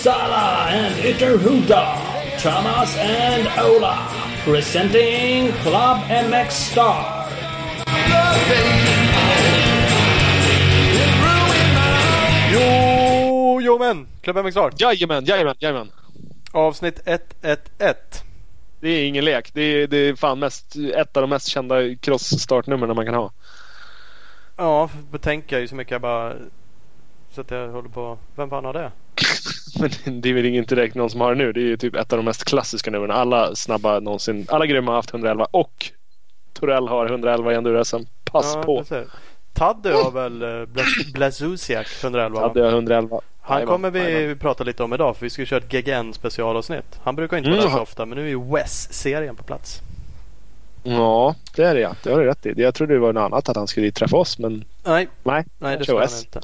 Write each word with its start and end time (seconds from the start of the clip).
Uppsala 0.00 0.72
and 0.72 0.94
Ytterhuda, 1.04 2.38
Thomas 2.38 2.96
and 2.96 3.46
Ola, 3.60 4.08
presenting 4.44 5.52
Club 5.52 5.98
MX 6.08 6.50
Star. 6.50 7.28
Jo, 12.52 13.60
jo 13.60 13.78
men! 13.78 14.06
Club 14.22 14.36
MX 14.36 14.50
Star. 14.50 14.72
Jajamän, 14.76 15.24
jajamän, 15.24 15.54
jajamän. 15.58 15.90
Avsnitt 16.52 17.00
111. 17.04 17.96
Det 18.80 18.88
är 18.88 19.08
ingen 19.08 19.24
lek. 19.24 19.54
Det 19.54 19.62
är, 19.62 19.86
det 19.86 19.96
är 19.96 20.14
fan 20.14 20.38
mest, 20.38 20.76
ett 20.94 21.16
av 21.16 21.20
de 21.20 21.30
mest 21.30 21.48
kända 21.48 21.94
cross-startnumren 21.94 22.96
man 22.96 23.04
kan 23.06 23.14
ha. 23.14 23.32
Ja, 24.56 24.90
betänker 25.10 25.56
jag 25.56 25.60
ju 25.60 25.68
så 25.68 25.74
mycket 25.74 25.92
jag 25.92 26.00
bara... 26.00 26.34
Så 27.30 27.40
att 27.40 27.50
jag 27.50 27.68
håller 27.68 27.88
på... 27.88 28.18
Vem 28.36 28.50
fan 28.50 28.64
har 28.64 28.72
det? 28.72 28.92
Men 30.04 30.20
det 30.20 30.28
är 30.28 30.34
väl 30.34 30.46
inte 30.46 30.74
direkt 30.74 30.94
någon 30.94 31.10
som 31.10 31.20
har 31.20 31.34
det 31.34 31.38
nu. 31.44 31.52
Det 31.52 31.60
är 31.60 31.64
ju 31.64 31.76
typ 31.76 31.94
ett 31.96 32.12
av 32.12 32.16
de 32.18 32.24
mest 32.24 32.44
klassiska 32.44 32.90
numren. 32.90 33.10
Alla 33.10 33.54
snabba 33.54 34.00
någonsin. 34.00 34.46
Alla 34.48 34.66
grymma 34.66 34.90
har 34.90 34.96
haft 34.96 35.10
111 35.10 35.46
och 35.50 35.90
Torell 36.52 36.88
har 36.88 37.06
111 37.06 37.52
i 37.52 37.56
enduro 37.56 37.82
Pass 38.24 38.52
ja, 38.54 38.62
på. 38.62 38.84
Tadde 39.52 39.92
har 39.92 40.10
väl 40.10 40.42
Bla- 40.66 41.12
Blazusiak 41.14 41.86
111? 42.02 42.40
va? 42.40 42.48
Hade 42.48 42.60
jag 42.60 42.72
111. 42.72 43.20
Han 43.40 43.66
kommer 43.66 43.90
vi 43.90 44.34
prata 44.36 44.64
lite 44.64 44.82
om 44.82 44.92
idag 44.92 45.16
för 45.16 45.26
vi 45.26 45.30
ska 45.30 45.44
köra 45.44 45.58
ett 45.60 45.68
GGN 45.72 46.12
specialavsnitt. 46.12 46.98
Han 47.02 47.16
brukar 47.16 47.36
inte 47.36 47.50
vara 47.50 47.60
Mm. 47.60 47.70
där 47.70 47.76
så 47.76 47.82
ofta 47.82 48.06
men 48.06 48.18
nu 48.18 48.24
är 48.24 48.28
ju 48.28 48.40
Wes-serien 48.40 49.36
på 49.36 49.42
plats. 49.42 49.80
Ja, 50.82 51.34
det 51.56 51.64
är 51.64 51.74
det 51.74 51.80
ja. 51.80 51.94
Det 52.02 52.10
har 52.12 52.20
du 52.20 52.26
rätt 52.26 52.46
i. 52.46 52.52
Jag 52.56 52.74
trodde 52.74 52.94
det 52.94 53.00
var 53.00 53.12
något 53.12 53.20
annat 53.32 53.48
att 53.48 53.56
han 53.56 53.66
skulle 53.66 53.90
träffa 53.90 54.16
oss 54.16 54.38
men 54.38 54.64
Nej, 54.84 55.08
nej. 55.22 55.44
nej 55.58 55.78
det 55.78 55.84
ska 55.84 55.98
han 55.98 56.08
inte. 56.24 56.40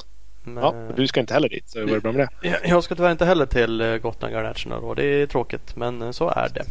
Men, 0.53 0.63
Ja, 0.63 0.71
men 0.71 0.95
du 0.95 1.07
ska 1.07 1.19
inte 1.19 1.33
heller 1.33 1.49
dit 1.49 1.69
så 1.69 1.79
det 1.79 1.85
var 1.85 1.99
bra 1.99 2.11
med 2.11 2.27
det. 2.41 2.47
jag- 2.47 2.59
Jag 2.67 2.83
ska 2.83 2.95
tyvärr 2.95 3.11
inte 3.11 3.25
heller 3.25 3.45
till 3.45 3.81
eh, 3.81 3.95
Gotland 3.97 4.33
Grand 4.33 4.47
National 4.47 4.83
och 4.83 4.95
det 4.95 5.05
är 5.05 5.27
tråkigt 5.27 5.75
men 5.75 6.01
eh, 6.01 6.11
så 6.11 6.29
är 6.29 6.49
det. 6.53 6.63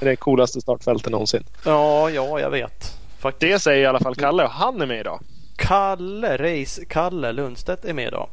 Det 0.00 0.06
är 0.06 0.10
det 0.10 0.16
coolaste 0.16 0.60
startfältet 0.60 1.12
någonsin. 1.12 1.44
Ja, 1.64 2.10
ja 2.10 2.40
jag 2.40 2.50
vet. 2.50 2.98
Faktiskt. 3.18 3.40
Det 3.52 3.58
säger 3.58 3.82
i 3.82 3.86
alla 3.86 4.00
fall 4.00 4.14
Kalle 4.14 4.44
och 4.44 4.50
han 4.50 4.80
är 4.80 4.86
med 4.86 5.00
idag. 5.00 5.20
Kalle, 5.56 6.36
Race-Kalle 6.36 7.32
Lundstedt 7.32 7.84
är 7.84 7.94
med 7.94 8.06
idag. 8.06 8.28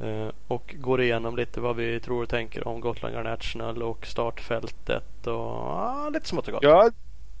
Eh, 0.00 0.28
och 0.48 0.74
går 0.78 1.02
igenom 1.02 1.36
lite 1.36 1.60
vad 1.60 1.76
vi 1.76 2.00
tror 2.00 2.22
och 2.22 2.28
tänker 2.28 2.68
om 2.68 2.80
Gotland 2.80 3.14
Grand 3.14 3.28
National 3.28 3.82
och 3.82 4.06
startfältet 4.06 5.26
och 5.26 5.34
ah, 5.60 6.08
lite 6.14 6.28
smått 6.28 6.46
och 6.46 6.52
gott. 6.54 6.62
Ja, 6.62 6.90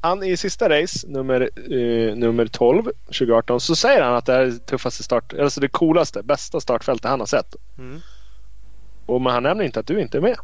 han 0.00 0.22
i 0.22 0.36
sista 0.36 0.68
race, 0.68 1.06
nummer, 1.08 1.50
eh, 1.56 2.16
nummer 2.16 2.46
12, 2.46 2.84
2018, 3.06 3.60
så 3.60 3.76
säger 3.76 4.02
han 4.02 4.14
att 4.14 4.26
det 4.26 4.32
här 4.32 4.40
är 4.40 4.46
det 4.46 4.58
tuffaste 4.66 5.02
start, 5.02 5.34
alltså 5.40 5.60
det 5.60 5.68
coolaste, 5.68 6.22
bästa 6.22 6.60
startfältet 6.60 7.10
han 7.10 7.20
har 7.20 7.26
sett. 7.26 7.56
Mm. 7.78 8.00
Och 9.06 9.20
men 9.20 9.32
han 9.32 9.42
nämner 9.42 9.64
inte 9.64 9.80
att 9.80 9.86
du 9.86 10.00
inte 10.00 10.18
är 10.18 10.22
med. 10.22 10.36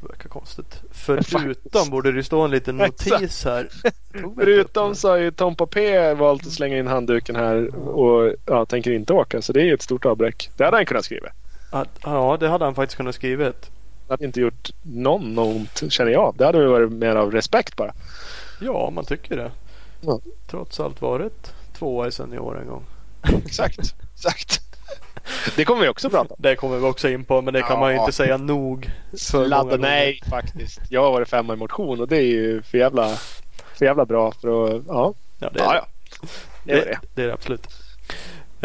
Det 0.00 0.08
verkar 0.08 0.28
konstigt. 0.28 0.82
Förutom 0.90 1.90
borde 1.90 2.12
det 2.12 2.24
stå 2.24 2.40
en 2.40 2.50
liten 2.50 2.76
notis 2.76 3.44
här. 3.44 3.68
Förutom 4.36 4.94
så 4.94 5.08
har 5.08 5.16
ju 5.16 5.30
Tom 5.30 5.56
Popé 5.56 6.14
valt 6.14 6.46
att 6.46 6.52
slänga 6.52 6.78
in 6.78 6.86
handduken 6.86 7.36
här 7.36 7.74
och 7.76 8.34
ja, 8.46 8.66
tänker 8.66 8.90
inte 8.90 9.12
åka. 9.12 9.42
Så 9.42 9.52
det 9.52 9.62
är 9.68 9.74
ett 9.74 9.82
stort 9.82 10.04
avbräck. 10.06 10.50
Det 10.56 10.64
hade 10.64 10.76
han 10.76 10.86
kunnat 10.86 11.04
skriva. 11.04 11.28
Att- 11.70 11.98
Ja, 12.02 12.36
det 12.40 12.48
hade 12.48 12.64
han 12.64 12.74
faktiskt 12.74 12.96
kunnat 12.96 13.14
skrivit. 13.14 13.70
Det 14.06 14.12
hade 14.12 14.24
inte 14.24 14.40
gjort 14.40 14.70
någon 14.82 15.38
ont 15.38 15.82
känner 15.88 16.12
jag. 16.12 16.34
Det 16.38 16.44
hade 16.44 16.58
väl 16.58 16.68
varit 16.68 16.92
mer 16.92 17.16
av 17.16 17.32
respekt 17.32 17.76
bara. 17.76 17.92
Ja, 18.60 18.90
man 18.90 19.04
tycker 19.04 19.36
det. 19.36 19.50
Ja. 20.00 20.20
Trots 20.46 20.80
allt 20.80 21.00
varit 21.02 21.52
tvåa 21.78 22.06
i 22.08 22.12
senior 22.12 22.60
en 22.60 22.68
gång. 22.68 22.84
Exakt. 23.44 23.78
Exakt. 24.14 24.60
Det 25.56 25.64
kommer 25.64 25.82
vi 25.82 25.88
också 25.88 26.10
prata 26.10 26.34
om. 26.34 26.40
Det 26.42 26.56
kommer 26.56 26.76
vi 26.78 26.86
också 26.86 27.08
in 27.08 27.24
på 27.24 27.42
men 27.42 27.54
det 27.54 27.60
kan 27.62 27.70
Ja. 27.70 27.80
man 27.80 27.92
ju 27.94 27.98
inte 28.00 28.12
säga 28.12 28.36
nog. 28.36 28.90
Sladda, 29.12 29.76
nej 29.76 30.20
faktiskt. 30.30 30.80
Jag 30.90 31.02
har 31.02 31.12
varit 31.12 31.28
femma 31.28 31.52
i 31.54 31.56
motion 31.56 32.00
och 32.00 32.08
det 32.08 32.16
är 32.16 32.22
ju 32.26 32.62
för 32.62 32.78
jävla, 32.78 33.08
för 33.78 33.84
jävla 33.84 34.04
bra 34.06 34.32
för 34.32 34.76
att, 34.76 34.82
ja. 34.88 35.14
Ja, 35.38 35.50
det 35.52 35.60
är 35.60 35.64
Ja, 35.64 35.72
det. 35.72 35.76
ja. 35.76 35.86
Det 36.64 36.72
är 36.72 36.76
Det, 36.76 36.84
det. 36.84 36.98
det 37.14 37.22
är 37.22 37.26
det 37.26 37.32
absolut. 37.34 37.66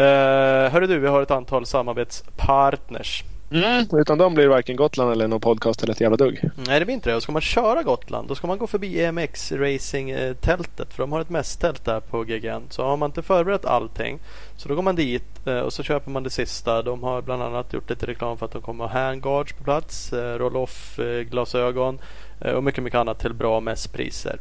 Uh, 0.00 0.72
hörru 0.72 0.86
du, 0.86 0.98
vi 0.98 1.06
har 1.08 1.22
ett 1.22 1.30
antal 1.30 1.66
samarbetspartners. 1.66 3.24
Mm, 3.50 3.86
utan 3.92 4.18
dem 4.18 4.34
blir 4.34 4.44
det 4.44 4.50
varken 4.50 4.76
Gotland 4.76 5.12
eller 5.12 5.28
någon 5.28 5.40
podcast 5.40 5.82
eller 5.82 5.92
ett 5.92 6.00
jävla 6.00 6.16
dugg. 6.16 6.40
Nej, 6.66 6.78
det 6.78 6.84
blir 6.84 6.94
inte 6.94 7.10
det. 7.10 7.16
Och 7.16 7.22
ska 7.22 7.32
man 7.32 7.42
köra 7.42 7.82
Gotland 7.82 8.28
då 8.28 8.34
ska 8.34 8.46
man 8.46 8.58
gå 8.58 8.66
förbi 8.66 9.04
EMX 9.04 9.52
Racing-tältet. 9.52 10.94
För 10.94 11.02
de 11.02 11.12
har 11.12 11.20
ett 11.20 11.30
mässtält 11.30 11.84
där 11.84 12.00
på 12.00 12.22
GGN. 12.24 12.62
Så 12.70 12.84
har 12.84 12.96
man 12.96 13.08
inte 13.10 13.22
förberett 13.22 13.64
allting 13.64 14.18
så 14.56 14.68
då 14.68 14.74
går 14.74 14.82
man 14.82 14.96
dit 14.96 15.46
eh, 15.46 15.58
och 15.58 15.72
så 15.72 15.82
köper 15.82 16.10
man 16.10 16.22
det 16.22 16.30
sista. 16.30 16.82
De 16.82 17.02
har 17.02 17.22
bland 17.22 17.42
annat 17.42 17.72
gjort 17.72 17.90
lite 17.90 18.06
reklam 18.06 18.38
för 18.38 18.46
att 18.46 18.52
de 18.52 18.62
kommer 18.62 18.84
ha 18.84 18.90
handguards 19.00 19.52
på 19.52 19.64
plats, 19.64 20.12
eh, 20.12 20.38
roll-off, 20.38 20.98
eh, 20.98 21.20
glasögon 21.20 21.98
eh, 22.40 22.52
och 22.52 22.64
mycket, 22.64 22.84
mycket 22.84 22.98
annat 22.98 23.18
till 23.18 23.34
bra 23.34 23.60
mässpriser. 23.60 24.38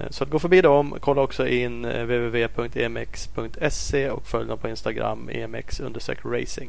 Eh, 0.00 0.06
Så 0.10 0.24
att 0.24 0.30
gå 0.30 0.38
förbi 0.38 0.60
dem. 0.60 0.96
Kolla 1.00 1.22
också 1.22 1.46
in 1.46 1.84
eh, 1.84 2.02
www.emx.se 2.04 4.10
och 4.10 4.26
följ 4.26 4.48
dem 4.48 4.58
på 4.58 4.68
Instagram 4.68 5.28
emx-racing. 5.32 6.68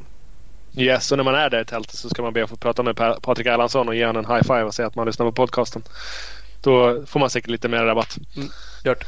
Yes, 0.77 1.11
och 1.11 1.17
när 1.17 1.23
man 1.23 1.35
är 1.35 1.49
där 1.49 1.61
i 1.61 1.65
tältet 1.65 1.95
så 1.95 2.09
ska 2.09 2.21
man 2.21 2.33
be 2.33 2.43
att 2.43 2.49
få 2.49 2.55
prata 2.55 2.83
med 2.83 2.95
Pa- 2.95 3.19
Patrik 3.21 3.47
Erlandsson 3.47 3.87
och 3.87 3.95
ge 3.95 4.05
honom 4.05 4.25
en 4.25 4.31
high 4.35 4.43
five 4.43 4.63
och 4.63 4.73
säga 4.73 4.87
att 4.87 4.95
man 4.95 5.05
lyssnar 5.07 5.25
på 5.25 5.31
podcasten. 5.31 5.83
Då 6.61 7.05
får 7.05 7.19
man 7.19 7.29
säkert 7.29 7.49
lite 7.49 7.67
mer 7.67 7.83
rabatt. 7.83 8.17
Gjort. 8.83 9.05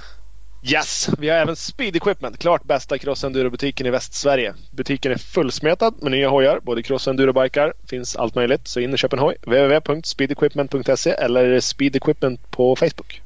Yes! 0.64 1.10
Vi 1.18 1.30
har 1.30 1.38
även 1.38 1.56
Speed 1.56 1.96
Equipment. 1.96 2.40
Klart 2.40 2.64
bästa 2.64 2.98
cross 2.98 3.24
enduro-butiken 3.24 3.88
i 3.88 3.90
Västsverige. 3.90 4.54
Butiken 4.72 5.12
är 5.12 5.16
fullsmetad 5.18 5.94
med 6.02 6.12
nya 6.12 6.30
hojar. 6.30 6.60
Både 6.64 6.84
cross 6.84 7.08
och 7.08 7.12
endurobikar. 7.12 7.74
Finns 7.90 8.16
allt 8.16 8.36
möjligt. 8.36 8.68
Så 8.68 8.80
in 8.80 8.94
och 8.94 9.00
köp 9.00 9.14
en 9.14 9.20
hoj. 9.20 9.36
www.speedequipment.se 9.42 11.10
eller 11.12 11.60
Speed 11.60 11.96
Equipment 11.96 12.52
på 12.52 12.76
Facebook. 12.76 13.22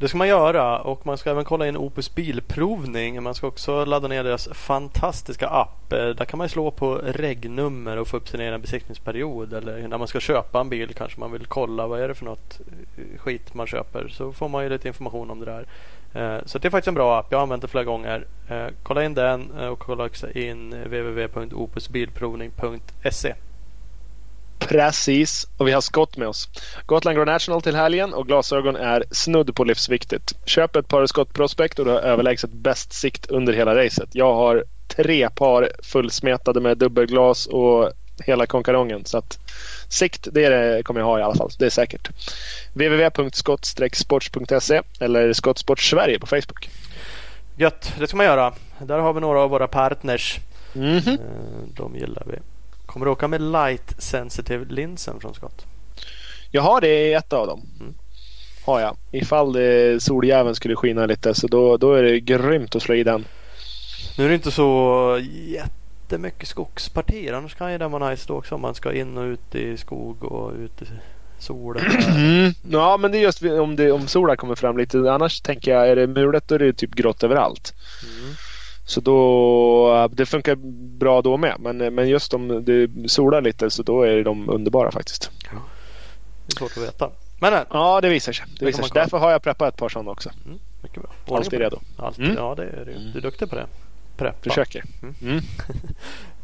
Det 0.00 0.08
ska 0.08 0.18
man 0.18 0.28
göra 0.28 0.78
och 0.78 1.06
man 1.06 1.18
ska 1.18 1.30
även 1.30 1.44
kolla 1.44 1.68
in 1.68 1.76
Opus 1.76 2.14
bilprovning. 2.14 3.22
Man 3.22 3.34
ska 3.34 3.46
också 3.46 3.84
ladda 3.84 4.08
ner 4.08 4.24
deras 4.24 4.48
fantastiska 4.52 5.48
app. 5.48 5.92
Eh, 5.92 6.08
där 6.08 6.24
kan 6.24 6.38
man 6.38 6.48
slå 6.48 6.70
på 6.70 6.94
regnummer 6.94 7.96
och 7.96 8.08
få 8.08 8.16
upp 8.16 8.28
sin 8.28 8.40
egen 8.40 8.60
besiktningsperiod. 8.60 9.52
Eller 9.52 9.88
när 9.88 9.98
man 9.98 10.08
ska 10.08 10.20
köpa 10.20 10.60
en 10.60 10.68
bil 10.68 10.94
kanske 10.94 11.20
man 11.20 11.32
vill 11.32 11.46
kolla 11.46 11.86
vad 11.86 12.00
är 12.00 12.08
det 12.08 12.14
för 12.14 12.24
något 12.24 12.60
eh, 12.96 13.04
skit 13.18 13.54
man 13.54 13.66
köper. 13.66 14.08
Så 14.08 14.32
får 14.32 14.48
man 14.48 14.64
ju 14.64 14.70
lite 14.70 14.88
information 14.88 15.30
om 15.30 15.40
det 15.40 15.46
där. 15.46 15.66
Eh, 16.14 16.38
så 16.46 16.58
det 16.58 16.68
är 16.68 16.70
faktiskt 16.70 16.88
en 16.88 16.94
bra 16.94 17.18
app. 17.18 17.26
Jag 17.30 17.38
har 17.38 17.42
använt 17.42 17.62
den 17.62 17.68
flera 17.68 17.84
gånger. 17.84 18.26
Kolla 18.82 19.04
in 19.04 19.14
den 19.14 19.50
och 19.50 19.78
kolla 19.78 20.04
också 20.04 20.30
in 20.30 20.70
www.opusbilprovning.se. 20.70 23.34
Precis. 24.58 25.46
Och 25.56 25.68
vi 25.68 25.72
har 25.72 25.80
Scott 25.80 26.16
med 26.16 26.28
oss. 26.28 26.48
Gotland 26.86 27.16
Grand 27.16 27.30
National 27.30 27.62
till 27.62 27.76
helgen 27.76 28.14
och 28.14 28.26
glasögon 28.26 28.76
är 28.76 29.04
snudd 29.10 29.54
på 29.54 29.64
livsviktigt. 29.64 30.32
Köp 30.44 30.76
ett 30.76 30.88
par 30.88 31.06
Scott 31.06 31.34
Prospect 31.34 31.78
och 31.78 31.84
du 31.84 31.90
har 31.90 32.00
överlägset 32.00 32.50
bäst 32.52 32.92
sikt 32.92 33.26
under 33.26 33.52
hela 33.52 33.74
racet. 33.74 34.08
Jag 34.12 34.34
har 34.34 34.64
tre 34.96 35.30
par 35.30 35.70
fullsmetade 35.82 36.60
med 36.60 36.78
dubbelglas 36.78 37.46
och 37.46 37.92
hela 38.24 38.46
konkarongen. 38.46 39.04
Så 39.04 39.18
att 39.18 39.38
sikt, 39.88 40.28
det, 40.32 40.48
det 40.48 40.82
kommer 40.82 41.00
jag 41.00 41.06
ha 41.06 41.18
i 41.18 41.22
alla 41.22 41.34
fall. 41.34 41.50
Det 41.58 41.66
är 41.66 41.70
säkert. 41.70 42.08
www.skott-sports.se 42.74 44.82
eller 45.00 45.32
Skottsport 45.32 45.80
Sverige 45.80 46.18
på 46.18 46.26
Facebook. 46.26 46.70
Gött, 47.56 47.92
det 47.98 48.06
ska 48.06 48.16
man 48.16 48.26
göra. 48.26 48.54
Där 48.78 48.98
har 48.98 49.12
vi 49.12 49.20
några 49.20 49.40
av 49.40 49.50
våra 49.50 49.68
partners. 49.68 50.38
Mhm. 50.72 50.96
Eh, 51.08 51.14
De 51.76 51.96
gillar 51.96 52.22
vi. 52.26 52.38
Kommer 52.88 53.06
du 53.06 53.12
åka 53.12 53.28
med 53.28 53.40
light 53.40 53.94
sensitive 53.98 54.64
linsen 54.64 55.20
från 55.20 55.34
Scott? 55.34 55.66
Jag 56.50 56.62
har 56.62 56.80
det 56.80 57.08
i 57.08 57.14
ett 57.14 57.32
av 57.32 57.46
dem. 57.46 57.66
Mm. 57.80 57.94
Har 58.64 58.80
jag. 58.80 58.96
Ifall 59.12 59.52
det, 59.52 60.02
soljäveln 60.02 60.54
skulle 60.54 60.76
skina 60.76 61.06
lite 61.06 61.34
så 61.34 61.46
då, 61.46 61.76
då 61.76 61.94
är 61.94 62.02
det 62.02 62.20
grymt 62.20 62.76
att 62.76 62.82
slå 62.82 62.94
i 62.94 63.04
den. 63.04 63.24
Nu 64.18 64.24
är 64.24 64.28
det 64.28 64.34
inte 64.34 64.50
så 64.50 65.20
jättemycket 65.46 66.48
skogspartier. 66.48 67.32
Annars 67.32 67.54
kan 67.54 67.72
ju 67.72 67.78
den 67.78 67.90
vara 67.90 68.10
nice 68.10 68.24
då 68.28 68.34
också 68.34 68.54
om 68.54 68.60
man 68.60 68.74
ska 68.74 68.92
in 68.92 69.18
och 69.18 69.24
ut 69.24 69.54
i 69.54 69.76
skog 69.76 70.24
och 70.24 70.52
ut 70.52 70.82
i 70.82 70.86
solen. 71.38 71.84
Mm. 72.08 72.52
Ja 72.70 72.96
men 72.96 73.12
det 73.12 73.18
är 73.18 73.22
just 73.22 73.42
om, 73.42 73.76
det, 73.76 73.92
om 73.92 74.06
solen 74.06 74.36
kommer 74.36 74.54
fram 74.54 74.78
lite. 74.78 74.98
Annars 75.12 75.40
tänker 75.40 75.70
jag 75.70 75.88
är 75.88 75.96
det 75.96 76.06
mulet 76.06 76.48
då 76.48 76.54
är 76.54 76.58
det 76.58 76.72
typ 76.72 76.94
grått 76.94 77.22
överallt. 77.22 77.74
Mm. 78.20 78.34
Så 78.88 79.00
då, 79.00 80.08
det 80.12 80.26
funkar 80.26 80.54
bra 80.98 81.22
då 81.22 81.36
med. 81.36 81.54
Men, 81.58 81.94
men 81.94 82.08
just 82.08 82.34
om 82.34 82.64
det 82.64 83.10
solar 83.10 83.40
lite 83.42 83.70
så 83.70 83.82
då 83.82 84.02
är 84.02 84.24
de 84.24 84.50
underbara 84.50 84.90
faktiskt. 84.90 85.30
Det 86.46 86.52
är 86.54 86.58
svårt 86.58 86.76
att 86.76 86.82
veta. 86.82 87.10
Men 87.40 87.52
nej, 87.52 87.64
Ja 87.70 88.00
det 88.00 88.08
visar 88.08 88.32
sig. 88.32 88.46
Det 88.48 88.58
Det 88.60 88.66
visar 88.66 88.82
sig. 88.82 88.90
Därför 88.94 89.18
har 89.18 89.30
jag 89.30 89.42
preppat 89.42 89.74
ett 89.74 89.80
par 89.80 89.88
sådana 89.88 90.10
också. 90.10 90.30
mm, 90.46 90.58
mycket 90.82 91.02
bra. 91.02 91.10
Ordning 91.22 91.36
Alltid 91.36 91.58
redo. 91.58 91.78
Alltid, 91.96 92.24
Mm. 92.24 92.36
Ja, 92.36 92.54
det 92.54 92.62
är 92.62 92.84
du. 92.84 93.10
Du 93.12 93.18
är 93.18 93.22
duktig 93.22 93.50
på 93.50 93.56
det. 93.56 93.66
Preppa. 94.18 94.42
Försöker. 94.42 94.84
Mm. 95.02 95.14
Mm. 95.22 95.40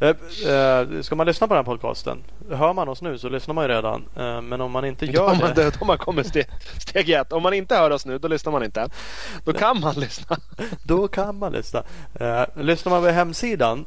Eh, 0.00 0.08
eh, 0.54 1.02
Ska 1.02 1.14
man 1.14 1.26
lyssna 1.26 1.46
på 1.48 1.54
den 1.54 1.64
här 1.64 1.72
podcasten? 1.72 2.18
Hör 2.50 2.72
man 2.72 2.88
oss 2.88 3.02
nu 3.02 3.18
så 3.18 3.28
lyssnar 3.28 3.54
man 3.54 3.64
ju 3.64 3.68
redan. 3.68 4.04
Eh, 4.16 4.40
Men 4.40 4.60
om 4.60 4.70
man 4.70 4.84
inte 4.84 5.06
gör 5.12 5.34
man, 5.34 5.54
det. 5.54 5.78
då 5.80 5.84
man 5.84 5.98
kommit 5.98 6.26
steg, 6.26 6.46
steg 6.78 7.10
ett. 7.10 7.32
Om 7.32 7.42
man 7.42 7.54
inte 7.54 7.76
hör 7.76 7.90
oss 7.90 8.06
nu 8.06 8.18
då 8.18 8.28
lyssnar 8.28 8.52
man 8.52 8.64
inte. 8.64 8.88
Då 9.44 9.52
kan 9.52 9.80
man 9.80 9.94
lyssna. 9.94 10.36
Då 10.84 11.08
kan 11.08 11.38
man 11.38 11.52
lyssna. 11.52 11.82
Lyssnar 12.54 12.90
man 12.90 13.02
via 13.02 13.12
hemsidan 13.12 13.84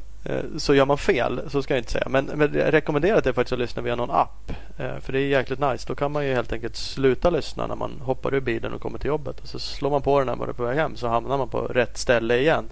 så 0.58 0.74
gör 0.74 0.84
man 0.84 0.98
fel, 0.98 1.40
så 1.48 1.62
ska 1.62 1.74
jag 1.74 1.80
inte 1.80 1.92
säga. 1.92 2.06
Men, 2.10 2.24
men 2.24 2.54
jag 2.54 2.72
rekommenderar 2.72 3.20
det 3.20 3.32
faktiskt 3.32 3.52
att 3.52 3.58
lyssna 3.58 3.82
via 3.82 3.96
någon 3.96 4.10
app. 4.10 4.52
För 4.76 5.12
det 5.12 5.20
är 5.20 5.26
jäkligt 5.26 5.58
nice. 5.60 5.88
Då 5.88 5.94
kan 5.94 6.12
man 6.12 6.26
ju 6.26 6.34
helt 6.34 6.52
enkelt 6.52 6.76
sluta 6.76 7.30
lyssna 7.30 7.66
när 7.66 7.76
man 7.76 8.00
hoppar 8.00 8.34
ur 8.34 8.40
bilen 8.40 8.72
och 8.72 8.80
kommer 8.80 8.98
till 8.98 9.08
jobbet. 9.08 9.40
Och 9.40 9.48
så 9.48 9.58
slår 9.58 9.90
man 9.90 10.02
på 10.02 10.18
den 10.18 10.26
när 10.26 10.36
man 10.36 10.48
är 10.48 10.52
på 10.52 10.64
väg 10.64 10.76
hem 10.78 10.96
så 10.96 11.08
hamnar 11.08 11.38
man 11.38 11.48
på 11.48 11.60
rätt 11.60 11.98
ställe 11.98 12.38
igen. 12.38 12.64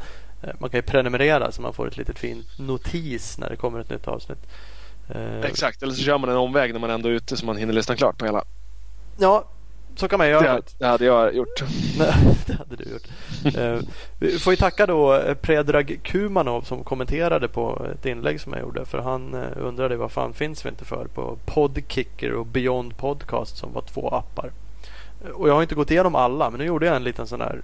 Eh, 0.43 0.51
man 0.59 0.71
kan 0.71 0.79
ju 0.79 0.83
prenumerera 0.83 1.53
så 1.53 1.63
man 1.63 1.73
får 1.73 1.89
ett 1.89 1.97
litet 1.97 2.19
fint 2.19 2.47
notis 2.59 3.39
när 3.39 3.49
det 3.49 3.57
kommer 3.57 3.81
ett 3.81 3.91
nytt 3.91 4.09
avsnitt. 4.09 4.47
Exakt, 5.43 5.83
eller 5.83 5.93
så 5.93 6.03
kör 6.03 6.19
man 6.19 6.31
en 6.31 6.37
omväg 6.37 6.73
när 6.73 6.81
man 6.81 6.91
ändå 6.91 7.09
är 7.09 7.13
ute 7.13 7.37
så 7.37 7.47
man 7.47 7.57
hinner 7.57 7.73
lyssna 7.73 7.97
klart 7.97 8.19
på 8.19 8.25
hela. 8.25 8.45
Ja, 9.19 9.45
så 9.97 10.09
kan 10.09 10.19
man 10.19 10.29
göra. 10.29 10.55
Det, 10.55 10.75
det 10.79 10.87
hade 10.87 11.05
jag 11.05 11.35
gjort. 11.35 11.63
det 12.47 12.53
hade 12.53 12.77
du 12.77 12.85
gjort. 12.91 13.09
uh, 13.57 13.89
vi 14.19 14.39
får 14.39 14.53
ju 14.53 14.57
tacka 14.57 14.87
då 14.87 15.15
eh, 15.15 15.35
Predrag 15.35 16.01
Kumanov 16.03 16.63
som 16.63 16.85
kommenterade 16.85 17.49
på 17.49 17.87
ett 17.93 18.07
inlägg 18.07 18.41
som 18.41 18.53
jag 18.53 18.63
gjorde. 18.63 18.85
För 18.85 18.99
han 18.99 19.35
undrade 19.57 19.97
vad 19.97 20.13
fan 20.13 20.33
finns 20.33 20.65
vi 20.65 20.69
inte 20.69 20.85
för 20.85 21.07
på 21.15 21.39
Podkicker 21.45 22.33
och 22.33 22.47
Beyond 22.47 22.97
Podcast 22.97 23.57
som 23.57 23.73
var 23.73 23.83
två 23.83 24.09
appar. 24.09 24.53
Och 25.35 25.49
jag 25.49 25.55
har 25.55 25.63
inte 25.63 25.75
gått 25.75 25.91
igenom 25.91 26.15
alla 26.15 26.51
men 26.51 26.59
nu 26.59 26.67
gjorde 26.67 26.87
jag 26.87 26.97
en 26.97 27.05
liten 27.05 27.27
sån 27.27 27.41
här 27.41 27.63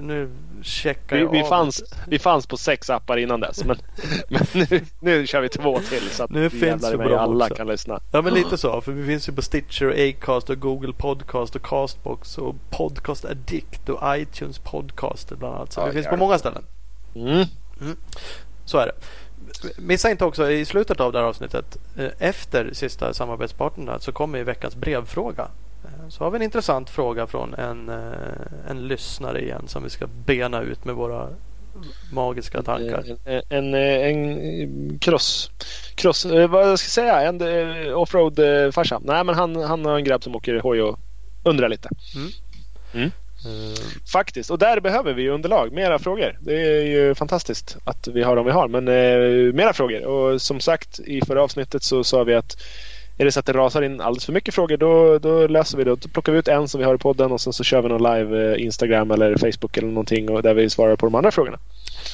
nu 0.00 0.30
checkar 0.62 1.16
vi, 1.16 1.22
jag 1.22 1.30
vi 1.30 1.42
av 1.42 1.46
fanns, 1.46 1.84
vi 2.06 2.18
fanns 2.18 2.46
på 2.46 2.56
sex 2.56 2.90
appar 2.90 3.16
innan 3.16 3.40
dess. 3.40 3.64
Men, 3.64 3.76
men 4.28 4.46
nu, 4.52 4.84
nu 5.00 5.26
kör 5.26 5.40
vi 5.40 5.48
två 5.48 5.80
till 5.80 6.10
så 6.10 6.24
att 6.24 6.30
nu 6.30 6.50
finns 6.50 6.92
vi 6.92 7.14
alla 7.14 7.44
också. 7.44 7.54
kan 7.54 7.66
lyssna. 7.66 8.00
Ja 8.12 8.22
men 8.22 8.34
lite 8.34 8.58
så. 8.58 8.80
För 8.80 8.92
vi 8.92 9.06
finns 9.06 9.28
ju 9.28 9.32
på 9.32 9.42
Stitcher 9.42 9.86
och 9.86 10.08
Acast 10.08 10.50
och 10.50 10.60
Google 10.60 10.92
Podcast 10.92 11.56
och 11.56 11.62
Castbox 11.62 12.38
och 12.38 12.54
Podcast 12.70 13.24
Addict 13.24 13.88
och 13.88 14.16
iTunes 14.16 14.58
Podcast 14.58 15.32
bland 15.38 15.54
annat. 15.54 15.72
Så 15.72 15.80
ja, 15.80 15.86
vi 15.86 15.92
finns 15.92 16.06
på 16.06 16.16
många 16.16 16.38
ställen. 16.38 16.62
Mm. 17.14 17.44
Mm. 17.80 17.96
Så 18.64 18.78
är 18.78 18.86
det. 18.86 18.92
Missa 19.78 20.10
inte 20.10 20.24
också 20.24 20.50
i 20.50 20.64
slutet 20.64 21.00
av 21.00 21.12
det 21.12 21.18
här 21.18 21.26
avsnittet 21.26 21.76
eh, 21.96 22.08
efter 22.18 22.70
sista 22.72 23.14
samarbetspartnern 23.14 24.00
så 24.00 24.12
kommer 24.12 24.38
ju 24.38 24.44
veckans 24.44 24.76
brevfråga. 24.76 25.48
Så 26.08 26.24
har 26.24 26.30
vi 26.30 26.36
en 26.36 26.42
intressant 26.42 26.90
fråga 26.90 27.26
från 27.26 27.54
en, 27.54 27.88
eh, 27.88 28.70
en 28.70 28.88
lyssnare 28.88 29.42
igen 29.42 29.62
som 29.66 29.82
vi 29.82 29.90
ska 29.90 30.06
bena 30.06 30.62
ut 30.62 30.84
med 30.84 30.94
våra 30.94 31.28
magiska 32.12 32.62
tankar. 32.62 33.04
En, 33.24 33.42
en, 33.48 33.74
en 33.74 34.98
cross, 34.98 35.50
cross 35.94 36.24
eh, 36.24 36.48
vad 36.48 36.68
jag 36.68 36.78
ska 36.78 36.88
säga, 36.88 37.20
en 37.20 37.40
eh, 37.40 37.98
offroad 37.98 38.40
farsa. 38.74 39.00
Nej 39.04 39.24
men 39.24 39.34
han, 39.34 39.56
han 39.56 39.84
har 39.84 39.96
en 39.96 40.04
grabb 40.04 40.22
som 40.22 40.36
åker 40.36 40.60
hoj 40.60 40.82
och 40.82 40.98
undrar 41.44 41.68
lite. 41.68 41.88
Mm. 42.16 42.30
Mm. 42.94 43.10
Mm. 43.44 43.74
Faktiskt, 44.12 44.50
och 44.50 44.58
där 44.58 44.80
behöver 44.80 45.12
vi 45.12 45.28
underlag. 45.28 45.72
Mera 45.72 45.98
frågor. 45.98 46.38
Det 46.40 46.54
är 46.54 46.84
ju 46.84 47.14
fantastiskt 47.14 47.76
att 47.84 48.08
vi 48.08 48.22
har 48.22 48.36
de 48.36 48.44
vi 48.44 48.52
har. 48.52 48.68
Men 48.68 48.88
eh, 48.88 49.54
mera 49.54 49.72
frågor. 49.72 50.04
Och 50.04 50.42
som 50.42 50.60
sagt 50.60 51.00
i 51.00 51.20
förra 51.26 51.42
avsnittet 51.42 51.82
så 51.82 52.04
sa 52.04 52.24
vi 52.24 52.34
att 52.34 52.56
är 53.18 53.24
det 53.24 53.32
så 53.32 53.40
att 53.40 53.46
det 53.46 53.52
rasar 53.52 53.82
in 53.82 54.00
alldeles 54.00 54.24
för 54.24 54.32
mycket 54.32 54.54
frågor 54.54 54.76
då, 54.76 55.18
då 55.18 55.46
löser 55.46 55.78
vi 55.78 55.84
det. 55.84 55.90
Då 55.90 56.08
plockar 56.08 56.32
vi 56.32 56.38
ut 56.38 56.48
en 56.48 56.68
som 56.68 56.78
vi 56.78 56.84
har 56.84 56.94
i 56.94 56.98
podden 56.98 57.32
och 57.32 57.40
sen 57.40 57.52
så 57.52 57.64
kör 57.64 57.82
vi 57.82 57.88
någon 57.88 58.02
live 58.02 58.52
eh, 58.52 58.62
Instagram 58.62 59.10
eller 59.10 59.36
Facebook 59.36 59.76
eller 59.76 59.88
någonting 59.88 60.30
och 60.30 60.42
där 60.42 60.54
vi 60.54 60.70
svarar 60.70 60.96
på 60.96 61.06
de 61.06 61.14
andra 61.14 61.30
frågorna. 61.30 61.58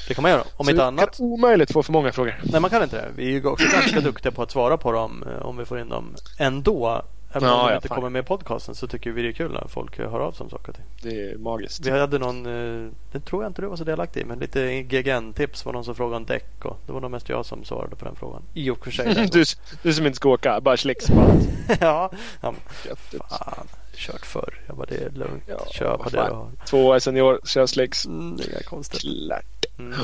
Det 0.08 0.14
kan 0.14 0.22
man 0.22 0.30
göra. 0.30 0.42
Om 0.56 0.64
så 0.64 0.70
inte 0.70 0.84
annat. 0.84 1.12
Det 1.12 1.16
kan 1.16 1.26
omöjligt 1.26 1.72
få 1.72 1.82
för 1.82 1.92
många 1.92 2.12
frågor. 2.12 2.40
Nej 2.42 2.60
man 2.60 2.70
kan 2.70 2.82
inte 2.82 2.96
det. 2.96 3.08
Vi 3.16 3.26
är 3.26 3.30
ju 3.30 3.46
också 3.46 3.66
ganska 3.72 4.00
duktiga 4.00 4.32
på 4.32 4.42
att 4.42 4.50
svara 4.50 4.76
på 4.76 4.92
dem 4.92 5.24
eh, 5.26 5.46
om 5.46 5.56
vi 5.56 5.64
får 5.64 5.80
in 5.80 5.88
dem 5.88 6.14
ändå. 6.38 7.02
Även 7.36 7.48
om 7.48 7.58
ja, 7.58 7.68
de 7.68 7.74
inte 7.74 7.88
fan. 7.88 7.94
kommer 7.94 8.10
med 8.10 8.20
i 8.20 8.26
podcasten 8.26 8.74
så 8.74 8.86
tycker 8.86 9.10
vi 9.10 9.22
det 9.22 9.28
är 9.28 9.32
kul 9.32 9.52
när 9.52 9.68
folk 9.68 9.98
hör 9.98 10.20
av 10.20 10.32
sig 10.32 10.44
om 10.44 10.50
saker 10.50 10.68
och 10.68 10.74
ting. 10.74 10.84
Det 11.02 11.30
är 11.30 11.38
magiskt. 11.38 11.86
Vi 11.86 11.90
hade 11.90 12.18
någon, 12.18 12.46
eh, 12.46 12.90
det 13.12 13.20
tror 13.20 13.42
jag 13.42 13.50
inte 13.50 13.62
du 13.62 13.68
var 13.68 13.76
så 13.76 13.84
delaktig 13.84 14.20
i, 14.20 14.24
men 14.24 14.38
lite 14.38 14.82
GGN-tips 14.82 15.64
var 15.64 15.72
någon 15.72 15.84
som 15.84 15.94
frågade 15.94 16.16
om 16.16 16.24
däck 16.24 16.64
och 16.64 16.78
det 16.86 16.92
var 16.92 17.00
nog 17.00 17.10
mest 17.10 17.28
jag 17.28 17.46
som 17.46 17.64
svarade 17.64 17.96
på 17.96 18.04
den 18.04 18.16
frågan. 18.16 18.42
I 18.54 18.70
och 18.70 18.84
för 18.84 18.90
sig. 18.90 19.28
du, 19.32 19.44
du 19.82 19.94
som 19.94 20.06
inte 20.06 20.16
ska 20.16 20.28
åka, 20.28 20.60
bara 20.60 20.76
slicks 20.76 21.06
på 21.06 21.20
allt. 21.20 21.48
ja, 21.80 22.10
ja 22.40 22.54
fan. 23.28 23.66
Kört 23.96 24.26
förr. 24.26 24.60
Jag 24.66 24.76
bara, 24.76 24.86
det 24.86 24.96
är 24.96 25.10
lugnt. 25.10 25.42
Ja, 25.46 25.66
Kör 25.72 25.98
på 25.98 26.10
det 26.10 26.16
du 26.16 26.34
har. 26.34 26.50
Två 26.66 26.86
år 26.86 26.98
senior, 26.98 27.40
kör 27.44 27.66
slicks. 27.66 28.06
Mm, 28.06 28.36
det 28.36 28.56
är 28.58 28.62
konstigt. 28.62 29.00
Klart. 29.00 29.64
Mm. 29.78 29.94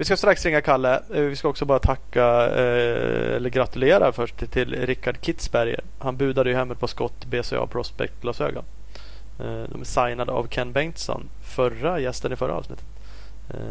Vi 0.00 0.04
ska 0.04 0.16
strax 0.16 0.44
ringa 0.44 0.60
Kalle. 0.60 1.02
Eh, 1.14 1.22
vi 1.22 1.36
ska 1.36 1.48
också 1.48 1.64
bara 1.64 1.78
tacka 1.78 2.46
eh, 2.46 3.36
eller 3.36 3.50
gratulera 3.50 4.12
först 4.12 4.50
till, 4.50 4.86
Rickard 4.86 5.16
Kitzberger. 5.20 5.80
Han 5.98 6.16
budade 6.16 6.50
ju 6.50 6.56
hem 6.56 6.70
ett 6.70 6.80
par 6.80 6.86
skott 6.86 7.24
BCA 7.24 7.66
Prospect 7.66 8.20
glasögon. 8.20 8.64
Eh, 9.40 9.62
de 9.72 9.80
är 9.80 9.84
signade 9.84 10.32
av 10.32 10.46
Ken 10.50 10.72
Bengtsson, 10.72 11.28
förra 11.42 12.00
gästen 12.00 12.32
i 12.32 12.36
förra 12.36 12.52
avsnittet. 12.52 12.84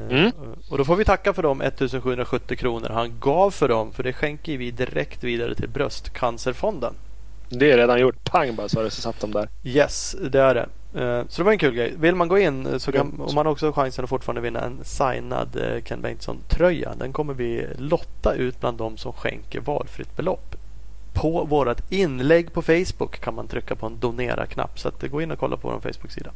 Mm. 0.10 0.32
Och 0.70 0.78
då 0.78 0.86
får 0.86 0.96
vi 0.96 1.06
tacka 1.06 1.34
för 1.34 1.44
de 1.44 1.62
1770 1.62 2.58
kronor 2.58 2.90
han 2.90 3.20
gav 3.20 3.52
för 3.52 3.68
dem. 3.68 3.94
För 3.94 4.04
det 4.04 4.14
skänker 4.14 4.58
vi 4.58 4.72
direkt 4.72 5.24
vidare 5.24 5.56
till 5.56 5.70
Bröstcancerfonden. 5.70 6.94
Det 7.50 7.72
är 7.72 7.78
redan 7.78 8.00
gjort. 8.00 8.24
Pang 8.24 8.56
bara 8.56 8.70
så 8.70 8.80
har 8.80 8.84
det 8.84 8.92
satt 8.92 9.20
dem 9.20 9.32
där. 9.32 9.50
Yes, 9.64 10.16
det 10.32 10.42
är 10.42 10.56
det. 10.56 10.70
Eh, 10.94 11.24
så 11.30 11.42
det 11.42 11.44
var 11.44 11.52
en 11.52 11.58
kul 11.58 11.74
grej. 11.74 11.94
Vill 11.98 12.16
man 12.16 12.28
gå 12.28 12.40
in 12.40 12.80
så 12.80 12.92
kan 12.92 13.22
om 13.22 13.36
man 13.36 13.48
också 13.48 13.72
chansen 13.72 14.04
att 14.04 14.10
fortfarande 14.10 14.42
vinna 14.42 14.62
en 14.62 14.80
signad 14.84 15.56
eh, 15.56 15.84
Ken 15.84 16.02
Bengtsson-tröja. 16.02 16.94
Den 16.96 17.14
kommer 17.14 17.34
vi 17.34 17.68
lotta 17.78 18.34
ut 18.34 18.60
bland 18.60 18.78
de 18.78 18.98
som 18.98 19.14
skänker 19.14 19.60
valfritt 19.60 20.16
belopp. 20.16 20.56
På 21.14 21.46
vårt 21.46 21.92
inlägg 21.92 22.54
på 22.54 22.62
Facebook 22.62 23.20
kan 23.20 23.36
man 23.36 23.48
trycka 23.48 23.76
på 23.76 23.86
en 23.86 24.00
donera-knapp. 24.00 24.80
Så 24.80 24.88
att 24.88 25.02
gå 25.02 25.22
in 25.22 25.32
och 25.32 25.40
kolla 25.40 25.58
på 25.58 25.70
vår 25.70 25.80
Facebook-sida. 25.80 26.32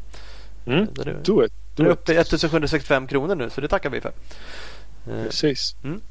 Mm. 0.66 0.88
Där 0.94 1.08
är, 1.08 1.14
Do 1.24 1.46
it. 1.46 1.52
Do 1.76 1.84
det 1.84 1.90
är 1.90 1.94
uppe 1.94 2.14
i 2.14 2.18
1765 2.18 3.08
kronor 3.08 3.36
nu 3.36 3.50
så 3.50 3.62
det 3.62 3.68
tackar 3.68 3.90
vi 3.90 4.02
för. 4.02 4.12
Eh, 5.08 5.24
Precis. 5.24 5.76
Mm. 5.84 6.02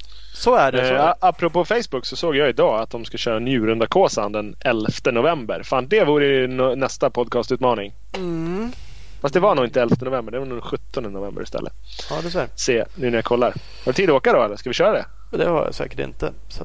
Så 0.43 0.55
är 0.55 0.73
det. 0.73 0.89
Så. 0.89 0.95
Eh, 0.95 1.15
apropå 1.21 1.65
Facebook 1.65 2.07
så 2.07 2.17
såg 2.17 2.37
jag 2.37 2.49
idag 2.49 2.81
att 2.81 2.91
de 2.91 3.05
ska 3.05 3.19
köra 3.19 3.39
Njurunda-Kåsan 3.39 4.33
den 4.33 4.57
11 4.61 4.89
november. 5.13 5.63
Fan, 5.63 5.89
det 5.89 6.05
vore 6.05 6.47
nästa 6.77 7.11
podcastutmaning. 7.11 7.93
Mm. 8.17 8.73
Fast 9.21 9.35
det 9.35 9.41
var 9.41 9.55
nog 9.55 9.65
inte 9.65 9.83
11 9.83 9.97
november. 10.01 10.33
Det 10.33 10.39
var 10.39 10.47
nog 10.47 10.65
17 10.65 11.03
november 11.03 11.43
istället. 11.43 11.73
Ja, 12.11 12.17
du 12.23 12.31
ser. 12.31 12.49
Se 12.55 12.85
nu 12.95 13.11
när 13.11 13.19
jag 13.19 13.25
kollar. 13.25 13.49
Har 13.49 13.57
du 13.85 13.93
tid 13.93 14.11
att 14.11 14.17
åka 14.17 14.33
då 14.33 14.43
eller? 14.43 14.57
Ska 14.57 14.71
vi 14.71 14.75
köra 14.75 14.93
det? 14.93 15.07
Det 15.39 15.49
har 15.49 15.65
jag 15.65 15.75
säkert 15.75 16.01
inte. 16.01 16.33
Så. 16.49 16.65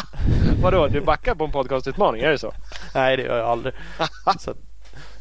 Vadå? 0.62 0.86
Du 0.86 1.00
backar 1.00 1.34
på 1.34 1.44
en 1.44 1.52
podcastutmaning? 1.52 2.22
Är 2.22 2.30
det 2.30 2.38
så? 2.38 2.52
Nej, 2.94 3.16
det 3.16 3.22
gör 3.22 3.38
jag 3.38 3.48
aldrig. 3.48 3.74
så, 4.38 4.54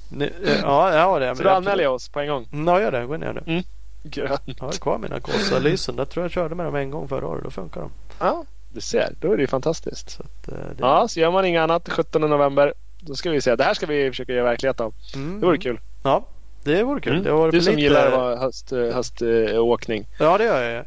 nu, 0.09 0.33
ja, 0.63 0.95
ja, 0.95 1.19
det. 1.19 1.35
Så 1.35 1.43
då 1.43 1.49
anmäler 1.49 1.83
jag 1.83 1.93
oss 1.93 2.09
på 2.09 2.19
en 2.19 2.27
gång? 2.27 2.47
Ja, 2.67 2.81
gör 2.81 2.91
det. 2.91 3.05
Gå 3.05 3.17
gör 3.17 3.33
det. 3.33 3.51
Mm. 3.51 3.63
Grönt. 4.03 4.41
Jag 4.45 4.65
har 4.65 4.71
kvar 4.71 4.97
mina 4.97 5.19
Kåsa-lysen. 5.19 5.95
Jag 5.97 6.09
tror 6.09 6.23
jag 6.23 6.31
körde 6.31 6.55
med 6.55 6.65
dem 6.65 6.75
en 6.75 6.91
gång 6.91 7.07
förra 7.07 7.27
året. 7.27 7.43
Då 7.43 7.49
funkar 7.49 7.81
de. 7.81 7.91
Ja, 8.19 8.45
du 8.73 8.81
ser. 8.81 9.13
Då 9.19 9.31
är 9.31 9.37
det 9.37 9.41
ju 9.41 9.47
fantastiskt. 9.47 10.09
Så 10.09 10.23
att, 10.23 10.47
eh, 10.47 10.55
det... 10.55 10.75
Ja, 10.79 11.07
så 11.07 11.19
gör 11.19 11.31
man 11.31 11.45
inget 11.45 11.61
annat 11.61 11.89
17 11.89 12.21
november. 12.21 12.73
Då 12.99 13.15
ska 13.15 13.29
vi 13.29 13.41
se. 13.41 13.55
Det 13.55 13.63
här 13.63 13.73
ska 13.73 13.85
vi 13.85 14.09
försöka 14.09 14.33
göra 14.33 14.43
verklighet 14.43 14.81
av. 14.81 14.93
Mm. 15.15 15.39
Det 15.39 15.45
vore 15.45 15.57
kul. 15.57 15.79
Ja, 16.03 16.27
det 16.63 16.83
vore 16.83 17.01
kul. 17.01 17.13
Mm. 17.13 17.23
Det 17.23 17.31
var 17.31 17.51
du 17.51 17.61
som 17.61 17.71
lite... 17.71 17.81
gillar 17.81 18.37
höst, 18.37 18.71
höståkning. 18.71 20.07
Ja, 20.19 20.37
det 20.37 20.43
gör 20.43 20.63
jag. 20.63 20.85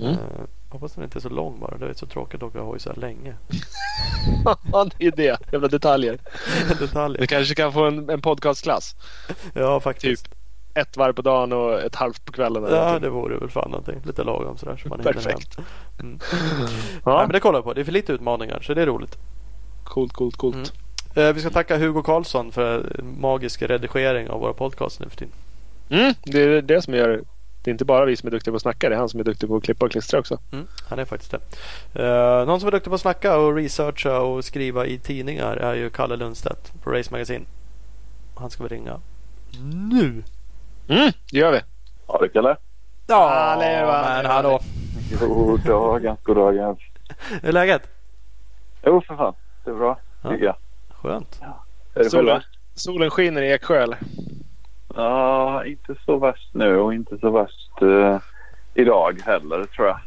Mm. 0.00 0.12
Uh, 0.12 0.18
hoppas 0.68 0.92
den 0.92 1.04
inte 1.04 1.18
är 1.18 1.20
så 1.20 1.28
lång 1.28 1.60
bara. 1.60 1.78
Det 1.78 1.86
är 1.86 1.94
så 1.94 2.06
tråkigt 2.06 2.42
att 2.42 2.48
åka 2.48 2.60
hoj 2.60 2.80
så 2.80 2.90
här 2.90 2.96
länge. 2.96 3.34
ja, 4.72 4.88
det 4.98 5.06
är 5.06 5.10
det. 5.16 5.38
Jävla 5.52 5.68
detaljer. 5.68 6.18
detaljer. 6.78 7.20
Du 7.20 7.26
kanske 7.26 7.54
kan 7.54 7.72
få 7.72 7.84
en, 7.84 8.10
en 8.10 8.22
podcastklass. 8.22 8.94
Ja, 9.54 9.80
faktiskt. 9.80 10.24
Typ 10.24 10.39
ett 10.74 10.96
varv 10.96 11.12
på 11.12 11.22
dagen 11.22 11.52
och 11.52 11.80
ett 11.80 11.94
halvt 11.94 12.24
på 12.24 12.32
kvällen. 12.32 12.64
Eller 12.64 12.76
ja, 12.76 12.84
någonting. 12.84 13.02
det 13.02 13.10
vore 13.10 13.38
väl 13.38 13.50
fan 13.50 13.70
någonting. 13.70 14.00
Lite 14.04 14.24
lagom 14.24 14.56
sådär. 14.56 14.76
Så 14.76 14.88
man 14.88 14.98
Perfekt. 14.98 15.58
Mm. 16.00 16.18
ja. 17.04 17.16
Nej, 17.16 17.26
men 17.26 17.32
det 17.32 17.40
kollar 17.40 17.58
jag 17.58 17.64
på. 17.64 17.72
Det 17.72 17.80
är 17.80 17.84
för 17.84 17.92
lite 17.92 18.12
utmaningar 18.12 18.60
så 18.62 18.74
det 18.74 18.82
är 18.82 18.86
roligt. 18.86 19.18
Coolt, 19.84 20.12
coolt, 20.12 20.36
coolt. 20.36 20.72
Mm. 21.14 21.28
Eh, 21.28 21.34
vi 21.34 21.40
ska 21.40 21.50
tacka 21.50 21.78
Hugo 21.78 22.02
Karlsson 22.02 22.52
för 22.52 23.00
magisk 23.20 23.62
redigering 23.62 24.30
av 24.30 24.40
våra 24.40 24.52
podcast 24.52 25.00
nu 25.00 25.08
för 25.08 25.16
tiden. 25.16 25.34
Mm, 25.90 26.14
det 26.22 26.42
är 26.42 26.62
det 26.62 26.82
som 26.82 26.94
gör 26.94 27.24
det 27.62 27.70
är 27.70 27.72
inte 27.72 27.84
bara 27.84 28.04
vi 28.04 28.16
som 28.16 28.26
är 28.26 28.30
duktiga 28.30 28.52
på 28.52 28.56
att 28.56 28.62
snacka. 28.62 28.88
Det 28.88 28.94
är 28.94 28.98
han 28.98 29.08
som 29.08 29.20
är 29.20 29.24
duktig 29.24 29.48
på 29.48 29.56
att 29.56 29.62
klippa 29.62 29.86
och 29.86 29.92
klistra 29.92 30.20
också. 30.20 30.38
Mm, 30.52 30.66
han 30.88 30.98
är 30.98 31.04
faktiskt 31.04 31.30
det. 31.30 31.40
Uh, 32.02 32.46
någon 32.46 32.60
som 32.60 32.66
är 32.66 32.70
duktig 32.70 32.90
på 32.90 32.94
att 32.94 33.00
snacka 33.00 33.36
och 33.36 33.54
researcha 33.54 34.20
och 34.20 34.44
skriva 34.44 34.86
i 34.86 34.98
tidningar 34.98 35.56
är 35.56 35.74
ju 35.74 35.90
Kalle 35.90 36.16
Lundstedt 36.16 36.72
på 36.82 36.90
Race 36.90 37.10
Magazine. 37.10 37.44
Han 38.34 38.50
ska 38.50 38.62
vi 38.62 38.68
ringa 38.68 39.00
nu. 39.90 40.22
Mm, 40.90 41.12
det 41.32 41.38
gör 41.38 41.52
vi. 41.52 41.60
Ja 42.06 42.18
du 42.20 42.28
Kalle. 42.28 42.56
Ja, 43.06 43.56
men 43.58 44.26
hallå. 44.26 44.60
God 45.20 45.60
dagens, 45.60 46.20
god 46.22 46.36
dagens. 46.36 46.78
Hur 47.42 47.48
är 47.48 47.52
läget? 47.52 47.82
Jo 48.84 49.02
för 49.06 49.16
fan. 49.16 49.34
Det 49.64 49.70
är 49.70 49.74
bra. 49.74 49.98
Ja. 50.22 50.30
Tycker 50.30 50.44
jag. 50.44 50.56
Skönt. 50.90 51.38
Ja. 51.40 51.64
Är 51.94 52.04
det 52.04 52.10
solen, 52.10 52.42
solen 52.74 53.10
skiner 53.10 53.42
i 53.42 53.52
Eksjö 53.52 53.82
eller? 53.82 53.98
Ja, 54.94 55.64
inte 55.64 55.94
så 56.04 56.18
värst 56.18 56.54
nu 56.54 56.76
och 56.78 56.94
inte 56.94 57.18
så 57.18 57.30
värst 57.30 57.82
uh, 57.82 58.18
idag 58.74 59.20
heller 59.24 59.64
tror 59.64 59.88
jag. 59.88 60.00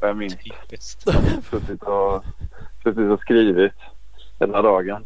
Vad 0.00 0.10
jag 0.10 0.16
minns. 0.16 0.36
Suttit 1.50 1.82
och, 1.82 2.24
suttit 2.82 3.10
och 3.10 3.20
skrivit 3.20 3.72
hela 4.40 4.62
dagen. 4.62 5.04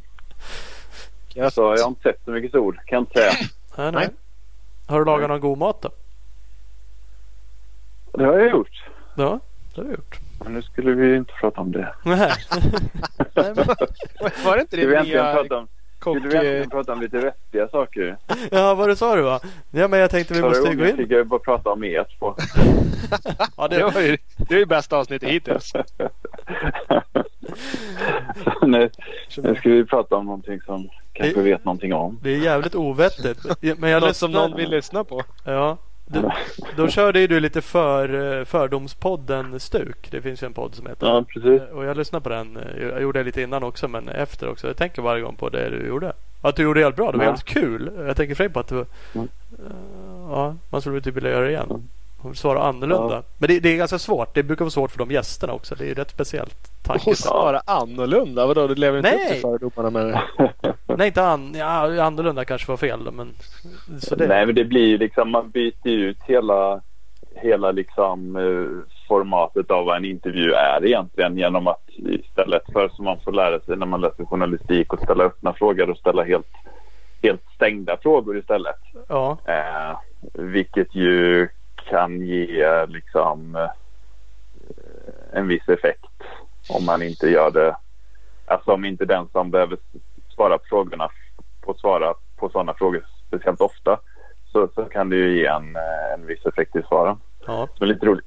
Gött. 1.28 1.54
Så 1.54 1.62
jag 1.62 1.82
har 1.82 1.88
inte 1.88 2.02
sett 2.02 2.24
så 2.24 2.30
mycket 2.30 2.52
sol 2.52 2.80
kan 2.86 2.96
jag 2.96 3.02
inte 3.02 3.18
säga. 3.18 3.32
Nej, 3.76 3.92
nej. 3.92 4.08
Har 4.86 4.98
du 4.98 5.04
lagat 5.04 5.28
någon 5.28 5.40
god 5.40 5.58
mat 5.58 5.82
då? 5.82 5.88
Det 8.12 8.24
har 8.24 8.38
jag 8.38 8.50
gjort. 8.50 8.84
Ja, 9.16 9.40
Det 9.74 9.80
har 9.80 9.88
vi 9.88 9.94
gjort. 9.94 10.18
Men 10.44 10.52
nu 10.54 10.62
skulle 10.62 10.92
vi 10.94 11.06
ju 11.06 11.16
inte 11.16 11.32
prata 11.32 11.60
om 11.60 11.72
det. 11.72 11.94
Nej. 12.04 12.16
Nej, 13.34 13.52
men, 13.54 13.66
Var 14.44 14.54
det 14.56 14.60
inte 14.60 14.76
det 14.76 15.02
nya 15.02 15.32
prata 15.34 15.56
om, 15.58 15.68
kock... 15.98 16.16
skulle 16.18 16.28
vi 16.28 16.36
äntligen 16.46 16.70
prata 16.70 16.92
om 16.92 17.00
lite 17.00 17.18
vettiga 17.18 17.68
saker? 17.68 18.16
ja, 18.50 18.74
vad 18.74 18.88
det 18.88 18.96
sa 18.96 19.16
du 19.16 19.22
va? 19.22 19.40
Ja, 19.70 19.88
men 19.88 20.00
jag 20.00 20.10
tänkte 20.10 20.34
vi 20.34 20.40
Förra 20.40 20.48
måste 20.48 20.74
gå 20.74 20.86
in. 20.86 20.96
fick 20.96 21.10
jag 21.10 21.18
ju 21.18 21.24
bara 21.24 21.40
prata 21.40 21.70
om 21.70 21.84
er 21.84 22.06
två. 22.18 22.34
Ja, 23.56 23.68
Det 23.68 23.76
det, 23.76 23.84
var 23.84 24.00
ju 24.00 24.16
det 24.36 24.54
är 24.54 24.58
ju 24.58 24.66
bästa 24.66 24.96
avsnittet 24.96 25.28
hittills. 25.28 25.72
Nu, 28.62 28.90
nu 29.36 29.54
ska 29.54 29.68
vi 29.70 29.84
prata 29.84 30.16
om 30.16 30.24
någonting 30.26 30.60
som 30.60 30.88
kanske 31.16 31.40
vet 31.40 31.64
någonting 31.64 31.94
om. 31.94 32.18
det 32.22 32.30
är 32.30 32.38
jävligt 32.38 32.74
ovettigt. 32.74 33.38
Men 33.78 33.90
jag 33.90 34.02
Något 34.02 34.16
som 34.16 34.30
någon 34.32 34.56
vill 34.56 34.70
lyssna 34.70 35.04
på. 35.04 35.22
Ja. 35.44 35.76
Då, 36.08 36.32
då 36.76 36.88
körde 36.88 37.20
ju 37.20 37.26
du 37.26 37.40
lite 37.40 37.60
för, 37.62 38.44
Fördomspodden 38.44 39.60
Stuk. 39.60 40.08
Det 40.10 40.20
finns 40.22 40.42
ju 40.42 40.46
en 40.46 40.52
podd 40.52 40.74
som 40.74 40.86
heter 40.86 41.06
Ja, 41.06 41.24
precis. 41.28 41.62
Och 41.72 41.84
jag 41.84 41.96
lyssnade 41.96 42.22
på 42.22 42.28
den. 42.28 42.58
Jag 42.80 43.02
gjorde 43.02 43.18
det 43.20 43.24
lite 43.24 43.42
innan 43.42 43.62
också 43.62 43.88
men 43.88 44.08
efter 44.08 44.48
också. 44.48 44.66
Jag 44.66 44.76
tänker 44.76 45.02
varje 45.02 45.22
gång 45.22 45.36
på 45.36 45.48
det 45.48 45.68
du 45.70 45.86
gjorde. 45.86 46.12
Att 46.42 46.56
du 46.56 46.62
gjorde 46.62 46.80
det 46.80 46.84
helt 46.84 46.96
bra. 46.96 47.12
Det 47.12 47.18
var 47.18 47.24
Ja. 47.24 47.30
helt 47.30 47.44
kul. 47.44 47.90
Jag 48.06 48.16
tänker 48.16 48.34
främst 48.34 48.54
på 48.54 48.60
att 48.60 48.68
det 48.68 48.74
var, 48.74 48.86
Mm. 49.14 49.28
Eh, 49.58 49.72
Ja, 50.30 50.54
man 50.70 50.80
skulle 50.80 51.00
typ 51.00 51.14
vilja 51.16 51.30
göra 51.30 51.44
det 51.44 51.50
igen. 51.50 51.88
Och 52.22 52.36
svara 52.36 52.62
annorlunda. 52.62 53.14
Ja. 53.14 53.22
Men 53.38 53.48
det, 53.48 53.60
det 53.60 53.68
är 53.72 53.76
ganska 53.76 53.98
svårt. 53.98 54.34
Det 54.34 54.42
brukar 54.42 54.64
vara 54.64 54.70
svårt 54.70 54.90
för 54.90 54.98
de 54.98 55.10
gästerna 55.10 55.52
också. 55.52 55.74
Det 55.74 55.84
är 55.84 55.88
ju 55.88 55.94
rätt 55.94 56.10
speciellt. 56.10 56.82
Tanke. 56.82 57.10
Och 57.10 57.16
svara 57.18 57.60
annorlunda? 57.66 58.46
Vadå, 58.46 58.66
du 58.66 58.74
lever 58.74 58.98
inte 58.98 59.10
upp 59.10 59.16
Nej. 59.24 59.32
till 59.32 59.40
fördomarna 59.40 59.90
med 59.90 60.06
det? 60.06 60.72
Nej, 60.96 61.06
inte 61.06 61.22
an, 61.22 61.54
ja, 61.58 62.02
annorlunda 62.02 62.44
kanske 62.44 62.72
var 62.72 62.76
fel 62.76 63.10
men 63.12 63.34
så 64.00 64.14
det, 64.14 64.26
Nej 64.26 64.46
men 64.46 64.54
det 64.54 64.64
blir 64.64 64.86
ju 64.86 64.98
liksom 64.98 65.30
man 65.30 65.50
byter 65.50 65.88
ut 65.88 66.18
hela, 66.24 66.80
hela 67.34 67.72
liksom 67.72 68.36
eh, 68.36 68.94
formatet 69.08 69.70
av 69.70 69.86
vad 69.86 69.96
en 69.96 70.04
intervju 70.04 70.52
är 70.52 70.86
egentligen 70.86 71.38
genom 71.38 71.66
att 71.66 71.82
istället 71.96 72.62
för 72.72 72.88
som 72.88 73.04
man 73.04 73.20
får 73.24 73.32
lära 73.32 73.60
sig 73.60 73.76
när 73.76 73.86
man 73.86 74.00
läser 74.00 74.24
journalistik 74.24 74.92
och 74.92 75.02
ställa 75.02 75.24
öppna 75.24 75.52
frågor 75.52 75.90
och 75.90 75.96
ställa 75.96 76.24
helt, 76.24 76.52
helt 77.22 77.42
stängda 77.54 77.96
frågor 77.96 78.38
istället. 78.38 78.80
Ja, 79.08 79.38
Eh, 79.46 79.98
vilket 80.32 80.94
ju 80.94 81.48
kan 81.90 82.20
ge 82.20 82.86
liksom 82.86 83.56
eh, 83.56 83.70
en 85.32 85.48
viss 85.48 85.68
effekt 85.68 86.22
om 86.68 86.84
man 86.84 87.02
inte 87.02 87.26
gör 87.26 87.50
det. 87.50 87.76
Alltså 88.46 88.72
om 88.72 88.84
inte 88.84 89.04
den 89.04 89.28
som 89.32 89.50
behöver 89.50 89.78
svara 90.36 90.58
på 90.58 90.64
frågorna 90.68 91.08
får 91.64 91.74
svara 91.74 92.14
på 92.36 92.48
sådana 92.48 92.74
frågor 92.74 93.04
speciellt 93.28 93.60
ofta 93.60 93.98
så, 94.52 94.68
så 94.74 94.84
kan 94.84 95.10
det 95.10 95.16
ju 95.16 95.38
ge 95.38 95.46
en, 95.46 95.76
eh, 95.76 96.14
en 96.14 96.26
viss 96.26 96.46
effekt 96.46 96.76
i 96.76 96.82
svaren. 96.88 97.16
ja. 97.46 97.68
Det 97.78 97.84
är 97.84 97.88
lite 97.88 98.06
roligt. 98.06 98.26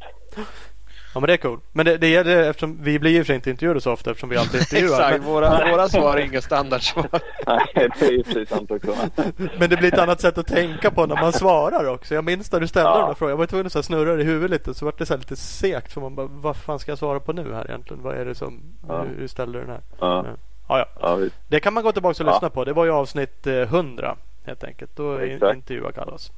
ja, 1.13 1.19
men 1.19 1.27
det 1.27 1.33
är 1.33 1.37
cool. 1.37 1.59
Men 1.71 1.85
det, 1.85 1.97
det 1.97 2.07
gäller 2.07 2.49
eftersom 2.49 2.77
vi 2.83 2.99
blir 2.99 3.11
ju 3.11 3.23
för 3.23 3.33
inte 3.33 3.49
intervjuade 3.49 3.81
så 3.81 3.91
ofta 3.91 4.09
eftersom 4.11 4.29
vi 4.29 4.37
alltid 4.37 4.59
intervjuar. 4.59 4.99
Exakt, 4.99 5.17
men, 5.23 5.33
våra, 5.33 5.71
våra 5.71 5.87
svar 5.87 6.17
är 6.17 6.21
inga 6.25 6.41
standardsvar. 6.41 7.07
Nej, 7.47 7.89
det 7.99 8.05
är 8.05 8.11
ju 8.11 8.23
precis 8.23 8.49
sant 8.49 8.71
också. 8.71 8.95
men 9.59 9.69
det 9.69 9.77
blir 9.77 9.93
ett 9.93 9.99
annat 9.99 10.21
sätt 10.21 10.37
att 10.37 10.47
tänka 10.47 10.91
på 10.91 11.05
när 11.05 11.15
man 11.15 11.33
svarar 11.33 11.89
också. 11.93 12.15
Jag 12.15 12.23
minns 12.25 12.51
när 12.51 12.59
du 12.59 12.67
ställde 12.67 12.89
Ja. 12.89 12.99
de 12.99 13.07
där 13.07 13.13
frågorna. 13.13 13.31
Jag 13.33 13.37
var 13.37 13.45
tvungen 13.45 13.65
att 13.65 13.71
så 13.73 13.83
snurra 13.83 14.15
det 14.15 14.21
i 14.21 14.25
huvudet 14.25 14.51
lite. 14.51 14.73
Så 14.73 14.85
var 14.85 14.93
det 14.97 15.05
så 15.05 15.17
lite 15.17 15.35
sekt. 15.35 15.93
För 15.93 16.01
man 16.01 16.15
bara, 16.15 16.27
vad 16.31 16.55
fan 16.55 16.79
ska 16.79 16.91
jag 16.91 16.99
svara 16.99 17.19
på 17.19 17.33
nu 17.33 17.53
här 17.53 17.65
egentligen? 17.69 18.03
Vad 18.03 18.15
är 18.17 18.25
det 18.25 18.35
som, 18.35 18.61
Ja. 18.87 19.01
hur, 19.01 19.15
hur 19.19 19.27
ställer 19.27 19.53
du 19.53 19.59
den 19.59 19.69
här? 19.69 19.81
Ja, 19.99 20.25
Ja, 20.69 20.79
ja. 20.79 20.85
ja. 21.21 21.29
Det 21.47 21.59
kan 21.59 21.73
man 21.73 21.83
gå 21.83 21.91
tillbaka 21.91 22.23
och 22.23 22.29
Ja. 22.29 22.33
lyssna 22.33 22.49
på. 22.49 22.65
Det 22.65 22.73
var 22.73 22.85
ju 22.85 22.91
avsnitt 22.91 23.47
eh, 23.47 23.53
100 23.53 24.15
helt 24.45 24.63
enkelt. 24.63 24.91
Då 24.95 25.17
Exakt. 25.17 25.55
intervjuade 25.55 25.93
Carlos. 25.93 26.31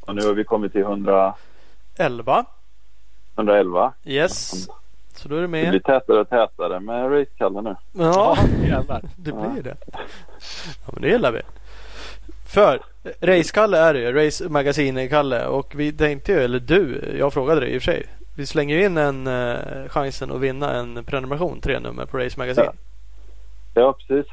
Och 0.00 0.14
nu 0.14 0.26
har 0.26 0.32
vi 0.34 0.44
kommit 0.44 0.72
till 0.72 0.80
100, 0.80 1.34
11. 1.98 2.44
111. 3.36 3.92
Yes. 4.04 4.66
Så 5.14 5.28
då 5.28 5.34
är 5.34 5.38
du 5.40 5.42
Det 5.46 5.48
med. 5.48 5.70
blir 5.70 5.80
tätare 5.80 6.20
och 6.20 6.28
tätare 6.28 6.80
med 6.80 7.12
Race-Kalle 7.12 7.60
nu. 7.62 7.76
Ja, 7.92 8.36
jävlar. 8.68 9.00
det 9.16 9.30
Ja. 9.30 9.48
blir 9.50 9.62
det. 9.62 9.76
Ja, 10.86 10.90
men 10.92 11.02
det 11.02 11.08
gillar 11.08 11.32
vi. 11.32 11.40
För 12.46 12.80
Race-Kalle 13.20 13.78
är 13.78 13.94
det 13.94 14.00
ju. 14.00 14.26
Race 14.26 14.48
Magazine-Kalle. 14.48 15.46
Och 15.46 15.72
vi 15.76 15.92
tänkte 15.92 16.32
ju, 16.32 16.38
eller 16.40 16.58
du, 16.60 17.14
jag 17.18 17.32
frågade 17.32 17.60
dig 17.60 17.70
i 17.74 17.78
och 17.78 17.82
för 17.82 17.92
sig. 17.92 18.06
Vi 18.36 18.46
slänger 18.46 18.76
ju 18.76 18.84
in 18.84 18.96
en 18.96 19.26
uh, 19.26 19.88
chansen 19.88 20.32
att 20.32 20.40
vinna 20.40 20.72
en 20.74 21.04
prenumeration, 21.04 21.60
tre 21.60 21.78
nummer 21.80 22.06
på 22.06 22.18
Race 22.18 22.38
Magazine. 22.38 22.66
Ja, 22.66 22.72
precis. 23.74 24.26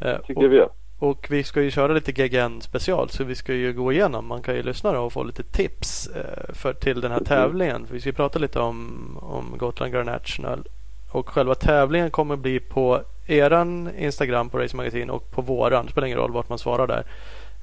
Eh, 0.00 0.16
Tycker 0.26 0.44
och, 0.46 0.52
vi 0.52 0.56
gör. 0.56 0.68
och 0.98 1.26
vi 1.30 1.42
ska 1.44 1.62
ju 1.62 1.70
köra 1.70 1.92
lite 1.92 2.12
GGN 2.12 2.60
special. 2.60 3.08
Så 3.10 3.24
vi 3.24 3.34
ska 3.34 3.54
ju 3.54 3.72
gå 3.72 3.92
igenom. 3.92 4.26
Man 4.26 4.42
kan 4.42 4.54
ju 4.54 4.62
lyssna 4.62 5.00
och 5.00 5.12
få 5.12 5.22
lite 5.22 5.42
tips 5.42 6.06
eh, 6.06 6.54
för, 6.54 6.72
till 6.72 7.00
den 7.00 7.12
här 7.12 7.20
tävlingen. 7.24 7.86
För 7.86 7.94
vi 7.94 8.00
ska 8.00 8.08
ju 8.08 8.14
prata 8.14 8.38
lite 8.38 8.60
om, 8.60 9.18
om 9.22 9.54
Gotland 9.58 9.92
Grand 9.92 10.06
National. 10.06 10.64
Och 11.10 11.28
själva 11.28 11.54
tävlingen 11.54 12.10
kommer 12.10 12.36
bli 12.36 12.60
på 12.60 13.02
eran 13.26 13.90
Instagram 13.98 14.48
på 14.50 14.58
Race 14.58 14.76
Magazine 14.76 15.12
och 15.12 15.30
på 15.30 15.42
våran. 15.42 15.86
Det 15.86 15.92
spelar 15.92 16.06
ingen 16.06 16.18
roll 16.18 16.32
vart 16.32 16.48
man 16.48 16.58
svarar 16.58 16.86
där. 16.86 17.04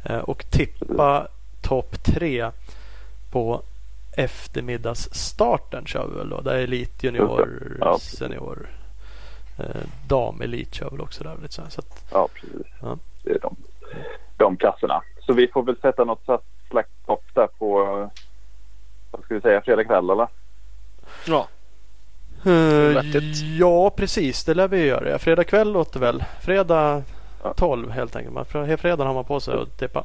Eh, 0.03 0.19
och 0.19 0.45
tippa 0.49 1.27
topp 1.61 2.03
tre 2.03 2.49
på 3.31 3.61
eftermiddagsstarten 4.17 5.85
kör 5.85 6.07
vi 6.07 6.17
väl 6.17 6.29
då. 6.29 6.41
Där 6.41 6.53
är 6.53 6.59
elit, 6.63 7.03
junior, 7.03 7.77
Ja. 7.79 7.97
senior. 7.99 8.67
Eh, 9.59 9.81
damelit 10.07 10.73
kör 10.73 10.89
väl 10.89 11.01
också 11.01 11.23
där. 11.23 11.35
Lite 11.41 11.53
så 11.53 11.61
här. 11.61 11.69
Så 11.69 11.79
att, 11.81 12.05
Ja, 12.11 12.27
precis. 12.33 12.67
Ja. 12.81 12.97
Det 13.23 13.29
är 13.31 13.39
de, 13.39 13.55
de 14.37 14.57
klasserna. 14.57 15.01
Så 15.21 15.33
vi 15.33 15.47
får 15.47 15.63
väl 15.63 15.77
sätta 15.81 16.03
något 16.03 16.25
så- 16.25 16.41
slags 16.69 16.89
topp 17.05 17.23
där 17.33 17.47
på, 17.47 17.83
vad 19.11 19.23
ska 19.23 19.33
vi 19.35 19.41
säga, 19.41 19.61
fredag 19.61 19.83
kväll 19.83 20.09
eller? 20.09 20.27
Ja. 21.27 21.47
Vettigt. 22.93 23.41
ja, 23.59 23.89
precis. 23.89 24.43
Det 24.43 24.53
lär 24.53 24.67
vi 24.67 24.85
göra. 24.85 25.09
Ja, 25.09 25.19
Fredag 25.19 25.43
kväll 25.43 25.71
låter 25.71 25.99
väl. 25.99 26.23
Fredag 26.41 27.03
Ja. 27.43 27.53
12 27.57 27.91
helt 27.91 28.15
enkelt. 28.15 28.33
Man, 28.35 28.43
fr- 28.45 28.77
fredagen 28.77 29.07
har 29.07 29.13
man 29.13 29.25
på 29.25 29.39
sig 29.39 29.53
att 29.61 29.77
tippa. 29.79 30.03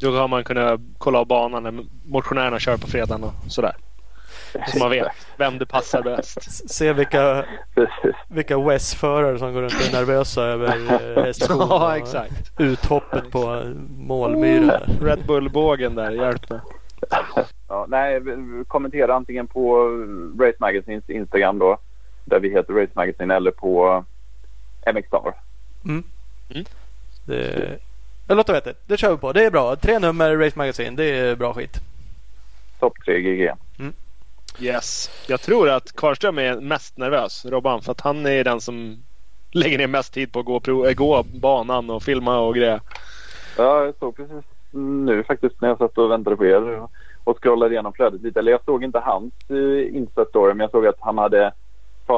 Då 0.00 0.16
har 0.16 0.28
man 0.28 0.44
kunnat 0.44 0.80
kolla 0.98 1.18
av 1.18 1.26
banan 1.26 1.62
när 1.62 1.84
motionärerna 2.06 2.58
kör 2.58 2.76
på 2.76 2.86
fredagen 2.86 3.24
och 3.24 3.32
sådär. 3.48 3.76
Så 4.66 4.78
man 4.78 4.90
vet 4.90 5.06
vem 5.36 5.58
det 5.58 5.66
passar 5.66 6.02
bäst. 6.02 6.70
Se 6.70 6.92
vilka, 6.92 7.44
vilka 8.28 8.58
Wes-förare 8.58 9.38
som 9.38 9.52
går 9.54 9.62
runt 9.62 9.74
och 9.74 9.80
är 9.88 9.92
nervösa 9.92 10.42
över 10.42 10.68
eh, 11.16 11.24
hästskon 11.24 11.56
Ja, 11.70 11.96
exakt. 11.96 12.32
uthoppet 12.58 13.30
på 13.30 13.54
eh, 13.54 13.66
målmyren. 13.98 14.66
där. 14.66 14.88
Red 15.02 15.26
Bull-bågen 15.26 15.94
där, 15.94 16.10
hjälp 16.10 16.50
mig. 16.50 16.60
Ja, 17.68 17.86
nej, 17.88 18.20
kommentera 18.68 19.14
antingen 19.14 19.46
på 19.46 19.86
Race 20.40 20.56
Magazines 20.60 21.10
Instagram 21.10 21.58
då, 21.58 21.78
där 22.24 22.40
vi 22.40 22.50
heter 22.50 22.72
Race 22.72 22.92
Magazine, 22.94 23.34
eller 23.34 23.50
på 23.50 24.04
MX 24.94 25.06
Star. 25.08 25.34
Det, 27.26 27.78
det 28.26 28.34
låter 28.34 28.52
vettigt. 28.52 28.78
Det 28.86 28.96
kör 28.96 29.10
vi 29.10 29.16
på. 29.16 29.32
Det 29.32 29.44
är 29.44 29.50
bra. 29.50 29.76
Tre 29.76 29.98
nummer 29.98 30.36
Race 30.36 30.58
Magazine. 30.58 30.96
Det 30.96 31.04
är 31.18 31.36
bra 31.36 31.54
skit. 31.54 31.80
Topp 32.80 32.94
3 33.04 33.20
GG. 33.20 33.50
Yes. 34.60 35.10
Jag 35.26 35.40
tror 35.40 35.70
att 35.70 35.92
Kvarström 35.92 36.38
är 36.38 36.60
mest 36.60 36.96
nervös, 36.96 37.44
Robban, 37.44 37.82
för 37.82 37.92
att 37.92 38.00
han 38.00 38.26
är 38.26 38.44
den 38.44 38.60
som 38.60 39.02
lägger 39.52 39.78
ner 39.78 39.86
mest 39.86 40.14
tid 40.14 40.32
på 40.32 40.38
att 40.38 40.44
gå, 40.44 40.60
prov, 40.60 40.86
eh, 40.86 40.94
gå 40.94 41.22
banan 41.22 41.90
och 41.90 42.02
filma 42.02 42.38
och 42.38 42.54
grejer. 42.54 42.80
Ja, 43.56 43.84
jag 43.84 43.94
såg 43.98 44.16
precis 44.16 44.44
nu 44.70 45.24
faktiskt 45.24 45.60
när 45.60 45.68
jag 45.68 45.78
satt 45.78 45.98
och 45.98 46.10
väntade 46.10 46.36
på 46.36 46.46
er 46.46 46.88
och 47.24 47.42
scrollade 47.42 47.74
igenom 47.74 47.92
flödet 47.92 48.22
lite. 48.22 48.38
Eller 48.38 48.52
jag 48.52 48.64
såg 48.64 48.84
inte 48.84 48.98
hans 48.98 49.32
eh, 49.48 49.96
insats 49.96 50.30
insta 50.34 50.54
men 50.54 50.60
jag 50.60 50.70
såg 50.70 50.86
att 50.86 51.00
han 51.00 51.18
hade 51.18 51.52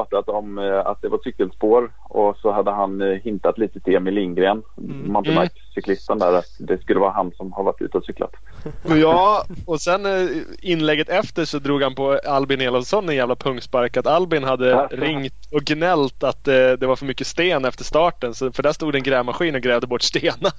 pratat 0.03 0.29
om 0.29 0.57
eh, 0.57 0.79
att 0.85 1.01
det 1.01 1.09
var 1.09 1.19
cykelspår 1.23 1.91
och 2.09 2.37
så 2.37 2.51
hade 2.51 2.71
han 2.71 3.01
eh, 3.01 3.07
hintat 3.07 3.57
lite 3.57 3.79
till 3.79 3.95
Emil 3.95 4.13
Lindgren, 4.13 4.63
Mm. 4.77 5.11
mountainbike-cyklisten 5.13 6.19
där, 6.19 6.33
att 6.33 6.45
det 6.59 6.81
skulle 6.81 6.99
vara 6.99 7.11
han 7.11 7.31
som 7.31 7.53
har 7.53 7.63
varit 7.63 7.81
ute 7.81 7.97
och 7.97 8.03
cyklat. 8.05 8.31
Ja, 9.01 9.45
och 9.65 9.81
sen 9.81 10.05
eh, 10.05 10.27
inlägget 10.61 11.09
efter 11.09 11.45
så 11.45 11.59
drog 11.59 11.81
han 11.83 11.95
på 11.95 12.19
Albin 12.27 12.61
Elofsson 12.61 13.09
en 13.09 13.15
jävla 13.15 13.35
pungspark. 13.35 13.97
Att 13.97 14.07
Albin 14.07 14.43
hade 14.43 14.69
Ja. 14.69 14.87
ringt 14.91 15.33
och 15.51 15.61
gnällt 15.61 16.23
att 16.23 16.47
eh, 16.47 16.53
det 16.53 16.87
var 16.87 16.95
för 16.95 17.05
mycket 17.05 17.27
sten 17.27 17.65
efter 17.65 17.83
starten. 17.83 18.33
Så, 18.33 18.51
för 18.51 18.63
där 18.63 18.71
stod 18.71 18.95
en 18.95 19.03
grävmaskin 19.03 19.55
och 19.55 19.61
grävde 19.61 19.87
bort 19.87 20.01
stenar. 20.01 20.51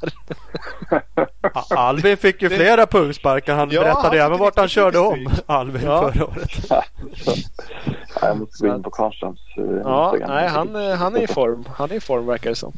Albin 1.77 2.17
fick 2.17 2.43
ju 2.43 2.49
flera 2.51 2.87
pungsparkar. 2.87 3.55
Han 3.55 3.71
Ja, 3.71 3.81
berättade 3.83 4.09
han 4.23 4.27
även 4.27 4.39
vart 4.39 4.59
han 4.59 4.69
körde 4.69 4.99
om 4.99 5.29
Albin 5.47 5.83
Ja. 5.85 6.13
förra 6.13 6.25
året. 6.27 6.51
jag 8.21 8.39
måste 8.39 8.67
gå 8.69 8.75
in 8.75 8.83
på 8.83 8.91
Karlströms 8.91 9.41
eh, 9.57 9.65
Ja, 9.65 10.11
Instagram. 10.15 10.37
nej, 10.37 10.49
han, 10.49 10.77
eh, 10.77 10.97
han 10.97 11.17
är 11.17 11.23
i 11.23 11.27
form. 11.27 11.65
Han 11.77 11.91
är 11.91 11.95
i 11.95 12.01
form 12.01 12.27
verkar 12.27 12.51
det 12.51 12.57
som. 12.57 12.73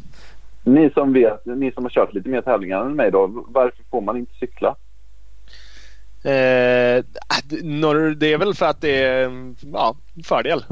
Ni 0.64 0.90
som 0.90 1.12
vet, 1.12 1.47
ni 1.47 1.73
som 1.73 1.85
har 1.85 1.90
kört 1.90 2.14
lite 2.14 2.28
mer 2.28 2.40
tävlingar 2.42 2.80
än 2.85 2.97
mig 2.97 3.11
då, 3.11 3.45
varför 3.49 3.83
får 3.90 4.00
man 4.00 4.16
inte 4.16 4.33
cykla? 4.35 4.76
Eh, 6.23 7.04
det 8.16 8.33
är 8.33 8.38
väl 8.38 8.54
för 8.54 8.66
att 8.66 8.80
det 8.80 9.02
är 9.04 9.25
mm, 9.25 9.57
ja, 9.73 9.97
fördel. 10.25 10.64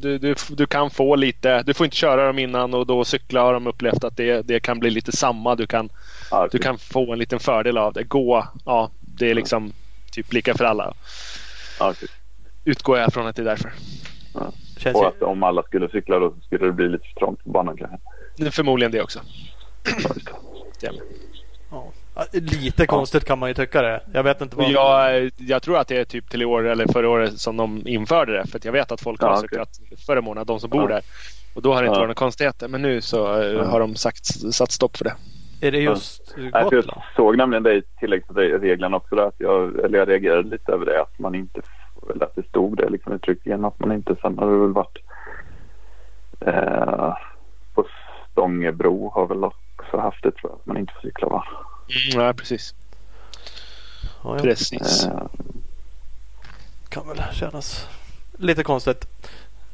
Du, 0.00 0.18
du, 0.18 0.34
du 0.50 0.66
kan 0.66 0.90
få 0.90 1.16
lite, 1.16 1.62
du 1.62 1.74
får 1.74 1.84
inte 1.84 1.96
köra 1.96 2.26
dem 2.26 2.38
innan 2.38 2.74
och 2.74 2.86
då 2.86 3.04
cykla 3.04 3.42
har 3.42 3.52
de 3.52 3.66
upplevt 3.66 4.04
att 4.04 4.16
det, 4.16 4.42
det 4.42 4.60
kan 4.60 4.78
bli 4.78 4.90
lite 4.90 5.12
samma. 5.12 5.54
Du 5.54 5.66
kan, 5.66 5.88
Ja, 6.30 6.48
du 6.50 6.58
kan 6.58 6.78
få 6.78 7.12
en 7.12 7.18
liten 7.18 7.40
fördel 7.40 7.78
av 7.78 7.92
det. 7.92 8.04
Gå, 8.04 8.46
ja 8.64 8.90
det 9.00 9.30
är 9.30 9.34
liksom 9.34 9.72
typ 10.12 10.32
lika 10.32 10.54
för 10.54 10.64
alla. 10.64 10.94
okej. 11.80 12.08
Utgår 12.64 12.98
jag 12.98 13.12
från 13.12 13.26
att 13.26 13.36
det 13.36 13.42
är 13.42 13.46
därför. 13.46 13.72
Ja. 14.34 14.52
Och 14.94 15.06
att 15.06 15.22
om 15.22 15.42
alla 15.42 15.62
skulle 15.62 15.88
cykla 15.88 16.18
då 16.18 16.34
skulle 16.46 16.66
det 16.66 16.72
bli 16.72 16.88
lite 16.88 17.04
för 17.08 17.20
trångt 17.20 17.44
på 17.44 17.50
banan 17.50 17.76
kanske. 17.76 18.50
Förmodligen 18.50 18.92
det 18.92 19.02
också. 19.02 19.20
Ja. 20.80 21.82
Lite 22.32 22.86
konstigt 22.86 23.24
kan 23.24 23.38
man 23.38 23.48
ju 23.48 23.54
tycka 23.54 23.82
det. 23.82 24.00
Jag 24.12 24.22
vet 24.22 24.40
inte 24.40 24.56
vad... 24.56 24.70
Jag, 24.70 25.30
jag 25.36 25.62
tror 25.62 25.78
att 25.78 25.88
det 25.88 25.96
är 25.96 26.04
typ 26.04 26.30
till 26.30 26.42
i 26.42 26.44
år 26.44 26.66
eller 26.66 26.86
förra 26.86 27.08
året 27.08 27.38
som 27.38 27.56
de 27.56 27.82
införde 27.86 28.32
det. 28.32 28.46
För 28.46 28.60
jag 28.64 28.72
vet 28.72 28.92
att 28.92 29.00
folk 29.00 29.22
ja, 29.22 29.28
har 29.28 29.36
cyklat 29.36 29.80
okay. 29.82 29.96
förra 30.06 30.20
månaden, 30.20 30.46
de 30.46 30.60
som 30.60 30.70
bor 30.70 30.88
där. 30.88 31.02
Och 31.54 31.62
då 31.62 31.74
har 31.74 31.82
det 31.82 31.86
inte 31.86 31.98
varit 31.98 32.08
några 32.08 32.14
konstigheter. 32.14 32.68
Men 32.68 32.82
nu 32.82 33.00
så 33.00 33.26
har 33.64 33.80
de 33.80 33.94
sagt, 33.94 34.26
satt 34.54 34.72
stopp 34.72 34.96
för 34.96 35.04
det. 35.04 35.14
Är 35.60 35.72
det 35.72 35.78
just 35.78 36.34
ja. 36.52 36.62
Gotland? 36.62 36.84
Jag 36.86 37.02
såg 37.16 37.36
nämligen 37.36 37.62
det 37.62 37.74
i 37.74 37.82
tilläggsreglerna 38.00 38.96
också. 38.96 39.16
Att 39.16 39.34
jag, 39.38 39.84
eller 39.84 39.98
jag 39.98 40.08
reagerade 40.08 40.48
lite 40.48 40.72
över 40.72 40.86
det. 40.86 41.02
Att 41.02 41.18
man 41.18 41.34
inte, 41.34 41.60
eller 42.10 42.24
att 42.24 42.34
det 42.34 42.48
stod 42.48 42.76
det 42.76 42.88
liksom 42.88 43.12
uttryckligen. 43.12 43.64
Att 43.64 43.78
man 43.78 43.92
inte, 43.92 44.16
sen 44.22 44.38
har 44.38 44.50
det 44.50 44.58
väl 44.58 44.72
varit 44.72 44.98
eh, 46.40 47.14
på 47.74 47.86
Stångebro 48.32 49.10
har 49.14 49.26
väl 49.26 49.44
också 49.44 49.98
haft 49.98 50.22
det 50.22 50.30
tror 50.30 50.50
jag. 50.50 50.58
Att 50.60 50.66
man 50.66 50.76
inte 50.76 50.92
får 50.92 51.00
cykla 51.00 51.28
va? 51.28 51.44
Mm, 51.88 52.24
nej, 52.24 52.34
precis. 52.34 52.74
Ja, 54.24 54.36
ja. 54.36 54.42
Precis. 54.42 55.06
Eh, 55.06 55.26
kan 56.88 57.08
väl 57.08 57.22
kännas 57.32 57.88
lite 58.38 58.62
konstigt. 58.62 59.06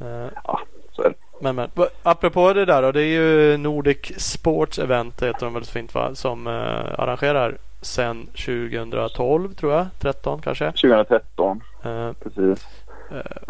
Eh, 0.00 0.28
ja, 0.44 0.60
så 0.92 1.02
är 1.02 1.08
det. 1.08 1.16
Men, 1.40 1.56
men 1.56 1.70
apropå 2.02 2.52
det 2.52 2.64
där 2.64 2.82
då. 2.82 2.92
Det 2.92 3.02
är 3.02 3.20
ju 3.20 3.56
Nordic 3.56 4.12
Sports 4.16 4.78
Event 4.78 5.22
heter 5.22 5.46
de 5.46 5.54
väl 5.54 5.64
så 5.64 5.72
fint 5.72 5.94
va? 5.94 6.14
Som 6.14 6.46
eh, 6.46 7.00
arrangerar 7.00 7.58
sen 7.80 8.26
2012 8.26 9.54
tror 9.54 9.72
jag. 9.72 9.86
13 9.98 10.40
kanske? 10.42 10.66
2013. 10.66 11.62
Eh, 11.84 12.12
Precis. 12.12 12.66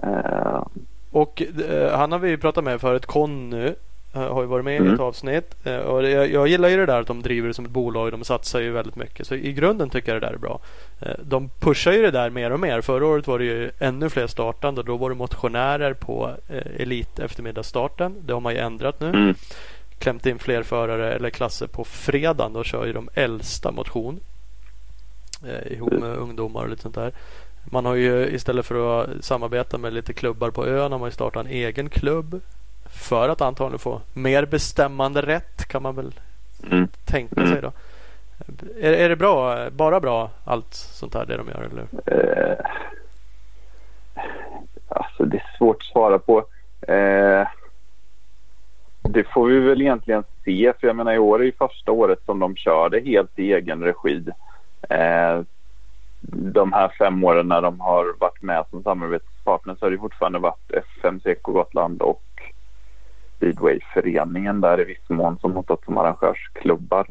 Eh, 0.03 0.63
och 1.11 1.43
eh, 1.69 1.99
han 1.99 2.13
har 2.13 2.19
vi 2.19 2.37
pratat 2.37 2.65
med 2.65 2.81
förut. 2.81 3.07
Conny 3.07 3.75
Eh, 4.15 4.33
har 4.35 4.41
ju 4.41 4.47
varit 4.47 4.65
med 4.65 4.77
mm. 4.77 4.91
i 4.91 4.95
ett 4.95 5.01
avsnitt. 5.01 5.55
Eh, 5.65 5.77
och 5.77 6.09
jag, 6.09 6.31
jag, 6.31 6.49
gillar 6.49 6.69
ju 6.69 6.77
det 6.77 6.87
där 6.87 7.01
att 7.01 7.07
de 7.07 7.23
driver 7.23 7.49
det 7.49 7.55
som 7.55 7.65
ett 7.65 7.71
bolag. 7.71 8.11
De 8.11 8.25
satsar 8.25 8.61
ju 8.61 8.71
väldigt 8.71 8.97
mycket. 8.97 9.27
Så 9.27 9.35
i 9.35 9.53
grunden 9.53 9.91
tycker 9.91 10.13
jag 10.13 10.23
det 10.23 10.27
där 10.27 10.35
är 10.35 10.39
bra. 10.39 10.61
Eh, 11.01 11.13
de 11.23 11.49
pushar 11.49 11.93
ju 11.93 12.03
det 12.03 12.11
där 12.11 12.31
mer 12.31 12.51
och 12.51 12.61
mer. 12.61 12.81
Förra 12.81 13.07
året 13.07 13.27
var 13.27 13.39
det 13.39 13.45
ju 13.45 13.71
ännu 13.79 14.11
fler 14.11 14.27
startande. 14.27 14.83
Då 14.83 14.97
var 14.97 15.11
det 15.11 15.17
motionärer 15.17 15.93
på 15.93 16.31
Elit 16.77 17.19
eftermiddagsstarten. 17.19 18.15
Det 18.27 18.33
har 18.33 18.41
man 18.41 18.53
ju 18.53 18.59
ändrat 18.59 19.01
nu. 19.01 19.09
Mm. 19.09 19.35
Klämt 20.01 20.27
in 20.27 20.39
fler 20.39 20.63
förare 20.63 21.15
eller 21.15 21.31
klasser 21.31 21.67
på 21.67 21.85
fredagen. 21.85 22.53
Då 22.53 22.65
kör 22.65 22.87
ju 22.87 22.93
de 22.93 23.09
äldsta 23.15 23.71
motion. 23.71 24.21
ihop 25.67 25.93
med 25.93 26.17
ungdomar 26.17 26.63
och 26.63 26.69
lite 26.69 26.83
sånt 26.83 26.95
där. 26.95 27.13
Man 27.65 27.87
har 27.87 27.95
ju 27.95 28.27
istället 28.35 28.67
för 28.67 29.03
att 29.03 29.25
samarbeta 29.25 29.79
med 29.79 29.93
lite 29.93 30.13
klubbar 30.13 30.51
på 30.51 30.67
ön 30.67 30.93
har 30.93 30.99
man 30.99 31.09
ju 31.09 31.13
startat 31.13 31.47
en 31.47 31.53
egen 31.53 31.89
klubb 31.89 32.41
för 32.91 33.29
att 33.29 33.41
antagligen 33.41 33.79
få 33.79 34.01
mer 34.13 34.45
bestämmande 34.45 35.23
rätt 35.23 35.69
kan 35.69 35.83
man 35.83 35.97
väl 35.97 36.15
mm. 36.71 36.89
tänka 37.05 37.47
sig 37.47 37.63
då. 37.63 37.73
Är, 38.81 38.93
är 38.93 39.09
det 39.09 39.17
bra, 39.17 39.71
bara 39.71 40.01
bra 40.01 40.31
allt 40.45 40.75
sånt 40.75 41.15
här 41.15 41.27
det 41.27 41.37
de 41.37 41.49
gör 41.49 41.69
eller? 41.71 41.87
Eh, 42.07 42.67
alltså 44.89 45.25
det 45.25 45.37
är 45.37 45.57
svårt 45.59 45.77
att 45.77 45.93
svara 45.93 46.19
på. 46.19 46.45
Eh, 46.81 47.49
det 49.03 49.25
får 49.25 49.49
vi 49.49 49.61
väl 49.61 49.81
egentligen 49.81 50.25
se 50.45 50.73
för 50.81 50.87
jag 50.87 50.97
menar 50.97 51.13
i 51.13 51.19
år 51.19 51.41
är 51.41 51.45
ju 51.45 51.53
första 51.53 51.93
året 51.93 52.19
som 52.25 52.39
de 52.39 52.57
kör 52.57 52.89
det 52.89 53.01
helt 53.01 53.39
i 53.39 53.53
egen 53.53 53.83
regi. 53.83 54.25
Eh, 54.89 55.43
de 56.33 56.73
här 56.73 56.93
fem 56.99 57.25
åren 57.25 57.49
när 57.49 57.63
de 57.63 57.81
har 57.81 58.15
varit 58.19 58.43
med 58.43 58.65
som 58.71 58.83
samarbetspartner 58.83 59.75
så 59.75 59.87
har 59.87 59.91
det 59.91 59.99
fortfarande 59.99 60.39
varit 60.39 60.71
FMC 61.01 61.35
Gotland 61.43 62.03
och 62.03 62.23
speedwayföreningen 63.37 64.61
där 64.61 64.81
i 64.81 64.85
viss 64.85 65.09
mån 65.09 65.39
som 65.39 65.57
har 65.57 65.63
stått 65.63 65.85
som 65.85 65.99
arrangörsklubbar. 65.99 67.07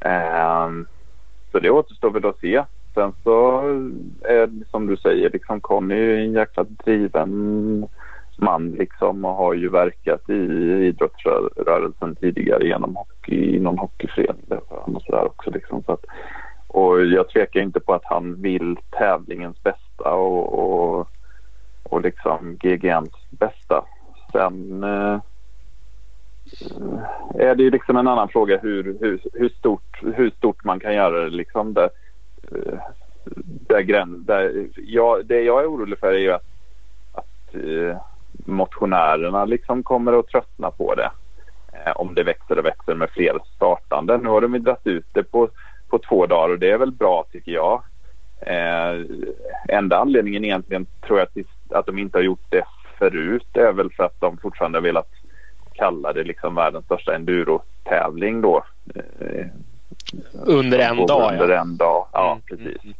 Eh, 0.00 0.70
så 1.52 1.58
det 1.58 1.70
återstår 1.70 2.10
väl 2.10 2.26
att 2.26 2.40
se. 2.40 2.64
Sen 2.94 3.12
så 3.22 3.60
är 4.22 4.46
det 4.46 4.64
som 4.70 4.86
du 4.86 4.96
säger, 4.96 5.30
liksom 5.30 5.60
Conny 5.60 5.94
är 5.94 6.18
en 6.18 6.32
jäkla 6.32 6.64
driven 6.64 7.88
man 8.38 8.70
liksom 8.70 9.24
och 9.24 9.34
har 9.34 9.54
ju 9.54 9.68
verkat 9.68 10.30
i 10.30 10.34
idrottsrörelsen 10.86 12.16
tidigare 12.16 12.66
genom 12.66 12.96
hockey, 12.96 13.56
inom 13.56 13.78
hockeyförening 13.78 14.58
och 14.68 15.02
sådär 15.02 15.24
också 15.24 15.50
liksom. 15.50 15.82
Så 15.82 15.92
att, 15.92 16.04
och 16.68 17.04
jag 17.04 17.28
tvekar 17.28 17.60
inte 17.60 17.80
på 17.80 17.94
att 17.94 18.04
han 18.04 18.42
vill 18.42 18.76
tävlingens 18.90 19.62
bästa 19.62 20.12
och, 20.12 20.58
och, 20.58 21.08
och 21.82 22.00
liksom 22.00 22.56
GGNs 22.56 23.30
bästa. 23.30 23.84
Sen 24.32 24.84
eh, 24.84 25.20
är 27.34 27.54
det 27.54 27.62
ju 27.62 27.70
liksom 27.70 27.96
en 27.96 28.08
annan 28.08 28.28
fråga 28.28 28.58
hur, 28.58 28.96
hur, 29.00 29.20
hur, 29.32 29.48
stort, 29.48 30.00
hur 30.02 30.30
stort 30.30 30.64
man 30.64 30.80
kan 30.80 30.94
göra 30.94 31.20
det. 31.20 31.30
Liksom 31.30 31.74
där, 31.74 31.90
eh, 32.52 32.78
där 33.68 33.80
gräns, 33.80 34.26
där, 34.26 34.66
ja, 34.76 35.20
det 35.24 35.40
jag 35.42 35.62
är 35.62 35.70
orolig 35.70 35.98
för 35.98 36.12
är 36.12 36.18
ju 36.18 36.32
att, 36.32 36.46
att 37.12 37.54
eh, 37.54 37.96
motionärerna 38.46 39.44
liksom 39.44 39.82
kommer 39.82 40.18
att 40.18 40.28
tröttna 40.28 40.70
på 40.70 40.94
det. 40.94 41.10
Eh, 41.72 41.92
om 41.96 42.14
det 42.14 42.22
växer 42.22 42.58
och 42.58 42.64
växer 42.64 42.94
med 42.94 43.10
fler 43.10 43.38
startande. 43.56 44.18
Nu 44.18 44.28
har 44.28 44.40
de 44.40 44.58
dragit 44.58 44.86
ut 44.86 45.06
det 45.12 45.22
på, 45.22 45.48
på 45.88 45.98
två 45.98 46.26
dagar 46.26 46.52
och 46.52 46.58
det 46.58 46.70
är 46.70 46.78
väl 46.78 46.92
bra 46.92 47.24
tycker 47.32 47.52
jag. 47.52 47.82
Eh, 48.40 49.04
enda 49.68 49.98
anledningen 49.98 50.44
egentligen 50.44 50.86
tror 51.06 51.18
jag 51.18 51.28
att, 51.28 51.76
att 51.78 51.86
de 51.86 51.98
inte 51.98 52.18
har 52.18 52.22
gjort 52.22 52.46
det 52.50 52.64
förut 52.98 53.56
är 53.56 53.72
väl 53.72 53.92
för 53.92 54.04
att 54.04 54.20
de 54.20 54.36
fortfarande 54.36 54.78
har 54.78 54.82
velat 54.82 55.10
kalla 55.72 56.12
det 56.12 56.24
liksom 56.24 56.54
världens 56.54 56.84
största 56.84 57.14
enduro-tävling 57.14 58.40
då. 58.40 58.64
Eh, 58.94 59.46
under 60.32 60.78
en 60.78 61.06
dag 61.06 61.32
Under 61.32 61.48
ja. 61.48 61.60
en 61.60 61.76
dag, 61.76 62.06
ja 62.12 62.32
mm. 62.32 62.42
precis. 62.64 62.94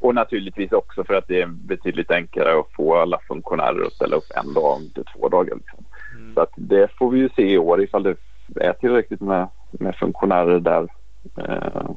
Och 0.00 0.14
naturligtvis 0.14 0.72
också 0.72 1.04
för 1.04 1.14
att 1.14 1.28
det 1.28 1.40
är 1.40 1.46
betydligt 1.46 2.10
enklare 2.10 2.60
att 2.60 2.72
få 2.72 2.96
alla 2.96 3.18
funktionärer 3.28 3.86
att 3.86 3.92
ställa 3.92 4.16
upp 4.16 4.30
en 4.34 4.54
dag 4.54 4.78
till 4.94 5.04
två 5.04 5.28
dagar. 5.28 5.54
Liksom. 5.54 5.84
Mm. 6.16 6.34
Så 6.34 6.40
att 6.40 6.52
det 6.56 6.90
får 6.98 7.10
vi 7.10 7.18
ju 7.18 7.28
se 7.36 7.52
i 7.52 7.58
år 7.58 7.82
ifall 7.82 8.02
det 8.02 8.16
är 8.56 8.72
tillräckligt 8.72 9.20
med, 9.20 9.48
med 9.70 9.96
funktionärer 9.96 10.60
där 10.60 10.88
eh, 11.36 11.90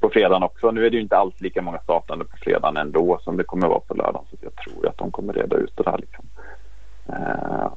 på 0.00 0.08
fredagen 0.08 0.42
också. 0.42 0.70
Nu 0.70 0.86
är 0.86 0.90
det 0.90 0.96
ju 0.96 1.02
inte 1.02 1.16
alls 1.16 1.40
lika 1.40 1.62
många 1.62 1.78
startande 1.78 2.24
på 2.24 2.36
fredagen 2.36 2.76
ändå 2.76 3.18
som 3.22 3.36
det 3.36 3.44
kommer 3.44 3.68
vara 3.68 3.80
på 3.80 3.94
lördagen. 3.94 4.26
Så 4.30 4.36
jag 4.40 4.56
tror 4.56 4.88
att 4.88 4.98
de 4.98 5.10
kommer 5.10 5.32
reda 5.32 5.56
ut 5.56 5.76
det 5.76 5.82
där. 5.82 5.98
Liksom. 5.98 6.24
Eh, 7.08 7.70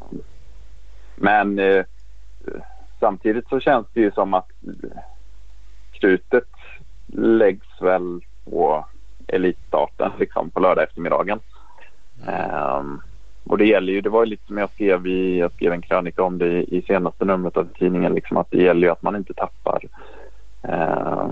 men 1.15 1.59
eh, 1.59 1.85
samtidigt 2.99 3.47
så 3.49 3.59
känns 3.59 3.87
det 3.93 4.01
ju 4.01 4.11
som 4.11 4.33
att 4.33 4.49
krutet 5.91 6.49
läggs 7.15 7.81
väl 7.81 8.21
på 8.45 8.85
elitstarten 9.27 10.11
liksom 10.19 10.49
på 10.49 10.59
lördag 10.59 10.83
eftermiddagen. 10.83 11.39
Um, 12.27 13.01
och 13.43 13.57
det 13.57 13.65
gäller 13.65 13.93
ju, 13.93 14.01
det 14.01 14.09
var 14.09 14.23
ju 14.23 14.29
lite 14.29 14.47
som 14.47 14.57
jag 14.57 14.69
skrev 14.69 15.07
i, 15.07 15.39
jag 15.39 15.51
skrev 15.51 15.73
en 15.73 15.81
krönika 15.81 16.23
om 16.23 16.37
det 16.37 16.47
i, 16.47 16.77
i 16.77 16.81
senaste 16.81 17.25
numret 17.25 17.57
av 17.57 17.67
tidningen, 17.79 18.13
liksom 18.13 18.37
att 18.37 18.51
det 18.51 18.61
gäller 18.63 18.87
ju 18.87 18.91
att 18.91 19.01
man 19.01 19.15
inte 19.15 19.33
tappar, 19.33 19.83
uh, 20.69 21.31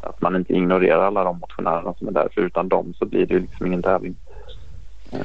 att 0.00 0.20
man 0.20 0.36
inte 0.36 0.52
ignorerar 0.52 1.06
alla 1.06 1.24
de 1.24 1.38
motionärerna 1.38 1.94
som 1.94 2.08
är 2.08 2.12
där, 2.12 2.28
för 2.34 2.40
utan 2.40 2.68
dem 2.68 2.94
så 2.98 3.04
blir 3.04 3.26
det 3.26 3.34
ju 3.34 3.40
liksom 3.40 3.66
ingen 3.66 3.82
tävling. 3.82 4.16
Uh. 5.14 5.20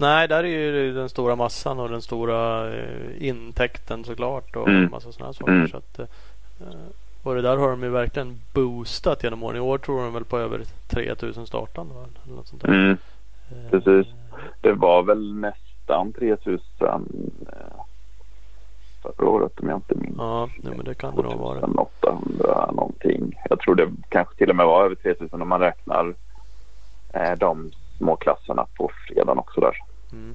Nej, 0.00 0.28
där 0.28 0.44
är 0.44 0.48
ju 0.48 0.94
den 0.94 1.08
stora 1.08 1.36
massan 1.36 1.78
och 1.78 1.88
den 1.88 2.02
stora 2.02 2.74
eh, 2.74 3.28
intäkten 3.28 4.04
såklart 4.04 4.56
och 4.56 4.68
mm. 4.68 4.90
massa 4.90 5.12
sådana 5.12 5.32
saker. 5.32 5.52
Mm. 5.52 5.68
Så 5.68 5.76
att, 5.76 5.98
eh, 5.98 6.06
och 7.26 7.34
det 7.34 7.42
där 7.42 7.56
har 7.56 7.70
de 7.70 7.82
ju 7.82 7.88
verkligen 7.88 8.40
boostat 8.54 9.24
genom 9.24 9.42
åren. 9.42 9.56
I 9.56 9.60
år 9.60 9.78
tror 9.78 10.02
de 10.02 10.12
väl 10.12 10.24
på 10.24 10.38
över 10.38 10.62
3000 10.88 11.46
startande. 11.46 11.94
Eller 11.94 12.36
något 12.36 12.46
sånt 12.46 12.62
där. 12.62 12.68
Mm. 12.68 12.96
Precis. 13.70 14.06
Det 14.60 14.72
var 14.72 15.02
väl 15.02 15.34
nästan 15.34 16.12
3000 16.12 16.60
eh, 17.52 17.84
förra 19.02 19.28
året 19.28 19.60
om 19.60 19.68
jag 19.68 19.78
inte 19.78 19.94
minns. 19.94 20.16
Ja, 20.18 20.48
nej, 20.56 20.72
men 20.76 20.84
det 20.84 20.94
kan 20.94 21.16
det 21.16 21.22
nog 21.22 21.34
vara. 21.34 21.64
800 22.00 22.70
någonting. 22.72 23.38
Jag 23.50 23.60
tror 23.60 23.74
det 23.74 23.90
kanske 24.08 24.36
till 24.36 24.50
och 24.50 24.56
med 24.56 24.66
var 24.66 24.84
över 24.84 24.94
3000 24.94 25.42
om 25.42 25.48
man 25.48 25.60
räknar 25.60 26.14
eh, 27.12 27.32
de 27.38 27.70
små 27.98 28.16
klasserna 28.16 28.66
på 28.76 28.90
fredagen 29.08 29.38
också 29.38 29.60
där. 29.60 29.76
Mm. 30.12 30.34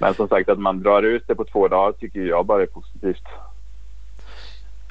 Men 0.00 0.14
som 0.14 0.28
sagt 0.28 0.48
att 0.48 0.58
man 0.58 0.82
drar 0.82 1.02
ut 1.02 1.24
det 1.26 1.34
på 1.34 1.44
två 1.44 1.68
dagar 1.68 1.92
tycker 1.92 2.20
jag 2.20 2.46
bara 2.46 2.62
är 2.62 2.66
positivt. 2.66 3.24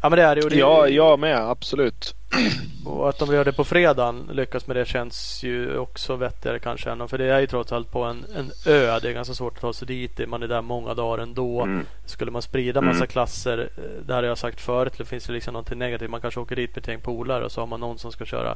Ja 0.03 0.09
men 0.09 0.17
det 0.17 0.23
är 0.23 0.35
det. 0.35 0.49
det 0.49 0.55
ja, 0.55 0.87
jag 0.87 1.19
med. 1.19 1.37
Absolut. 1.37 2.15
Och 2.85 3.09
att 3.09 3.19
de 3.19 3.33
gör 3.33 3.45
det 3.45 3.53
på 3.53 3.63
fredagen 3.63 4.29
lyckas 4.31 4.67
med 4.67 4.75
det 4.75 4.85
känns 4.85 5.43
ju 5.43 5.77
också 5.77 6.15
vettigare 6.15 6.59
kanske. 6.59 6.91
Än, 6.91 7.07
för 7.07 7.17
det 7.17 7.25
är 7.25 7.39
ju 7.39 7.47
trots 7.47 7.71
allt 7.71 7.91
på 7.91 8.03
en, 8.03 8.25
en 8.35 8.51
ö. 8.65 8.99
Det 8.99 9.09
är 9.09 9.13
ganska 9.13 9.33
svårt 9.33 9.53
att 9.53 9.61
ta 9.61 9.73
sig 9.73 9.87
dit. 9.87 10.29
Man 10.29 10.43
är 10.43 10.47
där 10.47 10.61
många 10.61 10.93
dagar 10.93 11.23
ändå. 11.23 11.61
Mm. 11.61 11.85
Skulle 12.05 12.31
man 12.31 12.41
sprida 12.41 12.81
massa 12.81 12.95
mm. 12.97 13.07
klasser. 13.07 13.69
Eh, 13.77 14.05
det 14.05 14.13
här 14.13 14.21
har 14.21 14.29
jag 14.29 14.37
sagt 14.37 14.61
förut. 14.61 14.93
Det 14.97 15.05
finns 15.05 15.29
ju 15.29 15.33
liksom 15.33 15.53
någonting 15.53 15.79
negativt. 15.79 16.09
Man 16.09 16.21
kanske 16.21 16.39
åker 16.39 16.55
dit 16.55 16.75
med 16.75 16.81
ett 16.81 16.87
gäng 16.87 17.01
polare 17.01 17.45
och 17.45 17.51
så 17.51 17.61
har 17.61 17.67
man 17.67 17.79
någon 17.79 17.97
som 17.97 18.11
ska 18.11 18.25
köra 18.25 18.55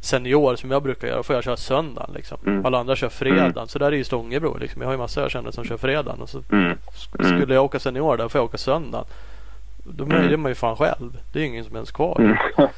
senior 0.00 0.56
som 0.56 0.70
jag 0.70 0.82
brukar 0.82 1.08
göra 1.08 1.22
får 1.22 1.34
jag 1.34 1.44
köra 1.44 1.56
söndagen. 1.56 2.10
Liksom. 2.14 2.38
Mm. 2.46 2.66
Alla 2.66 2.78
andra 2.78 2.96
kör 2.96 3.08
fredagen. 3.08 3.68
Så 3.68 3.78
där 3.78 3.92
är 3.92 3.96
ju 3.96 4.04
Stångebro. 4.04 4.58
Liksom. 4.58 4.82
Jag 4.82 4.88
har 4.88 4.92
ju 4.92 4.98
massor 4.98 5.22
jag 5.22 5.30
känner 5.30 5.50
som 5.50 5.64
kör 5.64 5.76
fredagen. 5.76 6.20
Och 6.20 6.28
så 6.28 6.42
Mm. 6.52 6.64
Mm. 6.64 6.78
skulle 7.38 7.54
jag 7.54 7.64
åka 7.64 7.78
senior 7.78 8.16
där 8.16 8.28
får 8.28 8.38
jag 8.38 8.44
åka 8.44 8.58
söndagen. 8.58 9.06
Då 9.84 10.04
Mm. 10.04 10.40
man 10.40 10.50
ju 10.50 10.54
fan 10.54 10.76
själv. 10.76 11.16
Det 11.32 11.38
är 11.38 11.42
ju 11.42 11.48
ingen 11.48 11.64
som 11.64 11.74
ens 11.76 11.92
kvar. 11.92 12.16
Mm. 12.20 12.36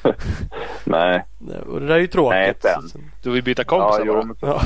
Nej. 0.85 1.25
Och 1.67 1.81
det 1.81 1.87
där 1.87 1.95
är 1.95 1.99
ju 1.99 2.07
tråkigt. 2.07 2.65
Nej, 2.65 2.75
sen. 2.91 3.11
Du 3.23 3.31
vill 3.31 3.43
byta 3.45 3.62
Ja, 3.62 3.67
kompisar 3.67 4.03
jo, 4.07 4.12
bara. 4.12 4.25
men 4.25 4.37
så, 4.37 4.47
Ja. 4.47 4.61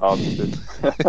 ja, 0.00 0.10
precis. 0.16 0.80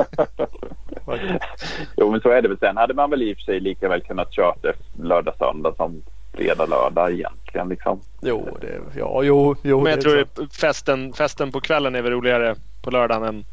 jo, 1.97 2.11
men 2.11 2.21
så 2.21 2.29
är 2.29 2.41
det 2.41 2.47
väl. 2.47 2.57
Sen 2.59 2.77
hade 2.77 2.93
man 2.93 3.09
väl 3.09 3.21
i 3.21 3.33
och 3.33 3.37
för 3.37 3.43
sig 3.43 3.59
lika 3.59 3.89
väl 3.89 4.01
kunnat 4.01 4.33
köra 4.33 4.55
det 4.61 4.73
lördag, 5.03 5.33
söndag 5.39 5.73
som 5.75 6.03
fredag, 6.33 6.65
lördag 6.65 7.11
egentligen. 7.11 7.69
Liksom. 7.69 7.99
Jo, 8.21 8.57
det, 8.61 8.79
ja, 8.99 9.23
jo, 9.23 9.55
jo. 9.63 9.81
Men 9.81 9.89
jag 9.91 9.99
det 9.99 10.03
tror 10.03 10.21
att 10.21 10.53
festen, 10.55 11.13
festen 11.13 11.51
på 11.51 11.61
kvällen 11.61 11.95
är 11.95 12.01
väl 12.01 12.11
roligare 12.11 12.55
på 12.83 12.91
lördagen 12.91 13.23
än, 13.23 13.45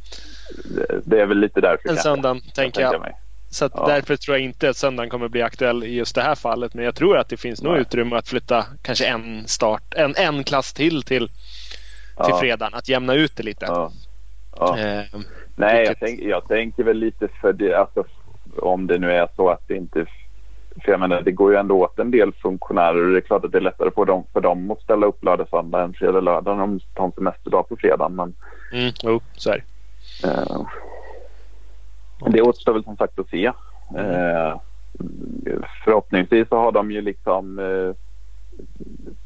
Det, 0.77 1.01
det 1.05 1.21
är 1.23 1.27
väl 1.27 1.39
lite 1.39 1.61
därför. 1.61 1.97
söndagen, 1.97 2.41
kan 2.41 2.51
tänker 2.51 2.81
tänka 2.81 2.97
jag. 3.09 3.15
Så 3.53 3.69
Ja. 3.75 3.87
därför 3.87 4.17
tror 4.17 4.37
jag 4.37 4.45
inte 4.45 4.69
att 4.71 4.77
söndagen 4.77 5.11
kommer 5.11 5.29
bli 5.29 5.43
aktuell 5.43 5.85
i 5.85 5.95
just 5.95 6.15
det 6.15 6.23
här 6.23 6.35
fallet. 6.35 6.75
Men 6.75 6.85
jag 6.85 6.95
tror 6.95 7.19
att 7.19 7.29
det 7.29 7.37
finns 7.37 7.63
nog 7.63 7.77
utrymme 7.77 8.17
att 8.17 8.29
flytta 8.29 8.67
kanske 8.83 9.07
en 9.07 9.47
start, 9.49 9.95
en, 9.97 10.15
en 10.17 10.45
klass 10.45 10.73
till 10.73 11.03
till, 11.03 11.29
till 11.29 11.37
Ja, 12.17 12.39
fredagen. 12.41 12.75
Att 12.75 12.89
jämna 12.89 13.15
ut 13.15 13.37
det 13.37 13.43
lite. 13.43 13.67
ja. 13.69 13.93
Eh, 14.79 15.05
Nej, 15.57 15.75
jag, 15.75 15.79
Vilket- 15.79 15.99
tänk, 16.01 16.21
jag 16.21 16.49
tänker 16.49 16.85
väl 16.85 16.97
lite 16.97 17.29
för 17.41 17.53
det, 17.53 17.75
alltså, 17.75 18.05
om 18.57 18.87
det 18.87 18.99
nu 18.99 19.13
är 19.13 19.29
så 19.37 19.49
att 19.51 19.63
det 19.67 19.75
inte... 19.77 20.07
För 20.85 20.91
jag 20.91 21.01
menar, 21.01 21.23
det 21.23 21.33
går 21.33 21.53
ju 21.53 21.59
ändå 21.59 21.79
åt 21.85 21.99
en 21.99 22.11
del 22.11 22.33
funktionärer 22.33 23.05
och 23.07 23.11
det 23.13 23.19
är 23.19 23.21
klart 23.21 23.45
att 23.45 23.53
det 23.53 23.59
är 23.59 23.63
lättare 23.63 23.91
för 23.95 24.05
dem, 24.05 24.25
för 24.33 24.41
dem 24.41 24.71
att 24.71 24.81
ställa 24.83 25.07
upp 25.07 25.25
lördag, 25.25 25.49
söndag 25.51 25.83
än 25.83 25.93
fredag, 25.95 26.21
lördag. 26.21 26.59
De 26.59 26.81
tar 26.95 27.05
en 27.05 27.13
semesterdag 27.13 27.69
på 27.69 27.77
fredagen. 27.77 28.15
Men 28.17 28.35
mm, 28.73 28.93
jo, 29.03 29.21
så 29.37 29.51
är 29.51 29.65
det. 30.23 30.29
eh, 30.29 30.61
det 32.31 32.43
återstår 32.43 32.73
väl 32.73 32.85
som 32.85 32.97
sagt 32.97 33.19
att 33.19 33.29
se. 33.29 33.47
Eh, 33.97 34.61
förhoppningsvis 35.85 36.49
så 36.49 36.57
har 36.57 36.73
de 36.73 36.91
ju 36.91 37.01
liksom 37.01 37.59
eh, 37.59 37.95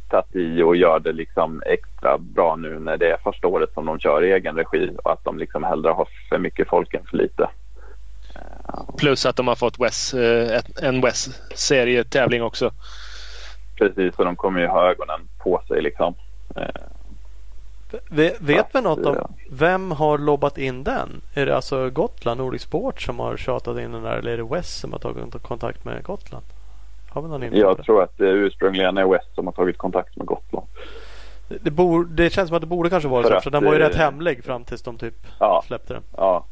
tagit 0.09 0.37
i 0.37 0.63
och 0.63 0.77
gör 0.77 1.01
det 1.01 1.13
liksom 1.13 1.63
extra 1.67 2.19
bra 2.19 2.57
nu 2.57 2.79
när 2.79 2.97
det 2.97 3.11
är 3.11 3.17
första 3.17 3.49
året 3.49 3.75
som 3.75 3.87
de 3.87 3.99
kör 3.99 4.25
i 4.25 4.33
egen 4.33 4.57
regi 4.57 4.91
och 5.05 5.13
att 5.13 5.25
de 5.25 5.39
liksom 5.39 5.65
hellre 5.65 5.91
har 5.91 6.09
för 6.29 6.39
mycket 6.39 6.69
folk 6.69 6.95
än 6.95 7.05
för 7.11 7.17
lite. 7.17 7.49
Plus 8.99 9.27
att 9.27 9.37
de 9.37 9.49
har 9.49 9.55
fått 9.55 9.81
Wes, 9.81 10.15
eh, 10.15 10.61
en 10.83 11.01
Wes-serietävling 11.01 12.43
också. 12.43 12.71
Precis, 13.79 14.15
och 14.17 14.25
de 14.25 14.37
kommer 14.37 14.61
ju 14.61 14.67
ha 14.67 14.91
ögonen 14.91 15.21
på 15.39 15.63
sig 15.69 15.83
liksom. 15.83 16.15
Vet, 18.11 18.37
vi 18.40 18.81
något 18.83 19.07
om 19.07 19.16
vem 19.51 19.90
har 19.90 20.18
lobbat 20.18 20.59
in 20.59 20.85
den? 20.85 21.22
Är 21.35 21.46
det 21.46 21.57
alltså 21.57 21.90
Gotland, 21.90 22.38
Nordic 22.40 22.62
Sport 22.62 23.01
som 23.03 23.18
har 23.18 23.37
tjatat 23.37 23.79
in 23.79 23.92
den 23.92 24.03
där 24.03 24.16
eller 24.16 24.31
är 24.31 24.37
det 24.37 24.44
West 24.44 24.81
som 24.81 24.92
har 24.92 24.99
tagit 24.99 25.42
kontakt 25.42 25.85
med 25.85 26.05
Gotland? 26.05 26.44
Har 27.11 27.22
vi 27.22 27.29
någon 27.29 27.57
Jag 27.57 27.77
det? 27.77 27.83
tror 27.83 28.03
att 28.03 28.18
det 28.18 28.29
ursprungligen 28.29 28.99
är 28.99 29.07
West 29.07 29.35
som 29.35 29.46
har 29.46 29.53
tagit 29.53 29.79
kontakt 29.79 30.16
med 30.16 30.27
Gotland. 30.27 30.66
Det, 31.49 31.59
det, 31.62 31.70
bor, 31.70 32.05
det 32.05 32.31
känns 32.31 32.49
som 32.49 32.57
att 32.57 32.61
det 32.61 32.66
borde 32.66 32.90
kanske 32.90 33.09
vara 33.09 33.22
så. 33.22 33.40
För 33.40 33.51
den 33.51 33.64
var 33.64 33.75
ju 33.75 33.83
eh, 33.83 33.88
rätt 33.88 33.96
hemlig 33.96 34.44
fram 34.44 34.64
tills 34.64 34.83
de 34.83 34.99
typ 34.99 35.14
Ja, 35.40 35.62
släppte 35.66 35.92
den. 35.92 36.03
ja. 36.16 36.44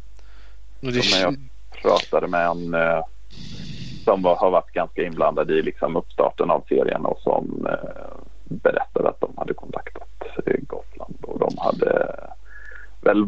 Det, 0.81 0.91
men 0.91 1.21
jag 1.21 1.37
pratade 1.83 2.27
med 2.27 2.47
en 2.47 2.75
eh, 2.75 3.05
som 4.05 4.23
var, 4.23 4.37
har 4.37 4.51
varit 4.51 4.73
ganska 4.73 5.03
inblandad 5.03 5.51
i 5.51 5.63
liksom 5.63 5.97
uppstarten 5.97 6.51
av 6.51 6.65
serien 6.69 7.05
och 7.05 7.19
som 7.21 7.67
eh, 7.71 8.17
berättade 8.45 9.09
att 9.09 9.21
de 9.21 9.33
hade 9.37 9.55
kontaktat 9.55 10.04
Gotland 10.67 11.17
och 11.23 11.39
de 11.39 11.59
hade 11.59 12.17
väl 13.01 13.27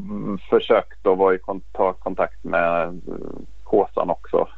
försökt 0.50 1.06
att 1.06 1.18
vara 1.18 1.34
i 1.34 1.38
kont 1.38 1.64
ta 1.72 1.92
kontakt 1.92 2.44
med 2.44 2.82
eh, 2.88 3.38
Kåsan 3.64 4.10
också. 4.10 4.48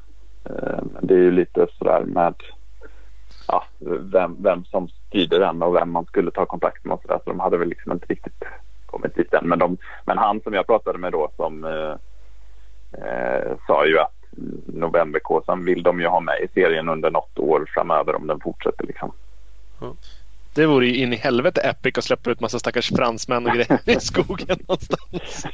Eh, 0.44 0.82
men 0.92 1.06
det 1.06 1.14
är 1.14 1.18
ju 1.18 1.30
lite 1.30 1.66
sådär 1.78 2.04
med 2.06 2.34
ja, 3.48 3.64
vem, 4.12 4.36
vem 4.42 4.64
som 4.64 4.88
styrde 4.88 5.38
den 5.38 5.62
och 5.62 5.74
vem 5.74 5.90
man 5.90 6.04
skulle 6.04 6.30
ta 6.30 6.46
kontakt 6.46 6.84
med 6.84 6.94
och 6.94 7.02
sådär. 7.02 7.20
Så 7.24 7.30
de 7.30 7.40
hade 7.40 7.56
väl 7.56 7.68
liksom 7.68 7.92
inte 7.92 8.06
riktigt 8.06 8.42
kommit 8.86 9.14
dit 9.14 9.34
än. 9.34 9.48
Men, 9.48 9.58
de, 9.58 9.76
men 10.04 10.18
han 10.18 10.40
som 10.40 10.54
jag 10.54 10.66
pratade 10.66 10.98
med 10.98 11.12
då 11.12 11.30
som 11.36 11.64
eh, 11.64 11.94
eh 13.02 13.56
sa 13.66 13.86
ju 13.86 13.98
att 13.98 14.14
novemberkåsan 14.66 15.64
vill 15.64 15.82
de 15.82 16.00
ju 16.00 16.06
ha 16.06 16.20
med 16.20 16.40
i 16.40 16.48
serien 16.54 16.88
under 16.88 17.10
något 17.10 17.38
år 17.38 17.70
framöver 17.74 18.14
om 18.14 18.26
den 18.26 18.40
fortsätter 18.40 18.86
liksom 18.86 19.12
det 20.58 20.66
vore 20.66 20.86
ju 20.86 20.96
in 20.96 21.12
i 21.12 21.16
helvete 21.16 21.60
epic 21.60 21.98
att 21.98 22.04
släppa 22.04 22.30
ut 22.30 22.40
massa 22.40 22.58
stackars 22.58 22.88
fransmän 22.88 23.46
och 23.46 23.52
grejer 23.52 23.80
i 23.84 24.00
skogen 24.00 24.58
någonstans. 24.60 25.46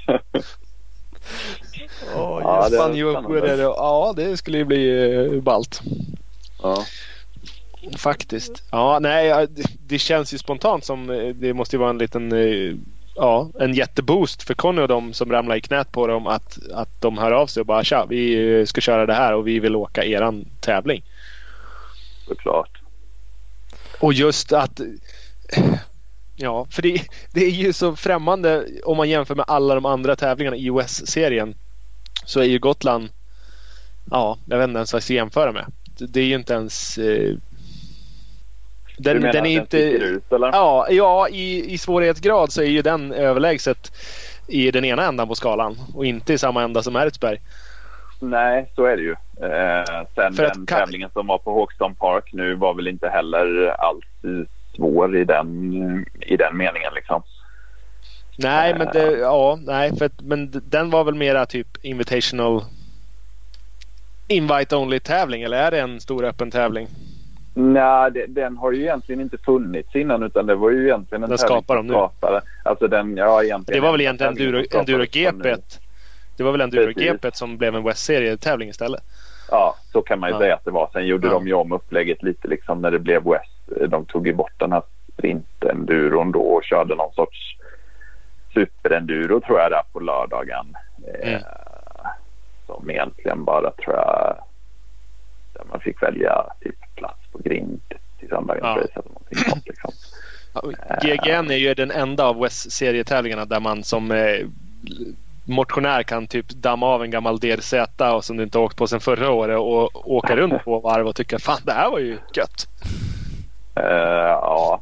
Åh, 2.17 2.40
Ja, 2.43 2.69
det 2.69 2.77
är 2.77 3.69
och 3.69 3.75
ja, 3.79 4.12
det 4.17 4.37
skulle 4.37 4.59
ju 4.59 4.64
bli 4.64 4.90
uh, 4.90 5.43
ballt. 5.43 5.83
Ja. 6.62 6.85
Faktiskt. 7.97 8.62
Ja, 8.71 8.99
nej, 8.99 9.27
ja, 9.27 9.47
det, 9.47 9.64
det 9.87 9.99
känns 9.99 10.35
ju 10.35 10.38
spontant 10.38 10.85
som 10.85 11.11
eh, 11.11 11.35
det 11.35 11.55
måste 11.55 11.77
ju 11.77 11.81
vara 11.81 11.90
en 11.90 11.99
liten 11.99 12.33
eh, 12.33 12.77
Ja, 13.17 13.51
en 13.61 13.75
jätteboost 13.75 14.43
för 14.43 14.55
Conny 14.55 14.83
och 14.83 14.88
de 14.88 15.12
som 15.12 15.33
ramlar 15.33 15.57
i 15.57 15.61
knät 15.61 15.93
på 15.93 16.07
dem 16.07 16.27
att, 16.27 16.59
att 16.73 17.01
de 17.01 17.19
hör 17.19 17.33
av 17.33 17.47
sig 17.47 17.61
och 17.61 17.67
bara 17.67 17.85
tja, 17.85 18.07
vi 18.09 18.59
eh, 18.59 18.64
ska 18.64 18.81
köra 18.81 19.07
det 19.07 19.14
här 19.14 19.35
och 19.35 19.47
vi 19.47 19.59
vill 19.59 19.77
åka 19.77 20.05
eran 20.05 20.45
tävling. 20.61 21.03
Såklart. 22.29 22.84
Och 24.05 24.12
just 24.12 24.53
att 24.53 24.81
Ja, 26.37 26.67
för 26.71 26.83
det, 26.83 27.03
det 27.33 27.45
är 27.45 27.51
ju 27.51 27.73
så 27.73 27.97
främmande 27.97 28.67
om 28.85 28.97
man 28.97 29.09
jämför 29.09 29.35
med 29.35 29.45
alla 29.49 29.75
de 29.75 29.87
andra 29.87 30.17
tävlingarna 30.17 30.57
i 30.57 30.71
OS-serien. 30.71 31.55
Så 32.25 32.40
är 32.40 32.45
ju 32.45 32.59
Gotland 32.59 33.09
Ja, 34.11 34.38
jag 34.47 34.59
vet 34.59 34.69
inte 34.69 34.79
ens 34.79 34.93
vad 34.93 34.99
jag 34.99 35.05
ska 35.05 35.12
jämföra 35.12 35.53
med. 35.53 35.64
Det 35.99 36.21
är 36.21 36.25
ju 36.25 36.35
inte 36.35 36.55
ens 36.55 36.99
eh, 36.99 37.05
du 37.05 37.40
den, 38.97 39.19
menar 39.19 39.33
den 39.33 39.47
är 39.47 39.59
att 39.59 39.62
inte... 39.62 39.77
sticker 39.77 40.05
ut 40.05 40.33
eller? 40.33 40.49
Ja, 40.49 40.87
ja 40.90 41.29
i, 41.29 41.75
i 41.75 41.79
svårighetsgrad 41.79 42.53
så 42.53 42.62
är 42.62 42.67
ju 42.67 42.83
den 42.83 43.12
överlägset 43.12 43.93
i 44.47 44.71
den 44.71 44.85
ena 44.85 45.07
ändan 45.07 45.29
på 45.29 45.35
skalan 45.35 45.79
och 45.95 46.07
inte 46.07 46.33
i 46.33 46.38
samma 46.38 46.62
ända 46.62 46.83
som 46.83 46.97
Ertsberg. 46.97 47.40
Nej, 48.18 48.72
så 48.77 48.85
är 48.85 48.96
det 48.96 49.03
ju. 49.03 49.12
Eh, 49.40 50.07
sen 50.14 50.33
För 50.33 50.42
den 50.42 50.66
tävlingen 50.66 51.11
som 51.12 51.27
var 51.27 51.38
på 51.38 51.55
Hawkstone 51.59 51.94
Park 51.94 52.31
nu 52.33 52.55
var 52.55 52.74
väl 52.74 52.88
inte 52.88 53.09
heller 53.09 53.66
alls 53.68 54.05
svår 54.77 55.16
i 55.16 55.24
den, 55.24 55.74
i 56.20 56.37
den 56.37 56.57
meningen 56.57 56.94
liksom. 56.94 57.22
Nej, 58.38 58.79
men 58.79 58.88
det, 58.92 59.18
ja, 59.18 59.59
nej, 59.62 59.96
för 59.96 60.11
men 60.22 60.50
den 60.50 60.90
var 60.90 61.05
väl 61.05 61.14
mera 61.14 61.46
typ 61.46 61.68
invitational 61.83 62.62
invite 64.29 64.77
only 64.77 65.00
tävling 65.00 65.42
eller 65.42 65.57
är 65.57 65.70
det 65.70 65.81
en 65.81 66.00
stor 66.00 66.24
öppen 66.24 66.50
tävling? 66.50 66.88
Nej, 67.55 68.11
det, 68.11 68.27
den 68.27 68.57
har 68.57 68.72
ju 68.72 68.83
egentligen 68.83 69.20
inte 69.20 69.38
funnits 69.38 69.94
innan 69.94 70.22
utan 70.22 70.46
det 70.46 70.55
var 70.55 70.70
ju 70.70 70.85
egentligen 70.85 71.24
en 71.24 71.31
Den 71.31 71.38
tävling 71.38 71.57
skapar 71.57 71.77
de 71.77 71.87
nu. 71.87 71.92
skapade. 71.92 72.40
Alltså 72.62 72.88
den, 72.88 73.16
ja 73.16 73.44
egentligen. 73.44 73.81
Det 73.81 73.87
var 73.87 73.92
väl 73.92 74.00
en 74.00 74.05
egentligen 74.05 74.33
enduro, 74.33 74.64
enduro. 74.81 75.05
GP. 75.11 75.57
Det 76.37 76.42
var 76.42 76.53
väl 76.53 76.61
enduro 76.61 76.92
GP 76.97 77.31
som 77.33 77.57
blev 77.57 77.75
en 77.75 77.83
West-serie 77.85 78.37
tävling 78.37 78.68
istället. 78.68 79.03
Ja, 79.51 79.77
så 79.92 80.03
kan 80.03 80.20
man 80.20 80.31
ju 80.31 80.35
Ja. 80.35 80.40
säga 80.40 80.55
att 80.55 80.64
det 80.64 80.70
var. 80.70 80.90
Sen 80.92 81.07
gjorde 81.07 81.27
Ja. 81.27 81.33
de 81.33 81.47
ju 81.47 81.55
om 81.55 81.73
upplägget 81.73 82.23
lite 82.23 82.49
liksom 82.49 82.83
när 82.83 82.90
det 82.90 82.99
blev 82.99 83.23
West. 83.25 83.90
De 83.90 84.05
tog 84.07 84.27
ju 84.27 84.35
bort 84.35 84.53
den 84.59 84.73
här 84.73 84.83
sprintenduron 85.12 86.33
då 86.33 86.40
och 86.40 86.64
körde 86.64 86.94
någon 86.94 87.12
sorts 87.14 87.57
superenduro 88.55 89.40
tror 89.40 89.61
jag 89.61 89.70
där 89.70 89.83
på 89.92 90.01
lördagen. 90.01 90.77
Eh, 91.23 91.29
Mm. 91.33 91.42
Som 92.66 92.90
egentligen 92.90 93.44
bara 93.44 93.70
tror 93.70 93.94
jag 93.97 94.37
där 95.55 95.64
man 95.70 95.81
fick 95.81 96.03
välja 96.03 96.47
typ 96.61 96.94
plats 96.97 97.20
på 97.33 97.38
grind 97.38 97.81
till 98.18 98.29
söndagens 98.29 98.64
Ja. 98.64 98.77
race 98.83 98.92
eller 98.92 99.09
någonting 99.09 99.38
sånt 99.38 99.66
liksom. 99.66 99.90
GGN 101.03 101.51
är 101.51 101.57
ju 101.57 101.75
den 101.75 101.90
enda 101.90 102.25
av 102.25 102.40
West-serietävlingarna 102.40 103.44
där 103.44 103.61
man 103.61 103.83
som 103.85 104.11
eh, 104.11 104.47
motionär 105.44 106.02
kan 106.02 106.26
typ 106.26 106.48
damma 106.48 106.87
av 106.87 107.02
en 107.02 107.11
gammal 107.11 107.38
DRZ 107.38 107.74
och 108.14 108.24
som 108.24 108.37
du 108.37 108.42
inte 108.42 108.59
åkt 108.59 108.76
på 108.76 108.87
sedan 108.87 109.00
förra 109.00 109.30
året 109.30 109.59
och 109.59 110.11
åka 110.14 110.37
runt 110.42 110.64
på 110.64 110.78
varv 110.80 111.07
och 111.07 111.16
tycka 111.16 111.38
fan 111.38 111.61
det 111.64 111.72
här 111.72 111.90
var 111.90 111.98
ju 111.98 112.18
gött. 112.35 112.68
Eh, 113.76 113.85
ja, 113.85 114.80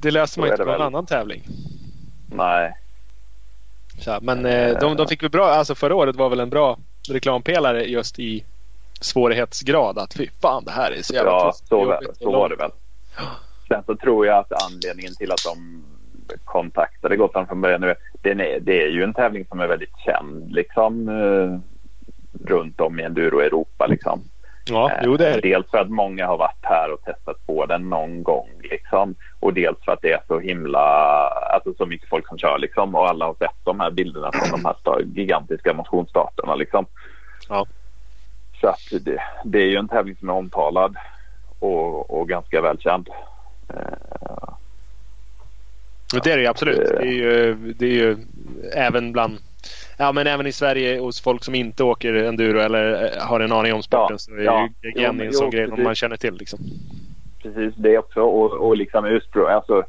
Det 0.00 0.10
löser 0.10 0.40
man 0.40 0.50
inte 0.50 0.64
på 0.64 0.70
en 0.70 0.78
väl. 0.78 0.82
annan 0.86 1.06
tävling. 1.06 1.42
nej. 2.26 2.72
Så, 4.00 4.18
men 4.22 4.46
eh, 4.46 4.78
de, 4.78 4.96
de 4.96 5.06
fick 5.08 5.22
väl 5.22 5.30
bra, 5.30 5.48
alltså 5.48 5.74
förra 5.74 5.94
året 5.94 6.16
var 6.16 6.28
väl 6.28 6.40
en 6.40 6.50
bra 6.50 6.78
reklampelare 7.08 7.84
just 7.84 8.18
i 8.18 8.44
svårighetsgrad. 9.00 9.98
Att 9.98 10.14
fy 10.14 10.28
fan 10.42 10.64
det 10.64 10.70
här 10.70 10.90
är 10.90 11.02
så 11.02 11.14
jävla 11.14 11.30
Ja, 11.30 11.52
så, 11.68 11.76
och 11.78 12.16
så 12.20 12.32
var 12.32 12.48
det 12.48 12.56
väl. 12.56 12.70
Sen 13.68 13.82
så 13.86 13.96
tror 13.96 14.26
jag 14.26 14.38
att 14.38 14.52
anledningen 14.72 15.14
till 15.14 15.32
att 15.32 15.44
de 15.44 15.84
kontaktade 16.44 17.16
Gotland 17.16 17.48
från 17.48 17.60
början 17.60 17.94
den 18.22 18.40
är, 18.40 18.60
det 18.60 18.82
är 18.82 18.88
ju 18.88 19.02
en 19.02 19.14
tävling 19.14 19.44
som 19.44 19.60
är 19.60 19.66
väldigt 19.66 19.98
känd 19.98 20.52
liksom 20.52 21.08
eh, 21.08 21.58
runt 22.48 22.80
om 22.80 23.00
i 23.00 23.02
enduro-Europa 23.02 23.86
liksom. 23.86 24.22
Ja, 24.70 24.92
jo, 25.02 25.16
det 25.16 25.28
är. 25.28 25.40
Dels 25.40 25.70
för 25.70 25.78
att 25.78 25.90
många 25.90 26.26
har 26.26 26.38
varit 26.38 26.62
här 26.64 26.92
och 26.92 27.04
testat 27.04 27.46
på 27.46 27.66
den 27.66 27.90
någon 27.90 28.22
gång. 28.22 28.48
Liksom. 28.62 29.14
Och 29.40 29.54
dels 29.54 29.78
för 29.84 29.92
att 29.92 30.02
det 30.02 30.12
är 30.12 30.20
så 30.26 30.38
himla, 30.38 30.80
alltså 31.28 31.74
så 31.74 31.86
mycket 31.86 32.08
folk 32.08 32.28
som 32.28 32.38
kör 32.38 32.58
liksom. 32.58 32.94
Och 32.94 33.08
alla 33.08 33.24
har 33.24 33.34
sett 33.34 33.64
de 33.64 33.80
här 33.80 33.90
bilderna 33.90 34.30
från 34.32 34.62
de 34.62 34.64
här 34.64 35.02
gigantiska 35.02 35.74
motionsstarterna 35.74 36.54
liksom. 36.54 36.86
Ja. 37.48 37.66
Så 38.60 38.68
att 38.68 39.04
det, 39.04 39.22
det 39.44 39.58
är 39.58 39.66
ju 39.66 39.76
en 39.76 39.88
tävling 39.88 40.16
som 40.16 40.28
är 40.28 40.32
omtalad 40.32 40.96
och, 41.58 42.18
och 42.20 42.28
ganska 42.28 42.60
välkänd. 42.60 43.08
Uh, 43.74 44.57
det 46.12 46.30
är 46.30 46.36
det 46.36 46.42
ju 46.42 46.48
absolut. 46.48 46.88
Det 46.88 47.06
är 47.06 47.12
ju, 47.12 47.54
det 47.54 47.86
är 47.86 47.92
ju 47.92 48.16
även 48.74 49.12
bland 49.12 49.38
Ja 49.98 50.12
men 50.12 50.26
även 50.26 50.46
i 50.46 50.52
Sverige 50.52 51.00
hos 51.00 51.20
folk 51.20 51.44
som 51.44 51.54
inte 51.54 51.84
åker 51.84 52.14
enduro 52.14 52.58
eller 52.58 53.04
eh, 53.04 53.26
har 53.26 53.40
en 53.40 53.52
aning 53.52 53.74
om 53.74 53.82
sporten 53.82 54.14
ja, 54.14 54.18
så 54.18 54.32
är 54.32 54.44
ja, 54.44 54.68
ju 54.82 54.90
GGN 54.90 55.20
en 55.20 55.32
sån 55.32 55.50
grej 55.50 55.68
som 55.68 55.82
man 55.82 55.94
känner 55.94 56.16
till. 56.16 56.34
Liksom. 56.34 56.58
Precis 57.42 57.74
det 57.76 57.98
också 57.98 58.20
och, 58.20 58.52
och 58.52 58.76
liksom 58.76 59.04
ursprung, 59.04 59.48
alltså, 59.48 59.84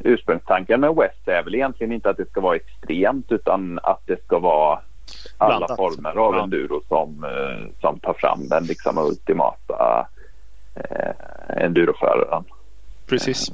ursprungstanken 0.00 0.80
med 0.80 0.94
West 0.94 1.28
är 1.28 1.42
väl 1.42 1.54
egentligen 1.54 1.92
inte 1.92 2.10
att 2.10 2.16
det 2.16 2.30
ska 2.30 2.40
vara 2.40 2.56
extremt 2.56 3.32
utan 3.32 3.78
att 3.82 4.02
det 4.06 4.24
ska 4.24 4.38
vara 4.38 4.80
alla 5.38 5.58
Blandat. 5.58 5.76
former 5.76 6.10
av 6.10 6.34
ja. 6.34 6.42
enduro 6.42 6.82
som, 6.88 7.24
eh, 7.24 7.80
som 7.80 7.98
tar 7.98 8.14
fram 8.14 8.48
den 8.48 8.64
liksom 8.64 8.98
ultimata 8.98 10.06
eh, 10.74 11.64
enduroföraren. 11.64 12.44
Precis. 13.06 13.52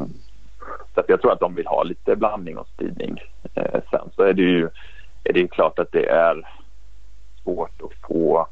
Så 0.95 1.03
jag 1.09 1.21
tror 1.21 1.33
att 1.33 1.41
de 1.41 1.55
vill 1.55 1.67
ha 1.67 1.83
lite 1.83 2.17
blandning 2.17 2.59
och 2.59 2.69
spridning. 2.75 3.23
Eh, 3.55 3.81
sen 3.91 4.11
så 4.17 4.23
är 4.23 4.33
det 4.33 4.43
ju 4.43 4.69
är 5.25 5.33
det 5.33 5.49
klart 5.49 5.79
att 5.79 5.93
det 5.93 6.07
är 6.07 6.49
svårt 7.43 7.83
att 7.83 8.09
få 8.09 8.47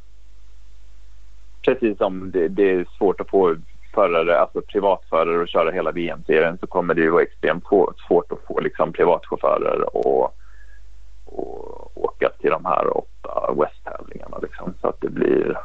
precis 1.62 1.98
som 1.98 2.30
det, 2.30 2.48
det 2.48 2.70
är 2.70 2.86
svårt 2.98 3.20
att 3.20 3.30
få 3.30 3.56
förare, 3.94 4.40
alltså 4.40 4.60
privatförare 4.60 5.42
att 5.42 5.50
köra 5.50 5.70
hela 5.70 5.92
VM-serien 5.92 6.58
så 6.58 6.66
kommer 6.66 6.94
det 6.94 7.00
ju 7.00 7.10
vara 7.10 7.22
extremt 7.22 7.64
svårt 8.08 8.32
att 8.32 8.46
få 8.46 8.60
liksom 8.60 8.92
privatchaufförer 8.92 9.96
och, 9.96 10.34
och 11.24 12.04
åka 12.04 12.28
till 12.28 12.50
de 12.50 12.64
här 12.64 12.96
åtta 12.96 13.54
West-tävlingarna. 13.56 14.38
Liksom. 14.42 14.74
Så 14.80 14.88
att 14.88 15.00
det 15.00 15.10
blir... 15.10 15.58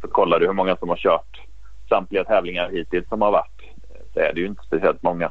Så 0.00 0.08
kollar 0.08 0.40
du 0.40 0.46
hur 0.46 0.52
många 0.52 0.76
som 0.76 0.88
har 0.88 0.96
kört 0.96 1.40
samtliga 1.88 2.24
tävlingar 2.24 2.70
hittills 2.70 3.08
som 3.08 3.22
har 3.22 3.30
varit 3.30 3.62
så 4.12 4.20
är 4.20 4.32
det 4.34 4.40
ju 4.40 4.46
inte 4.46 4.62
speciellt 4.66 5.02
många. 5.02 5.30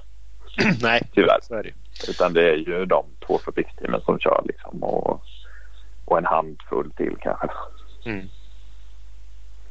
Nej, 0.82 1.02
tyvärr. 1.14 1.40
Så 1.42 1.56
är 1.56 1.64
det. 1.64 1.72
Utan 2.10 2.34
det 2.34 2.50
är 2.50 2.56
ju 2.56 2.86
de 2.86 3.06
två 3.28 3.40
fabriksteamen 3.46 4.02
som 4.02 4.20
kör 4.20 4.42
liksom 4.46 4.84
och, 4.84 5.22
och 6.06 6.18
en 6.18 6.26
handfull 6.26 6.92
till 6.92 7.18
kanske. 7.22 7.48
Mm. 8.06 8.30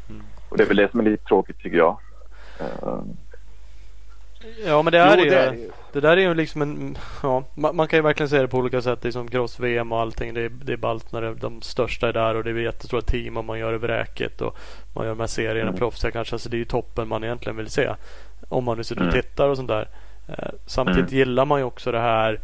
Mm. 0.09 0.23
Och 0.49 0.57
det 0.57 0.63
är 0.63 0.69
väl 0.69 0.77
det 0.77 0.91
som 0.91 1.01
är 1.01 1.05
lite 1.05 1.25
tråkigt 1.25 1.59
tycker 1.59 1.77
jag. 1.77 1.99
Uh, 2.61 3.03
Ja 4.67 4.83
men 4.83 4.93
det 4.93 4.99
är, 4.99 5.19
jo, 5.19 5.25
ju, 5.25 5.31
det, 5.31 5.57
det 5.93 6.01
där 6.01 6.17
är 6.17 6.21
ju 6.21 6.35
liksom 6.35 6.63
en... 6.63 6.99
Ja, 7.23 7.45
man, 7.55 7.77
man, 7.77 7.89
kan 7.89 7.99
ju 7.99 8.03
verkligen 8.03 8.29
se 8.29 8.39
det 8.39 8.49
på 8.49 8.59
olika 8.59 8.83
sätt. 8.83 9.03
Det 9.03 9.09
är 9.09 9.13
som 9.13 9.29
cross-VM 9.29 9.93
och 9.93 10.01
allting. 10.01 10.35
Det 10.35 10.41
är, 10.41 10.49
det 10.49 10.73
är 10.73 10.77
ballt 10.77 11.13
när 11.13 11.23
det, 11.23 11.35
de 11.35 11.63
största 11.63 12.09
är 12.09 12.13
där 12.13 12.35
och 12.35 12.45
det 12.45 12.51
är 12.51 12.55
jättestora 12.55 13.03
team 13.03 13.37
och 13.37 13.45
man 13.45 13.59
gör 13.59 13.73
det 13.73 13.79
vräket 13.79 14.41
och 14.41 14.57
man 14.95 15.05
gör 15.05 15.13
de 15.15 15.21
här 15.21 15.27
serierna 15.27 15.69
mm. 15.69 15.79
proffsiga 15.79 16.11
kanske. 16.11 16.35
Alltså 16.35 16.49
det 16.49 16.57
är 16.57 16.59
ju 16.59 16.65
toppen 16.65 17.09
man 17.09 17.25
egentligen 17.25 17.57
vill 17.57 17.71
se. 17.71 17.95
Om 18.49 18.65
man 18.65 18.77
nu 18.77 18.85
sitter 18.85 19.03
och 19.03 19.13
mm. 19.13 19.23
tittar 19.23 19.49
och 19.49 19.57
sånt 19.57 19.69
där. 19.69 19.89
Eh, 20.29 20.49
samtidigt 20.67 21.11
mm. 21.11 21.19
gillar 21.19 21.45
man 21.45 21.61
ju 21.61 21.65
också 21.65 21.93
det 21.93 22.01
här 22.01 22.41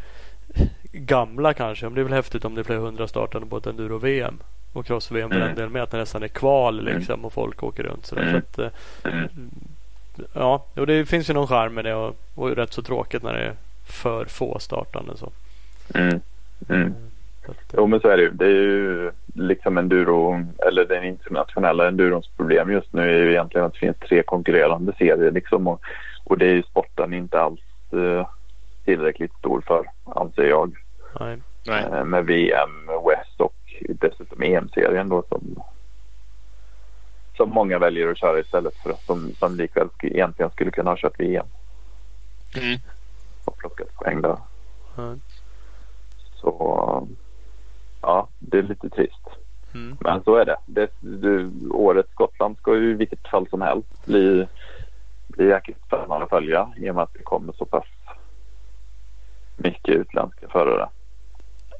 gamla 0.92 1.54
kanske. 1.54 1.88
Det 1.88 2.00
är 2.00 2.04
väl 2.04 2.12
häftigt 2.12 2.44
om 2.44 2.54
det 2.54 2.64
flera 2.64 2.80
hundra 2.80 3.08
startande 3.08 3.46
på 3.46 3.56
ett 3.56 3.66
enduro-VM 3.66 4.38
och 4.72 4.86
cross-VM 4.86 5.28
för 5.28 5.36
mm. 5.36 5.48
den 5.48 5.56
delen 5.56 5.72
med 5.72 5.82
att 5.82 5.90
det 5.90 5.98
nästan 5.98 6.22
är 6.22 6.28
kval 6.28 6.80
mm. 6.80 6.96
liksom 6.96 7.24
och 7.24 7.32
folk 7.32 7.62
åker 7.62 7.82
runt 7.82 8.06
sådär. 8.06 8.22
Mm. 8.22 8.32
Så 8.32 8.38
att, 8.38 8.58
eh, 8.58 9.12
mm. 9.12 9.28
ja, 10.32 10.64
och 10.74 10.86
det 10.86 11.06
finns 11.06 11.30
ju 11.30 11.34
någon 11.34 11.46
charm 11.46 11.74
med 11.74 11.84
det 11.84 11.94
och, 11.94 12.16
och 12.34 12.50
rätt 12.50 12.72
så 12.72 12.82
tråkigt 12.82 13.22
när 13.22 13.32
det 13.32 13.44
är 13.44 13.54
för 13.86 14.24
få 14.24 14.58
startande. 14.58 15.16
Så. 15.16 15.32
Mm. 15.94 16.20
Mm. 16.68 16.82
Eh, 16.82 17.54
jo 17.72 17.86
men 17.86 18.00
så 18.00 18.08
är 18.08 18.16
det 18.16 18.22
ju. 18.22 18.30
Det 18.30 18.44
är 18.44 18.48
ju 18.48 19.10
liksom 19.34 19.78
enduro 19.78 20.46
eller 20.68 20.84
den 20.84 21.04
internationella 21.04 21.88
endurons 21.88 22.28
problem 22.36 22.70
just 22.72 22.92
nu 22.92 23.02
är 23.02 23.24
ju 23.24 23.30
egentligen 23.30 23.66
att 23.66 23.72
det 23.72 23.78
finns 23.78 23.96
tre 23.96 24.22
konkurrerande 24.22 24.92
serier 24.98 25.30
liksom 25.30 25.66
och, 25.68 25.80
och 26.24 26.38
det 26.38 26.46
är 26.46 26.54
ju 26.54 26.62
sporten 26.62 27.14
inte 27.14 27.40
alls 27.40 27.60
uh, 27.92 28.26
tillräckligt 28.84 29.32
stor 29.38 29.60
för 29.60 29.90
anser 30.04 30.44
jag. 30.44 30.76
Nej. 31.20 31.38
Nej. 31.66 31.84
Uh, 31.84 32.04
med 32.04 32.24
VM, 32.24 32.86
West 32.86 33.40
och 33.40 33.54
dessutom 33.88 34.42
EM-serien 34.42 35.08
då 35.08 35.22
som 35.28 35.62
som 37.40 37.50
många 37.50 37.78
väljer 37.78 38.10
att 38.10 38.18
köra 38.18 38.40
istället 38.40 38.76
för 38.76 38.90
att 38.90 39.02
som, 39.02 39.32
som 39.38 39.56
likväl 39.56 39.88
egentligen 40.02 40.50
skulle 40.50 40.70
kunna 40.70 40.90
ha 40.90 40.96
kört 40.96 41.20
VM. 41.20 41.46
Mm. 42.56 42.78
Och 43.44 43.58
plockat 43.58 43.94
poäng 43.94 44.22
där. 44.22 44.36
Mm. 44.98 45.20
Så 46.34 47.08
ja, 48.00 48.28
det 48.38 48.58
är 48.58 48.62
lite 48.62 48.88
trist. 48.88 49.26
Mm. 49.74 49.96
Men 50.00 50.22
så 50.22 50.36
är 50.36 50.44
det. 50.44 50.56
det, 50.66 50.90
det 51.00 51.50
årets 51.70 52.12
Skottland 52.12 52.56
ska 52.56 52.76
ju 52.76 52.90
i 52.90 52.94
vilket 52.94 53.28
fall 53.28 53.48
som 53.48 53.60
helst 53.60 54.06
bli, 54.06 54.46
bli 55.40 55.48
jäkligt 55.48 55.78
spännande 55.86 56.24
att 56.24 56.30
följa 56.30 56.72
i 56.76 56.90
och 56.90 56.94
med 56.94 57.02
att 57.02 57.12
det 57.12 57.22
kommer 57.22 57.52
så 57.52 57.64
pass 57.64 57.84
mycket 59.56 59.94
utländska 59.94 60.48
förare. 60.48 60.88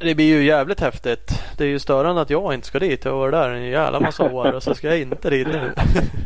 Det 0.00 0.14
blir 0.14 0.36
ju 0.36 0.44
jävligt 0.44 0.80
häftigt. 0.80 1.42
Det 1.58 1.64
är 1.64 1.68
ju 1.68 1.78
störande 1.78 2.22
att 2.22 2.30
jag 2.30 2.54
inte 2.54 2.66
ska 2.66 2.78
dit. 2.78 3.04
Jag 3.04 3.12
var 3.12 3.30
där 3.30 3.50
en 3.50 3.66
jävla 3.66 4.00
massa 4.00 4.32
år 4.32 4.52
och 4.52 4.62
så 4.62 4.74
ska 4.74 4.88
jag 4.88 5.00
inte 5.00 5.30
dit 5.30 5.46
nu. 5.46 5.72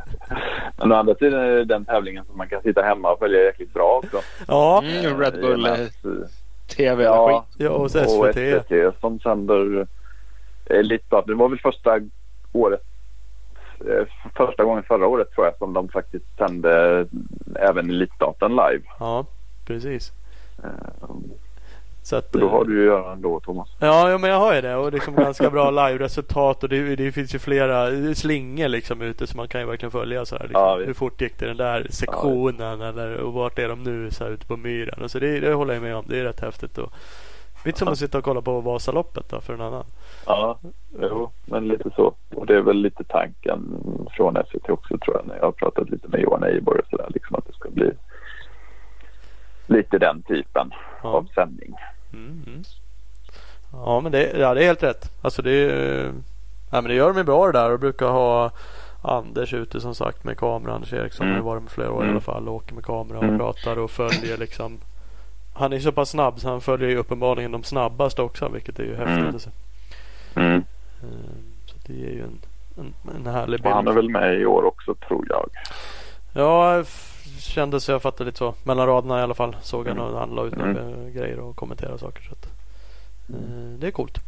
Men 0.77 0.93
å 0.93 0.95
andra 0.95 1.15
sidan 1.15 1.41
är 1.41 1.51
det 1.51 1.65
den 1.65 1.85
tävlingen 1.85 2.25
som 2.25 2.37
man 2.37 2.49
kan 2.49 2.63
sitta 2.63 2.83
hemma 2.83 3.13
och 3.13 3.19
följa 3.19 3.45
jäkligt 3.45 3.75
bra 3.75 4.01
också. 4.05 4.21
Ja. 4.49 4.83
Mm, 4.85 5.21
Red 5.21 5.41
Bull 5.41 5.67
eh, 5.67 5.77
TV 6.77 7.05
ja, 7.05 7.47
ja, 7.59 7.71
och 7.71 7.91
SVT. 7.91 8.07
Och 8.07 8.35
SVT 8.35 9.01
som 9.01 9.21
sänder 9.21 9.87
elitstart. 10.67 11.27
Det 11.27 11.35
var 11.35 11.49
väl 11.49 11.59
första 11.59 12.01
året 12.53 12.83
eh, 12.83 12.94
första 14.37 14.65
gången 14.65 14.83
förra 14.83 15.07
året 15.07 15.31
tror 15.31 15.47
jag 15.47 15.57
som 15.59 15.73
de 15.73 15.89
faktiskt 15.89 16.25
sände 16.39 17.07
även 17.55 17.91
elitstarten 17.91 18.51
live. 18.51 18.83
Ja, 19.01 19.27
precis. 19.67 20.13
Um, 21.01 21.33
så 22.05 22.17
att, 22.17 22.33
då 22.33 22.49
har 22.49 22.65
du 22.65 22.81
ju 22.81 22.85
göra 22.85 23.13
ändå 23.13 23.41
Thomas. 23.41 23.69
Ja, 23.81 24.11
ja 24.11 24.19
men 24.19 24.31
jag 24.31 24.39
har 24.39 24.55
ju 24.55 24.61
det 24.61 24.77
och 24.77 24.93
liksom 24.93 25.15
ganska 25.15 25.51
bra 25.51 25.71
live-resultat 25.71 26.63
och 26.63 26.69
det, 26.69 26.97
det, 26.97 27.13
finns 27.13 27.35
ju 27.35 27.39
flera 27.39 27.91
slingor 28.15 28.69
liksom 28.69 29.03
ute 29.03 29.27
så 29.27 29.37
man 29.37 29.49
kan 29.49 29.61
ju 29.61 29.67
verkligen 29.67 29.91
följa 29.91 30.25
så 30.25 30.37
här, 30.37 30.43
liksom, 30.43 30.63
ja, 30.63 30.81
hur 30.87 30.95
fort 30.95 31.21
gick 31.21 31.39
det 31.39 31.47
den 31.47 31.57
där 31.57 31.87
sektionen 31.91 32.81
ja, 32.81 32.89
eller 32.89 33.17
och 33.17 33.33
vart 33.33 33.59
är 33.59 33.69
de 33.69 33.83
nu 33.83 34.11
så 34.11 34.25
här 34.25 34.31
ute 34.31 34.47
på 34.47 34.57
myren. 34.57 35.03
Och 35.03 35.11
så 35.11 35.19
det, 35.19 35.41
det 35.41 35.53
håller 35.53 35.75
jag 35.75 35.83
med 35.83 35.97
om. 35.97 36.05
Det 36.09 36.19
är 36.19 36.25
rätt 36.25 36.41
häftigt. 36.41 36.79
Och, 36.79 36.93
lite 37.65 37.79
som 37.79 37.89
att 37.89 37.99
sitta 37.99 38.19
och 38.19 38.25
kolla 38.25 38.43
på 38.43 38.61
Vasaloppet 38.61 39.29
då 39.29 39.41
för 39.41 39.55
en 39.55 39.61
annan. 39.61 39.85
Ja, 40.27 40.59
jo, 41.01 41.31
men 41.45 41.69
lite 41.69 41.91
så. 41.97 42.15
Och 42.35 42.47
det 42.47 42.57
är 42.57 42.61
väl 42.61 42.77
lite 42.77 43.05
tanken 43.05 43.61
från 44.11 44.37
SVT 44.51 44.71
också 44.71 44.99
tror 44.99 45.17
jag 45.17 45.27
när 45.27 45.37
jag 45.37 45.45
har 45.45 45.53
pratat 45.53 45.91
lite 45.91 46.09
med 46.09 46.21
Johan 46.21 46.45
Eiborg 46.45 46.81
och 46.81 46.87
sådär 46.91 47.07
liksom 47.15 47.37
att 47.37 47.47
det 47.47 47.53
ska 47.53 47.71
bli 47.71 47.91
lite 49.67 49.99
den 49.99 50.23
typen 50.23 50.71
ja. 51.03 51.09
av 51.09 51.29
sändning. 51.35 51.75
Mm, 52.13 52.43
mm. 52.47 52.63
Ja 53.73 54.01
men 54.01 54.13
det, 54.13 54.39
ja, 54.39 54.55
det 54.55 54.63
är 54.63 54.67
helt 54.67 54.83
rätt. 54.83 55.11
Alltså 55.23 55.43
det, 55.43 55.53
ja, 56.71 56.81
men 56.81 56.85
det 56.85 56.95
gör 56.95 57.09
de 57.09 57.19
ju 57.19 57.25
bra 57.25 57.47
det 57.47 57.53
där 57.53 57.73
och 57.73 57.81
brukar 57.81 58.07
ha 58.07 58.51
Anders 59.03 59.55
ute 59.55 59.81
som 59.81 59.95
sagt 59.95 60.25
med 60.25 60.39
kameran. 60.39 60.75
Anders 60.75 60.93
Eriksson 60.93 61.27
mm. 61.27 61.39
har 61.39 61.45
varit 61.45 61.63
med 61.63 61.73
flera 61.73 61.93
år 61.93 61.97
mm. 61.97 62.09
i 62.09 62.11
alla 62.11 62.21
fall 62.21 62.49
och 62.49 62.55
åker 62.55 62.75
med 62.75 62.85
kamera 62.85 63.19
och 63.19 63.25
mm. 63.25 63.39
pratar 63.39 63.79
och 63.79 63.91
följer 63.91 64.37
liksom. 64.37 64.79
Han 65.55 65.73
är 65.73 65.79
så 65.79 65.93
pass 65.93 66.11
snabb 66.11 66.41
så 66.41 66.49
han 66.49 66.61
följer 66.61 66.89
ju 66.89 66.97
uppenbarligen 66.97 67.53
de 67.53 67.65
snabbaste 67.65 68.23
också 68.23 68.49
vilket 68.49 68.79
är 68.79 68.85
ju 68.85 68.97
häftigt. 68.97 69.19
Mm. 69.19 69.35
Alltså. 69.35 69.51
Mm. 70.37 70.53
Ehm, 71.03 71.45
så 71.67 71.75
det 71.87 71.93
är 71.93 72.11
ju 72.11 72.23
en, 72.23 72.41
en, 72.79 72.95
en 73.17 73.27
härlig 73.27 73.63
bild. 73.63 73.75
Han 73.75 73.89
är 73.89 73.93
väl 73.93 74.11
med 74.11 74.41
i 74.41 74.47
år 74.47 74.65
också 74.65 74.95
tror 74.95 75.27
jag. 75.29 75.51
Ja, 76.33 76.85
kändes 77.39 77.89
jag 77.89 78.03
fattade 78.03 78.25
lite 78.25 78.39
så. 78.39 78.55
Mellan 78.63 78.87
raderna 78.87 79.21
i 79.21 79.23
alla 79.23 79.35
fall 79.35 79.57
såg 79.63 79.87
jag 79.87 79.97
mm. 79.97 80.13
när 80.13 80.21
han 80.21 80.31
la 80.31 80.45
ut 80.45 80.55
mm. 80.55 81.13
grejer 81.15 81.39
och 81.39 81.57
kommenterade 81.57 81.99
saker. 81.99 82.23
Så 82.23 82.33
att, 82.33 82.49
mm. 83.29 83.81
Det 83.81 83.87
är 83.87 83.91
coolt. 83.91 84.19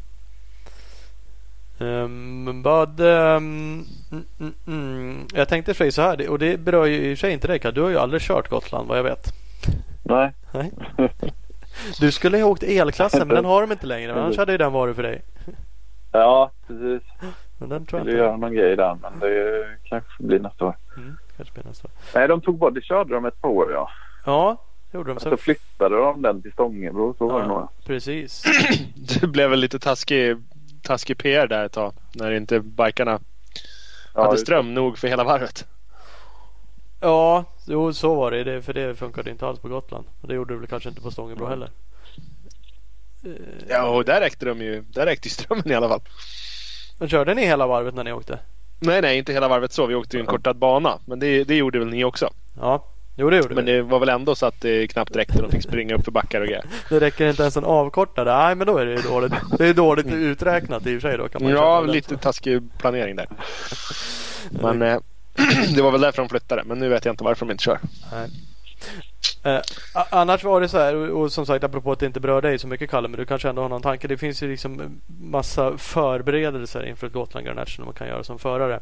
Um, 1.78 2.62
vad, 2.62 3.00
um, 3.00 3.86
mm, 4.10 4.54
mm, 4.66 5.26
jag 5.34 5.48
tänkte 5.48 5.74
för 5.74 5.90
så 5.90 6.02
här 6.02 6.28
och 6.28 6.38
det 6.38 6.60
berör 6.60 6.86
ju 6.86 6.96
i 6.96 7.14
och 7.14 7.18
för 7.18 7.26
sig 7.26 7.32
inte 7.32 7.48
dig. 7.48 7.72
Du 7.72 7.82
har 7.82 7.90
ju 7.90 7.98
aldrig 7.98 8.22
kört 8.22 8.48
Gotland 8.48 8.88
vad 8.88 8.98
jag 8.98 9.02
vet. 9.04 9.45
Nej. 10.08 10.32
Nej. 10.52 10.72
Du 12.00 12.12
skulle 12.12 12.38
ha 12.38 12.48
åkt 12.48 12.62
elklassen 12.62 13.28
men 13.28 13.36
den 13.36 13.44
har 13.44 13.60
de 13.60 13.72
inte 13.72 13.86
längre. 13.86 14.14
Men 14.14 14.22
annars 14.22 14.38
hade 14.38 14.52
ju 14.52 14.58
den 14.58 14.72
varit 14.72 14.96
för 14.96 15.02
dig. 15.02 15.22
Ja 16.12 16.50
precis. 16.66 17.02
Men 17.58 17.68
den 17.68 17.86
tror 17.86 18.00
jag 18.00 18.08
inte. 18.08 18.18
göra 18.18 18.36
någon 18.36 18.54
grej 18.54 18.76
där 18.76 18.98
men 19.02 19.18
det 19.20 19.66
kanske 19.84 20.22
blir 20.22 20.38
nästa 20.38 20.64
år. 20.64 20.76
Mm 20.96 21.16
kanske 21.36 21.54
blir 21.54 21.64
nästa. 21.64 21.88
Nej, 22.14 22.28
de 22.28 22.40
tog 22.40 22.58
bort 22.58 22.74
det. 22.74 22.82
körde 22.82 23.14
de 23.14 23.24
ett 23.24 23.40
par 23.40 23.48
år 23.48 23.72
ja. 23.72 23.90
Ja, 24.26 24.56
gjorde 24.92 25.10
de. 25.10 25.20
Så, 25.20 25.30
så 25.30 25.36
flyttade 25.36 25.96
de 25.96 26.22
den 26.22 26.42
till 26.42 26.52
Stångebro. 26.52 27.14
Så 27.18 27.28
var 27.28 27.40
det 27.40 27.46
nog. 27.46 27.68
Precis. 27.86 28.44
det 29.20 29.26
blev 29.26 29.50
väl 29.50 29.58
lite 29.60 29.78
taskig, 29.78 30.36
taskig 30.82 31.18
PR 31.18 31.46
där 31.46 31.64
ett 31.64 31.72
tag. 31.72 31.92
När 32.14 32.30
inte 32.30 32.60
bikarna 32.60 33.20
hade 34.14 34.38
ström 34.38 34.74
nog 34.74 34.98
för 34.98 35.08
hela 35.08 35.24
varvet. 35.24 35.66
Ja, 37.00 37.44
jo 37.66 37.92
så 37.92 38.14
var 38.14 38.30
det. 38.30 38.44
det. 38.44 38.62
För 38.62 38.72
det 38.72 38.94
funkade 38.94 39.30
inte 39.30 39.46
alls 39.46 39.60
på 39.60 39.68
Gotland. 39.68 40.04
Och 40.20 40.28
det 40.28 40.34
gjorde 40.34 40.54
det 40.54 40.58
väl 40.58 40.68
kanske 40.68 40.88
inte 40.88 41.00
på 41.00 41.10
Stångebro 41.10 41.46
heller. 41.46 41.70
Ja, 43.68 43.88
och 43.88 44.04
där 44.04 44.20
räckte 44.20 44.46
de 44.46 44.60
ju. 44.60 44.84
Där 44.88 45.06
räckte 45.06 45.28
ju 45.28 45.30
strömmen 45.30 45.70
i 45.70 45.74
alla 45.74 45.88
fall. 45.88 46.00
Men 46.98 47.08
körde 47.08 47.34
ni 47.34 47.46
hela 47.46 47.66
varvet 47.66 47.94
när 47.94 48.04
ni 48.04 48.12
åkte? 48.12 48.38
Nej, 48.78 49.02
nej, 49.02 49.18
inte 49.18 49.32
hela 49.32 49.48
varvet 49.48 49.72
så. 49.72 49.86
Vi 49.86 49.94
åkte 49.94 50.16
ju 50.16 50.20
en 50.20 50.26
kortad 50.26 50.56
bana. 50.56 50.98
Men 51.04 51.18
det, 51.18 51.44
det 51.44 51.56
gjorde 51.56 51.78
väl 51.78 51.88
ni 51.88 52.04
också? 52.04 52.30
Ja, 52.60 52.84
jo 53.14 53.30
det 53.30 53.36
gjorde 53.36 53.54
Men 53.54 53.64
det 53.64 53.82
var 53.82 53.98
väl 53.98 54.08
ändå 54.08 54.34
så 54.34 54.46
att 54.46 54.60
det 54.60 54.86
knappt 54.88 55.16
räckte. 55.16 55.42
De 55.42 55.50
fick 55.50 55.62
springa 55.62 55.94
upp 55.94 56.04
för 56.04 56.12
backar 56.12 56.40
och 56.40 56.46
grejer. 56.46 56.64
Det 56.88 57.00
räcker 57.00 57.28
inte 57.28 57.42
ens 57.42 57.56
en 57.56 57.64
avkortad. 57.64 58.26
Nej, 58.26 58.54
men 58.54 58.66
då 58.66 58.78
är 58.78 58.86
det 58.86 58.92
ju 58.92 59.02
dåligt. 59.02 59.32
Det 59.58 59.66
är 59.66 59.74
dåligt 59.74 60.06
uträknat 60.06 60.86
i 60.86 60.96
och 60.96 61.02
för 61.02 61.08
sig 61.08 61.18
då. 61.18 61.28
Kan 61.28 61.42
man 61.42 61.52
Ja, 61.52 61.80
lite 61.80 62.16
taskig 62.16 62.62
planering 62.78 63.16
där. 63.16 63.28
Men 64.50 64.82
eh, 64.82 64.98
det 65.76 65.82
var 65.82 65.90
väl 65.90 66.00
därför 66.00 66.22
de 66.22 66.28
flyttade. 66.28 66.62
Men 66.66 66.78
nu 66.78 66.88
vet 66.88 67.04
jag 67.04 67.12
inte 67.12 67.24
varför 67.24 67.46
de 67.46 67.52
inte 67.52 67.64
kör. 67.64 67.78
Nej. 68.12 68.30
Eh, 69.42 69.60
annars 70.10 70.44
var 70.44 70.60
det 70.60 70.68
så 70.68 70.78
här 70.78 70.94
och, 70.96 71.32
som 71.32 71.46
sagt 71.46 71.64
apropå 71.64 71.92
att 71.92 71.98
det 71.98 72.06
inte 72.06 72.20
berör 72.20 72.42
dig 72.42 72.58
så 72.58 72.68
mycket 72.68 72.90
Kalle 72.90 73.08
men 73.08 73.18
du 73.20 73.26
kanske 73.26 73.48
ändå 73.48 73.62
har 73.62 73.68
någon 73.68 73.82
tanke. 73.82 74.08
Det 74.08 74.16
finns 74.16 74.42
ju 74.42 74.50
liksom 74.50 75.00
massa 75.20 75.78
förberedelser 75.78 76.86
inför 76.86 77.06
ett 77.06 77.12
Gotland 77.12 77.46
Grand 77.46 77.58
National 77.58 77.86
man 77.86 77.94
kan 77.94 78.08
göra 78.08 78.24
som 78.24 78.38
förare. 78.38 78.80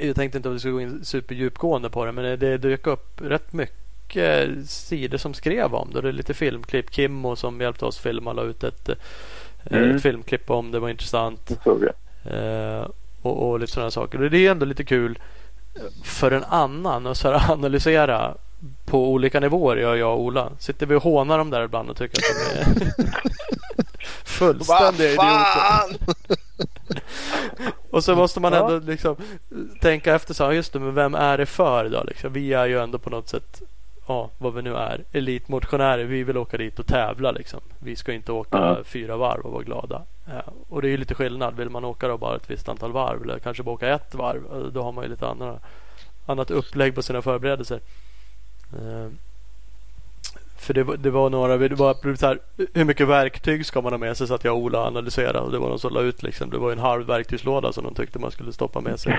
Jag 0.00 0.16
tänkte 0.16 0.36
inte 0.38 0.48
att 0.48 0.54
vi 0.54 0.58
skulle 0.58 0.72
gå 0.72 0.80
in 0.80 1.04
superdjupgående 1.04 1.90
på 1.90 2.04
det 2.04 2.12
men 2.12 2.38
det, 2.38 2.58
dök 2.58 2.86
upp 2.86 3.20
rätt 3.20 3.52
mycket 3.52 4.48
sidor 4.66 5.18
som 5.18 5.34
skrev 5.34 5.74
om 5.74 5.90
det. 5.92 6.00
Det 6.00 6.08
är 6.08 6.12
lite 6.12 6.34
filmklipp. 6.34 6.94
Kimmo 6.94 7.36
som 7.36 7.60
hjälpte 7.60 7.84
oss 7.84 7.98
filma 7.98 8.32
la 8.32 8.42
ut 8.42 8.64
ett, 8.64 8.88
eh, 8.88 8.96
Mm. 9.70 9.96
ett 9.96 10.02
filmklipp 10.02 10.50
om 10.50 10.70
det 10.70 10.78
var 10.78 10.88
intressant. 10.88 11.50
Det. 11.64 11.92
Eh, 12.36 12.88
och, 13.22 13.50
och 13.50 13.60
lite 13.60 13.72
sådana 13.72 13.90
saker. 13.90 14.22
Och 14.22 14.30
det 14.30 14.46
är 14.46 14.50
ändå 14.50 14.66
lite 14.66 14.84
kul 14.84 15.18
för 16.04 16.30
en 16.30 16.44
annan 16.44 17.06
att 17.06 17.16
så 17.16 17.32
här 17.32 17.52
analysera 17.52 18.34
på 18.84 19.12
olika 19.12 19.40
nivåer 19.40 19.76
gör 19.76 19.96
jag 19.96 20.12
och 20.12 20.20
Ola. 20.20 20.52
Sitter 20.58 20.86
vi 20.86 20.94
och 20.94 21.02
hånar 21.02 21.38
dem 21.38 21.50
där 21.50 21.64
ibland 21.64 21.90
och 21.90 21.96
tycker 21.96 22.18
att 22.18 22.24
de 22.54 22.84
är 22.84 22.92
fullständiga 24.24 25.08
idioter. 25.10 26.14
Och 27.90 28.04
så 28.04 28.14
måste 28.14 28.40
man 28.40 28.52
ändå 28.52 28.78
liksom 28.78 29.16
tänka 29.80 30.14
efter 30.14 30.34
så 30.34 30.44
här, 30.44 30.52
just 30.52 30.72
det, 30.72 30.78
men 30.78 30.94
vem 30.94 31.14
är 31.14 31.38
det 31.38 31.46
för 31.46 31.88
då? 31.88 32.04
Liksom? 32.04 32.32
Vi 32.32 32.52
är 32.52 32.66
ju 32.66 32.82
ändå 32.82 32.98
på 32.98 33.10
något 33.10 33.28
sätt, 33.28 33.62
ja 34.08 34.30
vad 34.38 34.54
vi 34.54 34.62
nu 34.62 34.74
är, 34.76 35.04
elitmotionärer. 35.12 36.04
Vi 36.04 36.24
vill 36.24 36.36
åka 36.36 36.56
dit 36.56 36.78
och 36.78 36.86
tävla 36.86 37.30
liksom. 37.30 37.60
Vi 37.78 37.96
ska 37.96 38.12
inte 38.12 38.32
åka 38.32 38.58
Ja. 38.58 38.78
fyra 38.84 39.16
varv 39.16 39.40
och 39.40 39.52
vara 39.52 39.62
glada. 39.62 40.02
Ja, 40.26 40.42
och 40.68 40.82
det 40.82 40.88
är 40.88 40.90
ju 40.90 40.96
lite 40.96 41.14
skillnad. 41.14 41.56
Vill 41.56 41.70
man 41.70 41.84
åka 41.84 42.08
då 42.08 42.16
bara 42.18 42.36
ett 42.36 42.50
visst 42.50 42.68
antal 42.68 42.92
varv 42.92 43.22
eller 43.22 43.38
kanske 43.38 43.62
bara 43.62 43.74
åka 43.74 43.88
ett 43.88 44.14
varv. 44.14 44.42
eh, 44.52 44.58
Då 44.72 44.82
har 44.82 44.92
man 44.92 45.04
ju 45.04 45.10
lite 45.10 45.28
andra, 45.28 45.58
annat 46.26 46.50
upplägg 46.50 46.94
på 46.94 47.02
sina 47.02 47.22
förberedelser. 47.22 47.80
Eh, 48.72 49.08
För 50.60 50.74
det, 50.74 50.82
var- 50.84 50.96
det 50.96 51.10
var 51.10 51.30
några, 51.30 51.56
det 51.56 51.74
var 51.74 52.16
så 52.16 52.26
här, 52.26 52.38
hur 52.74 52.84
mycket 52.84 53.08
verktyg 53.08 53.66
ska 53.66 53.80
man 53.80 53.92
ha 53.92 53.98
med 53.98 54.16
sig 54.16 54.26
så 54.26 54.34
att 54.34 54.44
jag 54.44 54.54
och 54.56 54.60
Ola 54.62 54.86
analyserade 54.86 55.38
och 55.40 55.52
det 55.52 55.58
var 55.58 55.68
de 55.68 55.78
som 55.78 55.92
la 55.94 56.00
ut 56.00 56.22
liksom. 56.22 56.50
Det 56.50 56.58
var 56.58 56.72
en 56.72 56.78
halv 56.78 57.06
verktygslåda 57.06 57.72
som 57.72 57.84
de 57.84 57.94
tyckte 57.94 58.18
man 58.18 58.30
skulle 58.30 58.52
stoppa 58.52 58.80
med 58.80 59.00
sig. 59.00 59.18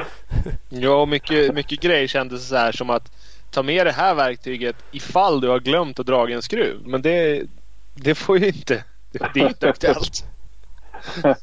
Ja, 0.69 1.05
mycket, 1.05 1.55
mycket 1.55 1.79
grejer 1.79 2.07
kändes 2.07 2.47
så 2.47 2.55
här 2.55 2.71
som 2.71 2.89
att 2.89 3.11
ta 3.51 3.63
med 3.63 3.85
det 3.85 3.91
här 3.91 4.15
verktyget 4.15 4.75
ifall 4.91 5.41
du 5.41 5.47
har 5.47 5.59
glömt 5.59 5.99
att 5.99 6.05
dra 6.05 6.29
en 6.29 6.41
skruv. 6.41 6.81
Men 6.85 7.01
det, 7.01 7.43
det 7.95 8.15
får 8.15 8.37
ju 8.37 8.47
inte. 8.47 8.83
Det, 9.11 9.19
det 9.33 9.39
är 9.39 9.47
inte 9.47 9.69
aktuellt. 9.69 10.25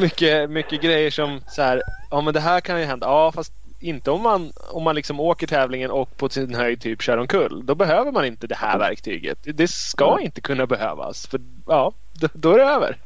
Mycket, 0.00 0.50
mycket 0.50 0.80
grejer 0.82 1.10
som 1.10 1.40
så 1.48 1.62
här. 1.62 1.82
Ja, 2.10 2.20
men 2.20 2.34
det 2.34 2.40
här 2.40 2.60
kan 2.60 2.78
ju 2.80 2.84
hända. 2.84 3.06
Ja, 3.06 3.32
fast 3.32 3.52
inte 3.80 4.10
om 4.10 4.22
man, 4.22 4.52
om 4.70 4.82
man 4.82 4.94
liksom 4.94 5.20
åker 5.20 5.46
tävlingen 5.46 5.90
och 5.90 6.16
på 6.16 6.28
sin 6.28 6.54
höjd 6.54 6.80
typ 6.80 7.02
kör 7.02 7.18
omkull. 7.18 7.66
Då 7.66 7.74
behöver 7.74 8.12
man 8.12 8.24
inte 8.24 8.46
det 8.46 8.54
här 8.54 8.78
verktyget. 8.78 9.38
Det, 9.42 9.68
ska 9.70 10.20
inte 10.20 10.40
kunna 10.40 10.66
behövas. 10.66 11.26
För 11.26 11.40
ja, 11.66 11.92
då, 12.20 12.28
då 12.32 12.52
är 12.54 12.58
det 12.58 12.64
över. 12.64 12.96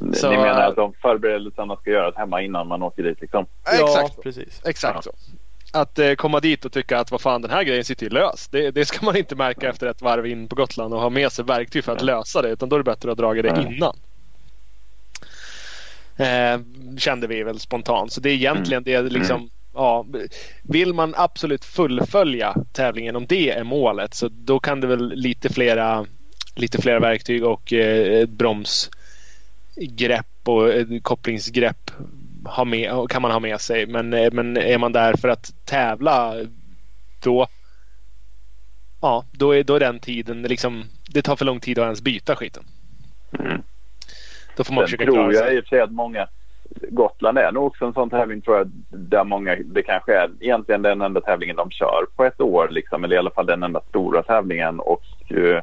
Ni- 0.00 0.16
Så- 0.16 0.30
Ni 0.30 0.36
menar 0.36 0.60
att 0.68 0.76
de 0.76 0.92
förberedelserna 1.02 1.76
ska 1.76 1.90
göras 1.90 2.16
hemma 2.16 2.42
innan 2.42 2.68
man 2.68 2.82
åker 2.82 3.02
dit 3.02 3.20
liksom? 3.20 3.46
Exakt. 3.72 4.12
Ja, 4.16 4.22
precis. 4.22 4.60
Exakt 4.64 5.04
så. 5.04 5.10
Att 5.72 5.98
eh, 5.98 6.14
komma 6.14 6.40
dit 6.40 6.64
och 6.64 6.72
tycka 6.72 6.98
att 6.98 7.10
vad 7.10 7.20
fan 7.20 7.42
den 7.42 7.50
här 7.50 7.62
grejen 7.62 7.84
sitter 7.84 8.06
ju 8.06 8.10
lös. 8.10 8.48
Det, 8.48 8.70
det 8.70 8.84
ska 8.84 9.06
man 9.06 9.16
inte 9.16 9.36
märka 9.36 9.68
efter 9.68 9.86
ett 9.86 10.02
varv 10.02 10.26
in 10.26 10.48
på 10.48 10.56
Gotland 10.56 10.94
och 10.94 11.00
ha 11.00 11.10
med 11.10 11.32
sig 11.32 11.44
verktyg 11.44 11.84
för 11.84 11.92
att 11.92 12.02
lösa 12.02 12.42
det. 12.42 12.48
Utan 12.48 12.68
då 12.68 12.76
är 12.76 12.80
det 12.80 12.84
bättre 12.84 13.12
att 13.12 13.18
dra 13.18 13.34
det 13.34 13.48
Mm. 13.48 13.72
innan. 13.72 13.96
Eh, 16.16 16.60
kände 16.98 17.26
vi 17.26 17.42
väl 17.42 17.58
spontant. 17.58 18.12
Så 18.12 18.20
det 18.20 18.30
är 18.30 18.34
egentligen 18.34 18.84
det 18.84 19.02
liksom. 19.02 19.50
Ja, 19.74 20.06
vill 20.62 20.94
man 20.94 21.14
absolut 21.16 21.64
fullfölja 21.64 22.54
tävlingen 22.72 23.16
om 23.16 23.26
det 23.26 23.50
är 23.50 23.64
målet 23.64 24.14
så 24.14 24.28
då 24.28 24.60
kan 24.60 24.80
det 24.80 24.86
väl 24.86 25.12
lite 25.14 25.48
flera 25.48 26.06
lite 26.54 26.82
flera 26.82 27.00
verktyg 27.00 27.44
och 27.44 27.72
eh, 27.72 28.26
bromsgrepp 28.26 30.26
och 30.44 30.72
ett 30.72 31.02
kopplingsgrepp 31.02 31.90
ha 32.44 32.64
med, 32.64 33.10
kan 33.10 33.22
man 33.22 33.30
ha 33.30 33.40
med 33.40 33.60
sig. 33.60 33.86
Men, 33.86 34.12
eh, 34.12 34.32
men 34.32 34.56
är 34.56 34.78
man 34.78 34.92
där 34.92 35.14
för 35.16 35.28
att 35.28 35.50
tävla 35.64 36.34
då 37.22 37.46
Ja, 39.00 39.24
då 39.32 39.54
är, 39.54 39.64
då 39.64 39.74
är 39.74 39.80
den 39.80 40.00
tiden 40.00 40.42
liksom 40.42 40.84
Det 41.14 41.22
tar 41.22 41.36
för 41.36 41.44
lång 41.44 41.60
tid 41.60 41.78
att 41.78 41.84
ens 41.84 42.02
byta 42.02 42.36
skiten. 42.36 42.64
Mm. 43.38 43.62
Då 44.56 44.64
får 44.64 44.74
man 44.74 44.82
Sen 44.82 44.86
försöka 44.86 45.04
tror 45.04 45.14
klara 45.14 45.32
jag 45.32 45.44
sig. 45.44 45.56
i 45.56 45.60
och 45.60 45.64
för 45.64 45.68
sig 45.68 45.80
att 45.80 45.92
många 45.92 46.28
Gotland 46.88 47.38
är 47.38 47.52
nog 47.52 47.66
också 47.66 47.84
en 47.84 47.92
sån 47.92 48.10
tävling 48.10 48.40
tror 48.40 48.56
jag 48.56 48.70
där 48.88 49.24
många, 49.24 49.56
det 49.64 49.82
kanske 49.82 50.16
är 50.16 50.30
egentligen 50.40 50.82
den 50.82 51.00
enda 51.00 51.20
tävlingen 51.20 51.56
de 51.56 51.70
kör 51.70 52.06
på 52.16 52.24
ett 52.24 52.40
år 52.40 52.68
liksom 52.68 53.04
eller 53.04 53.16
i 53.16 53.18
alla 53.18 53.30
fall 53.30 53.46
den 53.46 53.62
enda 53.62 53.80
stora 53.88 54.22
tävlingen 54.22 54.80
och 54.80 55.02
eh, 55.28 55.62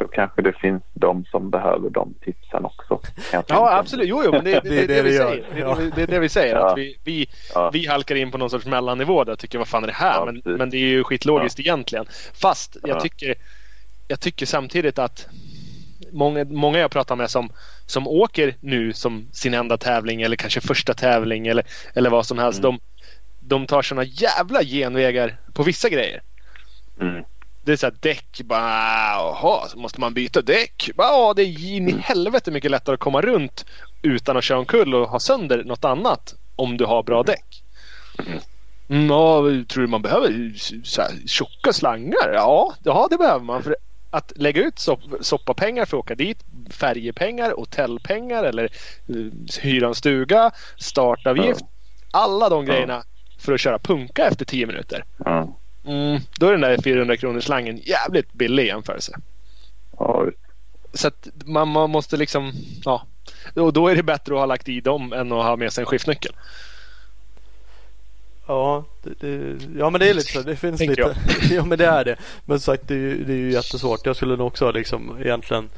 då 0.00 0.08
kanske 0.08 0.42
det 0.42 0.52
finns 0.52 0.82
de 0.94 1.24
som 1.24 1.50
behöver 1.50 1.90
de 1.90 2.14
tipsen 2.24 2.64
också. 2.64 3.00
tänka 3.30 3.44
Ja 3.48 3.78
absolut, 3.78 4.08
jo, 4.08 4.22
jo 4.24 4.32
men 4.32 4.44
det, 4.44 4.60
det, 4.64 4.68
det, 4.68 4.82
är 4.82 4.86
det, 4.86 5.02
vi 5.02 5.16
säger. 5.16 5.44
Det, 5.54 5.60
är 5.60 5.64
Ja. 5.64 5.74
det, 5.74 5.82
vi- 5.84 5.90
det 5.96 6.02
är 6.02 6.06
det 6.06 6.18
vi 6.18 6.28
säger. 6.28 6.54
Ja. 6.56 6.70
Att 6.72 6.78
vi, 6.78 6.96
vi, 7.04 7.26
Ja. 7.54 7.70
vi 7.72 7.86
halkar 7.86 8.14
in 8.14 8.30
på 8.30 8.38
någon 8.38 8.50
sorts 8.50 8.66
mellannivå 8.66 9.24
där 9.24 9.36
tycker 9.36 9.58
vad 9.58 9.68
fan 9.68 9.82
är 9.82 9.86
det 9.86 9.92
här? 9.92 10.14
Ja, 10.14 10.24
men, 10.24 10.34
precis. 10.42 10.58
men 10.58 10.70
det 10.70 10.76
är 10.76 10.80
ju 10.88 11.04
skitlogiskt 11.04 11.60
egentligen. 11.60 12.06
Fast 12.40 12.76
jag 12.82 12.96
Ja. 12.96 13.00
tycker 13.00 13.34
Jag 14.08 14.20
tycker 14.20 14.46
samtidigt 14.46 14.98
att 14.98 15.26
Många, 16.12 16.44
många 16.44 16.78
jag 16.78 16.90
pratar 16.90 17.16
med 17.16 17.30
som, 17.30 17.52
som 17.86 18.08
åker 18.08 18.54
nu 18.60 18.92
som 18.92 19.28
sin 19.32 19.54
enda 19.54 19.76
tävling 19.76 20.22
eller 20.22 20.36
kanske 20.36 20.60
första 20.60 20.94
tävling 20.94 21.46
eller, 21.46 21.64
eller 21.94 22.10
vad 22.10 22.26
som 22.26 22.38
helst. 22.38 22.58
Mm. 22.64 22.70
De, 22.70 22.80
de 23.48 23.66
tar 23.66 23.82
såna 23.82 24.04
jävla 24.04 24.62
genvägar 24.64 25.36
på 25.52 25.62
vissa 25.62 25.88
grejer. 25.88 26.22
Mm. 27.00 27.24
Det 27.62 27.72
är 27.72 27.76
så 27.76 27.86
här 27.86 27.94
däck, 28.00 28.40
bara 28.44 28.60
jaha, 29.12 29.68
så 29.68 29.78
måste 29.78 30.00
man 30.00 30.14
byta 30.14 30.42
däck? 30.42 30.90
Ja, 30.96 31.32
det 31.36 31.42
är 31.42 31.74
in 31.74 31.88
i 31.88 31.92
helvete 31.92 32.50
mycket 32.50 32.70
lättare 32.70 32.94
att 32.94 33.00
komma 33.00 33.20
runt 33.20 33.64
utan 34.02 34.36
att 34.36 34.44
köra 34.44 34.58
omkull 34.58 34.94
och 34.94 35.08
ha 35.08 35.20
sönder 35.20 35.64
något 35.64 35.84
annat 35.84 36.34
om 36.56 36.76
du 36.76 36.84
har 36.84 37.02
bra 37.02 37.22
däck. 37.22 37.62
Mm, 38.88 39.10
ja, 39.10 39.40
tror 39.68 39.80
du 39.82 39.86
man 39.86 40.02
behöver 40.02 40.52
så 40.84 41.02
här, 41.02 41.10
tjocka 41.26 41.72
slangar? 41.72 42.32
Ja, 42.34 42.74
ja, 42.82 43.06
det 43.10 43.16
behöver 43.16 43.44
man. 43.44 43.62
För 43.62 43.76
att 44.10 44.32
lägga 44.36 44.62
ut 44.62 44.78
sop 44.78 45.00
soppapengar 45.20 45.84
för 45.84 45.96
att 45.96 46.04
åka 46.04 46.14
dit, 46.14 46.44
färjepengar, 46.70 47.50
hotellpengar 47.50 48.44
eller 48.44 48.68
uh, 49.10 49.32
hyra 49.60 49.86
en 49.86 49.94
stuga, 49.94 50.50
startavgift. 50.76 51.64
Alla 52.10 52.48
de 52.48 52.64
grejerna 52.64 53.02
för 53.38 53.52
att 53.52 53.60
köra 53.60 53.78
punka 53.78 54.26
efter 54.26 54.44
10 54.44 54.66
minuter. 54.66 55.04
Ja. 55.24 55.59
Mm, 55.84 56.20
då 56.38 56.46
är 56.46 56.52
den 56.52 56.60
där 56.60 56.82
400 56.82 57.16
kronors 57.16 57.44
slangen 57.44 57.80
jävligt 57.84 58.32
billig 58.32 58.64
i 58.64 58.66
jämförelse. 58.66 59.12
Ja. 59.98 60.26
Så 60.92 61.08
att 61.08 61.28
man, 61.44 61.68
man 61.68 61.90
måste 61.90 62.16
liksom, 62.16 62.52
ja. 62.84 63.06
Och 63.54 63.72
då 63.72 63.88
är 63.88 63.96
det 63.96 64.02
bättre 64.02 64.34
att 64.34 64.40
ha 64.40 64.46
lagt 64.46 64.68
i 64.68 64.80
dem 64.80 65.12
än 65.12 65.32
att 65.32 65.44
ha 65.44 65.56
med 65.56 65.72
sig 65.72 65.82
en 65.82 65.86
skiftnyckel. 65.86 66.32
Ja, 68.46 68.84
det, 69.02 69.20
det, 69.20 69.58
ja 69.78 69.90
men 69.90 70.00
det 70.00 70.10
är 70.10 70.14
lite 70.14 70.32
så. 70.32 70.42
Det 70.42 70.56
finns 70.56 70.78
Tänker 70.78 71.08
lite. 71.08 71.54
ja 71.54 71.64
men 71.64 71.78
det 71.78 71.86
är 71.86 72.04
det. 72.04 72.16
Men 72.44 72.60
som 72.60 72.72
sagt 72.74 72.88
det 72.88 72.94
är, 72.94 72.98
ju, 72.98 73.24
det 73.24 73.32
är 73.32 73.36
ju 73.36 73.52
jättesvårt. 73.52 74.06
Jag 74.06 74.16
skulle 74.16 74.36
nog 74.36 74.46
också 74.46 74.64
ha 74.64 74.72
liksom 74.72 75.16
egentligen 75.20 75.68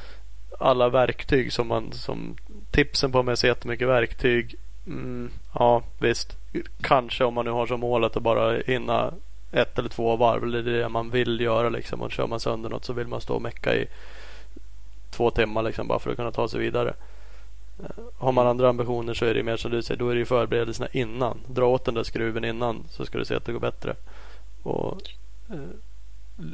alla 0.58 0.88
verktyg 0.88 1.52
som 1.52 1.68
man 1.68 1.92
som 1.92 2.36
tipsen 2.70 3.12
på 3.12 3.22
med 3.22 3.38
sig 3.38 3.48
jättemycket 3.48 3.88
verktyg. 3.88 4.54
Mm, 4.86 5.30
ja 5.54 5.82
visst. 5.98 6.36
Kanske 6.82 7.24
om 7.24 7.34
man 7.34 7.44
nu 7.44 7.50
har 7.50 7.66
som 7.66 7.80
målet 7.80 8.16
att 8.16 8.22
bara 8.22 8.58
hinna 8.66 9.14
ett 9.52 9.78
eller 9.78 9.88
två 9.88 10.16
varv. 10.16 10.44
Eller 10.44 10.62
det 10.62 10.70
är 10.70 10.78
det 10.78 10.88
man 10.88 11.10
vill 11.10 11.40
göra 11.40 11.68
liksom. 11.68 12.00
Och 12.00 12.12
kör 12.12 12.26
man 12.26 12.40
sönder 12.40 12.70
något 12.70 12.84
så 12.84 12.92
vill 12.92 13.06
man 13.06 13.20
stå 13.20 13.34
och 13.34 13.42
mecka 13.42 13.74
i 13.74 13.86
två 15.10 15.30
timmar 15.30 15.62
liksom 15.62 15.88
bara 15.88 15.98
för 15.98 16.10
att 16.10 16.16
kunna 16.16 16.32
ta 16.32 16.48
sig 16.48 16.60
vidare. 16.60 16.94
Eh, 17.80 18.04
har 18.18 18.32
man 18.32 18.46
andra 18.46 18.68
ambitioner 18.68 19.14
så 19.14 19.24
är 19.24 19.34
det 19.34 19.42
mer 19.42 19.56
som 19.56 19.70
du 19.70 19.82
säger. 19.82 19.98
Då 19.98 20.08
är 20.08 20.14
det 20.14 20.24
förberedelserna 20.24 20.88
innan. 20.92 21.38
Dra 21.46 21.66
åt 21.66 21.84
den 21.84 21.94
där 21.94 22.02
skruven 22.02 22.44
innan 22.44 22.84
så 22.90 23.06
ska 23.06 23.18
du 23.18 23.24
se 23.24 23.34
att 23.34 23.44
det 23.44 23.52
går 23.52 23.60
bättre. 23.60 23.94
Och 24.62 25.02
eh, 25.50 25.56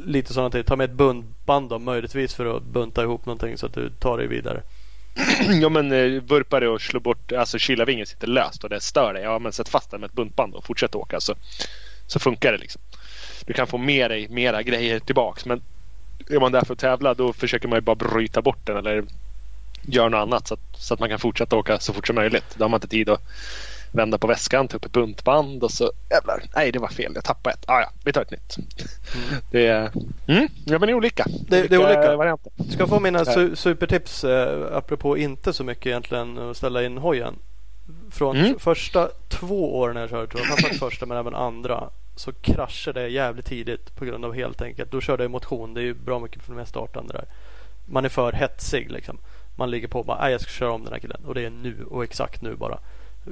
Lite 0.06 0.32
sådana 0.32 0.50
ting. 0.50 0.64
Ta 0.64 0.76
med 0.76 0.84
ett 0.84 0.96
buntband 0.96 1.70
då 1.70 1.78
möjligtvis 1.78 2.34
för 2.34 2.56
att 2.56 2.62
bunta 2.62 3.02
ihop 3.02 3.26
någonting 3.26 3.58
så 3.58 3.66
att 3.66 3.74
du 3.74 3.90
tar 3.90 4.18
dig 4.18 4.26
vidare. 4.26 4.62
ja 5.60 5.68
men 5.68 5.92
eh, 5.92 6.22
vurpar 6.22 6.60
det 6.60 6.68
och 6.68 6.80
slår 6.80 7.00
bort, 7.00 7.32
alltså 7.32 7.58
kylarvingen 7.58 8.06
sitter 8.06 8.26
löst 8.26 8.64
och 8.64 8.70
det 8.70 8.80
stör 8.80 9.12
dig. 9.14 9.22
Ja 9.22 9.38
men 9.38 9.52
sätt 9.52 9.68
fast 9.68 9.90
den 9.90 10.00
med 10.00 10.08
ett 10.08 10.16
buntband 10.16 10.54
och 10.54 10.64
fortsätt 10.64 10.94
åka 10.94 11.20
så, 11.20 11.34
så 12.08 12.18
funkar 12.18 12.52
det 12.52 12.58
liksom. 12.58 12.82
Du 13.46 13.52
kan 13.52 13.66
få 13.66 13.78
med 13.78 14.10
dig 14.10 14.28
mera 14.28 14.62
grejer 14.62 14.98
tillbaks 14.98 15.46
men 15.46 15.62
är 16.30 16.40
man 16.40 16.52
där 16.52 16.64
för 16.64 16.72
att 16.72 16.78
tävla 16.78 17.14
då 17.14 17.32
försöker 17.32 17.68
man 17.68 17.76
ju 17.76 17.80
bara 17.80 17.96
bryta 17.96 18.42
bort 18.42 18.66
den 18.66 18.76
eller 18.76 19.04
göra 19.82 20.08
något 20.08 20.18
annat 20.18 20.48
så 20.48 20.54
att, 20.54 20.60
så 20.76 20.94
att 20.94 21.00
man 21.00 21.08
kan 21.08 21.18
fortsätta 21.18 21.56
åka 21.56 21.78
så 21.78 21.92
fort 21.92 22.06
som 22.06 22.16
möjligt. 22.16 22.44
Då 22.54 22.64
har 22.64 22.68
man 22.68 22.76
inte 22.76 22.88
tid 22.88 23.08
att 23.08 23.22
vända 23.92 24.18
på 24.18 24.26
väskan, 24.26 24.68
ta 24.68 24.76
upp 24.76 24.84
ett 24.84 24.92
buntband 24.92 25.62
och 25.62 25.70
så 25.70 25.92
jävlar. 26.10 26.42
Nej, 26.54 26.72
det 26.72 26.78
var 26.78 26.88
fel. 26.88 27.12
Jag 27.14 27.24
tappade 27.24 27.54
ett. 27.54 27.64
Ah, 27.66 27.80
ja, 27.80 27.90
vi 28.04 28.12
tar 28.12 28.22
ett 28.22 28.30
nytt. 28.30 28.56
Mm. 28.58 29.40
Det 29.50 29.66
är 29.66 29.90
mm, 30.26 30.48
ja, 30.64 30.78
men 30.78 30.80
det 30.80 30.90
är 30.90 30.94
olika. 30.94 31.24
Det, 31.48 31.62
det 31.62 31.74
är 31.74 31.84
olika. 31.84 32.16
Varianter. 32.16 32.52
Ska 32.70 32.86
få 32.86 33.00
mina 33.00 33.24
su 33.24 33.56
supertips 33.56 34.24
eh, 34.24 34.76
apropå 34.76 35.16
inte 35.16 35.52
så 35.52 35.64
mycket 35.64 35.86
egentligen 35.86 36.38
att 36.38 36.56
ställa 36.56 36.84
in 36.84 36.98
hojen. 36.98 37.34
Från 38.10 38.36
mm. 38.36 38.58
första 38.58 39.08
två 39.28 39.78
åren 39.78 39.96
jag 39.96 40.10
körde, 40.10 40.26
tror 40.26 40.40
jag, 40.40 40.48
framförallt 40.48 40.78
första 40.78 41.06
men 41.06 41.16
även 41.16 41.34
andra 41.34 41.90
så 42.16 42.32
kraschade 42.32 43.02
det 43.02 43.08
jävligt 43.08 43.46
tidigt 43.46 43.96
på 43.96 44.04
grund 44.04 44.24
av 44.24 44.34
helt 44.34 44.62
enkelt. 44.62 44.90
Då 44.90 45.00
körde 45.00 45.24
jag 45.24 45.30
motion. 45.30 45.74
Det 45.74 45.80
är 45.80 45.84
ju 45.84 45.94
bra 45.94 46.18
mycket 46.18 46.42
för 46.42 46.52
de 46.52 46.56
mest 46.56 46.70
startande 46.70 47.12
där. 47.12 47.24
Man 47.86 48.04
är 48.04 48.08
för 48.08 48.32
hetsig 48.32 48.90
liksom. 48.90 49.18
Man 49.56 49.70
ligger 49.70 49.88
på 49.88 49.98
och 49.98 50.06
bara, 50.06 50.30
jag 50.30 50.40
ska 50.40 50.50
köra 50.50 50.72
om 50.72 50.84
den 50.84 50.92
här 50.92 51.00
killen. 51.00 51.20
Och 51.26 51.34
det 51.34 51.44
är 51.44 51.50
nu 51.50 51.84
och 51.90 52.04
exakt 52.04 52.42
nu 52.42 52.54
bara. 52.54 52.78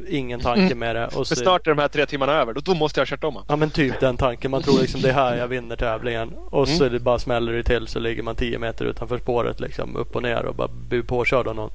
Ingen 0.09 0.41
tanke 0.41 0.63
mm. 0.63 0.79
med 0.79 0.97
det. 0.97 1.07
Och 1.07 1.27
så... 1.27 1.37
snart 1.37 1.67
är 1.67 1.71
de 1.71 1.79
här 1.79 1.89
tre 1.89 2.07
timmarna 2.07 2.33
över. 2.33 2.53
Då, 2.53 2.61
då 2.61 2.75
måste 2.75 3.01
jag 3.01 3.07
ha 3.07 3.11
kört 3.11 3.25
om 3.25 3.43
Ja 3.49 3.57
men 3.57 3.71
typ 3.71 4.01
den 4.01 4.17
tanken. 4.17 4.51
Man 4.51 4.63
tror 4.63 4.81
liksom 4.81 5.01
det 5.01 5.09
är 5.09 5.15
här 5.15 5.37
jag 5.37 5.49
vinner 5.49 5.77
tävlingen. 5.77 6.33
Och 6.51 6.67
mm. 6.67 6.79
så 6.79 6.89
det 6.89 7.01
bara 7.01 7.19
smäller 7.19 7.53
det 7.53 7.63
till 7.63 7.87
så 7.87 7.99
ligger 7.99 8.23
man 8.23 8.37
10 8.37 8.59
meter 8.59 8.85
utanför 8.85 9.19
spåret 9.19 9.61
liksom 9.61 9.97
upp 9.97 10.17
och 10.17 10.23
ner 10.23 10.45
och 10.45 10.55
bara 10.55 10.69
blir 10.69 11.03
påkörd 11.03 11.47
av 11.47 11.55
någon. 11.55 11.71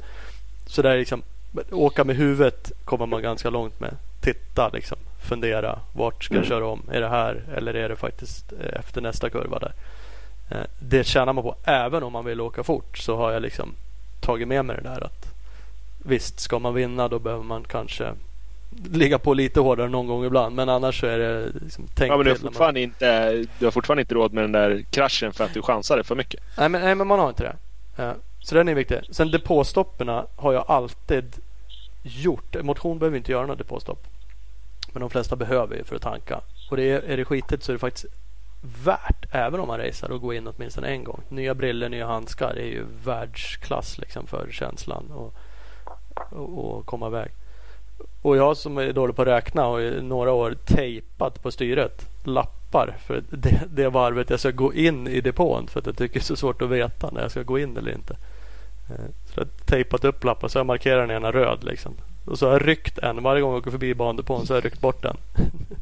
Så 0.68 0.82
där 0.82 0.98
liksom 0.98 1.24
åka 1.72 2.04
med 2.04 2.16
huvudet 2.16 2.72
kommer 2.86 3.06
man 3.06 3.22
ganska 3.22 3.50
långt 3.50 3.80
med. 3.80 3.96
Titta 4.22 4.70
liksom. 4.74 4.98
Fundera. 5.30 5.80
Vart 5.94 6.24
ska 6.24 6.34
jag 6.34 6.46
mm. 6.46 6.50
köra 6.50 6.68
om? 6.68 6.82
Är 6.92 7.02
det 7.02 7.10
här 7.10 7.44
eller 7.56 7.74
är 7.74 7.90
det 7.90 7.96
faktiskt 7.96 8.54
eh, 8.54 8.80
efter 8.80 9.02
nästa 9.02 9.30
kurva 9.30 9.60
där? 9.60 9.74
Eh, 10.50 10.66
det 10.80 11.04
tjänar 11.04 11.34
man 11.34 11.44
på. 11.44 11.56
Även 11.64 12.04
om 12.04 12.14
man 12.14 12.26
vill 12.26 12.42
åka 12.42 12.64
fort 12.64 12.98
så 12.98 13.16
har 13.16 13.32
jag 13.32 13.42
liksom 13.42 13.74
tagit 14.22 14.48
med 14.48 14.66
mig 14.66 14.76
det 14.76 14.90
där 14.90 15.04
att 15.04 15.32
Visst, 16.04 16.40
ska 16.40 16.60
man 16.60 16.74
vinna 16.74 17.08
då 17.08 17.20
behöver 17.20 17.44
man 17.44 17.64
kanske 17.64 18.14
ligga 18.92 19.20
på 19.20 19.34
lite 19.34 19.60
hårdare 19.60 19.90
någon 19.90 20.08
gång 20.08 20.26
ibland. 20.26 20.56
Men 20.56 20.70
annars 20.70 21.00
så 21.00 21.06
är 21.06 21.18
det 21.18 21.52
liksom, 21.62 21.88
tänk 21.96 22.12
ja, 22.12 22.18
men 22.18 22.26
du, 22.26 22.32
har 22.32 22.38
fortfarande 22.38 22.80
man... 22.80 22.84
inte, 22.84 23.34
du 23.60 23.66
har 23.66 23.72
fortfarande 23.72 24.02
inte 24.02 24.16
råd 24.16 24.34
med 24.34 24.44
den 24.44 24.52
där 24.52 24.84
kraschen 24.92 25.34
för 25.34 25.44
att 25.44 25.54
du 25.54 25.62
chansade 25.62 26.04
för 26.04 26.16
mycket. 26.16 26.42
Nej, 26.58 26.70
men, 26.70 26.82
nej, 26.82 26.96
men 26.96 27.08
man 27.08 27.20
har 27.20 27.30
inte 27.30 27.44
det. 27.44 28.16
Så 28.42 28.56
den 28.56 28.68
är 28.68 28.76
viktig. 28.76 29.00
Sen 29.10 29.32
depåstoppen 29.32 30.08
har 30.36 30.54
jag 30.54 30.66
alltid 30.68 31.36
gjort. 32.02 32.64
Motion 32.64 33.00
behöver 33.00 33.18
inte 33.18 33.32
göra 33.32 33.42
några 33.42 33.56
depåstopp. 33.56 34.08
Men 34.94 35.02
de 35.02 35.10
flesta 35.10 35.36
behöver 35.36 35.76
ju 35.76 35.84
för 35.84 35.96
att 35.96 36.02
tanka. 36.02 36.42
Och 36.70 36.78
det 36.78 36.92
är, 36.92 37.02
är 37.02 37.18
det 37.18 37.26
skitigt 37.26 37.64
så 37.64 37.72
är 37.72 37.74
det 37.74 37.80
faktiskt 37.80 38.06
värt, 38.86 39.26
även 39.32 39.60
om 39.60 39.68
man 39.68 39.80
racear, 39.80 40.16
att 40.16 40.22
gå 40.22 40.34
in 40.34 40.48
åtminstone 40.48 40.88
en 40.88 41.04
gång. 41.04 41.22
Nya 41.30 41.56
briller, 41.56 41.90
nya 41.90 42.08
handskar 42.08 42.56
är 42.56 42.66
ju 42.66 42.86
världsklass 43.04 43.98
liksom 43.98 44.28
för 44.28 44.48
känslan. 44.52 45.12
Och 45.12 45.34
och 46.30 46.86
komma 46.86 47.08
iväg. 47.08 47.32
Och 48.22 48.38
jag 48.38 48.58
som 48.58 48.78
är 48.78 48.94
dålig 48.94 49.16
på 49.16 49.22
att 49.22 49.28
räkna 49.28 49.62
har 49.62 49.80
i 49.80 50.02
några 50.02 50.32
år 50.32 50.56
tejpat 50.66 51.44
på 51.44 51.52
styret 51.52 52.08
lappar 52.24 52.98
för 53.06 53.24
det, 53.30 53.62
det 53.70 53.90
varvet 53.90 54.30
jag 54.30 54.40
ska 54.40 54.52
gå 54.52 54.74
in 54.74 55.08
i 55.08 55.22
depån 55.22 55.68
för 55.68 55.80
att 55.80 55.86
jag 55.86 55.98
tycker 55.98 56.14
det 56.14 56.24
är 56.24 56.26
så 56.26 56.36
svårt 56.36 56.62
att 56.62 56.70
veta 56.70 57.12
när 57.12 57.22
jag 57.22 57.32
ska 57.32 57.44
gå 57.44 57.60
in 57.60 57.78
eller 57.78 57.92
inte. 57.92 58.18
Så 59.26 59.40
jag 59.40 59.46
har 59.46 59.50
tejpat 59.66 60.06
upp 60.06 60.24
lappar 60.24 60.48
så 60.48 60.60
jag 60.60 60.66
markerar 60.66 61.08
den 61.08 61.18
ena 61.18 61.32
röd 61.32 61.64
liksom. 61.64 61.96
Och 62.26 62.40
så 62.40 62.46
har 62.46 62.54
jag 62.54 62.68
ryckt 62.68 62.98
en. 62.98 63.24
Varje 63.24 63.42
gång 63.42 63.52
jag 63.52 63.60
åker 63.60 63.72
förbi 63.72 63.96
bandepån 63.96 64.48
så 64.48 64.54
har 64.54 64.58
jag 64.58 64.66
ryckt 64.66 64.82
bort 64.82 65.02
den. 65.02 65.18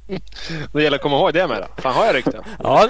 Det 0.74 0.84
gäller 0.84 0.98
att 0.98 1.02
komma 1.04 1.16
ihåg 1.16 1.34
det 1.34 1.48
med. 1.48 1.62
Då. 1.62 1.82
Fan 1.82 1.94
har 1.94 2.06
jag 2.06 2.16
ryckt 2.16 2.32
den? 2.32 2.44
Ja, 2.64 2.90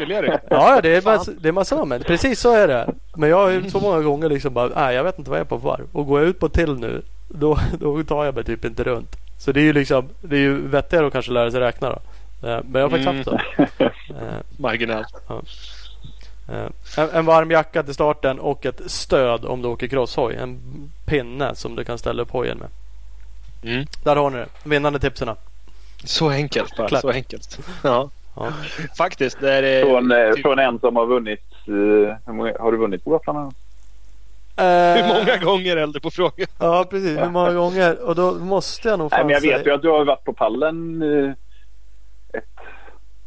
ja 0.49 0.79
det 0.81 0.95
är, 0.95 1.01
massa, 1.01 1.31
det 1.39 1.47
är 1.47 1.51
massa 1.51 1.85
men 1.85 2.01
Precis 2.01 2.39
så 2.39 2.53
är 2.53 2.67
det. 2.67 2.93
Men 3.15 3.29
jag 3.29 3.37
har 3.37 3.69
så 3.69 3.79
många 3.79 4.01
gånger 4.01 4.29
liksom 4.29 4.53
bara, 4.53 4.69
nej 4.75 4.95
jag 4.95 5.03
vet 5.03 5.19
inte 5.19 5.29
vad 5.29 5.39
jag 5.39 5.45
är 5.45 5.49
på 5.49 5.57
varv. 5.57 5.87
Och 5.91 6.07
går 6.07 6.19
jag 6.19 6.29
ut 6.29 6.39
på 6.39 6.49
till 6.49 6.73
nu 6.73 7.01
då, 7.27 7.59
då 7.79 8.03
tar 8.03 8.25
jag 8.25 8.35
mig 8.35 8.43
typ 8.43 8.65
inte 8.65 8.83
runt. 8.83 9.15
Så 9.37 9.51
det 9.51 9.59
är 9.59 9.63
ju 9.63 9.73
liksom 9.73 10.09
Det 10.21 10.35
är 10.35 10.39
ju 10.39 10.67
vettigare 10.67 11.07
att 11.07 11.13
kanske 11.13 11.31
lära 11.31 11.51
sig 11.51 11.59
räkna 11.59 11.89
då. 11.89 11.99
Eh, 12.47 12.59
men 12.63 12.81
jag 12.81 12.89
har 12.89 12.97
faktiskt 12.97 13.29
haft 13.29 13.77
det. 13.77 13.85
Eh, 14.09 14.39
Marginellt. 14.57 15.13
Ja. 15.27 15.41
Eh, 16.51 16.69
en, 16.97 17.09
en 17.09 17.25
varm 17.25 17.51
jacka 17.51 17.83
till 17.83 17.93
starten 17.93 18.39
och 18.39 18.65
ett 18.65 18.81
stöd 18.85 19.45
om 19.45 19.61
du 19.61 19.67
åker 19.67 19.87
crosshoj. 19.87 20.35
En 20.35 20.59
pinne 21.05 21.55
som 21.55 21.75
du 21.75 21.83
kan 21.83 21.97
ställa 21.97 22.21
upp 22.21 22.31
hojen 22.31 22.57
med. 22.57 22.69
Mm. 23.63 23.85
Där 24.03 24.15
har 24.15 24.29
ni 24.29 24.37
det. 24.37 24.47
Vinnande 24.63 24.99
tipsen. 24.99 25.29
Så 26.03 26.29
enkelt 26.29 26.77
bara. 26.77 26.87
Klart. 26.87 27.01
Så 27.01 27.09
enkelt. 27.09 27.59
Ja. 27.83 28.09
ja. 28.35 28.47
Faktiskt. 28.97 29.39
Det 29.39 29.53
är, 29.53 29.85
från, 29.85 30.33
typ... 30.35 30.41
från 30.41 30.59
en 30.59 30.79
som 30.79 30.95
har 30.95 31.05
vunnit. 31.05 31.43
har 32.59 32.71
du 32.71 32.77
vunnit 32.77 33.03
på 33.03 33.09
Gotland? 33.09 33.53
Hur 34.57 35.07
många 35.07 35.37
gånger 35.37 35.77
äldre 35.77 36.01
på 36.01 36.11
frågan? 36.11 36.47
Ja 36.59 36.85
precis, 36.89 37.19
hur 37.19 37.29
många 37.29 37.53
gånger? 37.53 38.03
Och 38.03 38.15
då 38.15 38.33
måste 38.33 38.89
jag 38.89 38.99
nog 38.99 39.11
Nej, 39.11 39.25
men 39.25 39.33
Jag 39.33 39.41
vet 39.41 39.65
ju 39.65 39.73
att 39.73 39.81
du 39.81 39.89
har 39.89 40.05
varit 40.05 40.23
på 40.23 40.33
pallen 40.33 41.01
eh. 41.01 41.33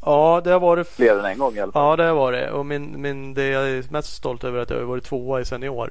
Ja 0.04 0.40
det 0.44 0.50
har 0.50 0.60
varit 0.60 0.88
fler 0.88 1.18
än 1.18 1.24
en 1.24 1.38
gång 1.38 1.54
i 1.54 1.60
alla 1.60 1.72
fall. 1.72 1.82
Ja 1.82 1.96
det 1.96 2.04
har 2.04 2.14
varit 2.14 2.50
och 2.50 2.66
min, 2.66 3.02
min, 3.02 3.34
det 3.34 3.46
jag 3.46 3.70
är 3.70 3.84
mest 3.90 4.16
stolt 4.16 4.44
över 4.44 4.58
är 4.58 4.62
att 4.62 4.70
jag 4.70 4.78
har 4.78 4.84
varit 4.84 5.04
tvåa 5.04 5.40
i 5.40 5.44
senior. 5.44 5.90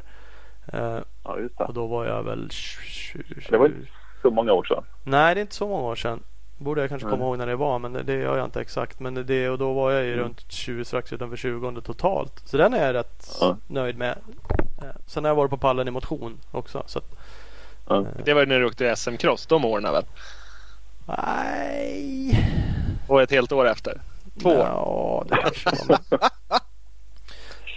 Uh, 0.74 1.00
ja 1.24 1.40
just 1.40 1.58
det. 1.58 1.64
Och 1.64 1.74
då 1.74 1.88
var 1.88 2.06
jag 2.06 2.24
väl 2.24 2.50
20, 2.52 3.24
Det 3.50 3.58
var 3.58 3.66
inte 3.66 3.88
så 4.22 4.32
många 4.32 4.54
år 4.54 4.64
sedan. 4.64 4.84
Nej 5.04 5.36
det 5.36 5.40
är 5.40 5.42
inte 5.42 5.56
så 5.56 5.68
många 5.68 5.88
år 5.88 5.96
sedan. 5.96 6.20
Borde 6.58 6.82
jag 6.82 6.90
kanske 6.90 7.10
komma 7.10 7.24
ihåg 7.24 7.38
när 7.38 7.48
det 7.48 7.56
var 7.56 7.80
men 7.80 7.94
det 7.94 8.14
gör 8.14 8.38
jag 8.38 8.46
inte 8.46 8.62
exakt. 8.62 9.00
Men 9.00 9.26
det, 9.26 9.50
och 9.50 9.58
då 9.58 9.74
var 9.74 9.92
jag 9.92 10.04
ju 10.04 10.14
mm. 10.14 10.26
runt 10.26 10.52
20 10.52 10.86
strax 10.86 11.14
utanför 11.14 11.38
20 11.38 11.82
totalt. 11.82 12.42
Så 12.46 12.58
den 12.58 12.74
är 12.74 12.86
jag 12.86 12.94
rätt 12.94 13.38
ja. 13.42 13.58
nöjd 13.68 13.98
med. 13.98 14.18
Eh, 14.82 14.88
sen 15.06 15.24
har 15.24 15.30
jag 15.30 15.36
varit 15.36 15.50
på 15.50 15.58
pallen 15.58 15.88
i 15.88 15.92
motion 15.92 16.40
också. 16.52 16.84
Så 16.86 17.00
att. 17.00 17.16
Eh. 17.90 18.04
Det 18.26 18.34
var 18.34 18.46
när 18.46 18.60
du 18.60 18.66
åkte 18.66 18.96
SM-cross 18.96 19.46
de 19.50 19.66
åren 19.66 19.84
väl? 19.84 20.06
Nej. 21.06 22.40
Och 23.12 23.22
ett 23.22 23.32
helt 23.32 23.52
år 23.52 23.68
efter? 23.68 24.02
Två? 24.42 24.54
Ja, 24.54 25.26
det 25.30 25.36
kanske 25.36 25.70
var. 25.88 26.00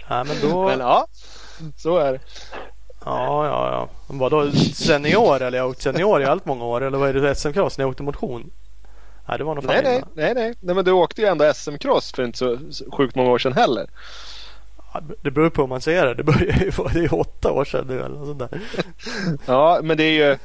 Nej, 0.09 0.23
men 0.25 0.35
då... 0.41 0.67
Men 0.67 0.79
ja, 0.79 1.07
så 1.77 1.97
är 1.97 2.13
det. 2.13 2.19
Ja, 3.05 3.45
ja, 3.45 3.71
ja. 3.71 3.89
Vadå 4.07 4.51
senior 4.73 5.41
eller? 5.41 5.57
Jag 5.57 5.63
har 5.63 5.69
åkt 5.69 5.81
senior 5.81 6.21
i 6.21 6.25
allt 6.25 6.45
många 6.45 6.65
år. 6.65 6.81
Eller 6.81 6.97
vad 6.97 7.09
är 7.09 7.13
det 7.13 7.33
SM-cross 7.35 7.77
när 7.77 7.83
jag 7.83 7.89
åkte 7.89 8.03
motion? 8.03 8.51
Nej, 9.27 9.37
det 9.37 9.43
var 9.43 9.55
nog 9.55 9.65
nej, 9.65 9.81
nej, 9.83 10.03
nej, 10.13 10.33
nej, 10.33 10.55
nej. 10.59 10.75
men 10.75 10.85
du 10.85 10.91
åkte 10.91 11.21
ju 11.21 11.27
ändå 11.27 11.45
SM-cross 11.45 12.15
för 12.15 12.23
inte 12.23 12.37
så 12.37 12.57
sjukt 12.91 13.15
många 13.15 13.31
år 13.31 13.39
sedan 13.39 13.53
heller. 13.53 13.87
Det 15.21 15.31
beror 15.31 15.49
på 15.49 15.61
hur 15.61 15.67
man 15.67 15.81
ser 15.81 16.05
det. 16.05 16.13
Det 16.13 16.23
börjar 16.23 16.59
ju 16.59 16.69
vara 16.69 16.93
det 16.93 17.09
åtta 17.09 17.51
år 17.51 17.65
sedan 17.65 17.87
nu 17.87 18.01
eller 18.01 18.25
sånt 18.25 18.39
där. 18.39 18.61
ja, 19.45 19.79
men 19.83 19.97
det 19.97 20.03
är 20.03 20.11
ju 20.11 20.37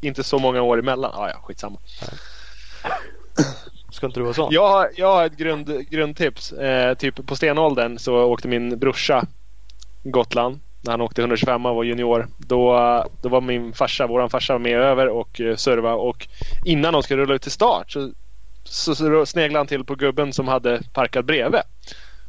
inte 0.00 0.24
så 0.24 0.38
många 0.38 0.62
år 0.62 0.78
emellan. 0.78 1.12
Ah, 1.14 1.28
ja, 1.28 1.40
skitsamma. 1.42 1.78
Ska 3.98 4.06
inte 4.06 4.20
du 4.20 4.24
vara 4.24 4.34
sån? 4.34 4.52
Jag 4.52 4.68
har, 4.68 4.90
jag 4.96 5.12
har 5.12 5.26
ett 5.26 5.36
grund, 5.36 5.90
grundtips. 5.90 6.52
Eh, 6.52 6.94
typ 6.94 7.26
på 7.26 7.36
stenåldern 7.36 7.98
så 7.98 8.22
åkte 8.22 8.48
min 8.48 8.78
brorsa 8.78 9.26
Gotland. 10.02 10.60
När 10.80 10.90
han 10.90 11.00
åkte 11.00 11.20
125 11.20 11.66
och 11.66 11.74
var 11.74 11.84
junior. 11.84 12.28
Då, 12.38 13.04
då 13.22 13.28
var 13.28 13.40
min 13.40 13.72
farsa, 13.72 14.06
våran 14.06 14.30
farsa 14.30 14.58
med 14.58 14.78
över 14.78 15.08
och 15.08 15.40
uh, 15.40 15.56
serva. 15.56 15.94
Och 15.94 16.28
innan 16.64 16.92
de 16.92 17.02
skulle 17.02 17.22
rulla 17.22 17.34
ut 17.34 17.42
till 17.42 17.50
start 17.50 17.92
så, 17.92 18.10
så, 18.64 18.94
så 18.94 19.26
sneglade 19.26 19.58
han 19.58 19.66
till 19.66 19.84
på 19.84 19.94
gubben 19.94 20.32
som 20.32 20.48
hade 20.48 20.80
parkat 20.92 21.24
bredvid 21.24 21.60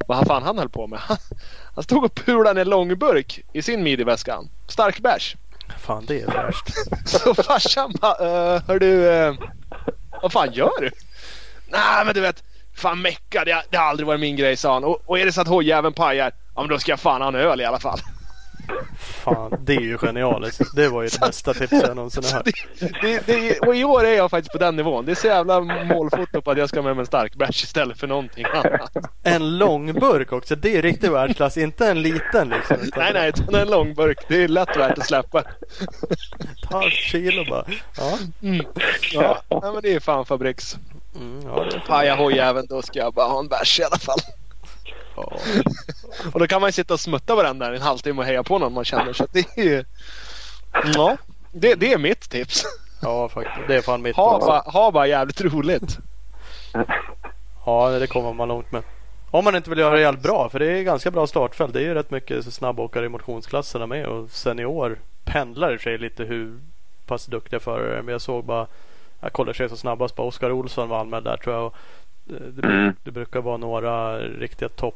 vad 0.07 0.27
fan 0.27 0.43
han 0.43 0.57
höll 0.57 0.69
på 0.69 0.87
med. 0.87 0.99
Han, 1.75 1.83
stod 1.83 2.03
och 2.03 2.15
pulade 2.15 2.61
en 2.61 2.69
långburk 2.69 3.41
i 3.53 3.61
sin 3.61 3.83
midjeväska. 3.83 4.39
Stark 4.67 4.99
bärs. 4.99 5.35
Fan 5.77 6.05
det 6.05 6.21
är 6.21 6.27
värst. 6.27 6.65
Så 7.05 7.33
farsan 7.33 7.93
bara, 8.01 8.55
uh, 8.55 8.61
hör 8.67 8.79
du, 8.79 9.09
uh, 9.09 9.33
vad 10.21 10.31
fan 10.31 10.53
gör 10.53 10.81
du? 10.81 10.91
Nej 11.71 12.05
men 12.05 12.13
du 12.13 12.21
vet, 12.21 12.43
fan 12.75 13.01
mecka 13.01 13.45
det, 13.45 13.63
det 13.69 13.77
har 13.77 13.85
aldrig 13.85 14.07
varit 14.07 14.19
min 14.19 14.35
grej 14.35 14.55
sa 14.55 14.73
han. 14.73 14.83
Och, 14.83 15.01
och 15.05 15.19
är 15.19 15.25
det 15.25 15.31
så 15.31 15.41
att 15.41 15.47
hojjäveln 15.47 15.93
pajar, 15.93 16.31
ja 16.55 16.61
men 16.61 16.69
då 16.69 16.79
ska 16.79 16.91
jag 16.91 16.99
fan 16.99 17.21
ha 17.21 17.27
en 17.27 17.35
öl 17.35 17.61
i 17.61 17.65
alla 17.65 17.79
fall. 17.79 17.99
Fan, 18.97 19.57
det 19.65 19.75
är 19.75 19.81
ju 19.81 19.97
genialiskt. 19.97 20.75
Det 20.75 20.87
var 20.87 21.01
ju 21.03 21.09
det 21.09 21.19
bästa 21.19 21.53
tipset 21.53 21.87
jag 21.87 21.95
någonsin 21.95 22.23
har 22.23 22.31
hört. 22.31 22.67
Det, 23.01 23.25
det, 23.25 23.59
och 23.59 23.75
i 23.75 23.83
år 23.83 24.05
är 24.05 24.13
jag 24.13 24.31
faktiskt 24.31 24.51
på 24.51 24.57
den 24.57 24.75
nivån. 24.75 25.05
Det 25.05 25.11
är 25.11 25.15
så 25.15 25.27
jävla 25.27 25.59
målfoto 25.61 26.41
på 26.41 26.51
att 26.51 26.57
jag 26.57 26.69
ska 26.69 26.81
med 26.81 26.95
mig 26.95 27.01
en 27.01 27.05
stark 27.05 27.35
bärs 27.35 27.63
istället 27.63 27.99
för 27.99 28.07
någonting 28.07 28.45
annat. 28.45 28.91
En 29.23 29.57
lång 29.57 29.93
burk 29.93 30.31
också. 30.31 30.55
Det 30.55 30.77
är 30.77 30.81
riktigt 30.81 31.11
världsklass. 31.11 31.57
Inte 31.57 31.87
en 31.87 32.01
liten 32.01 32.49
liksom. 32.49 32.77
Nej, 32.97 33.13
nej. 33.13 33.29
Utan 33.29 33.55
en 33.55 33.67
lång 33.69 33.93
burk. 33.93 34.17
Det 34.27 34.43
är 34.43 34.47
lätt 34.47 34.77
värt 34.77 34.97
att 34.97 35.07
släppa. 35.07 35.39
Ett 35.39 36.71
halvt 36.71 36.93
kilo 36.93 37.45
bara. 37.49 37.65
Ja. 37.97 38.17
Mm. 38.41 38.65
Ja. 39.13 39.41
ja, 39.49 39.71
men 39.73 39.81
det 39.81 39.93
är 39.93 39.99
fan 39.99 40.25
fabriks. 40.25 40.77
Mm, 41.15 41.41
ja, 41.45 41.65
Paja 41.87 42.15
hojjäveln, 42.15 42.67
då 42.69 42.81
ska 42.81 42.99
jag 42.99 43.13
bara 43.13 43.27
ha 43.27 43.39
en 43.39 43.47
bärs 43.47 43.79
i 43.79 43.83
alla 43.83 43.97
fall. 43.97 44.19
och 46.33 46.39
då 46.39 46.47
kan 46.47 46.61
man 46.61 46.67
ju 46.67 46.71
sitta 46.71 46.93
och 46.93 46.99
smutta 46.99 47.35
varandra 47.35 47.75
en 47.75 47.81
halvtimme 47.81 48.21
och 48.21 48.25
heja 48.25 48.43
på 48.43 48.59
någon 48.59 48.73
man 48.73 48.85
känner. 48.85 49.13
Så 49.13 49.27
det 49.31 49.57
är 49.57 49.63
ju... 49.63 49.85
Ja, 50.95 51.17
det, 51.51 51.75
det 51.75 51.93
är 51.93 51.97
mitt 51.97 52.29
tips. 52.29 52.63
Ja, 53.01 53.29
faktiskt. 53.29 53.67
Det 53.67 53.75
är 53.75 53.81
fan 53.81 54.01
mitt 54.01 54.15
Ha 54.15 54.35
också. 54.35 54.47
bara, 54.47 54.59
ha 54.59 54.91
bara 54.91 55.07
jävligt 55.07 55.41
roligt. 55.41 55.97
Ja, 57.65 57.89
det 57.89 58.07
kommer 58.07 58.33
man 58.33 58.47
långt 58.47 58.71
med. 58.71 58.83
Om 59.31 59.43
man 59.43 59.55
inte 59.55 59.69
vill 59.69 59.79
göra 59.79 59.95
det 59.95 60.01
jävligt 60.01 60.23
bra. 60.23 60.49
För 60.49 60.59
det 60.59 60.71
är 60.71 60.83
ganska 60.83 61.11
bra 61.11 61.27
startfält. 61.27 61.73
Det 61.73 61.79
är 61.79 61.83
ju 61.83 61.93
rätt 61.93 62.11
mycket 62.11 62.53
snabbåkare 62.53 63.05
i 63.05 63.09
motionsklasserna 63.09 63.87
med. 63.87 64.05
Och 64.05 64.29
senior 64.29 64.99
pendlar 65.23 65.75
i 65.75 65.79
sig 65.79 65.97
lite 65.97 66.23
hur 66.23 66.59
pass 67.05 67.25
duktiga 67.25 67.59
förare. 67.59 68.01
Men 68.01 68.11
jag 68.11 68.21
såg 68.21 68.45
bara. 68.45 68.67
Jag 69.21 69.33
kollade 69.33 69.57
sig 69.57 69.69
så 69.69 69.77
snabbast 69.77 70.15
på 70.15 70.23
Oskar 70.23 70.51
Olsson 70.51 70.89
var 70.89 70.99
anmäld 70.99 71.25
där 71.25 71.37
tror 71.37 71.55
jag. 71.55 71.65
Och 71.65 71.75
eh, 72.29 72.41
det, 72.41 72.67
Mm. 72.67 72.93
det 73.03 73.11
brukar 73.11 73.41
vara 73.41 73.57
några 73.57 74.19
riktiga 74.19 74.69
topp 74.69 74.95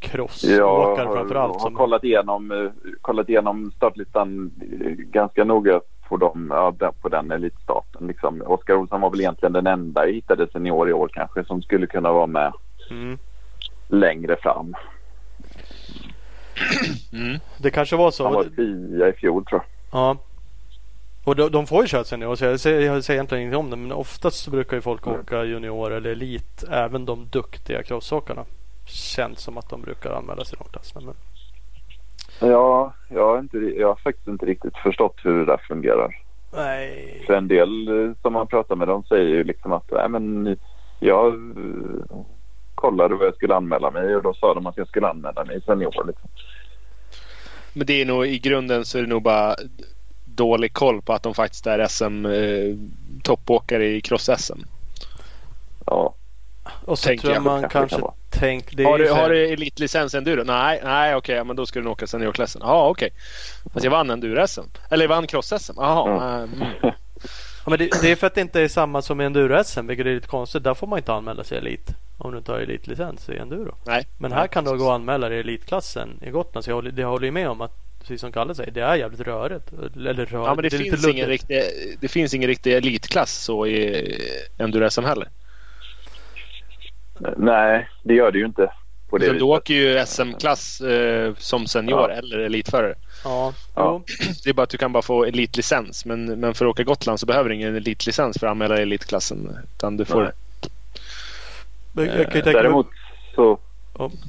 Jag 0.00 0.10
crossåkare 0.10 0.62
har, 1.06 1.14
framförallt. 1.16 1.52
har 1.52 1.60
Som, 1.60 1.74
kollat, 1.74 2.04
igenom, 2.04 2.50
eh, 2.50 2.70
kollat 3.00 3.28
igenom 3.28 3.72
startlistan 3.76 4.50
eh, 4.80 4.90
ganska 4.90 5.44
noga 5.44 5.80
på, 6.08 6.16
dem, 6.16 6.48
ja, 6.80 6.92
på 7.00 7.08
den 7.08 7.30
elitstarten. 7.30 8.06
Liksom. 8.06 8.42
Oskar 8.46 8.74
Olsson 8.74 9.00
var 9.00 9.10
väl 9.10 9.20
egentligen 9.20 9.52
den 9.52 9.66
enda 9.66 10.06
jag 10.06 10.12
hittade 10.14 10.46
senior 10.52 10.88
i 10.88 10.92
år 10.92 11.10
kanske 11.12 11.44
som 11.44 11.62
skulle 11.62 11.86
kunna 11.86 12.12
vara 12.12 12.26
med 12.26 12.52
mm. 12.90 13.18
längre 13.88 14.36
fram. 14.36 14.74
Mm. 17.12 17.38
Det 17.58 17.70
kanske 17.70 17.96
var 17.96 18.10
så. 18.10 18.24
Han 18.24 18.32
var 18.34 18.44
tia 18.44 19.08
i 19.08 19.12
fjol 19.12 19.44
tror 19.44 19.60
jag. 19.60 20.00
Ja. 20.00 20.16
Och 21.26 21.36
de, 21.36 21.50
de 21.50 21.66
får 21.66 21.82
ju 21.82 21.88
köra 21.88 22.04
senior 22.04 22.34
så 22.34 22.44
jag 22.44 22.60
säger, 22.60 22.80
jag 22.80 23.04
säger 23.04 23.16
egentligen 23.16 23.42
ingenting 23.42 23.60
om 23.60 23.70
det. 23.70 23.76
Men 23.76 23.92
oftast 23.92 24.44
så 24.44 24.50
brukar 24.50 24.76
ju 24.76 24.80
folk 24.80 25.06
Mm. 25.06 25.20
åka 25.20 25.44
junior 25.44 25.92
eller 25.92 26.10
elit. 26.10 26.64
Även 26.70 27.04
de 27.06 27.26
duktiga 27.30 27.82
crossåkarna. 27.82 28.44
Känns 28.86 29.40
som 29.40 29.58
att 29.58 29.68
de 29.70 29.82
brukar 29.82 30.10
anmäla 30.10 30.44
sig 30.44 30.58
i 30.58 30.62
de 30.64 30.70
klasserna. 30.72 31.06
Men... 31.06 31.14
Ja, 32.50 32.94
jag 33.08 33.26
har, 33.26 33.38
inte, 33.38 33.58
jag 33.58 33.88
har 33.88 33.94
faktiskt 33.96 34.28
inte 34.28 34.46
riktigt 34.46 34.76
förstått 34.76 35.16
hur 35.22 35.38
det 35.38 35.44
där 35.44 35.60
fungerar. 35.68 36.22
Nej. 36.52 37.22
För 37.26 37.34
en 37.34 37.48
del 37.48 37.88
eh, 37.88 38.12
som 38.22 38.32
man 38.32 38.46
pratar 38.46 38.76
med 38.76 38.88
de 38.88 39.02
säger 39.04 39.28
ju 39.28 39.44
liksom 39.44 39.72
att 39.72 39.90
Nej, 39.92 40.08
men 40.08 40.56
jag 41.00 41.26
eh, 41.34 42.16
kollade 42.74 43.14
vad 43.14 43.26
jag 43.26 43.34
skulle 43.34 43.54
anmäla 43.54 43.90
mig 43.90 44.16
och 44.16 44.22
då 44.22 44.34
sa 44.34 44.54
de 44.54 44.66
att 44.66 44.76
jag 44.76 44.88
skulle 44.88 45.08
anmäla 45.08 45.44
mig 45.44 45.60
senior. 45.62 46.06
Liksom. 46.06 46.28
Men 47.72 47.86
det 47.86 48.02
är 48.02 48.06
nog 48.06 48.26
i 48.26 48.38
grunden 48.38 48.84
så 48.84 48.98
är 48.98 49.02
det 49.02 49.08
nog 49.08 49.22
bara 49.22 49.54
dålig 50.36 50.72
koll 50.72 51.02
på 51.02 51.12
att 51.12 51.22
de 51.22 51.34
faktiskt 51.34 51.66
är 51.66 51.86
SM 51.88 52.26
eh, 52.26 52.76
toppåkare 53.22 53.86
i 53.86 54.00
cross-SM. 54.00 54.58
Ja, 55.86 56.14
Och 56.84 56.98
så 56.98 57.06
Tänker 57.06 57.22
tror 57.22 57.32
jag 57.34 57.36
jag 57.38 57.44
man 57.44 57.60
kanske 57.60 57.78
det 57.78 57.88
kanske 57.88 57.96
kan 58.00 58.14
tänk. 58.30 58.84
Har 58.84 58.98
du, 58.98 59.06
för- 59.06 59.14
har 59.14 59.30
du 59.30 59.48
elitlicens 59.52 60.14
i 60.14 60.16
enduro? 60.16 60.44
Nej, 60.44 60.80
nej 60.84 61.14
okej, 61.14 61.44
men 61.44 61.56
då 61.56 61.66
ska 61.66 61.78
du 61.78 61.84
nog 61.84 61.92
åka 61.92 62.06
seniorklassen. 62.06 62.62
Ja, 62.64 62.88
okej. 62.88 63.10
Fast 63.72 63.84
jag 63.84 63.90
vann 63.90 64.10
enduro-SM. 64.10 64.60
Eller 64.90 65.04
jag 65.04 65.08
vann 65.08 65.26
cross-SM. 65.26 65.72
Jaha. 65.76 66.36
Mm. 66.42 66.62
Mm. 66.62 66.68
Ja, 67.64 67.70
men 67.70 67.78
det, 67.78 68.02
det 68.02 68.10
är 68.12 68.16
för 68.16 68.26
att 68.26 68.34
det 68.34 68.40
inte 68.40 68.60
är 68.60 68.68
samma 68.68 69.02
som 69.02 69.20
i 69.20 69.24
enduro-SM. 69.24 69.86
Vilket 69.86 70.06
är 70.06 70.14
lite 70.14 70.26
konstigt. 70.28 70.64
Där 70.64 70.74
får 70.74 70.86
man 70.86 70.98
inte 70.98 71.12
anmäla 71.12 71.44
sig 71.44 71.58
elit. 71.58 71.88
Om 72.18 72.32
du 72.32 72.38
inte 72.38 72.52
har 72.52 72.58
elitlicens 72.58 73.28
i 73.28 73.36
enduro. 73.38 73.74
Nej. 73.86 74.06
Men 74.18 74.32
här 74.32 74.46
kan 74.46 74.64
du 74.64 74.78
gå 74.78 74.84
och 74.86 74.94
anmäla 74.94 75.28
dig 75.28 75.36
i 75.38 75.40
elitklassen 75.40 76.08
i 76.22 76.30
Gotland. 76.30 76.64
Så 76.64 76.70
jag 76.70 76.74
håller, 76.74 76.90
det 76.90 77.04
håller 77.04 77.24
ju 77.24 77.30
med 77.32 77.48
om 77.48 77.60
att 77.60 77.72
precis 78.06 78.20
som 78.20 78.32
Kalle 78.32 78.54
säger. 78.54 78.70
Det 78.70 78.80
är 78.80 78.94
jävligt 78.94 79.20
rörigt. 79.20 79.72
Eller 79.96 80.14
rörigt. 80.14 80.32
Ja, 80.32 80.54
men 80.54 80.62
det, 80.62 80.68
är 80.68 80.78
finns 80.78 80.92
lite 80.92 81.10
ingen 81.10 81.28
riktig, 81.28 81.62
det 82.00 82.08
finns 82.08 82.34
ingen 82.34 82.48
riktig 82.48 82.72
elitklass 82.72 83.32
så 83.44 83.66
i 83.66 84.14
enduro-SM 84.58 85.04
heller. 85.04 85.28
nej, 87.36 87.88
det 88.02 88.14
gör 88.14 88.32
det 88.32 88.38
ju 88.38 88.46
inte 88.46 88.72
på 89.10 89.18
det 89.18 89.32
du 89.32 89.44
åker 89.44 89.74
ju 89.74 90.06
SM-klass 90.06 90.80
eh, 90.80 91.34
som 91.38 91.66
senior 91.66 92.10
Ja. 92.10 92.16
eller 92.16 92.38
elitförare. 92.38 92.94
Ja, 93.24 93.52
Ja. 93.74 94.02
Det 94.44 94.50
är 94.50 94.54
bara 94.54 94.62
att 94.62 94.70
du 94.70 94.78
kan 94.78 94.92
bara 94.92 95.02
få 95.02 95.24
elitlicens. 95.24 96.04
Men, 96.04 96.40
men 96.40 96.54
för 96.54 96.64
att 96.66 96.70
åka 96.70 96.84
Gotland 96.84 97.20
så 97.20 97.26
behöver 97.26 97.48
du 97.48 97.54
ingen 97.54 97.76
elitlicens 97.76 98.38
för 98.38 98.46
att 98.46 98.50
anmäla 98.50 98.76
elitklassen. 98.78 99.58
Utan 99.74 99.96
du 99.96 100.04
får... 100.04 100.22
Nej. 100.22 100.32
Men 101.92 102.06
jag 102.06 102.32
kan 102.32 102.40
ju 102.40 102.50
Eh, 102.50 102.52
Däremot 102.52 102.86
så, 103.34 103.58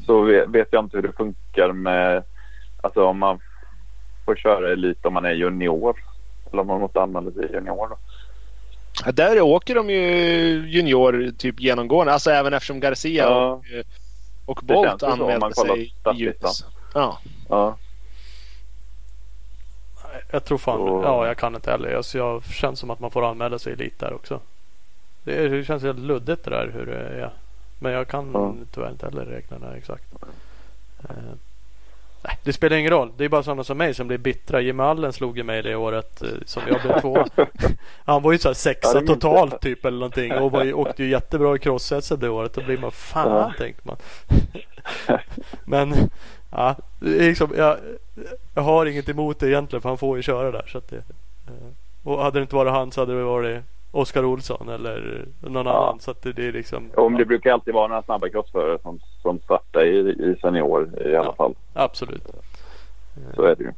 så 0.05 0.21
vet 0.21 0.49
vet 0.49 0.67
jag 0.71 0.85
inte 0.85 0.97
hur 0.97 1.03
det 1.03 1.13
funkar 1.13 1.71
med 1.71 2.23
alltså 2.83 3.03
om 3.03 3.19
man 3.19 3.39
får 4.27 4.35
köra 4.35 4.71
elit 4.71 5.05
om 5.05 5.13
man 5.13 5.25
är 5.25 5.31
junior. 5.31 5.95
Eller 6.51 6.61
om 6.61 6.67
man 6.67 6.79
måste 6.81 7.01
anmäla 7.01 7.31
sig 7.31 7.51
junior. 7.53 7.87
Då. 7.89 7.97
Ja, 9.05 9.11
Där 9.11 9.41
åker 9.41 9.75
de 9.75 9.89
ju 9.89 9.99
junior 10.69 11.31
typ 11.37 11.59
genomgående. 11.59 12.13
Alltså 12.13 12.31
även 12.31 12.53
eftersom 12.53 12.79
Garcia 12.79 13.23
Ja. 13.23 13.51
och, 13.51 13.65
eh, 13.71 13.83
och 14.45 14.59
Det 14.63 14.73
Bolt 14.73 15.03
anmälde 15.03 15.53
sig 15.55 15.93
i. 16.17 16.23
US. 16.25 16.65
Ja. 16.93 17.19
Ja. 17.49 17.77
Jag 20.31 20.45
tror 20.45 20.57
fan. 20.57 20.77
Så- 20.77 21.01
Ja, 21.03 21.27
jag 21.27 21.37
kan 21.37 21.55
inte 21.55 21.71
heller. 21.71 21.89
Jag, 21.89 22.05
så 22.05 22.17
jag 22.17 22.43
känns 22.45 22.79
som 22.79 22.89
att 22.89 22.99
man 22.99 23.11
får 23.11 23.29
anmäla 23.29 23.59
sig 23.59 23.75
lite 23.75 24.05
där 24.05 24.13
också. 24.13 24.39
Det, 25.23 25.47
det 25.47 25.63
känns 25.63 25.83
helt 25.83 25.99
luddigt 25.99 26.43
det 26.43 26.49
där 26.49 26.71
hur 26.73 26.85
det 26.85 26.97
är. 26.99 27.33
Men 27.79 27.91
jag 27.91 28.07
kan 28.07 28.29
Ja. 28.33 28.53
tyvärr 28.73 28.89
inte 28.91 29.05
heller 29.05 29.25
reglerna 29.25 29.75
exakt. 29.77 30.03
Nej, 32.23 32.37
det 32.43 32.53
spelar 32.53 32.77
ingen 32.77 32.91
roll. 32.91 33.11
Det 33.17 33.25
är 33.25 33.29
bara 33.29 33.43
sådana 33.43 33.63
som 33.63 33.77
mig 33.77 33.93
som 33.93 34.07
blir 34.07 34.17
bittra. 34.17 34.61
Jimmy 34.61 34.83
Allen 34.83 35.13
slog 35.13 35.37
ju 35.37 35.43
mig 35.43 35.63
det 35.63 35.75
året 35.75 36.21
eh, 36.21 36.29
som 36.45 36.63
jag 36.67 36.81
blev 36.81 37.01
två. 37.01 37.25
Han 38.05 38.21
var 38.21 38.31
ju 38.31 38.37
så 38.37 38.47
här 38.47 38.51
Ja, 38.51 38.55
sexa 38.55 39.01
totalt 39.01 39.61
typ 39.61 39.85
eller 39.85 39.97
någonting. 39.97 40.33
Och 40.33 40.51
var 40.51 40.63
ju, 40.63 40.73
åkte 40.73 41.03
ju 41.03 41.09
jättebra 41.09 41.55
i 41.55 41.59
cross 41.59 41.93
det 42.19 42.29
året. 42.29 42.53
Då 42.53 42.61
blir 42.61 42.77
man 42.77 42.91
fan 42.91 43.31
Ja. 43.31 43.53
tänkte 43.57 43.81
man. 43.87 43.97
Men 45.65 45.95
ja, 46.51 46.75
liksom, 46.99 47.53
jag, 47.57 47.77
jag 48.55 48.61
har 48.61 48.85
inget 48.85 49.09
emot 49.09 49.39
det 49.39 49.47
egentligen 49.47 49.81
för 49.81 49.89
han 49.89 49.97
får 49.97 50.17
ju 50.17 50.23
köra 50.23 50.51
där. 50.51 50.65
Så 50.67 50.81
det, 50.89 50.95
eh, 50.95 51.03
och 52.03 52.23
hade 52.23 52.39
det 52.39 52.41
inte 52.41 52.55
varit 52.55 52.71
han 52.73 52.91
så 52.91 53.01
hade 53.01 53.17
det 53.17 53.23
varit 53.23 53.63
Oskar 53.91 54.25
Olsson 54.25 54.69
eller 54.69 55.25
någon 55.41 55.65
Ja. 55.65 55.71
annan. 55.77 55.99
Så 55.99 56.11
att 56.11 56.21
det, 56.21 56.33
det 56.33 56.47
är 56.47 56.51
liksom 56.51 56.89
Och 56.95 57.11
det 57.11 57.25
brukar 57.25 57.51
alltid 57.51 57.73
vara 57.73 57.87
några 57.87 58.03
snabba 58.03 58.29
crossförare 58.29 58.79
som, 58.81 58.99
som 59.21 59.39
startar 59.39 59.85
i, 59.85 59.97
i 60.09 60.35
senior 60.41 61.01
i 61.01 61.15
alla 61.15 61.25
Ja. 61.25 61.33
fall. 61.35 61.55
absolut. 61.73 62.23
Så 63.35 63.41
är 63.43 63.55
det 63.55 63.63
ju. 63.63 63.71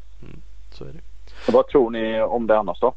Så 0.72 0.84
är 0.84 0.88
det. 0.88 1.00
Och 1.48 1.54
vad 1.54 1.68
tror 1.68 1.90
ni 1.90 2.22
om 2.22 2.48
det 2.48 2.58
annars 2.58 2.80
då? 2.80 2.94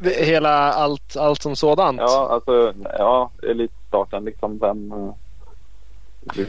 Hela 0.00 0.72
allt, 0.72 1.16
allt 1.16 1.42
som 1.42 1.56
sådant. 1.56 2.00
Ja, 2.00 2.28
alltså 2.30 2.72
ja, 2.98 3.30
elitstarten 3.42 4.24
liksom. 4.24 4.58
Vem, 4.58 4.92
eh, 4.92 5.12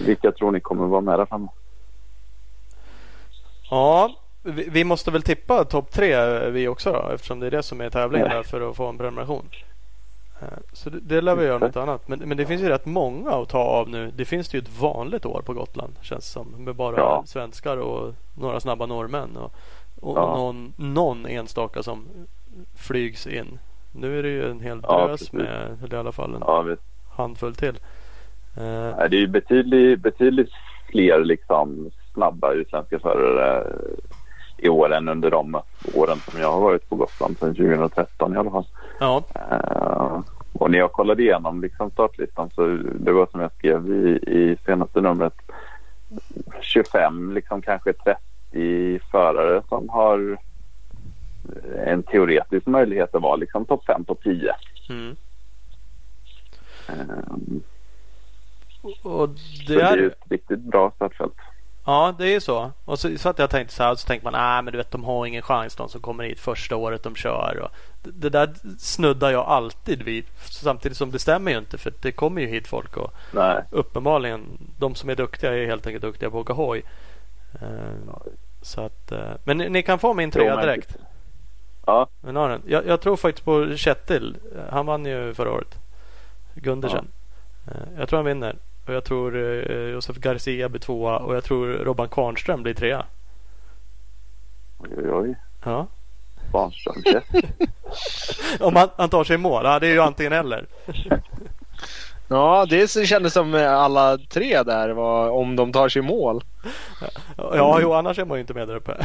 vilka 0.05 0.31
tror 0.31 0.51
ni 0.51 0.59
kommer 0.59 0.85
vara 0.87 1.01
med 1.01 1.19
där 1.19 1.25
framme? 1.25 1.47
Ja, 3.69 4.15
vi, 4.43 4.83
måste 4.83 5.11
väl 5.11 5.21
tippa 5.21 5.63
topp 5.65 5.91
tre 5.91 6.13
eh, 6.13 6.49
vi 6.49 6.67
också 6.67 6.91
då 6.91 7.09
eftersom 7.13 7.39
det 7.39 7.47
är 7.47 7.51
det 7.51 7.63
som 7.63 7.81
är 7.81 7.89
tävlingen 7.89 8.29
där 8.29 8.43
för 8.43 8.69
att 8.69 8.75
få 8.75 8.87
en 8.87 8.97
prenumeration. 8.97 9.45
Eh, 10.41 10.47
Så 10.73 10.89
det, 10.89 10.99
det 11.01 11.21
lär 11.21 11.35
vi 11.35 11.45
göra 11.45 11.57
något 11.57 11.75
annat. 11.75 12.07
Men, 12.07 12.19
men 12.19 12.37
det 12.37 12.45
finns 12.45 12.61
ju 12.61 12.69
rätt 12.69 12.85
många 12.85 13.31
att 13.31 13.49
ta 13.49 13.59
av 13.59 13.89
nu. 13.89 14.11
Det 14.15 14.25
finns 14.25 14.49
det 14.49 14.57
ju 14.57 14.61
ett 14.61 14.79
vanligt 14.79 15.25
år 15.25 15.41
på 15.45 15.53
Gotland 15.53 15.93
känns 16.01 16.25
det 16.25 16.31
som. 16.31 16.47
Med 16.57 16.75
bara 16.75 16.97
Ja. 16.97 17.23
svenskar 17.25 17.77
och 17.77 18.13
några 18.39 18.59
snabba 18.59 18.85
norrmän. 18.85 19.37
Och, 19.37 19.53
och 20.01 20.17
Ja. 20.17 20.35
någon, 20.37 20.73
någon 20.77 21.25
enstaka 21.25 21.83
som 21.83 22.05
flygs 22.75 23.27
in. 23.27 23.59
Nu 23.91 24.19
är 24.19 24.23
det 24.23 24.29
ju 24.29 24.49
en 24.51 24.59
hel 24.59 24.81
drös 24.81 25.31
med, 25.33 25.77
eller 25.83 25.95
i 25.95 25.99
alla 25.99 26.11
fall 26.11 26.35
en 26.35 26.43
Ja, 26.47 26.65
handfull 27.17 27.55
till. 27.55 27.75
Eh, 28.57 29.09
det 29.09 29.15
är 29.17 29.19
ju 29.19 29.27
betydligt, 29.27 29.99
betydligt 29.99 30.49
fler 30.91 31.23
liksom 31.25 31.91
snabba 32.13 32.53
utländska 32.53 32.99
förare 32.99 33.67
i 34.61 34.69
år 34.69 34.93
än 34.93 35.09
under 35.09 35.31
de 35.31 35.61
åren 35.93 36.17
som 36.17 36.39
jag 36.41 36.51
har 36.51 36.59
varit 36.59 36.89
på 36.89 36.95
Gotland 36.95 37.37
sedan 37.37 37.55
2013 37.55 38.33
i 38.33 38.37
alla 38.37 38.51
fall. 38.51 38.67
ja, 38.99 39.23
Eh, 39.35 40.21
och 40.53 40.71
när 40.71 40.79
jag 40.79 40.91
kollade 40.91 41.23
igenom 41.23 41.61
liksom 41.61 41.91
startlistan 41.91 42.49
så 42.55 42.65
det 42.99 43.11
var 43.11 43.27
som 43.31 43.41
jag 43.41 43.51
skrev 43.51 43.87
i, 43.93 44.09
i 44.27 44.57
senaste 44.65 45.01
numret 45.01 45.33
25, 46.61 47.33
liksom 47.33 47.61
kanske 47.61 47.93
30 47.93 48.99
förare 49.11 49.61
som 49.69 49.89
har 49.89 50.37
en 51.85 52.03
teoretisk 52.03 52.67
möjlighet 52.67 53.15
att 53.15 53.21
vara 53.21 53.35
liksom 53.35 53.65
topp 53.65 53.85
5, 53.85 54.05
topp 54.05 54.19
10. 54.23 54.51
mm. 54.89 55.15
Eh, 56.89 57.33
Och 58.81 58.93
så 59.03 59.25
det 59.67 59.81
är 59.81 60.07
ett 60.07 60.23
riktigt 60.29 60.59
bra 60.59 60.91
startfält. 60.95 61.33
Ja, 61.89 62.15
det 62.17 62.25
är 62.25 62.31
ju 62.31 62.41
så. 62.41 62.71
Och 62.85 62.99
så, 62.99 63.17
så 63.17 63.29
att 63.29 63.39
jag 63.39 63.49
tänkte 63.49 63.73
så 63.75 63.83
här, 63.83 63.95
så 63.95 64.07
tänker 64.07 64.23
man, 64.23 64.33
nej 64.33 64.61
men 64.61 64.71
du 64.71 64.77
vet 64.77 64.91
de 64.91 65.03
har 65.03 65.25
ingen 65.25 65.41
chans 65.41 65.75
de 65.75 65.89
som 65.89 66.01
kommer 66.01 66.23
hit 66.23 66.39
första 66.39 66.75
året 66.75 67.03
de 67.03 67.15
kör. 67.15 67.59
Och 67.63 67.69
det, 68.03 68.29
där 68.29 68.49
snuddar 68.79 69.31
jag 69.31 69.45
alltid 69.45 70.03
vid. 70.03 70.25
Samtidigt 70.45 70.97
som 70.97 71.11
det 71.11 71.19
stämmer 71.19 71.51
ju 71.51 71.57
inte 71.57 71.77
för 71.77 71.93
det 72.01 72.11
kommer 72.11 72.41
ju 72.41 72.47
hit 72.47 72.67
folk 72.67 72.97
och 72.97 73.13
Nej, 73.31 73.63
uppenbarligen 73.71 74.41
de 74.77 74.95
som 74.95 75.09
är 75.09 75.15
duktiga 75.15 75.53
är 75.53 75.65
helt 75.65 75.87
enkelt 75.87 76.01
duktiga 76.01 76.29
på 76.29 76.37
att 76.37 76.41
åka 76.41 76.53
hoj. 76.53 76.83
Eh, 77.61 78.19
så 78.61 78.81
att, 78.81 79.11
eh, 79.11 79.31
men 79.43 79.57
ni, 79.57 79.69
ni 79.69 79.83
kan 79.83 79.99
få 79.99 80.13
min 80.13 80.31
trea 80.31 80.61
direkt. 80.61 80.95
ja, 81.85 82.07
Men 82.21 82.35
har 82.35 82.49
den. 82.49 82.61
Jag, 82.67 82.87
jag 82.87 83.01
tror 83.01 83.17
faktiskt 83.17 83.45
på 83.45 83.75
Kjetil. 83.75 84.37
Han 84.69 84.85
vann 84.85 85.05
ju 85.05 85.33
förra 85.33 85.51
året. 85.51 85.75
Gundersen. 86.55 87.07
Eh, 87.67 87.99
Jag 87.99 88.09
tror 88.09 88.17
han 88.17 88.25
vinner. 88.25 88.55
Och 88.85 88.93
jag 88.93 89.03
tror 89.03 89.35
eh, 89.37 89.89
Josef 89.89 90.17
Garcia 90.17 90.69
blir 90.69 90.79
tvåa 90.79 91.17
och 91.17 91.35
jag 91.35 91.43
tror 91.43 91.67
Robban 91.67 92.09
Kvarnström 92.09 92.63
blir 92.63 92.73
trea. 92.73 93.05
oj, 94.79 95.11
oj. 95.11 95.35
Ja. 95.63 95.87
Svanström 96.51 96.95
Om 98.59 98.75
han, 98.75 98.89
han 98.97 99.09
tar 99.09 99.23
sig 99.23 99.33
i 99.33 99.37
mål. 99.37 99.65
Ja, 99.65 99.79
det 99.79 99.87
är 99.87 99.91
ju 99.91 100.01
antingen 100.01 100.33
eller. 100.33 100.65
Ja, 102.31 102.65
det 102.69 102.87
kändes 103.07 103.33
som 103.33 103.53
alla 103.55 104.17
tre 104.17 104.63
där 104.63 104.89
var 104.89 105.29
om 105.29 105.55
de 105.55 105.71
tar 105.71 105.89
sig 105.89 105.99
i 105.99 106.03
mål. 106.03 106.43
Ja, 107.37 107.79
jo, 107.81 107.93
annars 107.93 108.19
är 108.19 108.25
man 108.25 108.37
ju 108.37 108.41
inte 108.41 108.53
med 108.53 108.67
där 108.67 108.75
uppe. 108.75 108.97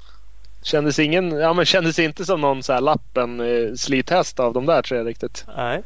Kändes, 0.62 0.98
ingen, 0.98 1.30
ja, 1.30 1.52
men 1.52 1.64
kändes 1.64 1.98
inte 1.98 2.24
som 2.24 2.40
någon 2.40 2.62
så 2.62 2.72
här 2.72 2.80
lappen 2.80 3.40
eh, 3.40 3.74
slithäst 3.74 4.40
av 4.40 4.52
de 4.52 4.66
där 4.66 4.82
tre 4.82 5.04
riktigt. 5.04 5.46
Nej. 5.56 5.82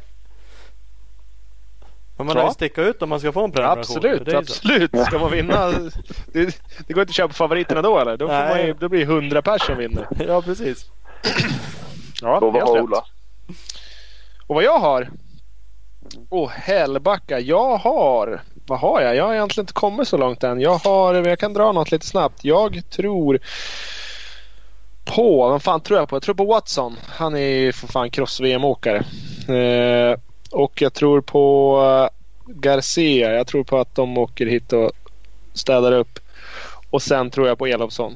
Men 2.23 2.27
man 2.27 2.35
Ja. 2.35 2.41
lär 2.43 2.49
ju 2.49 2.53
sticka 2.53 2.81
ut 2.81 3.01
om 3.01 3.09
man 3.09 3.19
ska 3.19 3.31
få 3.31 3.43
en 3.43 3.51
prenumeration. 3.51 3.79
Absolut, 3.79 4.29
så. 4.31 4.37
absolut. 4.37 4.91
Ska 5.05 5.19
man 5.19 5.31
vinna. 5.31 5.71
Det, 6.33 6.59
det 6.87 6.93
går 6.93 7.01
inte 7.01 7.11
att 7.11 7.15
köpa 7.15 7.33
favoriterna 7.33 7.81
då 7.81 7.99
eller? 7.99 8.17
Då, 8.17 8.27
får 8.27 8.33
Nej. 8.33 8.49
man 8.49 8.67
ju, 8.67 8.73
då 8.73 8.89
blir 8.89 9.05
det 9.05 9.13
100 9.13 9.41
pers 9.41 9.61
som 9.65 9.77
vinner. 9.77 10.07
Ja, 10.27 10.41
precis. 10.41 10.85
Ja, 12.21 12.39
har 12.39 12.51
rätt. 12.51 12.83
Ola? 12.83 13.03
Och 14.47 14.55
vad 14.55 14.63
jag 14.63 14.79
har? 14.79 15.09
Åh 16.29 16.49
helbacka. 16.49 17.39
Jag 17.39 17.77
har... 17.77 18.41
Vad 18.67 18.79
har 18.79 19.01
jag? 19.01 19.15
Jag 19.15 19.25
har 19.25 19.33
egentligen 19.33 19.63
inte 19.63 19.73
kommit 19.73 20.07
så 20.07 20.17
långt 20.17 20.43
än. 20.43 20.61
Jag 20.61 20.77
har... 20.77 21.13
Jag 21.13 21.39
kan 21.39 21.53
dra 21.53 21.71
något 21.71 21.91
lite 21.91 22.05
snabbt. 22.05 22.45
Jag 22.45 22.89
tror 22.89 23.39
på... 25.05 25.49
Vem 25.49 25.59
fan 25.59 25.81
tror 25.81 25.99
jag 25.99 26.09
på? 26.09 26.15
Jag 26.15 26.23
tror 26.23 26.35
på 26.35 26.45
Watson. 26.45 26.97
Han 27.07 27.35
är 27.35 27.39
ju 27.39 27.71
för 27.73 27.87
fan 27.87 28.09
cross-VM-åkare. 28.09 28.97
Eh, 29.47 30.19
och 30.53 30.81
jag 30.81 30.93
tror 30.93 31.21
på 31.21 31.77
eh, 31.81 32.09
Garcia. 32.53 33.31
Jag 33.33 33.47
tror 33.47 33.63
på 33.63 33.77
att 33.77 33.95
de 33.95 34.17
åker 34.17 34.45
hit 34.45 34.73
och 34.73 34.91
städar 35.53 35.91
upp. 35.91 36.19
Och 36.89 37.01
sen 37.01 37.29
tror 37.29 37.47
jag 37.47 37.57
på 37.57 37.65
Elofsson. 37.67 38.15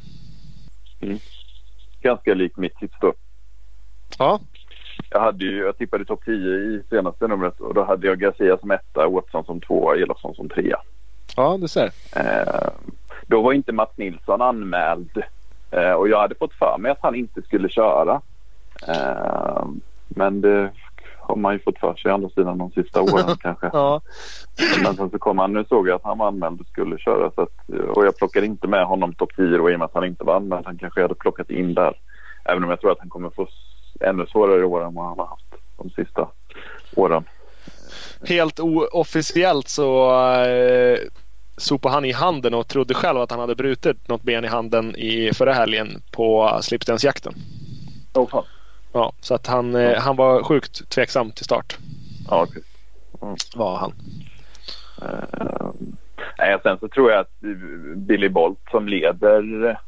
Ganska 2.02 2.34
lik 2.34 2.58
mitt 2.58 2.76
tips 2.76 2.96
då. 3.02 3.14
Ja, 4.20 4.40
Jag, 5.10 5.20
hade 5.20 5.46
ju, 5.46 5.58
jag 5.58 5.78
tippade 5.78 6.06
topp 6.06 6.22
10 6.26 6.34
i 6.36 6.82
senaste 6.90 7.28
numret 7.28 7.60
och 7.60 7.74
då 7.74 7.84
hade 7.84 8.08
jag 8.08 8.20
Garcia 8.20 8.58
som 8.58 8.72
etta, 8.72 9.10
Watson 9.10 9.46
som 9.46 9.62
tvåa, 9.62 9.96
Elofsson 9.96 10.36
som 10.36 10.50
trea. 10.50 10.78
ja 11.36 11.58
du 11.62 11.68
ser. 11.68 11.92
Eh, 12.16 12.70
då 13.28 13.42
var 13.42 13.54
inte 13.54 13.72
Mats 13.72 13.92
Nilsson 13.98 14.42
anmäld 14.42 15.24
eh, 15.72 15.92
och 15.92 16.10
jag 16.10 16.20
hade 16.20 16.36
fått 16.36 16.54
för 16.54 16.78
mig 16.80 16.92
att 16.92 17.02
han 17.02 17.16
inte 17.16 17.42
skulle 17.42 17.70
köra. 17.70 18.22
Eh, 18.88 19.66
men 20.08 20.42
det 20.42 20.72
har 21.28 21.36
man 21.36 21.54
ju 21.54 21.60
fått 21.60 21.80
för 21.80 21.96
sig 21.96 22.12
å 22.12 22.14
andra 22.14 22.30
sidan 22.30 22.58
de 22.58 22.72
sista 22.72 23.02
åren 23.02 23.38
kanske. 23.42 23.70
Ja, 23.74 24.02
Men 24.84 24.96
sen 24.96 25.10
så 25.10 25.20
kom 25.20 25.38
han, 25.38 25.54
nu 25.54 25.66
såg 25.70 25.88
jag 25.88 25.96
att 25.96 26.04
han 26.04 26.18
var 26.18 26.28
anmäld 26.28 26.62
och 26.62 26.68
skulle 26.68 26.98
köra 26.98 27.32
så 27.32 27.42
att, 27.42 27.90
och 27.96 28.06
jag 28.06 28.18
plockade 28.18 28.46
inte 28.46 28.68
med 28.68 28.86
honom 28.86 29.14
topp 29.14 29.30
10 29.36 29.58
då 29.58 29.72
i 29.72 29.76
och 29.76 29.80
med 29.80 29.86
att 29.86 29.94
han 29.94 30.06
inte 30.06 30.24
var 30.24 30.36
anmäld. 30.36 30.66
Han 30.66 30.78
kanske 30.78 31.02
hade 31.02 31.16
plockat 31.16 31.50
in 31.50 31.74
där. 31.74 31.94
Även 32.46 32.64
om 32.64 32.70
jag 32.70 32.82
tror 32.82 32.92
att 32.92 33.00
han 33.00 33.10
kommer 33.10 33.30
få 33.30 33.48
ännu 34.00 34.26
svårare 34.26 34.66
år 34.66 34.86
än 34.86 34.94
vad 34.94 35.06
han 35.06 35.20
har 35.20 35.26
haft 35.26 35.46
de 35.78 35.90
sista 35.90 36.28
åren. 36.96 37.24
helt 38.28 38.60
oofficiellt 38.60 39.68
så 39.68 40.12
eh, 40.44 41.00
sopade 41.58 41.94
han 41.94 42.06
i 42.06 42.12
handen 42.12 42.54
och 42.54 42.68
trodde 42.68 42.94
själv 42.94 43.18
att 43.20 43.32
han 43.32 43.40
hade 43.40 43.56
brutit 43.56 44.08
något 44.08 44.24
ben 44.24 44.46
i 44.46 44.48
handen 44.48 44.96
i 44.96 45.34
förra 45.34 45.54
helgen 45.54 46.02
på 46.12 46.60
slipstensjakten. 46.62 47.34
Oh, 48.14 48.30
fan. 48.30 48.46
Ja, 48.92 49.14
så 49.22 49.36
att 49.36 49.48
han, 49.48 49.76
eh, 49.76 50.00
han 50.00 50.16
var 50.16 50.44
sjukt 50.44 50.90
tveksam 50.90 51.32
till 51.32 51.46
start. 51.46 51.78
Ja, 52.30 52.44
okej. 52.50 52.64
Var 53.56 53.78
han. 53.78 53.94
Eh, 55.02 55.72
nej, 56.38 56.60
sen 56.64 56.80
så 56.80 56.88
tror 56.88 57.12
jag 57.12 57.20
att 57.20 57.40
Billy 57.96 58.30
Bolt 58.30 58.60
som 58.72 58.88
leder 58.88 59.80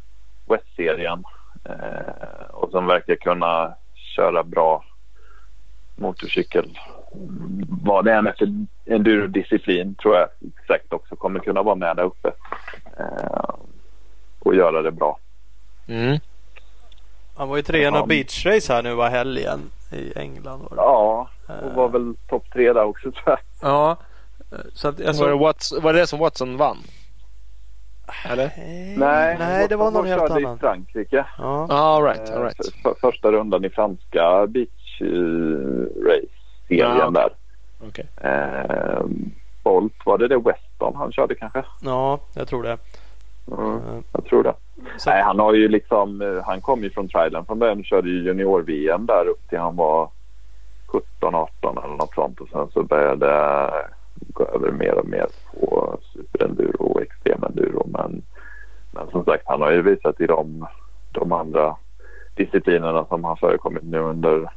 West-serien 0.45 1.23
eh, 1.65 2.49
och 2.49 2.71
som 2.71 2.85
verkar 2.85 3.15
kunna 3.15 3.75
köra 4.15 4.43
bra 4.43 4.83
motorcykel 5.95 6.79
vad 7.83 8.05
det 8.05 8.13
än 8.13 8.27
är 8.27 8.35
för 8.37 8.47
endurodisciplin 8.93 9.95
tror 9.95 10.15
jag 10.15 10.29
säkert 10.67 10.93
också 10.93 11.15
kommer 11.15 11.39
kunna 11.39 11.63
vara 11.63 11.75
med 11.75 11.95
där 11.95 12.03
uppe 12.03 12.31
eh, 12.99 13.55
och 14.39 14.55
göra 14.55 14.81
det 14.81 14.91
bra. 14.91 15.19
Mm. 15.87 16.19
Han 17.39 17.49
var 17.49 17.55
ju 17.55 17.61
tre 17.61 17.79
i 17.79 17.83
Ja. 17.83 18.05
beachrace 18.05 18.73
här 18.73 18.83
nu 18.83 18.93
var 18.93 19.09
helgen 19.09 19.59
i 19.91 20.17
England. 20.19 20.59
Var 20.59 20.69
det. 20.69 20.75
Ja, 20.75 21.29
och 21.63 21.73
var 21.75 21.89
väl 21.89 22.13
topp 22.29 22.45
tre 22.53 22.73
där 22.73 22.83
också 22.83 23.11
tror 23.11 23.23
jag. 23.25 23.39
Ja. 23.61 23.97
Så 24.73 24.87
att, 24.87 25.05
alltså, 25.05 25.23
Var, 25.23 25.29
det 25.31 25.37
Watts, 25.37 25.71
var 25.81 25.93
det 25.93 25.99
det 25.99 26.07
som 26.07 26.19
Watson 26.19 26.57
vann? 26.57 26.77
Eller? 28.29 28.51
nej, 28.97 29.35
nej, 29.39 29.67
det 29.69 29.75
var 29.75 29.91
någon 29.91 30.07
helt 30.07 30.21
annan. 30.31 30.55
i 30.55 30.59
Frankrike. 30.59 31.25
Ja. 31.37 31.67
All 31.69 32.03
right, 32.03 32.29
all 32.31 32.37
Eh, 32.37 32.43
right. 32.43 32.55
för- 32.57 32.81
för, 32.81 32.95
första 33.01 33.31
rundan 33.31 33.65
i 33.65 33.69
franska 33.69 34.47
beach 34.47 35.01
eh, 35.01 35.07
race-serien 36.05 36.97
Ja. 36.99 37.09
där. 37.09 37.29
Okej. 37.87 38.07
Eh, 38.21 39.05
Bolt, 39.63 39.93
var 40.05 40.17
det 40.17 40.27
det 40.27 40.37
Weston 40.37 40.95
han 40.95 41.11
körde 41.11 41.35
kanske? 41.35 41.63
ja, 41.81 42.19
jag 42.33 42.47
tror 42.47 42.63
det. 42.63 42.77
Mm, 43.57 44.03
jag 44.13 44.25
tror 44.25 44.43
det. 44.43 44.53
Så, 44.97 45.09
Nej, 45.09 45.23
han 45.23 45.39
har 45.39 45.53
ju 45.53 45.67
liksom, 45.67 46.21
eh, 46.21 46.43
han 46.45 46.61
kom 46.61 46.83
ju 46.83 46.89
från 46.89 47.09
Thailand 47.09 47.47
från 47.47 47.59
början 47.59 47.79
och 47.79 47.85
körde 47.85 48.09
ju 48.09 48.23
junior-VM 48.23 49.05
där 49.05 49.27
upp 49.27 49.49
till 49.49 49.59
han 49.59 49.75
var 49.75 50.09
17, 50.87 51.35
18 51.35 51.77
eller 51.77 51.95
något 51.95 52.13
sånt. 52.13 52.41
Och 52.41 52.49
sen 52.49 52.67
så 52.73 52.83
började 52.83 53.25
jag 53.25 53.71
gå 54.33 54.45
över 54.45 54.71
mer 54.71 54.97
och 54.99 55.07
mer 55.07 55.25
på 55.51 55.97
superenduro 56.13 56.83
och 56.83 57.01
extremenduro. 57.01 57.87
Men, 57.87 58.21
men 58.91 59.09
som 59.11 59.25
sagt 59.25 59.43
han 59.45 59.61
har 59.61 59.71
ju 59.71 59.81
visat 59.81 60.21
i 60.21 60.27
de, 60.27 60.67
de 61.11 61.31
andra 61.31 61.75
disciplinerna 62.35 63.05
som 63.05 63.23
har 63.23 63.35
förekommit 63.35 63.83
nu 63.83 63.99
under, 63.99 64.49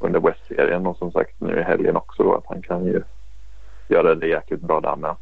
under 0.00 0.20
West-serien. 0.20 0.86
Och 0.86 0.96
som 0.96 1.12
sagt 1.12 1.40
nu 1.40 1.60
i 1.60 1.62
helgen 1.62 1.96
också 1.96 2.22
då 2.22 2.34
att 2.34 2.46
han 2.46 2.62
kan 2.62 2.84
ju 2.84 3.02
göra 3.88 4.14
det 4.14 4.26
jäkligt 4.26 4.60
bra 4.60 4.80
där 4.80 4.96
med. 4.96 5.14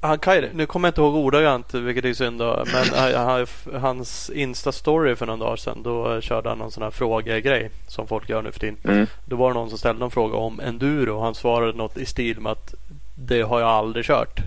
Han 0.00 0.18
kan 0.18 0.36
ju, 0.36 0.48
nu 0.52 0.66
kommer 0.66 0.88
jag 0.88 0.90
inte 0.90 1.00
ihåg 1.00 1.14
ordagrant 1.14 1.74
vilket 1.74 2.04
är 2.04 2.12
synd 2.12 2.38
då. 2.38 2.64
Men 2.72 2.84
han- 3.14 3.26
han- 3.26 3.80
hans 3.80 4.30
Insta-story 4.34 5.14
för 5.14 5.26
någon 5.26 5.38
dag 5.38 5.58
sedan. 5.58 5.82
Då 5.82 6.20
körde 6.20 6.48
han 6.48 6.58
någon 6.58 6.70
sån 6.70 6.82
här 6.82 6.90
frågegrej 6.90 7.70
som 7.86 8.06
folk 8.06 8.28
gör 8.28 8.42
nu 8.42 8.52
för 8.52 8.60
tiden. 8.60 8.76
Mm. 8.84 9.06
Då 9.24 9.36
var 9.36 9.48
det 9.48 9.54
någon 9.54 9.68
som 9.68 9.78
ställde 9.78 10.04
en 10.04 10.10
fråga 10.10 10.36
om 10.36 10.60
enduro. 10.60 11.20
Han 11.20 11.34
svarade 11.34 11.72
något 11.78 11.96
i 11.96 12.06
stil 12.06 12.40
med 12.40 12.52
att 12.52 12.74
det 13.14 13.42
har 13.42 13.60
jag 13.60 13.68
aldrig 13.68 14.04
kört. 14.04 14.40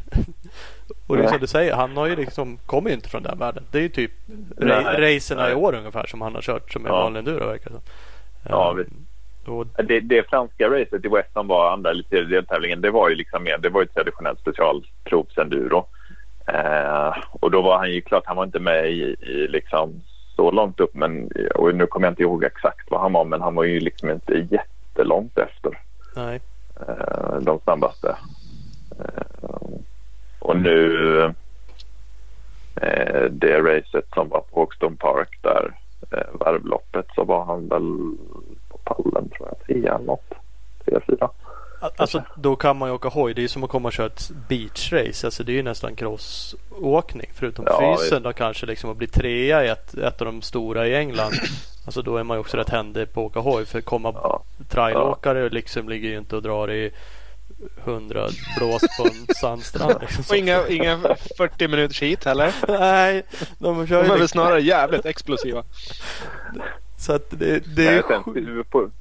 Och 1.07 1.17
det 1.17 1.23
är 1.23 1.27
som 1.27 1.39
du 1.39 1.47
säger, 1.47 1.75
han 1.75 1.97
har 1.97 2.07
ju 2.07 2.15
liksom, 2.15 2.57
kommer 2.65 2.89
ju 2.89 2.95
inte 2.95 3.09
från 3.09 3.23
den 3.23 3.39
världen. 3.39 3.63
Det 3.71 3.77
är 3.77 3.81
ju 3.81 3.89
typ 3.89 4.11
ra- 4.57 4.99
racerna 4.99 5.51
i 5.51 5.53
år 5.55 5.75
ungefär 5.75 6.05
som 6.05 6.21
han 6.21 6.35
har 6.35 6.41
kört 6.41 6.71
som 6.73 6.85
är 6.85 6.89
Ja. 6.89 6.95
vanlig 7.03 7.19
enduro 7.19 7.47
verkar 7.47 7.69
det 7.69 7.75
som. 7.75 7.83
Ja, 8.49 8.69
Eh, 8.71 8.75
visst. 8.75 8.89
Och, 9.45 9.67
Det, 9.83 9.99
det 9.99 10.29
franska 10.29 10.69
racet 10.69 11.05
i 11.05 11.07
West 11.07 11.33
som 11.33 11.47
var 11.47 11.71
andra 11.71 11.93
deltävlingen 12.09 12.81
det 12.81 12.91
var 12.91 13.09
ju 13.09 13.15
liksom 13.15 13.43
mer, 13.43 13.57
det 13.57 13.69
var 13.69 13.81
ju 13.81 13.85
ett 13.85 13.93
traditionellt 13.93 14.39
specialprovsenduro. 14.39 15.85
Eh, 16.47 17.13
och 17.31 17.51
då 17.51 17.61
var 17.61 17.77
han 17.77 17.91
ju 17.91 18.01
klart, 18.01 18.23
han 18.25 18.37
var 18.37 18.43
inte 18.43 18.59
med 18.59 18.91
i, 18.91 19.15
i 19.21 19.47
liksom 19.47 20.01
så 20.35 20.51
långt 20.51 20.79
upp 20.79 20.93
men 20.93 21.29
och 21.55 21.75
nu 21.75 21.85
kommer 21.85 22.07
jag 22.07 22.11
inte 22.11 22.21
ihåg 22.21 22.43
exakt 22.43 22.91
vad 22.91 23.01
han 23.01 23.13
var 23.13 23.25
men 23.25 23.41
han 23.41 23.55
var 23.55 23.63
ju 23.63 23.79
liksom 23.79 24.09
inte 24.09 24.47
jättelångt 24.49 25.37
efter 25.37 25.79
nej. 26.15 26.41
eh, 26.87 27.35
de 27.41 27.59
snabbaste. 27.59 28.15
Eh, 28.99 29.41
och 30.39 30.57
nu 30.57 31.23
eh, 32.81 33.23
det 33.31 33.61
racet 33.61 34.05
som 34.13 34.29
var 34.29 34.41
på 34.41 34.59
Hoxton 34.59 34.97
Park 34.97 35.39
där 35.41 35.71
eh, 36.11 36.39
varvloppet 36.39 37.05
så 37.15 37.23
var 37.23 37.45
han 37.45 37.67
väl 37.67 38.17
pallen 38.93 39.29
tror 39.29 39.49
jag, 39.49 39.59
trea 39.67 39.95
eller 39.95 40.05
något. 40.05 40.33
Trea, 40.85 40.99
fyra. 41.07 41.29
Alltså 41.97 42.23
då 42.35 42.55
kan 42.55 42.77
man 42.77 42.89
ju 42.89 42.95
åka 42.95 43.09
hoj. 43.09 43.33
Det 43.33 43.39
är 43.39 43.43
ju 43.43 43.47
som 43.47 43.63
att 43.63 43.69
komma 43.69 43.87
och 43.87 43.93
köra 43.93 44.07
ett 44.07 44.31
beachrace. 44.49 45.27
Alltså 45.27 45.43
det 45.43 45.51
är 45.51 45.53
ju 45.53 45.63
nästan 45.63 45.95
crossåkning. 45.95 47.29
Förutom 47.35 47.65
Ja, 47.67 47.97
fysen 48.01 48.23
då 48.23 48.33
kanske 48.33 48.65
liksom 48.65 48.89
att 48.91 48.97
bli 48.97 49.07
trea 49.07 49.65
i 49.65 49.67
ett, 49.69 49.93
ett 49.93 50.21
av 50.21 50.25
de 50.25 50.41
stora 50.41 50.87
i 50.87 50.95
England. 50.95 51.33
Alltså 51.85 52.01
då 52.01 52.17
är 52.17 52.23
man 52.23 52.37
ju 52.37 52.41
också 52.41 52.57
rätt 52.57 52.69
händig 52.69 53.13
på 53.13 53.21
att 53.21 53.25
åka 53.31 53.39
hoj. 53.39 53.65
För 53.65 53.81
komma 53.81 54.11
Ja. 54.15 54.43
trailåkare 54.69 55.49
liksom 55.49 55.89
ligger 55.89 56.09
ju 56.09 56.17
inte 56.17 56.35
och 56.35 56.41
drar 56.41 56.71
i 56.71 56.91
100 57.85 58.27
blås 58.57 58.81
på 58.97 59.07
en 59.07 59.35
sandstrand. 59.35 59.95
Liksom. 60.01 60.23
Och 60.29 60.35
inga, 60.35 60.67
inga 60.67 60.99
40 61.37 61.67
minuters 61.67 62.01
hit 62.01 62.23
heller. 62.25 62.53
Nej, 62.79 63.23
de 63.59 63.87
kör 63.87 63.95
De 63.97 64.05
är 64.05 64.09
väl 64.09 64.19
liksom, 64.19 64.27
snarare 64.27 64.61
jävligt 64.61 65.05
explosiva. 65.05 65.63
Så 67.01 67.13
att 67.13 67.25
det, 67.29 67.75
det 67.75 67.87
är 67.87 67.93
ju 67.93 68.63
sjukt. 68.63 68.95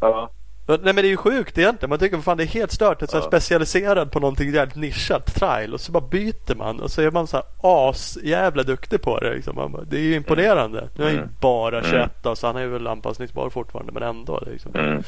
ja, 0.00 0.30
Nej 0.66 0.78
men 0.82 0.96
det 0.96 1.00
är 1.02 1.10
ju 1.10 1.16
sjukt 1.16 1.58
egentligen. 1.58 1.90
Man 1.90 1.98
tycker 1.98 2.18
fan 2.18 2.36
det 2.36 2.42
är 2.44 2.46
helt 2.46 2.72
stört. 2.72 3.02
Att 3.02 3.12
Ja. 3.14 3.22
specialiserad 3.22 4.12
på 4.12 4.20
någonting 4.20 4.50
jävligt 4.52 4.76
nischat. 4.76 5.34
Trial. 5.34 5.74
Och 5.74 5.80
så 5.80 5.92
bara 5.92 6.04
byter 6.10 6.54
man. 6.54 6.80
Och 6.80 6.90
så 6.90 7.02
är 7.02 7.10
man 7.10 7.26
så 7.26 7.36
här 7.36 7.44
as 7.62 8.18
jävla 8.22 8.62
duktig 8.62 9.02
på 9.02 9.18
det. 9.20 9.34
Liksom. 9.34 9.54
Bara, 9.56 9.84
det 9.84 9.96
är 9.96 10.00
ju 10.02 10.14
imponerande. 10.14 10.88
Nu 10.94 11.04
är 11.04 11.06
han 11.08 11.14
ju 11.16 11.22
Mm. 11.22 11.34
bara 11.40 11.78
Mm. 11.78 11.90
21 11.90 12.10
då, 12.22 12.36
så 12.36 12.46
han 12.46 12.56
är 12.56 12.66
väl 12.66 12.86
anpassningsbar 12.86 13.50
fortfarande. 13.50 13.92
Men 13.92 14.02
ändå. 14.02 14.42
Liksom. 14.46 14.74
mm. 14.74 15.02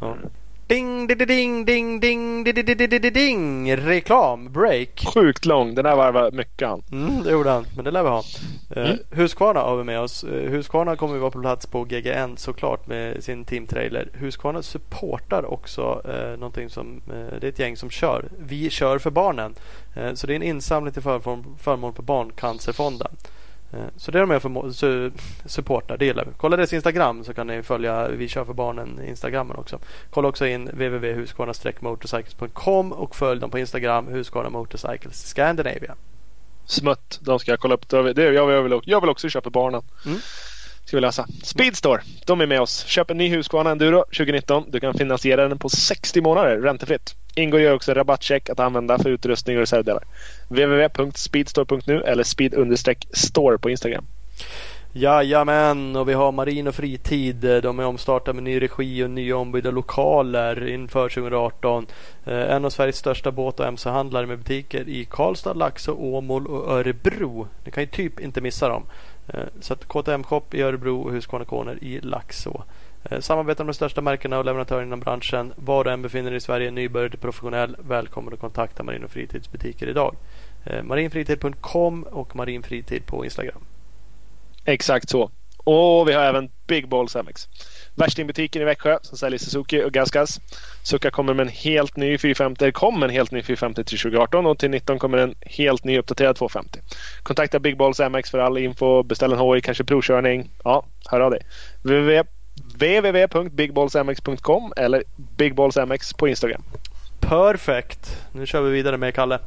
Ja. 0.00 0.16
Ding, 0.66 1.06
ding, 1.06 1.18
ding, 1.18 1.64
ding, 1.64 2.00
ding, 2.00 2.44
ding, 2.44 2.54
ding, 2.54 2.88
ding, 2.88 3.12
ding. 3.12 3.76
Reklam, 3.76 4.52
break. 4.52 5.04
Sjukt 5.14 5.44
lång. 5.44 5.74
Den 5.74 5.84
där 5.84 5.96
varvar 5.96 6.30
mycket 6.30 6.68
han. 6.68 6.82
Mm, 6.92 7.22
det 7.22 7.30
gjorde 7.30 7.50
han, 7.50 7.66
men 7.76 7.84
det 7.84 7.90
lär 7.90 8.02
vi 8.02 8.08
ha. 8.08 8.22
Uh, 8.76 8.82
Mm. 8.82 8.98
Husqvarna 9.10 9.60
har 9.60 9.76
vi 9.76 9.84
med 9.84 10.00
oss. 10.00 10.24
Uh, 10.24 10.50
Husqvarna 10.50 10.96
kommer 10.96 11.14
vi 11.14 11.20
vara 11.20 11.30
på 11.30 11.40
plats 11.40 11.66
på 11.66 11.84
GGN 11.84 12.36
såklart 12.36 12.86
med 12.86 13.24
sin 13.24 13.44
teamtrailer. 13.44 14.08
Husqvarna 14.12 14.62
supportar 14.62 15.44
också 15.52 16.02
uh, 16.08 16.38
någonting 16.38 16.70
som, 16.70 17.02
uh, 17.12 17.40
det 17.40 17.46
är 17.46 17.48
ett 17.48 17.58
gäng 17.58 17.76
som 17.76 17.90
kör. 17.90 18.28
Vi 18.38 18.70
kör 18.70 18.98
för 18.98 19.10
barnen. 19.10 19.54
Uh, 19.96 20.14
så 20.14 20.26
det 20.26 20.32
är 20.32 20.36
en 20.36 20.42
insamling 20.42 20.92
till 20.92 21.02
förmån, 21.02 21.56
förmån 21.62 21.94
för 21.94 22.02
Barncancerfonden. 22.02 23.16
Uh, 23.74 23.80
så 23.96 24.10
det 24.10 24.18
är 24.18 24.20
de 24.20 24.28
med 24.28 24.42
för 24.42 24.72
su 24.72 25.10
supportar, 25.44 25.96
det 25.96 26.04
gillar 26.04 26.24
vi. 26.24 26.30
Kolla 26.36 26.56
deras 26.56 26.72
Instagram 26.72 27.24
så 27.24 27.34
kan 27.34 27.46
ni 27.46 27.62
följa 27.62 28.08
Vi 28.08 28.28
kör 28.28 28.44
för 28.44 28.52
barnen 28.52 29.00
Instagrammen 29.08 29.56
också. 29.56 29.78
Kolla 30.10 30.28
också 30.28 30.46
in 30.46 30.66
www.husqvarna-motorcycles.com 30.66 32.92
och 32.92 33.16
följ 33.16 33.40
dem 33.40 33.50
på 33.50 33.58
Instagram 33.58 34.06
Husqvarna 34.06 34.50
Motorcycles 34.50 35.26
Scandinavia. 35.26 35.94
Smutt. 36.66 37.18
De 37.22 37.38
ska 37.38 37.50
jag 37.50 37.60
kolla 37.60 37.74
upp. 37.74 37.88
Det, 37.88 38.22
jag, 38.22 38.34
jag, 38.34 38.62
vill, 38.62 38.80
jag 38.84 39.00
vill 39.00 39.10
också 39.10 39.28
köpa 39.28 39.50
barnen. 39.50 39.82
Mm. 40.06 40.18
Ska 40.84 40.96
vi 40.96 41.00
läsa. 41.00 41.26
Speedstore. 41.42 42.02
De 42.26 42.40
är 42.40 42.46
med 42.46 42.60
oss. 42.60 42.84
Köp 42.84 43.10
en 43.10 43.16
ny 43.16 43.28
Husqvarna 43.28 43.70
Enduro 43.70 44.04
2019. 44.04 44.64
Du 44.68 44.80
kan 44.80 44.94
finansiera 44.94 45.48
den 45.48 45.58
på 45.58 45.68
60 45.68 46.20
månader 46.20 46.56
räntefritt. 46.56 47.14
Ingår 47.34 47.60
gör 47.60 47.74
också 47.74 47.94
rabattcheck 47.94 48.50
att 48.50 48.60
använda 48.60 48.98
för 48.98 49.10
utrustning 49.10 49.56
och 49.56 49.60
reservdelar 49.60 50.04
www.speedstore.nu 50.52 52.02
eller 52.02 52.22
speed-store 52.24 53.58
på 53.58 53.70
Instagram. 53.70 54.04
Jajamän, 54.94 55.96
och 55.96 56.08
vi 56.08 56.12
har 56.12 56.32
Marin 56.32 56.68
och 56.68 56.74
Fritid. 56.74 57.36
De 57.36 57.78
är 57.78 57.84
omstartade 57.84 58.34
med 58.34 58.42
ny 58.42 58.62
regi 58.62 59.04
och 59.04 59.10
nya 59.10 59.36
ombyggda 59.36 59.70
lokaler 59.70 60.68
inför 60.68 61.08
2018. 61.08 61.86
Eh, 62.24 62.54
en 62.54 62.64
av 62.64 62.70
Sveriges 62.70 62.96
största 62.96 63.30
båt 63.30 63.60
och 63.60 63.66
mc-handlare 63.66 64.26
med 64.26 64.38
butiker 64.38 64.88
i 64.88 65.04
Karlstad, 65.10 65.54
Laxå, 65.54 65.92
Åmål 65.92 66.46
och 66.46 66.72
Örebro. 66.72 67.48
Ni 67.64 67.70
kan 67.70 67.82
ju 67.82 67.86
typ 67.86 68.20
inte 68.20 68.40
missa 68.40 68.68
dem. 68.68 68.82
Eh, 69.28 69.44
så 69.60 69.72
att 69.72 69.88
KTM 69.88 70.24
Shop 70.24 70.44
i 70.50 70.62
Örebro 70.62 71.00
och 71.00 71.12
Husqvarna 71.12 71.44
Corner 71.44 71.84
i 71.84 72.00
Laxå. 72.00 72.64
Eh, 73.04 73.20
samarbetar 73.20 73.64
med 73.64 73.68
de 73.68 73.76
största 73.76 74.00
märkena 74.00 74.38
och 74.38 74.44
leverantörerna 74.44 74.86
inom 74.86 75.00
branschen. 75.00 75.52
Var 75.56 75.84
du 75.84 75.90
än 75.90 76.02
befinner 76.02 76.30
dig 76.30 76.36
i 76.36 76.40
Sverige, 76.40 76.70
nybörjare 76.70 77.10
till 77.10 77.18
professionell, 77.18 77.76
välkommen 77.88 78.34
att 78.34 78.40
kontakta 78.40 78.82
Marin 78.82 79.04
och 79.04 79.10
Fritids 79.10 79.52
butiker 79.52 79.86
idag. 79.86 80.16
Eh, 80.64 80.82
marinfritid.com 80.82 82.02
och 82.02 82.36
marinfritid 82.36 83.06
på 83.06 83.24
Instagram. 83.24 83.64
Exakt 84.64 85.08
så. 85.08 85.30
Och 85.56 86.08
vi 86.08 86.12
har 86.12 86.22
även 86.22 86.50
Big 86.66 86.88
Balls 86.88 87.16
MX. 87.16 87.48
Värstingbutiken 87.94 88.62
i 88.62 88.64
Växjö 88.64 88.98
som 89.02 89.18
säljer 89.18 89.38
Suzuki 89.38 89.84
och 89.84 89.92
Gasgas. 89.92 90.40
Suzuka 90.82 91.10
kommer 91.10 91.34
med 91.34 91.46
en 91.46 91.52
helt 91.52 91.96
ny 91.96 92.18
450. 92.18 92.72
kom 92.72 93.02
en 93.02 93.10
helt 93.10 93.30
ny 93.30 93.42
450 93.42 93.84
till 93.84 93.98
2018 93.98 94.46
och 94.46 94.58
till 94.58 94.70
19 94.70 94.98
kommer 94.98 95.18
en 95.18 95.34
helt 95.40 95.84
ny 95.84 95.98
uppdaterad 95.98 96.36
250. 96.36 96.80
Kontakta 97.22 97.58
Big 97.58 97.76
Balls 97.76 98.00
MX 98.00 98.30
för 98.30 98.38
all 98.38 98.58
info. 98.58 99.02
Beställ 99.02 99.32
en 99.32 99.38
hoj, 99.38 99.60
kanske 99.60 99.84
provkörning. 99.84 100.50
Ja, 100.64 100.86
hör 101.10 101.20
av 101.20 101.30
dig. 101.30 101.40
www 101.82 102.22
www.bigballsmx.com 102.74 104.72
eller 104.76 105.04
bigballsmx 105.36 106.12
på 106.14 106.28
Instagram. 106.28 106.62
Perfekt. 107.20 108.26
Nu 108.32 108.46
kör 108.46 108.62
vi 108.62 108.70
vidare 108.70 108.96
med 108.96 109.14
Kalle. 109.14 109.38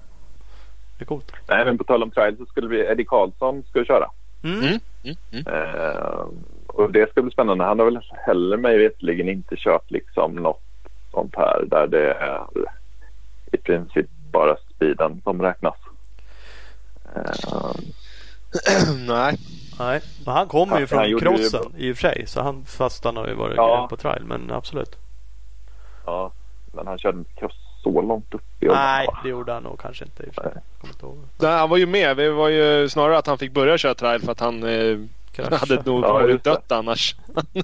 Det 0.97 1.03
är 1.03 1.05
coolt. 1.05 1.31
Nej, 1.47 1.65
men 1.65 1.77
på 1.77 1.83
tal 1.83 2.03
om 2.03 2.11
trial 2.11 2.37
så 2.37 2.45
skulle 2.45 2.67
vi 2.67 2.79
Eddie 2.85 3.05
Karlsson 3.05 3.63
skulle 3.69 3.85
köra. 3.85 4.09
Mm. 4.43 4.59
Mm. 5.03 5.15
Mm. 5.31 5.47
Eh, 5.47 6.25
och 6.67 6.91
det 6.91 7.09
ska 7.11 7.21
bli 7.21 7.31
spännande. 7.31 7.63
Han 7.63 7.79
har 7.79 7.85
väl 7.85 7.99
heller 8.25 8.57
mig 8.57 8.77
veterligen 8.77 9.29
inte 9.29 9.55
kört 9.57 9.91
liksom 9.91 10.35
något 10.35 10.61
sånt 11.11 11.35
här 11.35 11.63
där 11.67 11.87
det 11.87 12.13
är 12.13 12.43
i 13.51 13.57
princip 13.57 14.05
bara 14.31 14.55
speeden 14.75 15.21
som 15.23 15.41
räknas. 15.41 15.75
Eh, 17.15 17.71
Nej. 19.07 19.37
Nej, 19.79 20.01
men 20.25 20.33
han 20.33 20.47
kommer 20.47 20.75
ju 20.75 20.81
Han- 20.81 20.87
från 20.87 20.99
han 20.99 21.09
gjorde 21.09 21.25
ju 21.29 21.37
crossen 21.37 21.71
i 21.77 21.91
och 21.91 21.95
för 21.97 22.01
sig. 22.01 22.27
Så 22.27 22.41
han 22.41 22.65
fast 22.65 23.03
han 23.03 23.17
har 23.17 23.27
ju 23.27 23.33
varit 23.33 23.55
Ja. 23.55 23.87
på 23.89 23.97
trial. 23.97 24.23
Men 24.25 24.51
absolut. 24.51 24.95
ja, 26.05 26.31
men 26.73 26.87
han 26.87 26.97
körde 26.99 27.23
cross 27.35 27.55
så 27.93 28.01
långt 28.01 28.33
upp 28.33 28.41
i 28.59 28.65
åldern, 28.69 28.83
Nej, 28.83 29.07
va? 29.07 29.19
det 29.23 29.29
gjorde 29.29 29.53
han 29.53 29.63
nog 29.63 29.79
kanske 29.79 30.05
inte. 30.05 30.23
Nej. 31.39 31.51
Han 31.51 31.69
var 31.69 31.77
ju 31.77 31.85
med. 31.85 32.17
Det 32.17 32.29
var 32.29 32.49
ju 32.49 32.89
snarare 32.89 33.17
att 33.17 33.27
han 33.27 33.37
fick 33.37 33.51
börja 33.51 33.77
köra 33.77 33.93
trial 33.93 34.21
för 34.21 34.31
att 34.31 34.39
han 34.39 34.63
eh, 34.63 34.97
hade 35.51 35.81
nog 35.85 36.03
Ja, 36.03 36.13
varit 36.13 36.43
dött 36.43 36.71
annars. 36.71 37.15
Ja, 37.53 37.63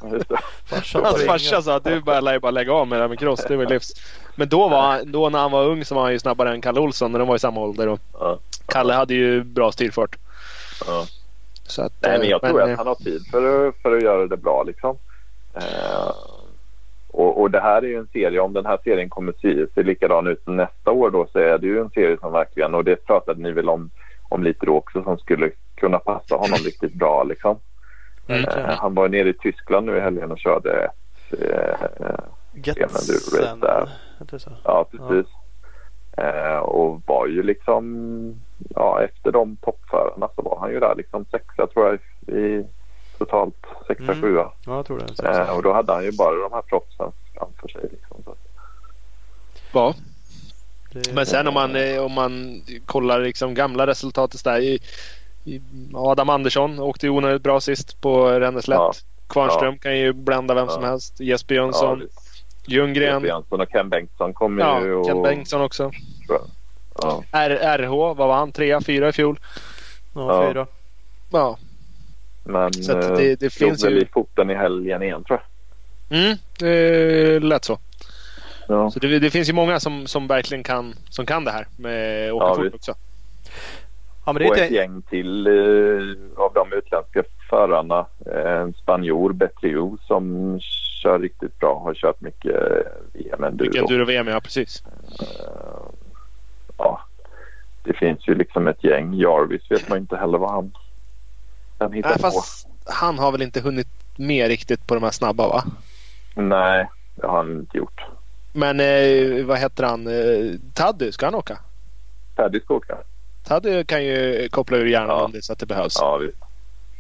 Hans 1.04 1.26
farsa 1.26 1.62
sa 1.62 1.76
att 1.76 1.84
du 1.84 2.02
bara 2.02 2.20
lär 2.20 2.40
bara 2.40 2.52
lägga 2.52 2.74
av 2.74 2.88
med 2.88 3.00
det 3.00 3.04
här 3.04 3.10
med 3.10 3.20
cross. 3.20 3.46
Det 3.48 3.56
var 3.58 3.66
livs. 3.66 3.92
Men 4.36 4.50
då, 4.50 4.68
var, 4.70 4.82
han- 4.82 5.12
då 5.12 5.30
när 5.30 5.40
han 5.40 5.52
var 5.52 5.66
ung 5.66 5.86
så 5.86 5.96
var 5.96 6.02
han 6.02 6.12
ju 6.12 6.20
snabbare 6.20 6.52
än 6.52 6.62
Kalle 6.62 6.80
Olsson 6.80 7.12
när 7.12 7.20
de 7.20 7.28
var 7.28 7.36
i 7.36 7.40
samma 7.40 7.62
ålder. 7.62 7.88
Och 7.88 8.00
Ja, 8.20 8.40
Kalle 8.66 8.94
hade 8.94 9.14
ju 9.14 9.44
bra. 9.44 9.72
Så 9.72 9.82
att, 11.82 11.94
Nej, 12.00 12.20
men 12.20 12.30
jag 12.30 12.44
eh, 12.44 12.50
tror 12.50 12.62
eh, 12.62 12.72
att 12.72 12.78
han 12.78 12.88
har 12.88 12.96
tid 12.96 13.22
för, 13.32 13.68
att- 13.68 13.76
för 13.82 13.98
att 13.98 14.04
göra 14.04 14.28
det 14.28 14.38
bra 14.38 14.64
liksom. 14.64 14.98
Eh, 15.54 16.12
och, 17.14 17.42
och 17.42 17.52
det 17.52 17.60
här 17.60 17.82
är 17.82 17.88
ju 17.88 17.98
en 17.98 18.08
serie, 18.08 18.40
om 18.40 18.54
den 18.54 18.66
här 18.66 18.80
serien 18.84 19.10
kommer 19.10 19.34
se, 19.42 19.66
se 19.76 19.84
likadan 19.84 20.28
ut 20.28 20.48
nästa 20.48 20.92
år 20.92 21.12
då 21.12 21.28
så 21.32 21.40
är 21.40 21.58
det 21.58 21.68
ju 21.68 21.80
en 21.80 21.90
serie 21.90 22.18
som 22.18 22.32
verkligen, 22.32 22.76
och 22.76 22.84
det 22.84 23.06
pratade 23.06 23.42
ni 23.42 23.52
väl 23.52 23.70
om, 23.70 23.90
om 24.30 24.44
lite 24.44 24.66
då 24.66 24.76
också, 24.76 25.04
som 25.04 25.18
skulle 25.18 25.52
kunna 25.76 26.00
passa 26.00 26.36
honom 26.36 26.58
riktigt 26.66 26.94
bra 26.94 27.24
liksom. 27.24 27.60
Mm. 28.28 28.44
Eh, 28.44 28.76
han 28.78 28.96
var 28.96 29.10
nere 29.10 29.30
i 29.30 29.34
Tyskland 29.34 29.86
nu 29.86 29.98
i 29.98 30.00
helgen 30.00 30.32
och 30.32 30.40
körde 30.40 30.72
ett, 30.72 31.42
eh, 31.42 31.88
Getsen. 32.54 33.60
där. 33.60 33.90
Ja, 34.64 34.88
precis. 34.92 35.32
Eh, 36.18 36.58
och 36.58 37.02
var 37.06 37.28
ju 37.28 37.44
liksom, 37.44 38.36
ja 38.70 39.02
efter 39.04 39.32
de 39.32 39.56
toppförarna 39.56 40.30
så 40.36 40.42
var 40.42 40.60
han 40.60 40.72
ju 40.72 40.80
där 40.80 40.96
liksom 40.96 41.26
sexa 41.26 41.68
tror 41.68 41.88
jag 41.88 42.00
i 42.36 42.66
totalt 43.26 43.56
sexa, 43.88 44.04
Mm. 44.04 44.22
sjua. 44.22 44.52
Ja, 44.66 44.76
jag 44.76 44.86
tror 44.86 45.00
det. 45.00 45.30
Eh, 45.30 45.56
och 45.58 45.64
då 45.64 45.74
hade 45.74 45.94
han 45.94 46.04
ju 46.04 46.12
bara 46.12 46.36
de 46.36 46.52
här 46.54 46.62
proffsen 46.62 47.12
framför 47.38 47.68
sig 47.68 47.82
liksom. 47.92 48.18
Så. 48.26 48.36
Ja. 49.74 49.94
Det- 50.94 51.14
Men 51.14 51.26
sen 51.26 51.48
om 51.48 51.54
man, 51.54 51.76
eh, 51.76 51.98
om 52.02 52.12
man 52.12 52.62
kollar 52.86 53.20
liksom 53.22 53.54
gamla 53.54 53.88
resultat 53.88 54.44
där. 54.44 54.60
I, 54.60 54.80
i 55.46 55.62
Adam 55.94 56.30
Andersson 56.30 56.80
åkte 56.80 57.06
ju 57.06 57.10
onödigt 57.10 57.42
bra 57.42 57.60
sist 57.60 58.02
på 58.02 58.30
Renneslätt. 58.40 58.76
Ja. 58.78 58.94
Kvarnström 59.30 59.78
kan 59.78 59.98
ju 60.00 60.14
blända 60.14 60.54
vem 60.54 60.66
Ja. 60.66 60.72
som 60.72 60.84
helst. 60.84 61.20
Jesper 61.20 61.56
Ja, 61.56 61.62
Jönsson. 61.62 62.00
visst. 62.00 62.46
Ljunggren. 62.68 63.14
Jeppe 63.14 63.28
Jönsson 63.28 63.62
och 63.62 63.70
Ken 63.70 63.90
Bengtsson 63.90 64.34
kom 64.34 64.58
ju. 64.58 64.64
Ja, 64.64 64.96
och, 64.96 65.06
Ken 65.06 65.22
Bengtsson 65.22 65.62
också. 65.62 65.92
Ja, 67.02 67.24
R, 67.32 67.50
RH, 67.80 67.90
vad 67.90 68.18
var 68.18 68.36
han? 68.36 68.52
Trea, 68.52 68.82
fyra 68.82 69.10
i 69.10 69.12
fjol. 69.12 69.40
Ja, 70.16 70.44
Ja. 70.44 70.50
fyra. 70.50 70.68
Ja. 71.32 71.58
Men 72.44 72.74
Så 72.84 72.92
att 72.98 73.04
eh, 73.04 73.16
det- 73.18 73.40
det 73.40 73.50
finns 73.54 73.86
ju- 73.86 74.00
i 74.02 74.06
foten 74.14 74.50
i 74.50 74.54
helgen 74.56 75.02
igen 75.04 75.24
tror 75.24 75.40
jag. 76.10 76.20
Mm, 76.20 76.38
det 76.60 77.40
lät 77.40 77.66
så. 77.66 77.80
Ja. 78.68 78.92
Så 78.92 79.00
det, 79.00 79.20
det 79.20 79.30
finns 79.30 79.50
ju 79.50 79.54
många 79.54 79.80
som, 79.80 80.08
som 80.08 80.28
verkligen 80.28 80.64
kan, 80.64 80.94
som 81.10 81.26
kan 81.26 81.44
det 81.46 81.52
här 81.52 81.68
med 81.78 82.32
åka 82.34 82.46
Ja, 82.46 82.56
fort 82.56 82.74
också. 82.76 82.94
Ja, 84.26 84.34
men 84.34 84.42
det 84.44 84.50
och 84.50 84.58
är 84.58 84.64
ett 84.64 84.72
gäng. 84.72 85.02
till 85.02 85.48
eh, 85.48 86.44
av 86.44 86.54
de 86.54 86.74
utländska 86.74 87.24
förarna. 87.50 88.06
En 88.62 88.74
spanjor, 88.74 89.34
Betriu, 89.34 89.98
som 90.02 90.60
kör 91.04 91.20
riktigt 91.20 91.60
bra. 91.60 91.80
Har 91.80 91.94
kört 91.94 92.22
mycket 92.22 92.56
eh, 92.56 92.92
VM 93.14 93.44
enduro. 93.44 93.64
Vilken 93.70 93.84
enduro-VM, 93.86 94.28
ja 94.28 94.40
precis. 94.40 94.84
Eh, 95.20 95.90
ja, 96.78 97.02
det 97.84 97.94
finns 97.94 98.28
ju 98.28 98.36
liksom 98.36 98.68
ett 98.68 98.84
gäng. 98.84 99.14
Jarvis 99.14 99.72
vet 99.72 99.90
man 99.90 99.98
inte 99.98 100.18
heller 100.18 100.38
vad 100.38 100.52
han 100.52 100.72
kan 101.82 101.94
hitta 101.94 102.08
Nej, 102.10 102.18
på. 102.18 102.22
fast 102.22 102.68
han 102.86 103.20
har 103.20 103.32
väl 103.32 103.42
inte 103.42 103.62
hunnit 103.62 103.88
med 104.16 104.48
riktigt 104.48 104.88
på 104.88 104.94
de 104.96 105.04
här 105.04 105.12
snabba 105.12 105.48
va? 105.48 105.64
Nej, 106.36 106.90
det 107.16 107.28
har 107.28 107.38
han 107.38 107.60
inte 107.60 107.78
gjort. 107.78 108.02
Men 108.54 108.80
eh, 108.80 109.46
vad 109.46 109.58
heter 109.58 109.84
han? 109.84 110.08
Eh, 110.08 110.52
Taddy, 110.74 111.12
ska 111.12 111.26
han 111.26 111.36
åka? 111.36 111.58
Paddy 112.36 112.60
ska 112.60 112.74
åka. 112.74 112.98
Taddy 113.44 113.84
kan 113.84 114.04
ju 114.06 114.50
koppla 114.52 114.78
ur 114.78 114.86
hjärnan 114.86 115.10
Ja. 115.18 115.24
om 115.26 115.32
det 115.32 115.42
så 115.42 115.54
att 115.54 115.60
det 115.60 115.66
behövs. 115.66 115.98
Ja, 116.00 116.18
visst. 116.18 116.38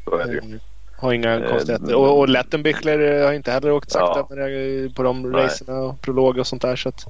Så 0.05 0.15
är 0.17 0.25
det 0.25 0.33
ju. 0.33 0.39
Mm. 0.39 0.59
Har 0.97 1.13
inga 1.13 1.39
Eh, 1.39 1.49
konstigheter. 1.49 1.95
Och, 1.95 2.19
och 2.19 2.29
Lettenbichler 2.29 2.99
eh, 3.21 3.25
har 3.25 3.33
inte 3.33 3.51
heller 3.51 3.71
åkt 3.71 3.91
sakta 3.91 4.19
Ja. 4.29 4.89
på 4.95 5.03
de 5.03 5.21
Nej. 5.21 5.43
racerna 5.43 5.79
och 5.79 6.01
prolog 6.01 6.37
och 6.37 6.47
sånt 6.47 6.61
där. 6.61 6.75
Så 6.75 6.89
att, 6.89 7.05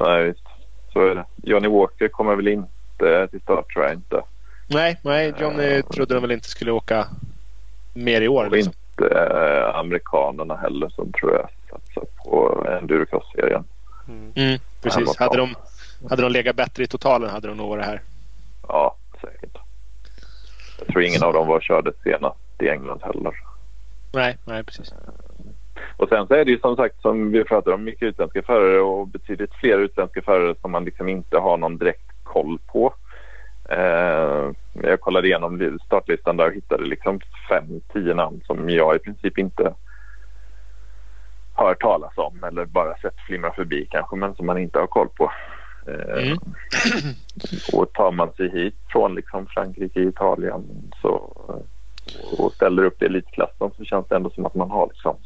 Nej, 0.00 0.24
visst. 0.24 0.44
Så 0.92 1.06
är 1.06 1.14
det. 1.14 1.24
Johnny 1.42 1.68
Walker 1.68 2.08
kommer 2.08 2.36
väl 2.36 2.48
inte 2.48 3.28
till 3.30 3.40
start 3.40 3.72
tror 3.72 3.84
jag 3.84 3.94
inte. 3.94 4.22
Nej, 4.66 4.98
nej, 5.02 5.34
John 5.40 5.60
eh, 5.60 5.66
Eh, 5.66 5.84
trodde 5.84 6.14
de 6.14 6.20
väl 6.20 6.30
inte 6.32 6.48
skulle 6.48 6.72
åka 6.72 7.06
mer 7.94 8.20
i 8.20 8.28
år. 8.28 8.44
Och 8.44 8.52
Liksom. 8.52 8.72
inte 8.98 9.14
eh, 9.14 9.78
amerikanerna 9.78 10.56
heller 10.56 10.88
som 10.88 11.12
tror 11.12 11.32
jag 11.32 11.48
satsar 11.70 12.04
på 12.24 12.66
endurocross-serien. 12.80 13.64
Mm. 14.08 14.32
Mm, 14.34 14.58
precis. 14.82 15.16
Hade 15.18 15.36
de, 15.36 15.54
hade 16.10 16.22
de 16.22 16.32
legat 16.32 16.56
bättre 16.56 16.82
i 16.82 16.86
totalen 16.86 17.30
hade 17.30 17.48
de 17.48 17.56
nog 17.56 17.68
varit 17.68 17.84
här. 17.84 18.02
Ja, 18.68 18.96
säkert. 19.20 19.58
Jag 20.78 20.88
tror 20.88 21.02
ingen 21.02 21.22
av 21.22 21.32
dem 21.32 21.46
var 21.46 21.60
körde 21.60 21.92
senast 22.04 22.38
i 22.62 22.68
England 22.68 23.00
heller. 23.02 23.32
Nej, 24.12 24.36
nej 24.44 24.64
precis. 24.64 24.94
Och 25.96 26.08
sen 26.08 26.26
så 26.26 26.34
är 26.34 26.44
det 26.44 26.50
ju 26.50 26.58
som 26.58 26.76
sagt 26.76 27.00
som 27.00 27.32
vi 27.32 27.44
pratar 27.44 27.72
om 27.72 27.84
mycket 27.84 28.02
utländska 28.02 28.42
förare 28.42 28.80
och 28.80 29.08
betydligt 29.08 29.54
fler 29.54 29.78
utländska 29.78 30.22
förare 30.22 30.54
som 30.60 30.70
man 30.70 30.84
liksom 30.84 31.08
inte 31.08 31.38
har 31.38 31.56
någon 31.56 31.78
direkt 31.78 32.10
koll 32.22 32.58
på. 32.66 32.94
Eh, 33.68 34.50
jag 34.72 35.00
kollade 35.00 35.26
igenom 35.26 35.78
startlistan 35.86 36.36
där 36.36 36.46
och 36.46 36.54
hittade 36.54 36.84
liksom 36.84 37.20
fem, 37.48 37.80
tio 37.92 38.14
namn 38.14 38.40
som 38.46 38.70
jag 38.70 38.96
i 38.96 38.98
princip 38.98 39.38
inte 39.38 39.74
hört 41.54 41.80
talas 41.80 42.12
om 42.16 42.44
eller 42.44 42.64
bara 42.64 42.96
sett 42.96 43.20
flimra 43.26 43.52
förbi 43.52 43.86
kanske 43.90 44.16
men 44.16 44.34
som 44.34 44.46
man 44.46 44.58
inte 44.58 44.78
har 44.78 44.86
koll 44.86 45.08
på. 45.08 45.32
Eh, 45.88 46.22
mm. 46.26 46.38
och 47.72 47.92
tar 47.92 48.12
man 48.12 48.32
sig 48.32 48.50
hit 48.50 48.74
från 48.88 49.14
liksom 49.14 49.46
Frankrike, 49.46 50.00
Italien 50.00 50.92
så, 51.02 51.10
och 52.38 52.52
ställer 52.52 52.84
upp 52.84 53.02
i 53.02 53.06
elitklassen 53.06 53.70
så 53.76 53.84
känns 53.84 54.06
det 54.08 54.16
ändå 54.16 54.30
som 54.30 54.46
att 54.46 54.54
man 54.54 54.70
har 54.70 54.86
liksom 54.86 55.16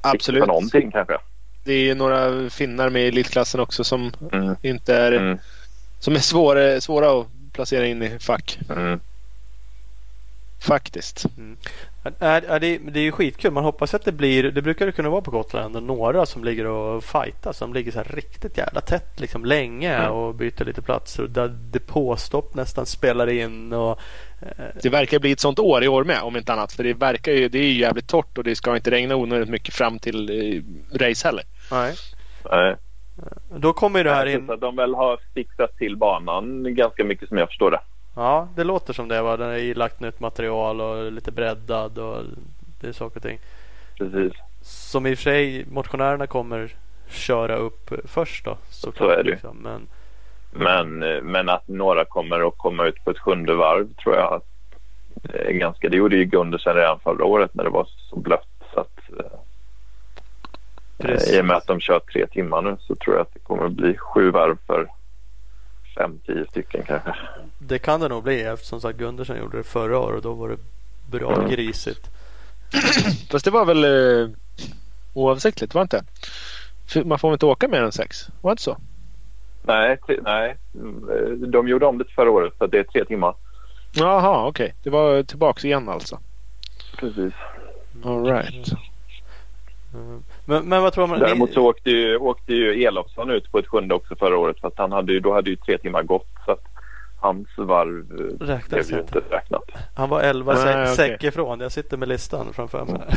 Absolut. 0.00 0.46
någonting 0.46 0.90
kanske. 0.90 1.18
Det 1.64 1.90
är 1.90 1.94
några 1.94 2.50
finnar 2.50 2.90
med 2.90 3.02
i 3.02 3.08
elitklassen 3.08 3.60
också 3.60 3.84
som 3.84 4.12
mm. 4.32 4.56
inte 4.62 4.94
är 4.94 5.12
mm. 5.12 5.38
Som 6.02 6.14
är 6.14 6.20
svåra, 6.20 6.80
svåra 6.80 7.20
att 7.20 7.26
placera 7.52 7.86
in 7.86 8.02
i 8.02 8.18
fack. 8.18 8.58
Mm. 8.70 9.00
Faktiskt. 10.60 11.26
Mm. 11.38 11.56
Är, 12.18 12.42
är 12.42 12.60
det, 12.60 12.78
det 12.78 13.00
är 13.00 13.04
ju 13.04 13.12
skitkul. 13.12 13.52
Man 13.52 13.64
hoppas 13.64 13.94
att 13.94 14.04
det 14.04 14.12
blir, 14.12 14.42
det 14.42 14.62
brukar 14.62 14.86
det 14.86 14.92
kunna 14.92 15.10
vara 15.10 15.20
på 15.20 15.30
Gotland, 15.30 15.82
några 15.82 16.26
som 16.26 16.44
ligger 16.44 16.66
och 16.66 17.04
fightar. 17.04 17.52
Som 17.52 17.74
ligger 17.74 17.92
så 17.92 17.98
här 17.98 18.10
riktigt 18.14 18.58
jävla 18.58 18.80
tätt 18.80 19.20
liksom 19.20 19.44
länge 19.44 19.94
mm. 19.94 20.12
och 20.12 20.34
byter 20.34 20.64
lite 20.64 20.82
platser. 20.82 21.22
Där 21.22 21.48
depåstopp 21.48 22.54
nästan 22.54 22.86
spelar 22.86 23.28
in. 23.28 23.72
Och, 23.72 23.98
eh. 24.40 24.64
Det 24.82 24.88
verkar 24.88 25.18
bli 25.18 25.32
ett 25.32 25.40
sånt 25.40 25.58
år 25.58 25.84
i 25.84 25.88
år 25.88 26.04
med 26.04 26.22
om 26.22 26.36
inte 26.36 26.52
annat. 26.52 26.72
För 26.72 26.84
det 26.84 26.94
verkar 26.94 27.32
ju, 27.32 27.48
det 27.48 27.58
är 27.58 27.62
ju 27.64 27.80
jävligt 27.80 28.08
torrt 28.08 28.38
och 28.38 28.44
det 28.44 28.56
ska 28.56 28.76
inte 28.76 28.90
regna 28.90 29.16
onödigt 29.16 29.48
mycket 29.48 29.74
fram 29.74 29.98
till 29.98 30.30
eh, 30.30 30.62
race 30.98 31.28
heller. 31.28 31.44
Nej. 31.70 31.94
Nej. 32.50 32.76
Då 33.56 33.72
kommer 33.72 34.04
det 34.04 34.10
här 34.10 34.26
in. 34.26 34.50
Att 34.50 34.60
de 34.60 34.76
väl 34.76 34.94
har 34.94 35.18
fixat 35.34 35.76
till 35.76 35.96
banan 35.96 36.74
ganska 36.74 37.04
mycket 37.04 37.28
som 37.28 37.38
jag 37.38 37.48
förstår 37.48 37.70
det. 37.70 37.80
Ja, 38.16 38.48
det 38.56 38.64
låter 38.64 38.92
som 38.92 39.08
det. 39.08 39.22
Va? 39.22 39.36
Den 39.36 39.50
är 39.50 39.74
lagt 39.74 40.00
nytt 40.00 40.20
material 40.20 40.80
och 40.80 41.12
lite 41.12 41.32
breddad 41.32 41.98
och 41.98 42.24
det 42.80 42.88
är 42.88 42.92
saker 42.92 43.16
och 43.16 43.22
ting. 43.22 43.38
Precis. 43.98 44.32
Som 44.62 45.06
i 45.06 45.14
och 45.14 45.18
för 45.18 45.22
sig 45.22 45.66
motionärerna 45.70 46.26
kommer 46.26 46.70
köra 47.08 47.56
upp 47.56 47.90
först 48.04 48.44
då. 48.44 48.56
Så, 48.70 48.92
så 48.92 49.08
är 49.08 49.16
det 49.24 49.30
liksom. 49.30 49.56
men... 49.56 49.88
men... 50.52 50.98
Men 51.24 51.48
att 51.48 51.68
några 51.68 52.04
kommer 52.04 52.48
att 52.48 52.58
komma 52.58 52.86
ut 52.86 53.04
på 53.04 53.10
ett 53.10 53.18
sjunde 53.18 53.54
varv 53.54 53.94
tror 53.94 54.14
jag 54.14 54.42
är 55.22 55.52
ganska... 55.52 55.88
Det 55.88 55.96
gjorde 55.96 56.16
ju 56.16 56.24
Gundersen 56.24 56.74
redan 56.74 57.00
förra 57.00 57.24
året 57.24 57.54
när 57.54 57.64
det 57.64 57.70
var 57.70 57.86
så 58.10 58.16
blött. 58.16 58.51
Att, 61.04 61.10
eh, 61.10 61.14
Precis. 61.14 61.34
I 61.34 61.40
och 61.40 61.44
med 61.44 61.56
att 61.56 61.66
de 61.66 61.80
kör 61.80 62.00
tre 62.00 62.26
timmar 62.26 62.62
nu 62.62 62.76
så 62.80 62.94
tror 62.94 63.16
jag 63.16 63.22
att 63.22 63.34
det 63.34 63.40
kommer 63.40 63.64
att 63.64 63.72
bli 63.72 63.96
sju 63.96 64.30
varv 64.30 64.58
för 64.66 64.88
fem, 65.96 66.20
tio 66.26 66.46
stycken 66.46 66.82
kanske. 66.86 67.14
Det 67.58 67.78
kan 67.78 68.00
det 68.00 68.08
nog 68.08 68.22
bli 68.22 68.42
eftersom 68.42 68.80
sagt 68.80 68.98
Gundersen 68.98 69.38
gjorde 69.38 69.56
det 69.56 69.62
förra 69.62 69.98
året 69.98 70.16
och 70.16 70.22
då 70.22 70.32
var 70.32 70.48
det 70.48 70.58
bra 71.10 71.34
mm. 71.34 71.50
grisigt. 71.50 72.10
Fast 73.30 73.44
det 73.44 73.50
var 73.50 73.64
väl 73.64 73.84
eh, 73.84 74.30
oavsiktligt, 75.14 75.74
var 75.74 75.86
det 75.86 75.96
inte? 75.96 76.04
Man 77.08 77.18
får 77.18 77.28
väl 77.28 77.34
inte 77.34 77.46
åka 77.46 77.68
mer 77.68 77.82
än 77.82 77.92
sex? 77.92 78.28
Var 78.40 78.50
det 78.50 78.52
inte 78.52 78.62
så? 78.62 78.76
Nej, 79.62 79.98
nej. 80.22 80.56
de 81.48 81.68
gjorde 81.68 81.86
om 81.86 81.98
det 81.98 82.04
förra 82.04 82.30
året 82.30 82.52
så 82.58 82.66
det 82.66 82.78
är 82.78 82.84
tre 82.84 83.04
timmar. 83.04 83.34
Jaha, 83.92 84.46
okej. 84.46 84.64
Okay. 84.64 84.76
Det 84.82 84.90
var 84.90 85.22
tillbaks 85.22 85.64
igen 85.64 85.88
alltså? 85.88 86.18
Precis. 86.96 87.32
All 88.04 88.24
right. 88.24 88.68
Mm. 89.94 90.22
Men, 90.44 90.68
men 90.68 90.82
vad 90.82 90.92
tror 90.92 91.06
man? 91.06 91.20
Däremot 91.20 91.52
så 91.52 91.68
åkte 91.68 91.90
ju, 91.90 92.16
åkte 92.16 92.54
ju 92.54 92.84
Elofsson 92.84 93.30
ut 93.30 93.52
på 93.52 93.58
ett 93.58 93.66
sjunde 93.66 93.94
också 93.94 94.16
förra 94.16 94.38
året. 94.38 94.56
Fast 94.60 94.78
han 94.78 94.92
hade 94.92 95.12
ju, 95.12 95.20
då 95.20 95.32
hade 95.32 95.50
ju 95.50 95.56
tre 95.56 95.78
timmar 95.78 96.02
gått. 96.02 96.28
Så 96.46 96.52
att 96.52 96.64
hans 97.20 97.48
varv 97.56 98.20
eh, 98.20 98.46
Räknas 98.46 98.88
blev 98.88 98.98
ju 98.98 98.98
inte 98.98 99.34
räknat. 99.34 99.62
Han 99.94 100.08
var 100.08 100.20
elva 100.20 100.86
säck 100.86 101.14
okay. 101.14 101.28
ifrån. 101.28 101.60
Jag 101.60 101.72
sitter 101.72 101.96
med 101.96 102.08
listan 102.08 102.52
framför 102.52 102.84
mig. 102.84 103.00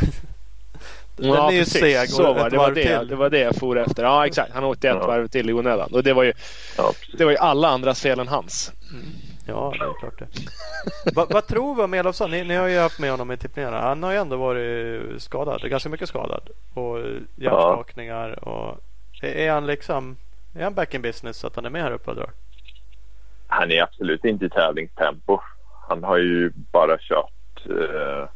Den 1.16 1.28
ja, 1.28 1.48
är 1.48 1.52
ju 1.52 1.58
precis. 1.58 1.80
seg 1.80 2.08
så 2.08 2.32
var 2.32 2.50
det. 2.50 2.56
Var 2.56 2.70
det, 2.70 3.04
det 3.04 3.16
var 3.16 3.30
det 3.30 3.38
jag 3.38 3.56
for 3.56 3.78
efter. 3.78 4.04
Ja 4.04 4.26
exakt. 4.26 4.52
Han 4.52 4.64
åkte 4.64 4.88
ett 4.88 4.96
ja. 5.00 5.06
varv 5.06 5.28
till 5.28 5.50
i 5.50 5.52
onödan. 5.52 5.88
Och 5.92 6.02
det 6.02 6.12
var 6.12 6.22
ju, 6.22 6.32
ja, 6.76 6.92
det 7.18 7.24
var 7.24 7.30
ju 7.30 7.38
alla 7.38 7.68
andras 7.68 8.02
fel 8.02 8.20
än 8.20 8.28
hans. 8.28 8.72
Mm. 8.90 9.04
Ja, 9.46 9.72
det 9.78 9.84
är 9.84 9.98
klart 10.00 10.18
det. 10.18 10.28
Va, 11.14 11.26
vad 11.30 11.46
tror 11.46 11.74
vi 11.74 11.82
om 11.82 11.94
Elofsson? 11.94 12.30
Ni, 12.30 12.44
ni, 12.44 12.54
har 12.54 12.66
ju 12.66 12.78
haft 12.78 12.98
med 12.98 13.10
honom 13.10 13.32
i 13.32 13.36
tippningarna. 13.36 13.80
Han 13.80 14.02
har 14.02 14.12
ju 14.12 14.18
ändå 14.18 14.36
varit 14.36 15.22
skadad. 15.22 15.70
Ganska 15.70 15.88
mycket 15.88 16.08
skadad. 16.08 16.48
Och 16.74 16.98
hjärnskakningar. 17.36 18.48
Och, 18.48 18.80
är 19.22 19.50
han 19.50 19.66
liksom 19.66 20.16
är 20.58 20.64
han 20.64 20.74
back 20.74 20.94
in 20.94 21.02
business 21.02 21.36
så 21.36 21.46
att 21.46 21.56
han 21.56 21.66
är 21.66 21.70
med 21.70 21.82
här 21.82 21.92
uppe 21.92 22.10
och 22.10 22.16
drar? 22.16 22.30
Han 23.46 23.72
är 23.72 23.82
absolut 23.82 24.24
inte 24.24 24.44
i 24.44 24.50
tävlingstempo. 24.50 25.40
Han 25.88 26.04
har 26.04 26.16
ju 26.16 26.50
bara 26.54 26.98
kört 26.98 27.66
uh, 27.70 28.28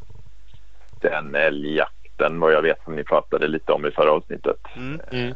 den 1.00 1.34
älgjakten 1.34 2.40
vad 2.40 2.52
jag 2.52 2.62
vet 2.62 2.84
som 2.84 2.96
ni 2.96 3.04
pratade 3.04 3.48
lite 3.48 3.72
om 3.72 3.86
i 3.86 3.90
förra 3.90 4.12
avsnittet. 4.12 4.56
Mm. 4.76 5.00
Mm. 5.12 5.28
Uh, 5.28 5.34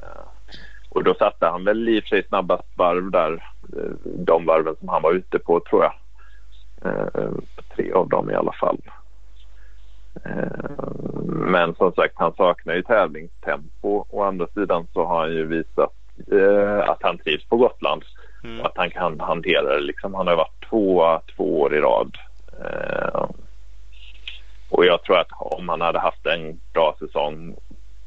och 0.89 1.05
då 1.05 1.15
satte 1.15 1.47
han 1.47 1.65
väl 1.65 1.89
i 1.89 2.01
och 2.01 2.03
för 2.03 2.09
sig 2.09 2.27
snabbast 2.29 2.69
varv 2.77 3.11
där. 3.11 3.54
Eh, 3.77 3.93
de 4.05 4.47
varven 4.47 4.77
som 4.77 4.89
han 4.89 5.03
var 5.03 5.13
ute 5.13 5.39
på 5.39 5.61
tror 5.61 5.83
jag. 5.83 5.95
Eh, 6.85 7.31
tre 7.77 7.93
av 7.93 8.09
dem 8.09 8.31
i 8.31 8.35
alla 8.35 8.53
fall. 8.53 8.79
Eh, 10.25 10.89
men 11.27 11.75
som 11.75 11.93
sagt, 11.93 12.15
han 12.17 12.35
saknar 12.35 12.75
ju 12.75 12.83
tävlingstempo. 12.83 14.07
Å 14.11 14.23
andra 14.23 14.47
sidan 14.47 14.87
så 14.93 15.05
har 15.05 15.21
han 15.21 15.33
ju 15.33 15.47
visat 15.47 15.93
att 16.85 17.03
han 17.03 17.19
trivs 17.19 17.45
på 17.45 17.57
Gotland. 17.57 18.03
Mm. 18.45 18.61
Och 18.61 18.67
att 18.67 18.77
han 18.77 18.91
kan 18.91 19.21
hantera 19.21 19.75
det. 19.75 19.81
Liksom, 19.81 20.15
han 20.15 20.27
har 20.27 20.37
varit 20.37 20.69
tvåa 20.69 21.21
två 21.37 21.61
år 21.61 21.75
i 21.75 21.81
rad. 21.81 22.17
Och 24.69 24.85
jag 24.85 25.03
tror 25.03 25.19
att 25.19 25.29
om 25.33 25.69
han 25.69 25.81
hade 25.81 25.99
haft 25.99 26.27
en 26.27 26.61
bra 26.73 26.97
säsong 26.99 27.57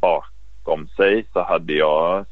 bakom 0.01 0.87
sig 0.87 1.25
så 1.33 1.43
hade 1.43 1.73
jag 1.73 2.25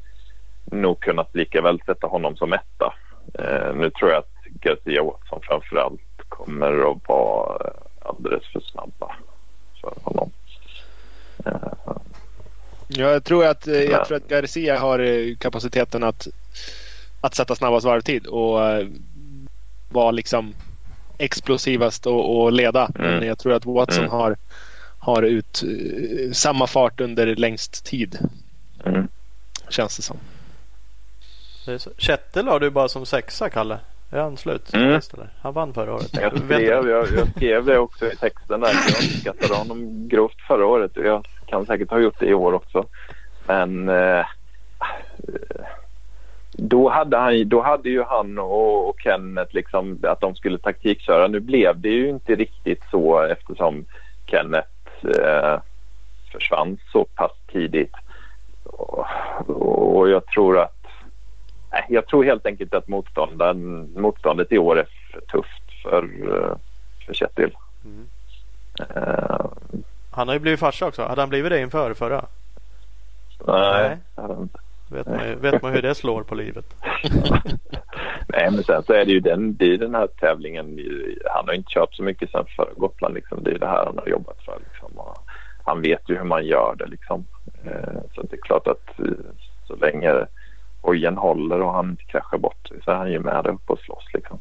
nog 0.64 1.00
kunnat 1.00 1.34
lika 1.34 1.62
väl 1.62 1.80
sätta 1.86 2.06
honom 2.06 2.36
som 2.36 2.52
etta. 2.52 2.94
Eh, 3.38 3.74
nu 3.74 3.90
tror 3.90 4.10
jag 4.10 4.18
att 4.18 4.32
Garcia 4.60 5.02
Watson 5.02 5.40
framförallt 5.42 6.00
kommer 6.28 6.90
att 6.90 7.08
vara 7.08 7.70
alldeles 8.02 8.52
för 8.52 8.60
snabba 8.60 9.16
för 9.80 9.94
honom. 10.02 10.30
Eh, 11.46 11.52
jag 12.88 13.24
tror 13.24 13.46
att, 13.46 13.66
eh, 13.66 13.74
jag 13.74 14.06
tror 14.06 14.16
att 14.16 14.28
Garcia 14.28 14.78
har 14.78 14.98
eh, 14.98 15.36
kapaciteten 15.36 16.04
att, 16.04 16.26
att 17.20 17.34
sätta 17.34 17.54
snabbast 17.54 17.86
varvtid 17.86 18.26
och 18.26 18.60
vara 19.88 20.10
liksom 20.10 20.54
explosivast 21.18 22.06
och, 22.06 22.36
och 22.36 22.52
leda. 22.52 22.90
Mm. 22.98 23.10
Men 23.10 23.28
jag 23.28 23.38
tror 23.38 23.52
att 23.52 23.66
Watson 23.66 23.98
mm. 23.98 24.10
har, 24.10 24.36
har 24.98 25.22
ut 25.22 25.62
samma 26.32 26.66
fart 26.66 27.00
under 27.00 27.36
längst 27.36 27.84
tid. 27.84 28.18
Mm. 28.84 29.08
Känns 29.68 29.96
det 29.96 30.02
som. 30.02 30.16
Kettel 31.96 32.48
har 32.48 32.60
du 32.60 32.70
bara 32.70 32.88
som 32.88 33.06
sexa, 33.06 33.50
Kalle. 33.50 33.78
Är 34.10 34.20
han 34.20 34.36
slut? 34.36 34.74
Mm. 34.74 35.00
Han 35.42 35.52
vann 35.52 35.74
förra 35.74 35.94
året. 35.94 36.10
Jag 36.12 36.38
skrev, 36.38 36.88
jag, 36.88 37.06
jag 37.16 37.28
skrev 37.36 37.64
det 37.64 37.78
också 37.78 38.06
i 38.06 38.16
texten 38.16 38.60
där. 38.60 38.68
Jag 38.68 39.02
skattade 39.20 39.54
honom 39.54 40.08
grovt 40.08 40.40
förra 40.48 40.66
året. 40.66 40.92
Jag 40.94 41.26
kan 41.46 41.66
säkert 41.66 41.90
ha 41.90 41.98
gjort 41.98 42.20
det 42.20 42.26
i 42.26 42.34
år 42.34 42.52
också. 42.52 42.84
Men 43.46 43.88
eh, 43.88 44.26
då, 46.52 46.88
hade 46.88 47.16
han, 47.16 47.48
då 47.48 47.62
hade 47.62 47.88
ju 47.88 48.02
han 48.02 48.38
och, 48.38 48.88
och 48.88 49.00
Kenneth 49.00 49.54
liksom 49.54 49.98
att 50.02 50.20
de 50.20 50.34
skulle 50.34 50.58
taktikköra. 50.58 51.28
Nu 51.28 51.40
blev 51.40 51.80
det 51.80 51.88
ju 51.88 52.08
inte 52.08 52.34
riktigt 52.34 52.82
så 52.90 53.20
eftersom 53.20 53.84
Kenneth 54.26 54.68
eh, 55.22 55.60
försvann 56.32 56.78
så 56.92 57.04
pass 57.04 57.32
tidigt. 57.52 57.94
Och, 58.64 59.06
och 59.96 60.08
jag 60.08 60.26
tror 60.26 60.58
att 60.58 60.75
jag 61.88 62.06
tror 62.06 62.24
helt 62.24 62.46
enkelt 62.46 62.74
att 62.74 62.88
motståndet 62.88 64.52
i 64.52 64.58
år 64.58 64.78
är 64.78 64.86
för 65.12 65.20
tufft 65.20 65.82
för, 65.82 66.02
eh, 66.02 66.56
för 67.06 67.14
Kjetil. 67.14 67.56
Mm. 67.84 68.06
Uh, 68.96 69.46
han 70.10 70.28
har 70.28 70.34
ju 70.34 70.40
blivit 70.40 70.60
farsa 70.60 70.86
också. 70.86 71.02
Hade 71.02 71.22
han 71.22 71.28
blivit 71.28 71.52
det 71.52 71.60
inför 71.60 71.94
förra? 71.94 72.24
Nej. 73.46 73.96
nej. 74.16 74.26
Vet, 74.90 75.06
man, 75.06 75.40
vet 75.40 75.62
man 75.62 75.72
hur 75.72 75.82
det 75.82 75.94
slår 75.94 76.22
på 76.22 76.34
livet? 76.34 76.64
nej 78.28 78.50
men 78.50 78.64
sen 78.64 78.82
så 78.82 78.92
är 78.92 79.04
det 79.04 79.12
ju 79.12 79.20
den, 79.20 79.56
det 79.56 79.76
den 79.76 79.94
här 79.94 80.06
tävlingen. 80.06 80.78
Han 81.24 81.46
har 81.46 81.54
inte 81.54 81.70
kört 81.70 81.94
så 81.94 82.02
mycket 82.02 82.30
sen 82.30 82.44
för 82.56 82.68
Gotland. 82.76 83.14
Liksom. 83.14 83.42
Det 83.42 83.50
är 83.50 83.58
det 83.58 83.66
här 83.66 83.84
han 83.84 83.98
har 83.98 84.08
jobbat 84.08 84.42
för. 84.44 84.58
Liksom. 84.64 84.90
han 85.64 85.82
vet 85.82 86.10
ju 86.10 86.16
hur 86.16 86.24
man 86.24 86.46
gör 86.46 86.74
det. 86.78 86.86
Liksom. 86.86 87.24
Uh, 87.66 88.00
så 88.14 88.22
det 88.22 88.36
är 88.36 88.40
klart 88.40 88.66
att 88.66 88.90
så 89.66 89.76
länge 89.76 90.26
hojen 90.86 91.16
håller 91.16 91.60
och 91.60 91.72
han 91.72 91.90
inte 91.90 92.04
kraschar 92.04 92.38
bort 92.38 92.70
så 92.84 92.90
är 92.90 92.94
han 92.94 93.12
ju 93.12 93.20
med 93.20 93.44
där 93.44 93.50
uppe 93.50 93.72
och 93.72 93.78
slåss 93.78 94.04
liksom. 94.14 94.38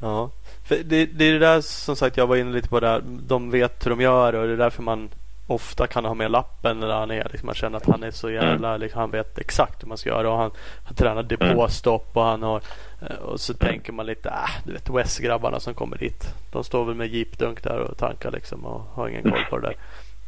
Ja, 0.00 0.30
För 0.64 0.76
det, 0.84 1.06
det 1.06 1.24
är 1.24 1.32
det 1.32 1.38
där 1.38 1.60
som 1.60 1.96
sagt 1.96 2.16
jag 2.16 2.26
var 2.26 2.36
inne 2.36 2.52
lite 2.52 2.68
på 2.68 2.80
där. 2.80 3.02
De 3.04 3.50
vet 3.50 3.86
hur 3.86 3.90
de 3.90 4.00
gör 4.00 4.32
och 4.32 4.46
det 4.46 4.52
är 4.52 4.56
därför 4.56 4.82
man 4.82 5.08
ofta 5.46 5.86
kan 5.86 6.04
ha 6.04 6.14
med 6.14 6.30
lappen 6.30 6.80
när 6.80 6.88
han 6.88 7.10
är. 7.10 7.28
Liksom, 7.30 7.46
man 7.46 7.54
känner 7.54 7.76
att 7.76 7.86
han 7.86 8.02
är 8.02 8.10
så 8.10 8.30
jävla, 8.30 8.68
mm. 8.68 8.80
liksom, 8.80 9.00
han 9.00 9.10
vet 9.10 9.38
exakt 9.38 9.82
hur 9.82 9.88
man 9.88 9.98
ska 9.98 10.10
göra. 10.10 10.30
Och 10.30 10.38
han, 10.38 10.50
han 10.84 10.94
tränar 10.94 11.22
depåstopp 11.22 12.16
och 12.16 12.22
han 12.22 12.42
har 12.42 12.62
eh, 13.00 13.16
och 13.16 13.40
så 13.40 13.52
mm. 13.52 13.58
tänker 13.58 13.92
man 13.92 14.06
lite, 14.06 14.28
äh, 14.28 14.64
du 14.64 14.72
vet 14.72 14.90
West-grabbarna 14.90 15.60
som 15.60 15.74
kommer 15.74 15.96
dit. 15.96 16.34
De 16.52 16.64
står 16.64 16.84
väl 16.84 16.94
med 16.94 17.14
jeepdunk 17.14 17.62
där 17.62 17.78
och 17.78 17.98
tankar 17.98 18.30
liksom 18.30 18.64
och 18.64 18.80
har 18.80 19.08
ingen 19.08 19.22
koll 19.22 19.44
på 19.50 19.58
det 19.58 19.66
där. 19.66 19.76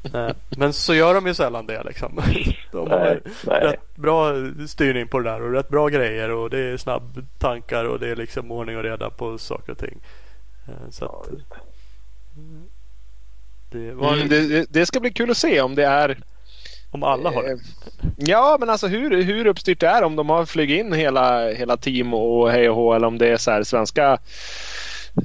Eh, 0.02 0.30
men 0.48 0.72
så 0.72 0.94
gör 0.94 1.14
de 1.14 1.26
ju 1.26 1.34
sällan 1.34 1.66
det 1.66 1.82
liksom. 1.82 2.22
De 2.72 2.90
har 2.90 2.98
nej, 2.98 3.20
nej. 3.46 3.60
rätt 3.60 3.96
bra 3.96 4.32
styrning 4.68 5.08
på 5.08 5.18
det 5.18 5.30
där 5.30 5.42
och 5.42 5.52
rätt 5.52 5.68
bra 5.68 5.88
grejer 5.88 6.30
och 6.30 6.50
det 6.50 6.58
är 6.58 6.76
snabbtankar 6.76 7.84
och 7.84 8.00
det 8.00 8.08
är 8.08 8.16
liksom 8.16 8.50
ordning 8.50 8.76
och 8.76 8.82
reda 8.82 9.10
på 9.10 9.38
saker 9.38 9.72
och 9.72 9.78
ting. 9.78 10.00
Eh, 10.68 10.90
så 10.90 11.04
att, 11.04 11.28
det, 13.70 13.92
var... 13.92 14.12
mm, 14.12 14.28
det, 14.28 14.72
det, 14.72 14.86
ska 14.86 15.00
bli 15.00 15.12
kul 15.12 15.30
att 15.30 15.36
se 15.36 15.60
om 15.60 15.74
det 15.74 15.84
är 15.84 16.18
om 16.90 17.02
alla 17.02 17.30
har 17.30 17.42
det? 17.42 17.50
Eh, 17.50 17.58
ja, 18.16 18.56
men 18.60 18.70
alltså 18.70 18.86
hur, 18.86 19.22
hur 19.22 19.46
uppstyrt 19.46 19.80
det 19.80 19.86
är. 19.86 20.02
Om 20.02 20.16
de 20.16 20.30
har 20.30 20.46
flugit 20.46 20.80
in 20.80 20.92
hela, 20.92 21.48
hela 21.48 21.76
team 21.76 22.14
och 22.14 22.50
hej 22.50 22.70
och 22.70 22.76
hå 22.76 22.94
eller 22.94 23.06
om 23.06 23.18
det 23.18 23.28
är 23.28 23.36
så 23.36 23.50
här 23.50 23.62
svenska 23.62 24.18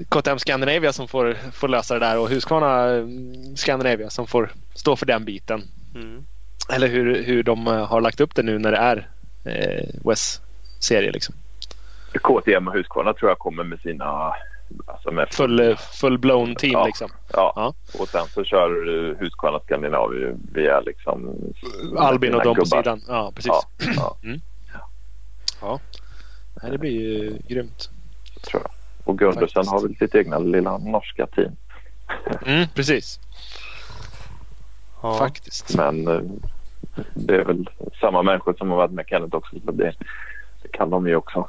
KTM 0.10 0.40
Scandinavia 0.40 0.94
som 0.94 1.08
får, 1.08 1.38
får 1.52 1.68
lösa 1.68 1.94
det 1.94 2.00
där 2.00 2.20
och 2.20 2.30
Husqvarna 2.30 2.84
mm, 2.90 3.56
Scandinavia 3.56 4.10
som 4.10 4.28
får 4.28 4.52
stå 4.74 4.96
för 4.96 5.06
den 5.06 5.26
biten. 5.26 5.64
Mm. 5.96 6.26
Eller 6.74 6.88
hur, 6.88 7.24
hur 7.24 7.44
de 7.44 7.68
eh, 7.68 7.86
har 7.86 8.02
lagt 8.02 8.20
upp 8.20 8.36
det 8.36 8.44
nu 8.44 8.60
när 8.60 8.72
det 8.72 8.78
är 8.78 9.10
eh, 9.46 10.10
West-serie. 10.10 11.12
Liksom. 11.12 11.36
KTM 12.22 12.68
och 12.68 12.74
Husqvarna 12.74 13.14
tror 13.14 13.32
jag 13.32 13.40
kommer 13.40 13.64
med 13.64 13.80
sina 13.80 14.34
Alltså 14.88 15.12
med 15.12 15.28
full, 15.32 15.76
full 15.78 16.18
blown 16.18 16.56
team 16.56 16.74
ja, 16.74 16.86
liksom. 16.86 17.10
Ja. 17.34 17.54
ja. 17.56 17.74
och 18.00 18.08
sen 18.08 18.26
så 18.28 18.44
kör 18.44 18.70
Husqvarna 19.20 19.60
Skandinavien 19.60 20.40
via 20.54 20.80
liksom 20.80 21.36
Albin 21.98 22.36
och 22.36 22.44
de 22.44 22.56
på 22.56 22.66
sidan. 22.66 23.02
Ja, 23.08 23.32
precis. 23.36 23.52
Ja, 23.52 23.66
ja. 23.96 24.18
Mm. 24.24 24.42
ja. 25.62 25.80
det 26.70 26.78
blir 26.78 26.92
ju 26.92 27.38
grymt. 27.48 27.90
Tror 28.42 28.62
jag. 28.64 28.72
Och 29.06 29.18
Gundersen 29.18 29.68
har 29.68 29.82
väl 29.82 29.96
sitt 29.96 30.16
egna 30.16 30.40
lilla 30.40 30.78
norska 30.78 31.28
team. 31.28 31.52
Mm, 32.46 32.68
precis. 32.74 33.20
Ja. 35.02 35.16
Faktiskt. 35.18 35.76
Men 35.76 36.08
eh, 36.08 36.22
det 37.14 37.36
är 37.36 37.46
väl 37.46 37.70
samma 38.00 38.24
människor 38.24 38.54
som 38.54 38.70
har 38.70 38.78
varit 38.78 38.92
med 38.92 39.06
Kenneth 39.08 39.36
också. 39.36 39.56
Så 39.66 39.72
det, 39.72 39.94
det 40.62 40.68
kan 40.72 40.90
de 40.90 41.08
ju 41.08 41.16
också. 41.16 41.48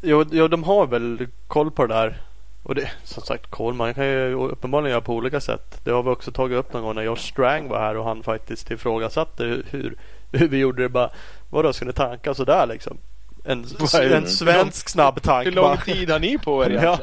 Jo, 0.00 0.24
jo, 0.30 0.48
de 0.48 0.64
har 0.64 0.86
väl 0.86 1.26
koll 1.46 1.70
på 1.70 1.86
det 1.86 1.94
där. 1.94 2.16
Och 2.62 2.74
det, 2.74 2.90
som 3.04 3.22
sagt, 3.22 3.50
koll 3.50 3.74
man 3.74 3.94
kan 3.94 4.06
ju 4.06 4.32
uppenbarligen 4.34 4.90
göra 4.90 5.00
på 5.00 5.14
olika 5.14 5.40
sätt. 5.40 5.80
Det 5.84 5.90
har 5.90 6.02
vi 6.02 6.10
också 6.10 6.32
tagit 6.32 6.58
upp 6.58 6.72
någon 6.72 6.82
gång 6.82 6.94
när 6.94 7.02
Josh 7.02 7.16
Strang 7.16 7.68
var 7.68 7.78
här 7.78 7.96
och 7.96 8.04
han 8.04 8.22
faktiskt 8.22 8.70
ifrågasatte 8.70 9.44
hur, 9.44 9.96
hur 10.32 10.48
vi 10.48 10.58
gjorde 10.58 10.82
det. 10.82 10.88
Bara, 10.88 11.10
vadå, 11.50 11.72
ska 11.72 11.84
ni 11.84 11.92
tanka 11.92 12.34
sådär 12.34 12.66
liksom? 12.66 12.98
En, 13.44 13.64
en 14.12 14.26
svensk 14.28 14.88
snabb 14.88 15.22
tank. 15.22 15.46
Hur 15.46 15.52
lång 15.52 15.76
tid 15.76 16.10
har 16.10 16.18
ni 16.18 16.38
på 16.38 16.64
er 16.64 16.70
ja. 16.82 16.98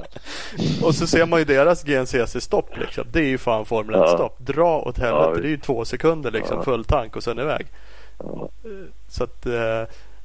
Och 0.83 0.95
så 0.95 1.07
ser 1.07 1.25
man 1.25 1.39
ju 1.39 1.45
deras 1.45 1.85
GNCC-stopp. 1.85 2.79
Liksom. 2.79 3.03
Det 3.11 3.19
är 3.19 3.27
ju 3.27 3.37
fan 3.37 3.65
Formel 3.65 3.95
1-stopp. 3.95 4.39
Dra 4.39 4.79
åt 4.79 4.97
helvete. 4.97 5.29
Ja. 5.35 5.41
Det 5.41 5.47
är 5.47 5.49
ju 5.49 5.57
två 5.57 5.85
sekunder 5.85 6.31
liksom. 6.31 6.63
Full 6.63 6.85
tank 6.85 7.15
och 7.15 7.23
sen 7.23 7.39
iväg. 7.39 7.67
Så 9.07 9.23
att, 9.23 9.45
eh, 9.45 9.83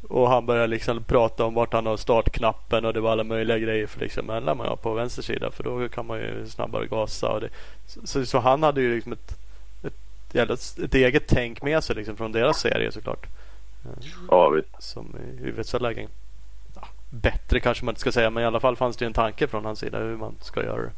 och 0.08 0.28
han 0.28 0.46
började 0.46 0.66
liksom 0.66 1.04
prata 1.04 1.44
om 1.44 1.54
vart 1.54 1.72
han 1.72 1.86
har 1.86 1.96
startknappen 1.96 2.84
och 2.84 2.92
det 2.92 3.00
var 3.00 3.12
alla 3.12 3.24
möjliga 3.24 3.58
grejer. 3.58 3.86
För 3.86 4.00
liksom, 4.00 4.26
men 4.26 4.44
man 4.44 4.60
ja, 4.64 4.76
på 4.76 4.94
vänster 4.94 5.22
sida 5.22 5.50
för 5.50 5.64
då 5.64 5.88
kan 5.88 6.06
man 6.06 6.18
ju 6.18 6.46
snabbare 6.46 6.86
gasa. 6.86 7.28
Och 7.28 7.40
det, 7.40 7.48
så, 8.04 8.26
så, 8.26 8.38
han 8.38 8.62
hade 8.62 8.80
ju 8.80 8.94
liksom 8.94 9.12
ett, 9.12 9.38
ett, 9.82 10.50
ett, 10.50 10.78
ett 10.78 10.94
eget 10.94 11.28
tänk 11.28 11.62
med 11.62 11.84
sig 11.84 11.96
liksom 11.96 12.16
från 12.16 12.32
deras 12.32 12.60
serie 12.60 12.92
såklart. 12.92 13.26
Ja 14.30 14.48
visst. 14.48 14.82
Som 14.82 15.16
i 15.42 15.50
vissa 15.50 15.78
lägen. 15.78 16.08
Ja, 16.74 16.88
bättre 17.10 17.60
kanske 17.60 17.84
man 17.84 17.92
inte 17.92 18.00
ska 18.00 18.12
säga 18.12 18.30
men 18.30 18.42
i 18.42 18.46
alla 18.46 18.60
fall 18.60 18.76
fanns 18.76 18.96
det 18.96 19.06
en 19.06 19.12
tanke 19.12 19.46
från 19.46 19.64
hans 19.64 19.78
sida 19.78 19.98
hur 19.98 20.16
man 20.16 20.34
ska 20.40 20.64
göra 20.64 20.82
det. 20.82 20.92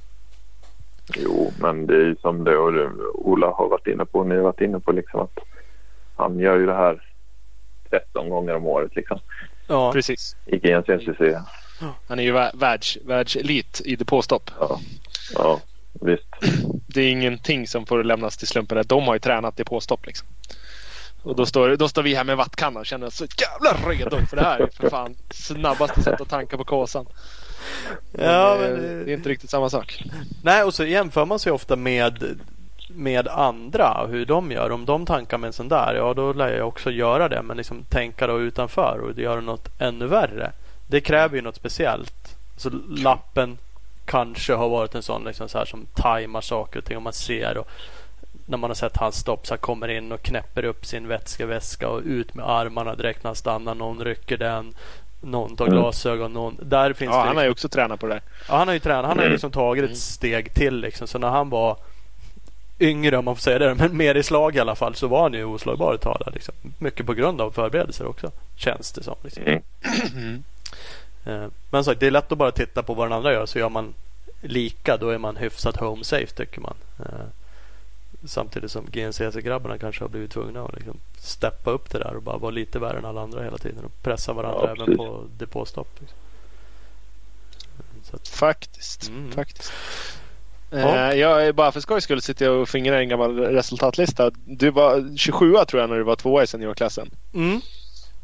Jo 1.17 1.53
men 1.61 1.87
det 1.87 1.95
är 1.95 2.05
ju 2.05 2.17
som 2.17 2.45
det 2.45 2.57
och 2.57 2.73
Ola 3.15 3.47
har 3.47 3.69
varit 3.69 3.87
inne 3.87 4.05
på. 4.05 4.25
Ni 4.25 4.35
har 4.35 4.43
varit 4.43 4.61
inne 4.61 4.81
på 4.81 4.93
liksom 4.93 5.21
att 5.21 5.39
han 6.17 6.39
gör 6.39 6.59
ju 6.59 6.67
det 6.67 6.75
här 6.75 7.03
13 7.91 8.29
gånger 8.29 8.55
om 8.55 8.67
året 8.67 8.97
liksom. 8.97 9.19
Ja, 9.67 9.93
precis. 9.93 10.37
I 10.47 10.59
GNCCC. 10.59 11.21
Han 12.09 12.19
är 12.19 12.23
ju 12.23 12.33
världs, 12.55 12.99
världselit 13.05 13.83
i 13.85 13.97
depåstopp. 13.97 14.51
Ja. 14.61 14.81
ja, 15.35 15.61
visst. 15.93 16.27
Det 16.87 17.01
är 17.01 17.11
ingenting 17.11 17.67
som 17.67 17.87
får 17.87 18.05
lämnas 18.05 18.37
till 18.37 18.49
slumpen. 18.49 18.85
De 18.87 19.03
har 19.05 19.15
ju 19.15 19.21
tränat 19.21 19.57
depåstopp 19.57 20.07
liksom. 20.07 20.29
Och 21.23 21.37
då 21.37 21.47
står, 21.47 21.77
då 21.77 21.89
står 21.89 22.03
vi 22.03 22.15
här 22.15 22.25
med 22.25 22.37
vattkanna 22.37 22.81
och 22.81 22.87
känner 22.87 23.07
oss 23.07 23.17
så 23.17 23.27
jävla 23.41 23.91
redo 23.91 24.27
för 24.27 24.37
det 24.37 24.43
här 24.43 24.61
är 24.61 24.67
för 24.81 24.91
fan 24.91 25.17
snabbaste 25.31 26.03
sättet 26.03 26.21
att 26.21 26.29
tanka 26.29 26.57
på 26.57 26.65
kåsan. 26.65 27.07
Ja, 28.13 28.57
men 28.61 28.71
det, 28.71 29.05
det 29.05 29.13
är 29.13 29.15
inte 29.15 29.29
riktigt 29.29 29.51
samma 29.51 29.71
sak. 29.71 30.03
Nej, 30.43 30.63
och 30.65 30.75
så 30.75 30.85
jämför 30.85 31.25
man 31.25 31.39
sig 31.39 31.53
ofta 31.53 31.77
med 31.77 32.39
med 32.95 33.29
andra 33.29 34.07
hur 34.07 34.27
de 34.27 34.51
gör. 34.51 34.71
Om 34.71 34.85
de 34.85 35.07
tankar 35.07 35.39
med 35.39 35.47
en 35.47 35.53
sån 35.53 35.69
där, 35.69 35.95
ja 35.95 36.15
då 36.15 36.33
lär 36.33 36.57
jag 36.57 36.69
också 36.69 36.91
göra 36.91 37.29
det. 37.29 37.43
Men 37.43 37.57
liksom 37.57 37.85
tänka 37.85 38.27
då 38.27 38.41
utanför 38.41 38.99
och 38.99 39.19
göra 39.19 39.41
något 39.41 39.69
ännu 39.79 40.07
värre. 40.07 40.53
Det 40.87 41.01
kräver 41.01 41.37
ju 41.37 41.43
något 41.43 41.57
speciellt. 41.57 42.37
Så 42.57 42.71
lappen 42.89 43.59
kanske 44.05 44.55
har 44.55 44.69
varit 44.69 44.95
en 44.95 45.03
sån 45.03 45.25
liksom 45.25 45.49
så 45.49 45.59
här 45.59 45.65
som 45.65 45.87
tajmar 45.95 46.41
saker 46.41 46.79
och 46.79 46.85
ting. 46.85 46.97
Och 46.97 47.03
man 47.03 47.13
ser 47.13 47.59
och 47.59 47.69
när 48.47 48.59
man 48.59 48.71
har 48.71 48.75
sett 48.75 48.97
hans 48.97 49.17
stopp 49.17 49.47
så 49.47 49.53
han 49.53 49.59
kommer 49.59 49.89
in 49.89 50.13
och 50.13 50.23
knäpper 50.23 50.65
upp 50.65 50.87
sin 50.87 51.09
vätskeväska 51.09 51.89
och 51.89 52.03
ut 52.05 52.35
med 52.35 52.51
armarna 52.51 52.95
direkt 52.95 53.25
när 53.25 53.29
han 53.29 53.37
stannar. 53.37 53.75
Någon 53.75 54.05
rycker 54.05 54.37
den. 54.37 54.75
Någon 55.21 55.57
tar 55.57 55.67
mm. 55.67 55.79
glasögon. 55.79 56.33
Någon, 56.33 56.59
där 56.63 56.93
finns 56.93 57.11
ja, 57.13 57.21
det 57.21 57.27
han 57.27 57.37
har 57.37 57.45
ju 57.45 57.51
också 57.51 57.69
tränat 57.69 58.01
på 58.01 58.07
det 58.07 58.13
där. 58.13 58.23
Ja, 58.49 58.57
han 58.57 58.69
har 58.69 58.75
ju 58.75 58.81
tränat. 58.81 59.05
Han 59.05 59.17
har 59.17 59.25
ju 59.25 59.27
mm. 59.27 59.33
liksom 59.33 59.51
tagit 59.51 59.85
ett 59.85 59.89
mm. 59.89 59.97
steg 59.97 60.55
till. 60.55 60.81
Liksom. 60.81 61.07
Så 61.07 61.19
när 61.19 61.29
han 61.29 61.51
var 61.51 61.77
yngre 62.81 63.17
om 63.17 63.25
man 63.25 63.37
får 63.37 63.43
säga 63.43 63.59
det, 63.59 63.75
men 63.75 63.97
mer 63.97 64.15
i 64.15 64.23
slag 64.23 64.57
i 64.57 64.61
alla 64.61 64.75
fall 64.75 64.95
så 64.95 65.07
var 65.07 65.23
han 65.23 65.35
ju 65.35 65.45
oslagbar 65.45 65.95
ett 65.95 66.01
tag 66.01 66.23
liksom. 66.33 66.55
Mycket 66.79 67.07
på 67.07 67.15
grund 67.15 67.41
av 67.41 67.51
förberedelser 67.51 68.07
också, 68.07 68.31
känns 68.57 68.93
det 68.93 69.03
som. 69.03 69.17
Liksom. 69.25 69.43
Mm. 69.43 70.43
Eh, 71.25 71.47
men 71.71 71.85
sagt, 71.85 72.01
det 72.01 72.07
är 72.07 72.11
lätt 72.11 72.33
att 72.33 72.39
bara 72.39 72.51
titta 72.51 72.83
på 72.83 72.95
vad 72.95 73.07
den 73.07 73.13
andra 73.13 73.33
gör 73.33 73.47
så 73.47 73.59
gör 73.59 73.69
man 73.69 73.95
lika 74.41 74.97
då 74.97 75.09
är 75.09 75.19
man 75.19 75.37
hyfsat 75.37 75.77
home 75.77 76.05
safe 76.05 76.35
tycker 76.35 76.61
man. 76.61 76.75
Samtidigt 78.25 78.71
som 78.71 78.87
GNCC-grabbarna 78.87 79.79
kanske 79.79 80.05
har 80.05 80.09
blivit 80.09 80.31
tvungna 80.31 80.65
att 80.65 80.75
liksom 80.75 80.97
steppa 81.19 81.71
upp 81.71 81.91
det 81.91 81.99
där 81.99 82.17
och 82.17 82.23
bara 82.23 82.39
vara 82.39 82.51
lite 82.51 82.79
värre 82.79 82.99
än 82.99 83.05
alla 83.05 83.21
andra 83.21 83.43
hela 83.43 83.59
tiden 83.59 83.85
och 83.85 84.03
pressa 84.03 84.33
varandra 84.33 84.75
ja, 84.77 84.83
även 84.83 84.97
på 84.97 85.25
depåstopp. 85.39 86.01
Liksom. 86.01 86.19
Att, 88.13 88.29
faktiskt. 88.29 89.09
Mm. 89.09 89.33
faktiskt. 89.33 89.73
Ja. 90.71 91.11
Eh, 91.11 91.19
jag, 91.19 91.55
bara 91.55 91.73
för 91.73 91.81
skojs 91.81 92.05
skull 92.05 92.23
sitter 92.23 92.45
jag 92.45 92.61
och 92.61 92.69
fingrar 92.69 92.97
en 92.97 93.09
gammal 93.09 93.39
resultatlista. 93.39 94.31
Du 94.35 94.71
var 94.71 95.17
27 95.17 95.55
tror 95.69 95.81
jag 95.81 95.91
när 95.91 95.97
du 95.97 96.03
var 96.03 96.17
tvåa 96.17 96.43
i 96.43 96.47
seniorklassen. 96.47 97.11
Mm. 97.35 97.61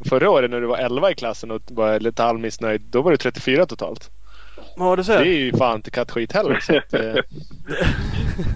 Förra 0.00 0.30
året 0.30 0.50
när 0.50 0.60
du 0.60 0.66
var 0.66 0.78
11 0.78 1.10
i 1.10 1.14
klassen 1.14 1.50
och 1.50 1.62
var 1.68 2.00
lite 2.00 2.22
halvmissnöjd, 2.22 2.80
då 2.80 3.02
var 3.02 3.10
du 3.10 3.16
34 3.16 3.66
totalt. 3.66 4.10
Ja, 4.78 4.96
du 4.96 5.04
ser. 5.04 5.18
Det 5.18 5.28
är 5.28 5.38
ju 5.38 5.52
fan 5.52 5.76
inte 5.76 5.90
kattskit 5.90 6.32
heller. 6.32 6.60
Så 6.60 6.76
att, 6.76 6.94
eh... 6.94 7.14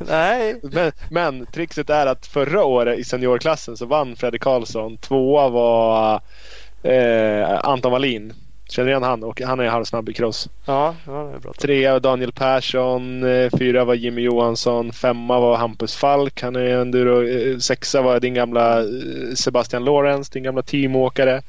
Nej. 0.07 0.61
Men, 0.63 0.93
men 1.11 1.47
trixet 1.47 1.91
är 1.91 2.07
att 2.07 2.27
förra 2.27 2.65
året 2.65 2.99
i 2.99 3.05
seniorklassen 3.05 3.77
så 3.77 3.87
vann 3.87 4.17
Fredrik 4.17 4.43
Karlsson. 4.43 4.97
Tvåa 4.97 5.49
var 5.49 6.21
eh, 6.83 7.59
Anton 7.63 7.93
Wallin. 7.93 8.33
Känner 8.69 8.89
igen 8.89 9.03
han? 9.03 9.25
Och 9.25 9.41
han 9.41 9.61
är 9.61 9.69
halvsnabb 9.69 10.09
i 10.09 10.13
cross. 10.13 10.49
Ja, 10.65 10.95
ja 11.07 11.13
det 11.13 11.37
är 11.37 11.39
bra. 11.39 11.53
Trea 11.53 11.93
var 11.93 12.01
Daniel 12.01 12.33
Persson. 12.33 13.25
Eh, 13.25 13.51
fyra 13.59 13.85
var 13.85 13.95
Jimmy 13.95 14.21
Johansson. 14.21 14.93
Femma 14.93 15.41
var 15.41 15.57
Hampus 15.57 15.97
Falk. 15.97 16.43
Han 16.43 16.57
är 16.57 16.61
enduro. 16.61 17.29
Eh, 17.29 17.59
sexa 17.59 18.03
var 18.03 18.21
din 18.21 18.35
gamla 18.35 18.81
eh, 18.81 18.87
Sebastian 19.35 19.85
Lorenz, 19.85 20.31
din 20.31 20.43
gamla 20.43 20.63
teamåkare. 20.63 21.43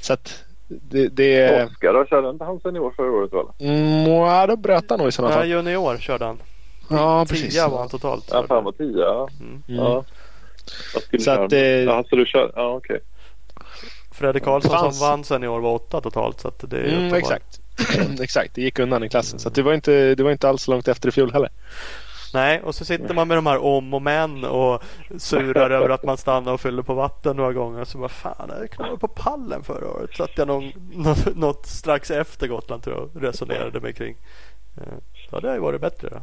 Så 0.00 0.12
att 0.12 0.44
det, 0.68 1.08
det... 1.08 1.64
Oskar 1.64 1.92
då? 1.92 2.06
Körde 2.06 2.30
inte 2.30 2.44
han 2.44 2.60
senior 2.60 2.92
förra 2.96 3.10
året 3.10 3.32
eller? 3.32 3.70
Mm, 3.72 4.12
ja, 4.12 4.46
då 4.46 4.56
bröt 4.56 4.84
han 4.90 4.98
nog 4.98 5.08
i 5.08 5.12
sådana 5.12 5.34
fall. 5.34 5.48
Ja, 5.48 5.56
junior 5.56 5.96
körde 5.96 6.24
han. 6.24 6.38
Ja, 6.90 7.26
precis. 7.28 7.54
Tia 7.54 7.68
var 7.68 7.78
han 7.78 7.88
totalt. 7.88 8.28
Ja, 8.30 8.46
han 8.48 8.64
var 8.64 8.72
tia. 8.72 9.28
Mm. 9.40 9.62
Ja. 9.66 10.04
Så 11.18 11.30
att... 11.30 11.52
Eh... 11.52 11.60
Ja, 11.60 12.04
så 12.10 12.16
du 12.16 12.26
kör... 12.26 12.52
Ja, 12.56 12.74
okej. 12.74 12.96
Okay. 12.96 13.06
Fredrik 14.12 14.44
Karlsson 14.44 14.70
fanns... 14.70 14.98
som 14.98 15.08
vann 15.08 15.24
senior 15.24 15.60
var 15.60 15.74
åtta 15.74 16.00
totalt. 16.00 16.40
Så 16.40 16.52
det 16.60 16.76
är 16.76 16.98
mm, 16.98 17.14
exakt. 17.14 17.60
exakt, 18.20 18.54
det 18.54 18.62
gick 18.62 18.78
undan 18.78 19.04
i 19.04 19.08
klassen. 19.08 19.38
Så 19.38 19.50
det, 19.50 19.62
var 19.62 19.74
inte, 19.74 20.14
det 20.14 20.22
var 20.22 20.32
inte 20.32 20.48
alls 20.48 20.68
långt 20.68 20.88
efter 20.88 21.08
i 21.08 21.12
fjol 21.12 21.32
heller. 21.32 21.50
Nej, 22.36 22.62
och 22.62 22.74
så 22.74 22.84
sitter 22.84 23.14
man 23.14 23.28
med 23.28 23.36
de 23.36 23.46
här 23.46 23.64
om 23.64 23.94
och 23.94 24.02
men 24.02 24.44
och 24.44 24.82
surar 25.16 25.70
över 25.70 25.88
att 25.88 26.04
man 26.04 26.16
stannar 26.16 26.52
och 26.52 26.60
fyller 26.60 26.82
på 26.82 26.94
vatten 26.94 27.36
några 27.36 27.52
gånger. 27.52 27.84
Så 27.84 27.98
vad 27.98 28.10
fan, 28.10 28.52
jag 28.60 28.70
klarade 28.70 28.96
på 28.96 29.08
pallen 29.08 29.62
förra 29.62 29.90
året. 29.90 30.16
Satt 30.16 30.30
jag 30.38 30.48
någon, 30.48 30.72
något, 30.94 31.36
något 31.36 31.66
strax 31.66 32.10
efter 32.10 32.46
Gotland 32.46 32.82
tror 32.82 33.10
jag 33.14 33.24
resonerade 33.24 33.80
mig 33.80 33.92
kring. 33.92 34.16
Då 35.30 35.36
hade 35.36 35.46
jag 35.46 35.54
ju 35.54 35.60
varit 35.60 35.80
bättre 35.80 36.08
då. 36.08 36.16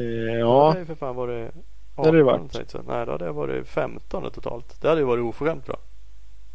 Eh, 0.00 0.38
ja, 0.38 0.78
ju 0.78 0.86
för 0.86 0.94
fan 0.94 1.16
varit 1.16 1.54
Det 1.96 2.02
hade 2.02 2.18
det 2.18 2.24
18, 2.24 2.48
varit. 2.52 2.74
Nej, 2.86 3.06
då 3.06 3.12
hade 3.12 3.24
jag 3.24 3.32
varit 3.32 3.68
15 3.68 4.30
totalt. 4.30 4.80
Det 4.80 4.88
hade 4.88 5.00
ju 5.00 5.06
varit 5.06 5.24
oförskämt 5.24 5.66
bra. 5.66 5.76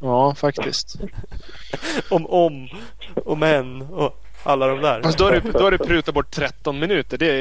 ja 0.01 0.35
faktiskt. 0.35 0.95
Om 2.09 2.25
om 2.25 2.67
och 3.25 3.37
men 3.37 3.81
och 3.81 4.25
alla 4.45 4.67
de 4.67 4.81
där. 4.81 5.01
Fast 5.01 5.17
då 5.17 5.23
har 5.23 5.31
du, 5.31 5.51
då 5.51 5.59
har 5.59 5.71
du 5.71 5.77
prutat 5.77 6.13
bort 6.15 6.31
13 6.31 6.79
minuter. 6.79 7.17
Det 7.17 7.31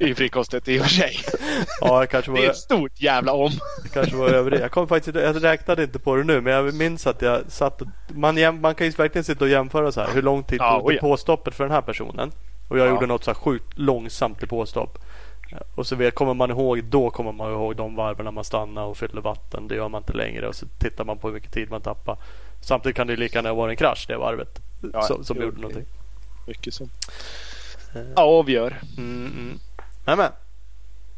är 0.00 0.06
ju 0.06 0.14
frikostigt 0.14 0.68
i 0.68 0.78
och 0.78 0.82
för 0.82 0.90
sig. 0.90 1.12
Ja, 1.80 2.06
kanske 2.06 2.30
var, 2.30 2.38
Det 2.38 2.46
är 2.46 2.50
ett 2.50 2.56
stort 2.56 2.92
jävla 3.00 3.32
om. 3.32 3.50
kanske 3.92 4.16
var 4.16 4.28
över 4.28 4.50
det. 4.50 4.58
Jag 4.60 4.70
kommer 4.70 4.86
faktiskt 4.86 5.08
inte- 5.08 5.20
jag 5.20 5.44
räknade 5.44 5.82
inte 5.82 5.98
på 5.98 6.16
det 6.16 6.24
nu 6.24 6.40
men 6.40 6.52
jag 6.52 6.74
minns 6.74 7.06
att 7.06 7.22
jag 7.22 7.40
satt 7.48 7.82
och, 7.82 7.88
man, 8.14 8.60
man 8.60 8.74
kan 8.74 8.86
ju 8.86 8.90
verkligen 8.92 9.24
sitta 9.24 9.44
och 9.44 9.50
jämföra 9.50 9.92
så 9.92 10.00
här. 10.00 10.08
Hur 10.14 10.22
lång 10.22 10.42
tid 10.42 10.58
Ja, 10.60 10.70
tog 10.80 10.88
det 10.88 10.92
oja. 10.94 11.00
påstoppet 11.00 11.54
för 11.54 11.64
den 11.64 11.72
här 11.72 11.80
personen? 11.82 12.32
Och 12.68 12.78
jag 12.78 12.86
Ja. 12.86 12.90
gjorde 12.90 13.06
något 13.06 13.24
så 13.24 13.30
här 13.30 13.34
sjukt 13.38 13.78
långsamt 13.78 14.42
i 14.42 14.46
påstopp. 14.46 14.98
Och 15.74 15.86
så 15.86 15.96
vet, 15.96 16.14
kommer 16.14 16.34
man 16.34 16.50
ihåg, 16.50 16.84
då 16.84 17.10
kommer 17.10 17.32
man 17.32 17.52
ihåg 17.52 17.76
de 17.76 17.96
varven 17.96 18.24
när 18.24 18.32
man 18.32 18.44
stannar 18.44 18.82
och 18.84 18.96
fyller 18.96 19.20
vatten. 19.20 19.68
Det 19.68 19.74
gör 19.74 19.88
man 19.88 20.02
inte 20.02 20.12
längre 20.12 20.48
och 20.48 20.54
så 20.54 20.66
tittar 20.78 21.04
man 21.04 21.18
på 21.18 21.26
hur 21.28 21.34
mycket 21.34 21.52
tid 21.52 21.70
man 21.70 21.80
tappar. 21.80 22.16
Samtidigt 22.60 22.96
kan 22.96 23.06
det 23.06 23.12
ju 23.12 23.16
lika 23.16 23.38
gärna 23.38 23.54
vara 23.54 23.70
en 23.70 23.76
krasch 23.76 24.04
det 24.08 24.16
varvet. 24.16 24.58
Ja, 24.92 25.02
som 25.02 25.24
som 25.24 25.36
jo, 25.36 25.42
gjorde 25.42 25.60
någonting. 25.60 25.86
Mycket 26.46 26.74
som 26.74 26.90
Eh, 27.94 28.02
avgör. 28.16 28.80
Mm, 28.98 29.26
mm. 29.26 29.58
Nej 30.06 30.16
men. 30.16 30.30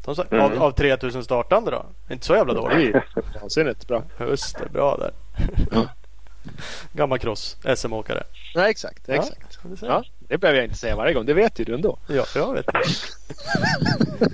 Som 0.05 0.15
sagt, 0.15 0.31
Mm. 0.31 0.45
av, 0.45 0.63
av 0.63 0.71
3000 0.71 1.23
startande 1.23 1.71
då? 1.71 1.85
Inte 2.09 2.25
så 2.25 2.33
jävla 2.35 2.53
Det 2.53 2.59
dåligt. 2.59 2.95
är 2.95 3.39
vansinnigt 3.41 3.87
bra. 3.87 4.03
Just 4.19 4.57
det, 4.57 4.69
bra 4.69 4.97
där. 4.97 5.11
Ja. 6.43 6.51
Gammal 6.93 7.19
cross, 7.19 7.57
SM-åkare. 7.75 8.23
Nej, 8.55 8.69
exakt. 8.71 9.03
Ja. 9.05 9.13
exakt. 9.15 9.57
Det 9.63 9.85
Ja, 9.87 10.03
det 10.19 10.37
behöver 10.37 10.59
jag 10.59 10.65
inte 10.65 10.77
säga 10.77 10.95
varje 10.95 11.13
gång. 11.13 11.25
Det 11.25 11.33
vet 11.33 11.59
ju 11.59 11.63
du 11.63 11.73
ändå. 11.75 11.97
Ja, 12.07 12.25
jag 12.35 12.53
vet 12.53 12.65
det. 12.67 12.81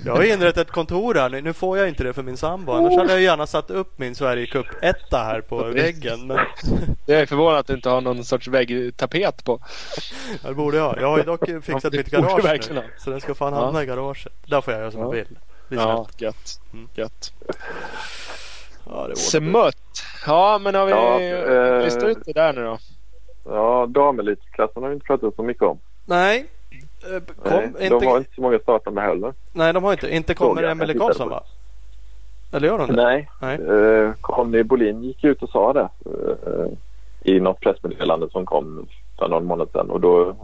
Jag 0.04 0.12
har 0.16 0.22
inrett 0.22 0.56
ett 0.56 0.70
kontor 0.70 1.14
här. 1.14 1.28
Nu 1.30 1.52
får 1.52 1.78
jag 1.78 1.88
inte 1.88 2.04
det 2.04 2.12
för 2.12 2.22
min 2.22 2.36
sambo. 2.36 2.72
Annars 2.72 2.96
hade 2.96 3.12
jag 3.12 3.22
gärna 3.22 3.46
satt 3.46 3.70
upp 3.70 3.98
min 3.98 4.14
Sverigecup 4.14 4.66
etta 4.82 5.18
här 5.18 5.40
på 5.40 5.62
väggen. 5.64 6.26
Men 6.26 6.38
Jag 7.06 7.20
är 7.20 7.26
förvånad 7.26 7.58
att 7.58 7.66
du 7.66 7.74
inte 7.74 7.88
har 7.88 8.00
någon 8.00 8.24
sorts 8.24 8.48
väggtapet 8.48 9.44
på. 9.44 9.60
det 10.42 10.54
borde 10.54 10.76
jag. 10.76 10.98
Jag 11.00 11.08
har 11.10 11.18
ju 11.18 11.24
dock 11.24 11.44
fixat 11.64 11.92
mitt 11.92 12.10
garage 12.10 12.44
verkligen 12.44 12.82
nu. 12.82 12.90
Så 12.98 13.10
den 13.10 13.20
ska 13.20 13.34
fan 13.34 13.52
Ja. 13.52 13.64
hamna 13.64 13.82
i 13.82 13.86
garaget. 13.86 14.32
Där 14.46 14.60
får 14.60 14.72
jag 14.74 14.80
göra 14.80 14.90
som 14.90 15.00
jag 15.00 15.08
Ja. 15.08 15.12
vill. 15.12 15.38
Det 15.68 15.74
är 15.74 15.80
Ja, 15.80 16.04
snällt. 16.04 16.20
gött. 16.20 16.60
Mm. 16.72 16.88
Gött. 16.94 17.32
Ja. 18.88 19.70
Ja, 20.26 20.58
men 20.62 20.74
har 20.74 20.86
vi 20.86 20.92
Ja, 20.92 21.20
eh, 21.20 21.84
listat 21.84 22.04
ut 22.04 22.18
det 22.24 22.32
där 22.32 22.52
nu 22.52 22.64
då? 22.64 22.78
Ja, 23.44 23.86
damelitklassen 23.88 24.82
har 24.82 24.90
vi 24.90 24.94
inte 24.94 25.06
pratat 25.06 25.34
så 25.36 25.42
mycket 25.42 25.62
om. 25.62 25.78
Nej. 26.06 26.46
Eh, 27.02 27.22
Kom, 27.42 27.52
Nej, 27.52 27.64
inte, 27.66 27.88
De 27.88 28.06
har 28.06 28.18
inte 28.18 28.34
så 28.34 28.40
många 28.40 28.58
startande 28.58 29.00
heller. 29.00 29.34
Nej, 29.52 29.72
de 29.72 29.84
har 29.84 29.92
inte. 29.92 30.14
Inte 30.14 30.34
kommer 30.34 30.62
Emelie 30.62 30.98
Karlsson 30.98 31.28
va? 31.28 31.42
Eller 32.52 32.68
gör 32.68 32.78
de 32.78 32.86
det? 32.86 33.02
Nej, 33.02 33.30
Nej. 33.40 33.54
Eh, 33.54 34.12
Conny 34.20 34.62
Bolin 34.62 35.02
gick 35.02 35.24
ut 35.24 35.42
och 35.42 35.48
sa 35.50 35.72
det 35.72 35.88
eh, 36.06 36.66
i 37.32 37.40
något 37.40 37.60
pressmeddelande 37.60 38.30
som 38.30 38.46
kom 38.46 38.86
för 39.18 39.28
någon 39.28 39.44
månad 39.44 39.68
sedan. 39.72 39.90
Och 39.90 40.00
då, 40.00 40.36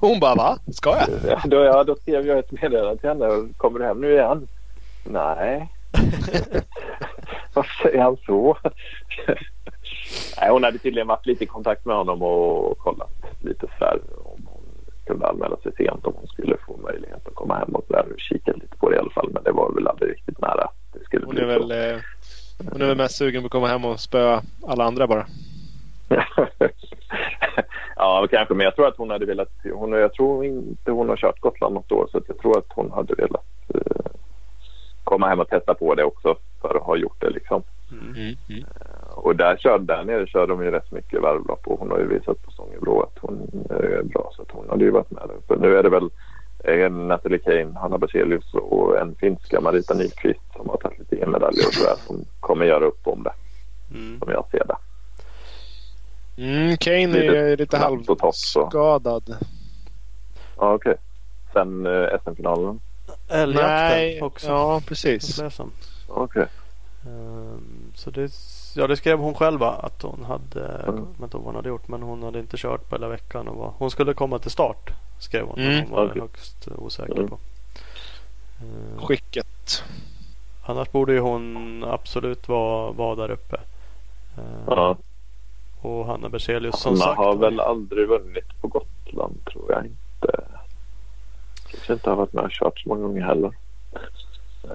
Hon 0.00 0.20
bara 0.20 0.34
va? 0.34 0.58
Ska 0.72 0.90
jag? 0.90 1.08
eh, 1.32 1.40
då, 1.44 1.56
ja, 1.56 1.84
då 1.84 1.96
skrev 1.96 2.26
jag 2.26 2.38
ett 2.38 2.52
meddelande 2.52 2.96
till 3.00 3.08
henne. 3.08 3.48
Kommer 3.56 3.78
du 3.78 3.84
hem 3.84 4.00
nu 4.00 4.12
igen? 4.12 4.48
Nej. 5.04 5.68
Varför 7.60 7.82
säger 7.82 8.02
han 8.02 8.16
så? 8.26 8.56
Nej, 10.40 10.50
hon 10.50 10.64
hade 10.64 10.78
tydligen 10.78 11.06
varit 11.06 11.26
lite 11.26 11.44
i 11.44 11.46
kontakt 11.46 11.84
med 11.84 11.96
honom 11.96 12.22
och 12.22 12.78
kollat 12.78 13.10
lite 13.40 13.66
så 13.78 13.84
här 13.84 13.98
om 14.24 14.46
hon 14.46 14.62
kunde 15.06 15.26
anmäla 15.26 15.56
sig 15.56 15.72
sent 15.76 16.06
om 16.06 16.14
hon 16.16 16.26
skulle 16.26 16.56
få 16.66 16.76
möjlighet 16.76 17.28
att 17.28 17.34
komma 17.34 17.58
hem 17.58 17.74
och 17.74 17.84
så 17.86 17.92
där 17.92 18.12
och 18.12 18.20
kika 18.20 18.52
lite 18.52 18.76
på 18.76 18.90
det 18.90 18.96
i 18.96 18.98
alla 18.98 19.10
fall. 19.10 19.30
Men 19.32 19.42
det 19.42 19.52
var 19.52 19.72
väl 19.72 19.86
aldrig 19.86 20.10
riktigt 20.10 20.40
nära. 20.40 20.68
Det 20.92 21.04
skulle 21.04 21.26
Hon 21.26 21.34
bli 21.34 21.44
är 21.44 21.46
väl, 21.46 21.70
eh, 21.70 22.00
hon 22.72 22.82
är 22.82 22.86
väl 22.86 22.96
mest 22.96 23.16
sugen 23.16 23.42
på 23.42 23.46
att 23.46 23.52
komma 23.52 23.66
hem 23.66 23.84
och 23.84 24.00
spöa 24.00 24.42
alla 24.66 24.84
andra 24.84 25.06
bara. 25.06 25.26
ja, 27.96 28.26
kanske. 28.30 28.54
Men 28.54 28.64
jag 28.64 28.76
tror 28.76 28.88
att 28.88 28.96
hon 28.96 29.10
hade 29.10 29.26
velat... 29.26 29.52
Hon, 29.74 29.92
jag 29.92 30.14
tror 30.14 30.44
inte 30.44 30.90
hon 30.90 31.08
har 31.08 31.16
kört 31.16 31.40
Gotland 31.40 31.74
något 31.74 31.92
år 31.92 32.08
så 32.10 32.18
att 32.18 32.28
jag 32.28 32.38
tror 32.38 32.58
att 32.58 32.72
hon 32.74 32.90
hade 32.92 33.14
velat 33.14 33.46
eh, 33.74 34.05
komma 35.06 35.28
hem 35.28 35.40
och 35.40 35.48
testa 35.48 35.74
på 35.74 35.94
det 35.94 36.04
också 36.04 36.36
för 36.60 36.76
att 36.76 36.82
ha 36.82 36.96
gjort 36.96 37.20
det 37.20 37.30
liksom. 37.30 37.62
Mm. 37.92 38.36
Och 39.14 39.36
där, 39.36 39.56
kör, 39.56 39.78
där 39.78 40.04
nere 40.04 40.26
kör 40.26 40.46
de 40.46 40.64
ju 40.64 40.70
rätt 40.70 40.92
mycket 40.92 41.22
varvlopp 41.22 41.66
och 41.66 41.78
hon 41.78 41.90
har 41.90 41.98
ju 41.98 42.08
visat 42.08 42.42
på 42.42 42.50
Stångebro 42.50 43.02
att 43.02 43.18
hon 43.20 43.64
är 43.70 44.02
bra 44.02 44.30
så 44.36 44.42
att 44.42 44.50
hon 44.50 44.68
hade 44.70 44.84
ju 44.84 44.90
varit 44.90 45.10
med 45.10 45.22
där 45.28 45.34
uppe. 45.34 45.56
Nu 45.56 45.76
är 45.76 45.82
det 45.82 45.88
väl 45.88 46.10
eh, 46.64 46.90
Natalie 46.90 47.38
Kane, 47.38 47.78
Hanna 47.78 47.98
Berzelius 47.98 48.54
och 48.54 48.98
en 49.00 49.14
finska 49.14 49.60
Marita 49.60 49.94
Nyqvist 49.94 50.52
som 50.56 50.68
har 50.68 50.76
tagit 50.76 50.98
lite 50.98 51.16
EM-medaljer 51.16 51.66
och 51.66 51.74
sådär 51.74 51.96
som 52.06 52.24
kommer 52.40 52.66
göra 52.66 52.84
upp 52.84 53.06
om 53.06 53.22
det 53.22 53.32
Mm. 53.94 54.18
som 54.18 54.30
jag 54.30 54.46
ser 54.50 54.64
det. 54.66 54.76
Mm, 56.42 56.76
Kane 56.76 57.18
är 57.18 57.50
Lite 57.50 57.56
lite 57.56 57.76
halvskadad. 57.76 59.36
Ja, 60.58 60.74
okej. 60.74 60.94
Sen 61.52 61.86
eh, 61.86 62.18
SM-finalen. 62.24 62.80
Älgjakten 63.28 64.22
också. 64.22 64.46
ja 64.48 64.80
precis. 64.86 65.40
Okej. 66.08 66.46
Ehm, 67.06 67.92
Så 67.94 68.10
det, 68.10 68.30
ja, 68.74 68.86
det 68.86 68.96
skrev 68.96 69.18
hon 69.18 69.34
själv 69.34 69.60
va? 69.60 69.72
att 69.82 70.02
hon 70.02 70.24
hade, 70.24 70.60
jag 70.86 70.94
Mm. 70.94 71.04
kommer 71.14 71.24
inte 71.24 71.36
ihåg 71.36 71.44
vad 71.44 71.44
hon 71.44 71.54
hade 71.54 71.68
gjort 71.68 71.88
men 71.88 72.02
hon 72.02 72.22
hade 72.22 72.38
inte 72.38 72.56
kört 72.56 72.88
på 72.88 72.94
hela 72.94 73.08
veckan. 73.08 73.48
Och 73.48 73.56
var, 73.56 73.72
hon 73.78 73.90
skulle 73.90 74.14
komma 74.14 74.38
till 74.38 74.50
start 74.50 74.90
skrev 75.18 75.46
hon. 75.46 75.58
Mm. 75.58 75.82
Hon 75.82 75.90
var 75.90 76.06
Okej. 76.06 76.20
högst 76.22 76.68
osäker 76.76 77.12
Mm. 77.16 77.28
på. 77.28 77.38
Ehm, 78.60 78.98
Skicket. 79.06 79.82
Annars 80.64 80.90
borde 80.90 81.12
ju 81.12 81.20
hon 81.20 81.84
absolut 81.84 82.48
vara, 82.48 82.92
vara 82.92 83.14
där 83.14 83.30
uppe. 83.30 83.56
Ehm, 84.38 84.44
Ja. 84.66 84.96
Och 85.82 86.06
Hanna 86.06 86.28
Berzelius 86.28 86.80
som 86.80 86.92
Hanna 86.92 87.04
sagt. 87.04 87.16
har 87.18 87.36
väl 87.36 87.60
aldrig 87.60 88.08
vunnit 88.08 88.60
på 88.60 88.68
Gotland 88.68 89.44
tror 89.44 89.72
jag 89.72 89.84
inte. 89.84 89.96
Kanske 91.86 91.92
inte 91.92 92.10
har 92.10 92.16
varit 92.16 92.32
med 92.32 92.44
och 92.44 92.50
kört 92.50 92.78
så 92.80 92.88
många 92.88 93.02
gånger 93.02 93.22
heller. 93.22 93.50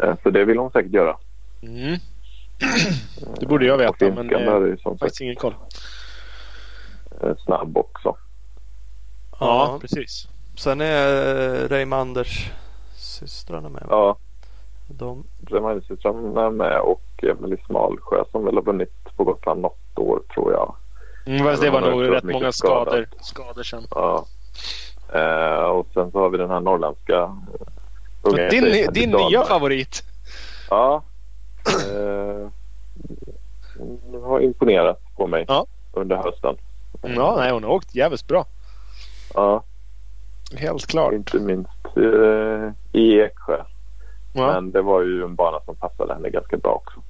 Eh, 0.04 0.16
Så 0.24 0.30
det 0.30 0.46
vill 0.46 0.58
hon 0.58 0.72
säkert 0.72 0.92
göra. 0.94 1.18
Mm. 1.62 1.98
Det 3.40 3.46
borde 3.46 3.66
jag 3.66 3.78
veta, 3.78 4.06
men, 4.10 4.30
eh, 4.34 4.76
som 4.78 4.92
sagt 4.92 5.00
Faktiskt 5.00 5.22
ingen 5.22 5.36
koll. 5.36 5.56
eh, 7.22 7.36
snabb 7.46 7.78
också. 7.78 8.16
Ja, 9.40 9.72
Ja, 9.74 9.78
precis. 9.82 10.28
sen 10.58 10.82
är 10.82 11.68
Reimanders 11.68 12.52
systrarna 12.96 13.70
med. 13.70 13.84
Ja, 13.90 14.18
De, 14.88 15.24
Remainersystrarna 15.48 16.46
är 16.46 16.50
med 16.52 16.80
och 16.82 17.02
Emelie 17.24 17.58
Smalsjö 17.66 18.24
som 18.32 18.46
väl 18.46 18.56
har 18.56 18.62
vunnit 18.64 18.94
på 19.16 19.24
Gotland 19.24 19.62
något 19.62 19.98
år 20.00 20.22
tror 20.34 20.52
jag. 20.52 20.76
Mm, 21.26 21.46
fast 21.46 21.62
det 21.62 21.70
var 21.70 21.82
har 21.82 21.92
nog 21.92 22.12
rätt 22.12 22.24
många 22.24 22.52
skador, 22.52 23.08
skador 23.22 23.64
sen. 23.64 23.84
Ja. 23.92 24.26
Eh, 25.14 25.64
och 25.64 25.88
sen 25.94 26.12
så 26.12 26.20
har 26.20 26.30
vi 26.30 26.38
den 26.38 26.50
här 26.50 26.60
norrländska 26.60 27.36
eh, 28.38 28.50
Din, 28.50 28.88
din 28.94 29.10
nya 29.12 29.44
favorit. 29.44 30.04
Ja. 30.70 31.04
Eh, 31.92 32.48
har 34.24 34.40
imponerat 34.40 35.00
på 35.16 35.28
mig 35.28 35.46
Ja. 35.48 35.66
under 35.94 36.16
hösten. 36.16 36.56
Ja, 37.02 37.36
nej, 37.38 37.52
hon 37.52 37.64
har 37.64 37.72
åkt 37.72 37.96
jävligt 37.96 38.28
bra. 38.28 38.46
Ja, 39.34 39.64
Helt 40.56 40.88
klart. 40.88 41.14
inte 41.14 41.40
minst 41.40 41.70
eh, 41.98 42.72
i 43.02 43.20
Eksjö. 43.20 43.64
Ja. 44.34 44.48
Men 44.54 44.72
det 44.72 44.82
var 44.82 45.02
ju 45.02 45.24
en 45.24 45.36
bana 45.36 45.60
som 45.66 45.76
passade 45.76 46.14
henne 46.14 46.30
ganska 46.30 46.58
bra 46.58 46.72
också. 46.86 47.02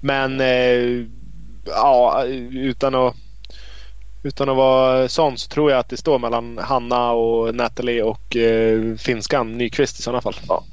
Men 0.00 0.40
eh, 0.40 1.06
ja, 1.66 2.24
utan 2.52 2.94
att, 2.94 3.14
utan 4.26 4.48
att 4.48 4.56
vara 4.56 5.08
sån 5.08 5.38
så 5.38 5.48
tror 5.48 5.70
jag 5.70 5.80
att 5.80 5.88
det 5.88 5.96
står 5.96 6.18
mellan 6.18 6.58
Hanna 6.58 7.12
och 7.12 7.54
Natalie 7.54 8.02
och 8.02 8.36
eh, 8.36 8.94
finskan 8.96 9.52
Nyqvist 9.58 9.98
i 9.98 10.02
sådana 10.02 10.20
fall. 10.20 10.34
Ja. 10.48 10.64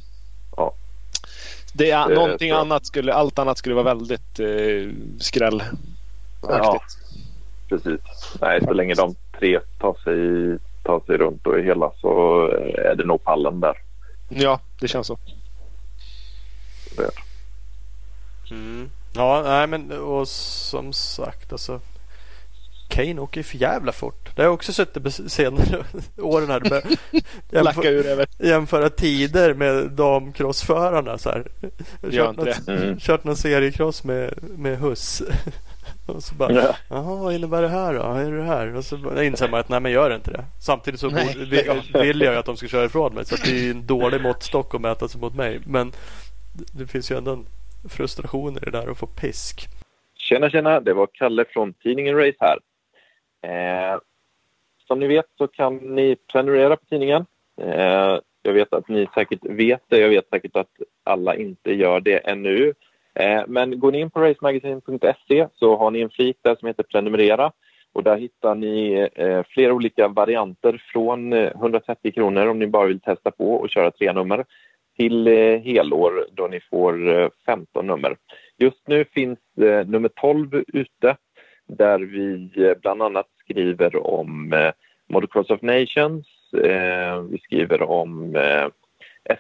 Ja. 0.58 0.74
Det 1.74 1.92
är, 1.92 2.08
Det 2.10 2.16
någonting 2.16 2.38
tror 2.38 2.50
jag. 2.50 2.60
annat 2.60 2.86
skulle, 2.86 3.14
allt 3.14 3.40
annat 3.40 3.58
skulle 3.58 3.76
vara 3.76 3.84
väldigt 3.96 4.40
eh, 4.40 4.92
skrällaktigt. 5.20 5.82
Ja. 6.42 6.82
Precis. 7.70 8.02
Nej, 8.42 8.62
så 8.64 8.74
länge 8.74 8.94
de 8.94 9.16
tre 9.40 9.60
tar 9.80 9.94
sig, 10.04 10.60
tar 10.84 11.00
sig 11.06 11.18
runt 11.18 11.48
och 11.48 11.60
är 11.60 11.64
hela 11.64 11.92
så 12.02 12.12
eh, 12.52 12.92
är 12.92 12.96
det 12.96 13.06
nog 13.06 13.24
pallen 13.24 13.60
där. 13.60 13.78
Ja, 14.30 14.60
det 14.80 14.88
känns 14.88 15.08
så. 15.08 15.18
Det. 16.98 17.10
Mm. 18.52 18.90
Ja, 19.16 19.42
nej 19.46 19.68
men 19.68 19.92
och 19.92 20.28
som 20.28 20.94
sagt 20.94 21.52
alltså. 21.52 21.80
Kane 22.90 23.22
åker 23.22 23.40
ju 23.40 23.44
för 23.44 23.58
jävla 23.58 23.92
fort. 23.92 24.36
Det 24.36 24.42
har 24.42 24.48
jag 24.48 24.54
också 24.54 24.74
sett 24.74 24.94
det 24.94 25.00
bes- 25.00 25.28
senare 25.28 25.84
åren 26.18 26.50
här. 26.50 26.60
Med, 26.60 26.98
jämför, 27.52 27.86
ur 27.86 28.06
över. 28.06 28.26
jämföra 28.40 28.90
tider 28.90 29.54
med 29.54 29.92
damcrossförarna 29.92 31.18
så 31.18 31.30
här. 31.30 31.48
Kört, 32.12 32.38
något. 32.38 32.68
Mm. 32.68 33.00
kört 33.00 33.24
någon 33.24 33.36
seriecross 33.36 34.04
med, 34.04 34.34
med 34.58 34.78
Huss. 34.78 35.24
Och 36.06 36.24
så 36.24 36.36
bara, 36.36 36.54
ja. 36.54 36.76
jaha 36.90 37.16
vad 37.16 37.34
innebär 37.34 37.62
det 37.62 37.68
här 37.68 37.94
då? 37.94 38.00
Vad 38.00 38.22
är 38.22 38.32
det 38.32 38.44
här? 38.44 38.76
Och 38.76 38.86
så 38.86 39.22
inser 39.24 39.50
man 39.50 39.60
att 39.60 39.70
nej 39.70 39.80
men 39.80 39.92
gör 39.92 40.16
inte 40.16 40.32
det. 40.32 40.46
Samtidigt 40.62 41.00
så 41.00 41.10
nej. 41.10 41.36
vill 41.94 42.22
jag 42.22 42.34
ju 42.34 42.40
att 42.40 42.46
de 42.46 42.58
ska 42.58 42.68
köra 42.68 42.86
ifrån 42.86 43.14
mig. 43.14 43.26
Så 43.26 43.36
det 43.36 43.68
är 43.68 43.72
en 43.72 43.88
dålig 43.88 44.22
måttstock 44.22 44.76
att 44.76 44.82
mäta 44.82 45.08
sig 45.08 45.22
mot 45.22 45.36
mig. 45.36 45.60
Men 45.66 45.92
det 46.74 46.88
finns 46.88 47.12
ju 47.12 47.18
ändå 47.18 47.32
en 47.32 47.46
frustration 47.90 48.58
i 48.58 48.60
det 48.60 48.72
där 48.72 48.92
att 48.92 48.98
få 48.98 49.08
pisk. 49.08 49.68
Tjena 50.16 50.50
tjena, 50.50 50.80
det 50.80 50.94
var 50.94 51.08
Kalle 51.14 51.46
från 51.54 51.74
tidningen 51.74 52.16
Race 52.16 52.38
här. 52.40 52.58
Eh, 53.44 54.00
som 54.88 55.00
ni 55.00 55.08
vet 55.08 55.26
så 55.38 55.48
kan 55.48 55.76
ni 55.76 56.16
prenumerera 56.16 56.76
på 56.76 56.86
tidningen. 56.86 57.26
Eh, 57.62 58.20
jag 58.42 58.54
vet 58.54 58.74
att 58.74 58.88
ni 58.88 59.08
säkert 59.14 59.46
vet 59.46 59.84
det. 59.88 59.98
Jag 60.00 60.10
vet 60.10 60.30
säkert 60.30 60.56
att 60.56 60.72
alla 61.04 61.36
inte 61.36 61.74
gör 61.74 62.00
det 62.00 62.18
ännu. 62.18 62.74
Eh, 63.16 63.44
men 63.48 63.80
går 63.80 63.92
ni 63.92 64.00
in 64.00 64.10
på 64.10 64.22
racemagazine.se 64.22 65.48
så 65.54 65.78
har 65.78 65.92
ni 65.92 66.02
en 66.02 66.10
flik 66.10 66.38
där 66.42 66.56
som 66.56 66.68
heter 66.68 66.84
prenumerera. 66.84 67.52
Och 67.94 68.04
där 68.04 68.18
hittar 68.18 68.56
ni 68.56 69.08
eh, 69.16 69.44
flera 69.50 69.74
olika 69.74 70.08
varianter 70.08 70.84
från 70.94 71.34
eh, 71.34 71.52
130 71.52 72.12
kronor 72.12 72.48
om 72.48 72.60
ni 72.60 72.68
bara 72.68 72.88
vill 72.88 73.00
testa 73.00 73.32
på 73.32 73.54
och 73.54 73.70
köra 73.70 73.92
tre 73.92 74.14
nummer 74.14 74.46
till 74.98 75.28
eh, 75.28 75.60
helår 75.60 76.28
då 76.32 76.48
ni 76.48 76.60
får 76.60 77.22
eh, 77.22 77.30
15 77.46 77.88
nummer. 77.88 78.18
Just 78.58 78.88
nu 78.88 79.06
finns 79.06 79.40
eh, 79.62 79.88
nummer 79.88 80.10
12 80.10 80.64
ute 80.68 81.18
där 81.68 82.00
vi 82.00 82.52
eh, 82.66 82.78
bland 82.82 83.02
annat 83.02 83.28
skriver 83.44 84.08
om 84.08 84.54
eh, 84.54 84.72
Motocross 85.10 85.50
of 85.50 85.62
Nations. 85.62 86.28
Eh, 86.54 87.22
vi 87.22 87.38
skriver 87.44 87.82
om 87.82 88.36
eh, 88.36 88.68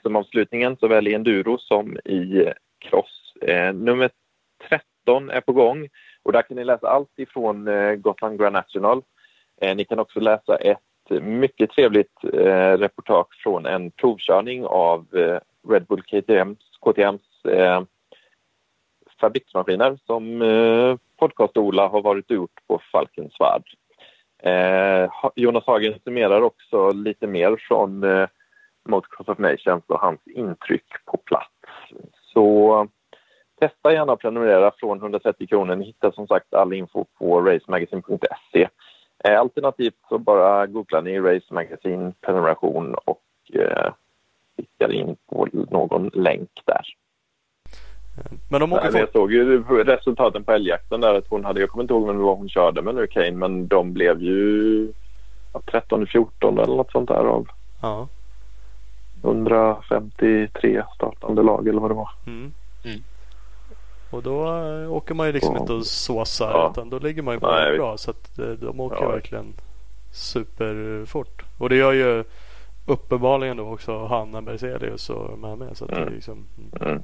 SM-avslutningen 0.03 0.77
såväl 0.77 1.07
i 1.07 1.13
enduro 1.13 1.57
som 1.57 1.97
i 1.97 2.51
cross. 2.80 3.34
nummer 3.73 4.09
13 4.69 5.30
är 5.30 5.41
på 5.41 5.53
gång 5.53 5.89
och 6.23 6.31
där 6.31 6.41
kan 6.41 6.57
ni 6.57 6.63
läsa 6.63 6.88
allt 6.88 7.19
ifrån 7.19 7.69
Gotland 8.01 8.39
Grand 8.39 8.53
National. 8.53 9.01
ni 9.75 9.85
kan 9.85 9.99
också 9.99 10.19
läsa 10.19 10.55
ett 10.55 10.80
mycket 11.09 11.71
trevligt 11.71 12.23
eh, 12.34 12.77
reportage 12.77 13.41
från 13.43 13.65
en 13.65 13.91
provkörning 13.91 14.65
av 14.65 15.07
eh, 15.15 15.39
Red 15.69 15.85
Bull 15.85 16.01
KTMs, 16.01 16.57
KTMs 16.81 17.45
eh, 17.45 17.84
fabriksmaskiner 19.19 19.99
som 20.05 20.41
eh, 20.41 20.97
podcast-Ola 21.19 21.88
har 21.88 22.01
varit 22.01 22.30
och 22.30 22.35
gjort 22.35 22.59
på 22.67 22.81
Falkensvärd. 22.91 23.63
Eh, 24.44 25.10
Jonas 25.36 25.65
Hagen 25.65 25.99
summerar 26.03 26.41
också 26.41 26.91
lite 26.91 27.28
mer 27.28 27.56
från 27.68 28.03
eh, 28.03 28.28
Motocross 28.90 29.28
of 29.28 29.38
Nations 29.38 29.84
och 29.88 29.99
hans 29.99 30.20
intryck 30.26 30.86
på 31.06 31.18
plats. 31.18 31.49
Så 32.34 32.88
testa 33.60 33.94
gärna 33.94 34.14
att 34.14 34.20
prenumerera 34.20 34.72
från 34.78 34.98
130 34.98 35.48
kronor. 35.48 35.76
Ni 35.76 35.86
hittar 35.86 36.11
som 36.11 36.28
sagt 36.28 36.53
all 36.53 36.74
info 36.74 37.06
på 37.20 37.41
racemagazine.se. 37.41 38.68
Eh, 39.24 39.40
alternativt 39.40 39.99
så 40.10 40.18
bara 40.18 40.68
googlar 40.68 41.02
ni 41.02 41.20
Race 41.20 41.53
Magazine 41.53 42.14
prenumeration 42.22 42.95
och 43.06 43.22
eh, 43.53 43.94
klickar 44.56 44.94
in 44.94 45.15
på 45.30 45.48
någon 45.52 46.10
länk 46.14 46.61
där. 46.65 46.86
Men 48.49 48.61
de 48.61 48.73
åker 48.73 48.91
Nej, 48.91 49.02
Jag 49.02 49.11
såg 49.11 49.31
ju 49.31 49.64
resultaten 49.84 50.44
på 50.44 50.52
älgjakten 50.52 51.02
där 51.02 51.15
att 51.15 51.27
hon 51.30 51.45
hade, 51.45 51.60
jag 51.60 51.69
kommer 51.69 51.84
inte 51.84 51.94
ihåg 51.94 52.07
vem 52.07 52.18
det 52.18 52.23
var 52.23 52.35
hon 52.35 52.49
körde 52.49 52.81
med 52.81 52.95
nu 52.95 53.07
Kane, 53.07 53.31
men 53.31 53.68
de 53.68 53.94
blev 53.94 54.22
ju 54.22 54.91
13-14 55.53 56.64
eller 56.64 56.76
något 56.76 56.91
sånt 56.91 57.10
där 57.10 57.26
av 57.26 57.48
ja. 57.81 58.07
153 59.23 60.84
startande 60.95 61.44
lag 61.44 61.68
eller 61.68 61.81
vad 61.81 61.91
det 61.91 61.95
var. 61.95 62.10
Mm. 62.27 62.52
Mm. 62.84 63.03
Och 64.10 64.23
då 64.23 64.48
eh, 64.48 64.91
åker 64.91 65.14
man 65.14 65.27
ju 65.27 65.34
liksom 65.34 65.57
inte 65.57 65.73
och 65.73 65.85
såsar 65.85 66.52
ja. 66.52 66.69
utan 66.72 66.90
då 66.90 66.99
ligger 66.99 67.22
man 67.22 67.34
ju 67.34 67.40
bara 67.40 67.64
Nej, 67.64 67.77
bra. 67.77 67.98
Så 67.98 68.11
att 68.11 68.40
eh, 68.40 68.45
de 68.45 68.80
åker 68.80 69.03
ja. 69.03 69.10
verkligen 69.10 69.53
superfort. 70.11 71.44
Och 71.57 71.69
det 71.69 71.76
gör 71.76 71.94
ju 71.94 72.23
uppenbarligen 72.85 73.57
då 73.57 73.64
också 73.64 74.06
Hanna 74.06 74.41
Berzelius 74.41 75.10
och 75.10 75.30
de 75.30 75.44
här 75.44 75.56
med. 75.56 75.77
Så 75.77 75.85
mm. 75.88 76.06
det, 76.06 76.10
liksom, 76.10 76.45
mm. 76.81 77.02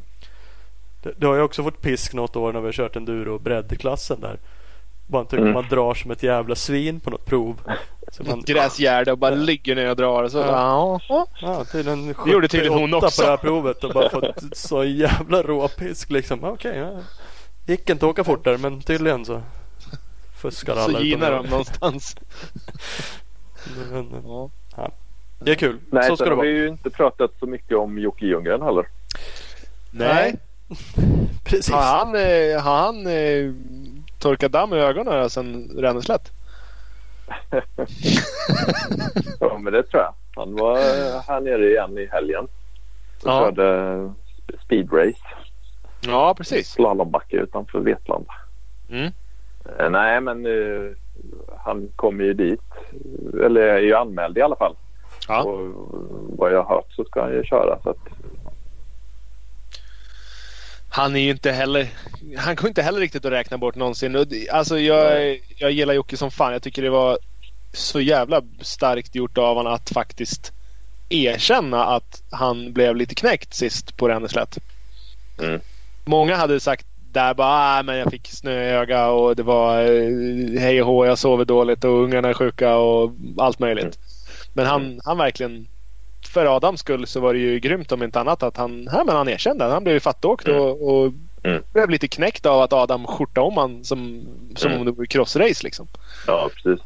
Det, 1.02 1.14
det, 1.18 1.28
har 1.28 1.36
ju 1.36 1.42
också 1.42 1.64
fått 1.64 1.82
pisk 1.82 2.14
något 2.14 2.36
år 2.36 2.54
när 2.54 2.60
vi 2.60 2.66
har 2.66 2.74
kört 2.74 2.96
enduro 2.96 3.40
breddklassen 3.40 4.22
där. 4.22 4.40
Man 5.08 5.26
tycker 5.26 5.42
mm. 5.42 5.54
man 5.54 5.68
drar 5.70 5.94
som 5.94 6.12
ett 6.12 6.24
jävla 6.24 6.56
svin 6.56 7.00
på 7.00 7.10
något 7.10 7.26
prov. 7.26 7.62
Så 8.12 8.24
man, 8.24 8.42
Gräsgärde 8.42 9.12
och 9.12 9.18
bara 9.18 9.32
ja. 9.32 9.38
ligger 9.38 9.76
ner 9.76 9.90
och 9.90 9.96
drar. 9.96 10.24
Och 10.24 10.32
så, 10.32 10.38
ja. 10.38 11.00
Ja. 11.10 11.28
Ja, 11.42 11.66
tydligen 11.66 12.08
det 12.08 12.32
gjorde 12.32 12.48
tydligen 12.48 12.80
hon 12.80 12.94
också. 12.94 13.22
på 13.22 13.26
det 13.26 13.32
här 13.32 13.38
provet 13.38 13.84
och 13.84 13.94
bara 13.94 14.10
fått 14.10 14.44
så 14.58 14.84
jävla 14.84 15.42
råpisk 15.44 16.10
liksom. 16.10 16.44
Okej, 16.44 16.72
okay, 16.72 16.82
ja. 16.82 17.02
gick 17.66 17.90
inte 17.90 18.06
att 18.06 18.10
åka 18.10 18.24
fortare 18.24 18.58
men 18.58 18.82
tydligen 18.82 19.26
så 19.26 19.42
fuskar 20.42 20.76
alla. 20.76 21.00
Så 21.00 21.04
ginar 21.04 21.32
de 21.32 21.46
någonstans. 21.46 22.16
men, 23.92 24.24
ja. 24.26 24.50
Det 25.40 25.52
är 25.52 25.56
kul. 25.56 25.80
Nej, 25.92 26.08
så 26.08 26.16
ska 26.16 26.26
det 26.26 26.36
vara. 26.36 26.46
Vi 26.46 26.52
har 26.54 26.60
ju 26.60 26.68
inte 26.68 26.90
pratat 26.90 27.32
så 27.40 27.46
mycket 27.46 27.78
om 27.78 28.00
Jocke 28.00 28.26
Ljunggren 28.26 28.62
heller. 28.62 28.88
Nej. 29.92 30.36
Precis. 31.44 31.74
Har 31.74 31.82
han, 31.82 32.16
eh, 32.16 32.62
har 32.62 32.78
han 32.78 33.08
eh, 33.08 33.54
torkat 34.20 34.52
damm 34.52 34.74
i 34.74 34.78
ögonen 34.78 35.30
sen 35.30 35.72
Ränneslätt? 35.78 36.32
ja, 39.40 39.58
men 39.58 39.74
det 39.74 39.84
tror 39.84 40.04
jag. 40.04 40.14
Han 40.36 40.56
var 40.56 40.78
här 41.28 41.42
nere 41.42 41.70
igen 41.70 41.98
i 41.98 42.06
helgen. 42.06 42.44
Och 43.24 43.30
ja. 43.30 43.40
körde 43.40 44.14
speedrace. 44.66 45.24
Ja, 46.02 46.34
precis. 46.38 46.70
Slalombacke 46.70 47.38
utanför 47.38 47.80
Vetlanda. 47.80 48.34
Mm. 48.90 49.12
Eh, 49.78 49.90
nej, 49.90 50.22
men 50.22 50.46
uh, 50.46 50.92
han 51.58 51.90
kommer 51.96 52.24
ju 52.24 52.34
dit. 52.34 52.62
Eller 53.46 53.62
är 53.62 53.80
ju 53.80 53.96
anmäld 53.96 54.38
i 54.38 54.42
alla 54.42 54.56
fall. 54.56 54.76
Ja. 55.28 55.44
Och 55.44 55.70
vad 56.38 56.54
jag 56.54 56.64
har 56.64 56.76
hört 56.76 56.92
så 56.92 57.04
ska 57.04 57.22
han 57.22 57.32
ju 57.32 57.44
köra. 57.44 57.80
Så 57.84 57.90
att... 57.90 58.08
Han 61.00 61.16
är 61.16 61.20
ju 61.20 61.30
inte 61.30 61.52
heller... 61.52 61.88
Han 62.38 62.56
går 62.56 62.68
inte 62.68 62.82
heller 62.82 63.00
riktigt 63.00 63.26
att 63.26 63.32
räkna 63.32 63.58
bort 63.58 63.76
någonsin. 63.76 64.26
Alltså 64.52 64.80
jag, 64.80 65.40
jag 65.58 65.72
gillar 65.72 65.94
Jocke 65.94 66.18
som 66.18 66.32
fan. 66.32 66.54
Jag 66.54 66.62
tycker 66.62 66.82
det 66.82 66.90
var 66.90 67.18
så 67.74 68.02
jävla 68.02 68.42
starkt 68.62 69.16
gjort 69.16 69.38
av 69.38 69.56
honom 69.56 69.74
att 69.74 69.90
faktiskt 69.90 70.54
erkänna 71.10 71.86
att 71.86 72.24
han 72.32 72.74
blev 72.74 72.96
lite 72.96 73.16
knäckt 73.16 73.54
sist 73.54 73.98
på 73.98 74.10
Ränneslätt. 74.10 74.58
Mm. 75.42 75.62
Många 76.06 76.36
hade 76.36 76.60
sagt 76.60 76.86
där 77.12 77.34
bara, 77.34 77.80
ah, 77.80 77.84
men 77.84 77.98
jag 77.98 78.12
fick 78.12 78.28
snö 78.28 78.64
i 78.64 78.70
öga 78.70 79.08
och 79.08 79.36
det 79.36 79.44
var 79.44 79.82
eh, 79.82 80.60
hej 80.60 80.82
och 80.82 80.88
hå, 80.88 81.06
jag 81.06 81.18
sover 81.18 81.46
dåligt 81.46 81.84
och 81.84 82.04
ungarna 82.04 82.30
är 82.30 82.34
sjuka 82.34 82.76
och 82.76 83.12
allt 83.38 83.60
möjligt. 83.60 83.84
Mm. 83.84 83.98
Men 84.54 84.66
han, 84.66 84.86
mm. 84.86 85.00
han 85.06 85.18
verkligen 85.18 85.68
för 86.30 86.56
Adams 86.56 86.80
skull 86.80 87.08
så 87.08 87.20
var 87.20 87.34
det 87.34 87.40
ju 87.40 87.60
grymt 87.60 87.92
om 87.92 88.04
inte 88.04 88.20
annat 88.20 88.44
att 88.44 88.58
han, 88.58 88.90
ja, 88.92 89.04
men 89.04 89.16
han 89.16 89.30
erkände. 89.30 89.66
Han 89.66 89.84
blev 89.84 89.94
ju 89.94 90.00
fattåkt 90.00 90.48
mm. 90.48 90.62
och, 90.62 90.90
och 90.90 91.14
mm. 91.44 91.64
blev 91.74 91.90
lite 91.90 92.08
knäckt 92.08 92.46
av 92.46 92.62
att 92.62 92.74
Adam 92.74 93.08
skjortade 93.08 93.48
om 93.48 93.58
han 93.58 93.84
som, 93.84 94.28
som 94.56 94.68
mm. 94.68 94.80
om 94.80 94.86
det 94.86 94.92
vore 94.92 95.08
crossrace 95.08 95.64
liksom. 95.64 95.88
Ja, 96.28 96.50
precis. 96.56 96.86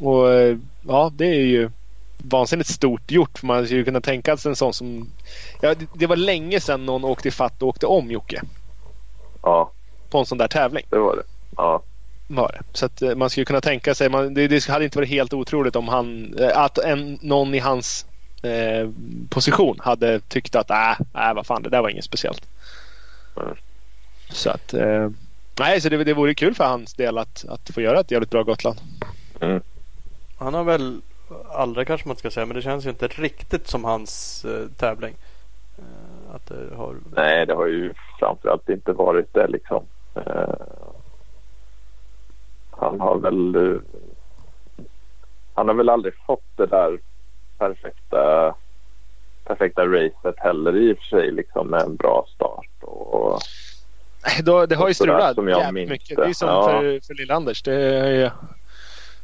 Och 0.00 0.26
ja, 0.88 1.12
det 1.14 1.26
är 1.26 1.44
ju 1.44 1.70
vansinnigt 2.18 2.68
stort 2.68 3.10
gjort. 3.10 3.38
För 3.38 3.46
man 3.46 3.66
skulle 3.66 3.84
kunna 3.84 4.00
tänka 4.00 4.36
sig 4.36 4.48
en 4.48 4.56
sån 4.56 4.72
som... 4.72 5.08
Ja, 5.60 5.74
det, 5.74 5.86
det 5.94 6.06
var 6.06 6.16
länge 6.16 6.60
sedan 6.60 6.86
någon 6.86 7.04
åkte 7.04 7.30
fatt 7.30 7.62
och 7.62 7.68
åkte 7.68 7.86
om 7.86 8.10
Jocke. 8.10 8.42
Ja. 9.42 9.70
På 10.10 10.18
en 10.18 10.26
sån 10.26 10.38
där 10.38 10.48
tävling. 10.48 10.84
Det 10.90 10.98
var 10.98 11.16
det. 11.16 11.22
Ja 11.56 11.82
var 12.28 12.52
det. 12.58 12.78
Så 12.78 12.86
att 12.86 13.02
eh, 13.02 13.14
man 13.14 13.30
skulle 13.30 13.44
kunna 13.44 13.60
tänka 13.60 13.94
sig, 13.94 14.08
man, 14.08 14.34
det, 14.34 14.48
det, 14.48 14.68
hade 14.68 14.84
inte 14.84 14.98
varit 14.98 15.08
helt 15.08 15.32
otroligt 15.32 15.76
om 15.76 15.88
han, 15.88 16.34
eh, 16.38 16.58
att 16.58 16.78
en, 16.78 17.18
någon 17.22 17.54
i 17.54 17.58
hans 17.58 18.06
eh, 18.42 18.90
position 19.30 19.80
hade 19.80 20.20
tyckt 20.20 20.54
att 20.54 20.70
äh, 20.70 20.90
äh, 21.28 21.34
vad 21.34 21.46
fan 21.46 21.62
det 21.62 21.70
där 21.70 21.82
var 21.82 21.88
inget 21.88 22.04
speciellt. 22.04 22.48
Mm. 23.36 23.56
Så 24.30 24.50
att 24.50 24.74
eh, 24.74 25.10
nej, 25.58 25.80
så 25.80 25.88
det, 25.88 26.04
det 26.04 26.14
vore 26.14 26.34
kul 26.34 26.54
för 26.54 26.64
hans 26.64 26.94
del 26.94 27.18
att, 27.18 27.44
att 27.48 27.70
få 27.74 27.80
göra 27.80 28.00
ett 28.00 28.10
jävligt 28.10 28.30
bra 28.30 28.42
Gotland. 28.42 28.80
Mm. 29.40 29.62
Han 30.38 30.54
har 30.54 30.64
väl 30.64 31.00
aldrig 31.48 31.86
kanske 31.86 32.08
man 32.08 32.16
ska 32.16 32.30
säga, 32.30 32.46
men 32.46 32.56
det 32.56 32.62
känns 32.62 32.86
ju 32.86 32.90
inte 32.90 33.06
riktigt 33.06 33.68
som 33.68 33.84
hans 33.84 34.44
eh, 34.44 34.68
tävling. 34.76 35.14
Eh, 35.78 36.34
att 36.34 36.46
det 36.46 36.76
har... 36.76 36.96
Nej, 37.16 37.46
det 37.46 37.54
har 37.54 37.66
ju 37.66 37.92
framförallt 38.18 38.68
inte 38.68 38.92
varit 38.92 39.34
det 39.34 39.46
liksom. 39.46 39.84
Eh, 40.14 40.54
han 42.70 43.00
har 43.00 43.18
väl 43.18 43.80
han 45.54 45.68
har 45.68 45.74
väl 45.74 45.88
aldrig 45.88 46.14
fått 46.26 46.56
det 46.56 46.66
där 46.66 46.98
perfekta 47.58 48.54
perfekta 49.44 49.86
racet 49.86 50.38
heller 50.38 50.76
i 50.76 50.92
och 50.92 50.98
för 50.98 51.04
sig 51.04 51.30
liksom 51.30 51.68
med 51.68 51.80
en 51.80 51.96
bra 51.96 52.26
start. 52.34 52.82
Och, 52.82 53.40
Nej, 54.24 54.66
det 54.68 54.74
har 54.74 54.88
ju 54.88 54.94
strulat 54.94 55.36
jävligt 55.36 55.88
mycket. 55.88 56.16
Det 56.16 56.24
är 56.24 56.32
som 56.32 56.48
ja. 56.48 56.68
för, 56.68 57.06
för 57.06 57.14
Lill-Anders. 57.14 57.64
Det 57.64 58.00
har 58.00 58.08
ju 58.08 58.30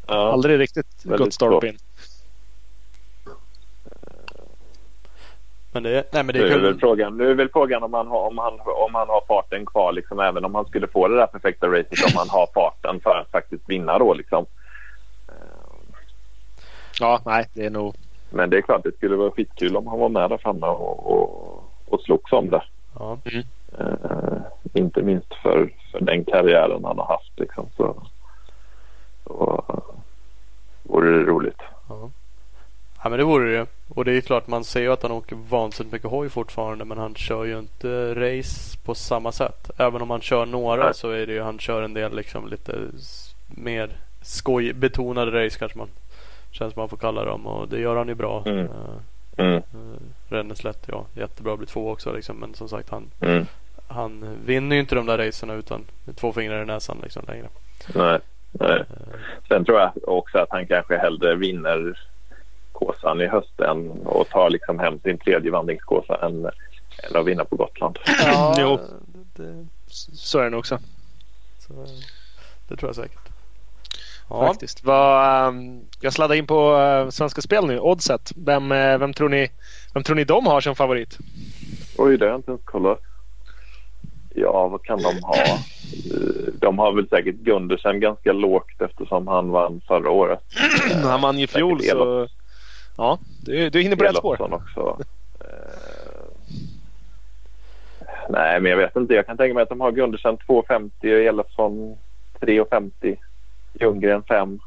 ja. 0.07 0.33
aldrig 0.33 0.61
riktigt 0.61 1.05
gått 1.05 1.35
stolpe 1.35 1.75
Men 5.73 5.83
det, 5.83 6.05
nej, 6.13 6.23
men 6.23 6.27
det 6.27 6.39
är, 6.39 6.43
nu, 6.43 6.55
är 6.55 6.59
väl 6.59 6.79
frågan, 6.79 7.17
nu 7.17 7.31
är 7.31 7.35
väl 7.35 7.49
frågan 7.49 7.83
om 7.83 7.95
han, 7.95 8.07
har, 8.07 8.27
om, 8.27 8.39
han, 8.39 8.61
om 8.61 8.95
han 8.95 9.09
har 9.09 9.25
farten 9.29 9.67
kvar, 9.67 9.93
liksom, 9.93 10.21
även 10.21 10.45
om 10.45 10.55
han 10.55 10.67
skulle 10.67 10.89
få 10.89 11.09
det 11.09 11.17
där 11.17 11.27
perfekta 11.27 11.67
racet, 11.67 12.05
om 12.07 12.13
han 12.15 12.29
har 12.29 12.49
farten. 12.55 13.01
för 13.01 13.17
att 13.17 13.31
faktiskt 13.31 13.63
vinna 13.69 13.99
då 13.99 14.15
liksom. 14.15 14.47
Ja, 17.01 17.21
nej, 17.25 17.49
det 17.55 17.65
är 17.65 17.71
nog... 17.71 17.95
Men 18.33 18.51
det 18.51 18.57
är 18.57 18.63
klart, 18.63 18.85
det 18.85 18.97
skulle 18.97 19.17
vara 19.17 19.31
skitkul 19.31 19.77
om 19.77 19.87
han 19.87 19.99
var 19.99 20.09
med 20.09 20.31
där 20.31 20.39
framme 20.39 20.67
och, 20.67 21.13
och, 21.13 21.65
och 21.87 22.01
slogs 22.01 22.33
om 22.33 22.51
det. 22.51 22.63
Ja. 22.99 23.19
Mm. 23.25 23.45
Eh, 23.79 24.43
inte 24.73 25.03
minst 25.03 25.35
för, 25.35 25.73
för 25.93 26.01
den 26.01 26.25
karriären 26.25 26.85
han 26.85 26.99
har 26.99 27.07
haft 27.07 27.33
liksom. 27.37 27.67
Så, 27.77 28.03
så 29.27 29.65
uh, 29.69 29.97
vore 30.83 31.19
det 31.19 31.25
roligt. 31.25 31.61
Ja. 31.89 32.11
ja 33.03 33.09
men 33.09 33.19
det 33.19 33.25
vore 33.25 33.53
det 33.53 33.67
Och 33.89 34.05
det 34.05 34.13
är 34.13 34.21
klart 34.21 34.47
man 34.47 34.65
ser 34.65 34.81
ju 34.81 34.93
att 34.93 35.03
han 35.03 35.13
åker 35.13 35.37
vansinnigt 35.51 35.93
mycket 35.93 36.11
hoj 36.11 36.29
fortfarande 36.29 36.85
men 36.85 36.99
han 36.99 37.15
kör 37.15 37.45
ju 37.45 37.59
inte 37.59 38.15
race 38.15 38.79
på 38.85 38.95
samma 38.95 39.33
sätt. 39.33 39.71
Även 39.79 40.03
om 40.03 40.11
han 40.11 40.21
kör 40.21 40.47
några 40.47 40.85
Nej. 40.85 40.95
så 40.95 41.11
är 41.11 41.27
det 41.27 41.33
ju 41.33 41.43
han 41.43 41.59
kör 41.59 41.83
en 41.83 41.95
del 41.95 42.17
liksom 42.17 42.49
lite 42.49 42.79
mer 43.49 43.91
skojbetonade 44.23 45.45
race 45.45 45.59
kanske 45.59 45.79
man 45.79 45.89
känns 46.53 46.77
man 46.77 46.89
får 46.89 46.97
kalla 46.97 47.25
dem 47.25 47.47
och 47.47 47.69
det 47.69 47.81
gör 47.81 47.97
han 47.97 48.09
ju 48.09 48.15
bra. 48.15 48.43
Mm. 48.47 48.59
Uh, 48.59 48.69
Mm, 49.37 49.55
uh, 49.55 49.63
Renneslätt 50.29 50.85
ja 50.87 51.07
jättebra 51.15 51.57
blir 51.57 51.67
två 51.67 51.91
också 51.91 52.13
liksom 52.13 52.37
men 52.37 52.55
som 52.55 52.69
sagt 52.69 52.91
han, 52.91 53.11
mm. 53.21 53.47
han 53.89 54.39
vinner 54.45 54.77
ju 54.77 54.81
inte 54.81 54.95
de 54.95 55.07
där 55.07 55.19
racerna 55.19 55.55
utan 55.55 55.85
två 56.15 56.33
fingrar 56.33 56.63
i 56.63 56.67
näsan 56.67 56.99
liksom 57.03 57.23
längre. 57.29 57.49
Nej, 57.95 58.19
nej. 58.51 58.79
Uh, 58.79 58.87
Sen 59.49 59.65
tror 59.65 59.81
jag 59.81 59.93
också 60.03 60.39
att 60.39 60.51
han 60.51 60.67
kanske 60.67 60.97
hellre 60.97 61.35
vinner 61.35 61.99
Kåsan 62.73 63.21
i 63.21 63.27
höst 63.27 63.61
än 63.61 63.91
och 63.91 64.29
tar 64.29 64.51
liksom 64.51 64.79
hem 64.79 65.01
sin 65.01 65.19
tredje 65.19 65.51
vandringskåsa 65.51 66.27
än, 66.27 66.45
än 67.11 67.17
att 67.17 67.27
vinna 67.27 67.45
på 67.45 67.57
Gotland. 67.57 67.99
ja, 68.07 68.57
Jo. 68.59 68.79
det, 69.37 69.67
Så 70.13 70.39
är 70.39 70.45
det 70.45 70.51
nog 70.51 70.59
också. 70.59 70.79
så, 71.59 71.87
det 72.69 72.77
tror 72.77 72.89
jag 72.89 72.97
säkert. 72.97 73.22
Ja, 74.33 74.47
Faktiskt. 74.47 74.85
Vad, 74.85 75.47
ehm, 75.49 75.81
jag 76.01 76.13
sladdar 76.13 76.35
in 76.35 76.47
på 76.47 76.77
eh, 76.77 77.09
Svenska 77.09 77.41
Spel 77.41 77.67
nu. 77.67 77.79
Oddset. 77.79 78.33
Vem, 78.37 78.73
eh, 78.73 78.99
vem, 78.99 79.13
tror 79.13 79.29
ni, 79.29 79.49
vem 79.95 80.03
tror 80.03 80.17
ni 80.17 80.25
de 80.25 80.47
har 80.47 80.61
som 80.61 80.75
favorit? 80.75 81.19
Oj, 81.99 82.19
det 82.19 82.25
har 82.25 82.31
jag 82.31 82.39
inte 82.39 82.51
ens 82.51 82.65
kollat. 82.65 83.01
Ja, 84.35 84.69
vad 84.69 84.83
kan 84.83 84.99
de 84.99 85.23
ha? 85.23 85.37
Eh, 85.37 85.57
De 86.61 86.79
har 86.79 86.93
väl 86.93 87.09
säkert 87.09 87.35
Gundersen 87.35 88.01
ganska 88.01 88.33
lågt 88.33 88.81
eftersom 88.81 89.27
han 89.29 89.51
vann 89.51 89.81
förra 89.89 90.11
året. 90.11 90.41
Han 91.05 91.21
vann 91.21 91.39
ju 91.39 91.47
fjol 91.47 91.81
säkert 91.81 91.97
så... 91.97 92.29
Ja, 92.97 93.19
du, 93.45 93.71
du 93.71 93.81
är 93.81 93.85
inne 93.85 93.97
på 93.97 94.05
rätt 94.05 94.17
spår. 94.17 94.55
Också. 94.55 94.99
Nej, 98.29 98.61
men 98.61 98.71
jag 98.71 98.79
vet 98.79 98.97
inte. 98.97 99.15
Jag 99.15 99.27
kan 99.27 99.37
tänka 99.37 99.55
mig 99.55 99.63
att 99.63 99.69
de 99.69 99.81
har 99.81 99.93
Gundersen 99.93 100.39
2,50 100.39 100.91
och 101.03 101.07
Elofsson 101.07 101.97
3,50. 102.41 103.17
Ljunggren 103.81 104.23
5. 104.23 104.61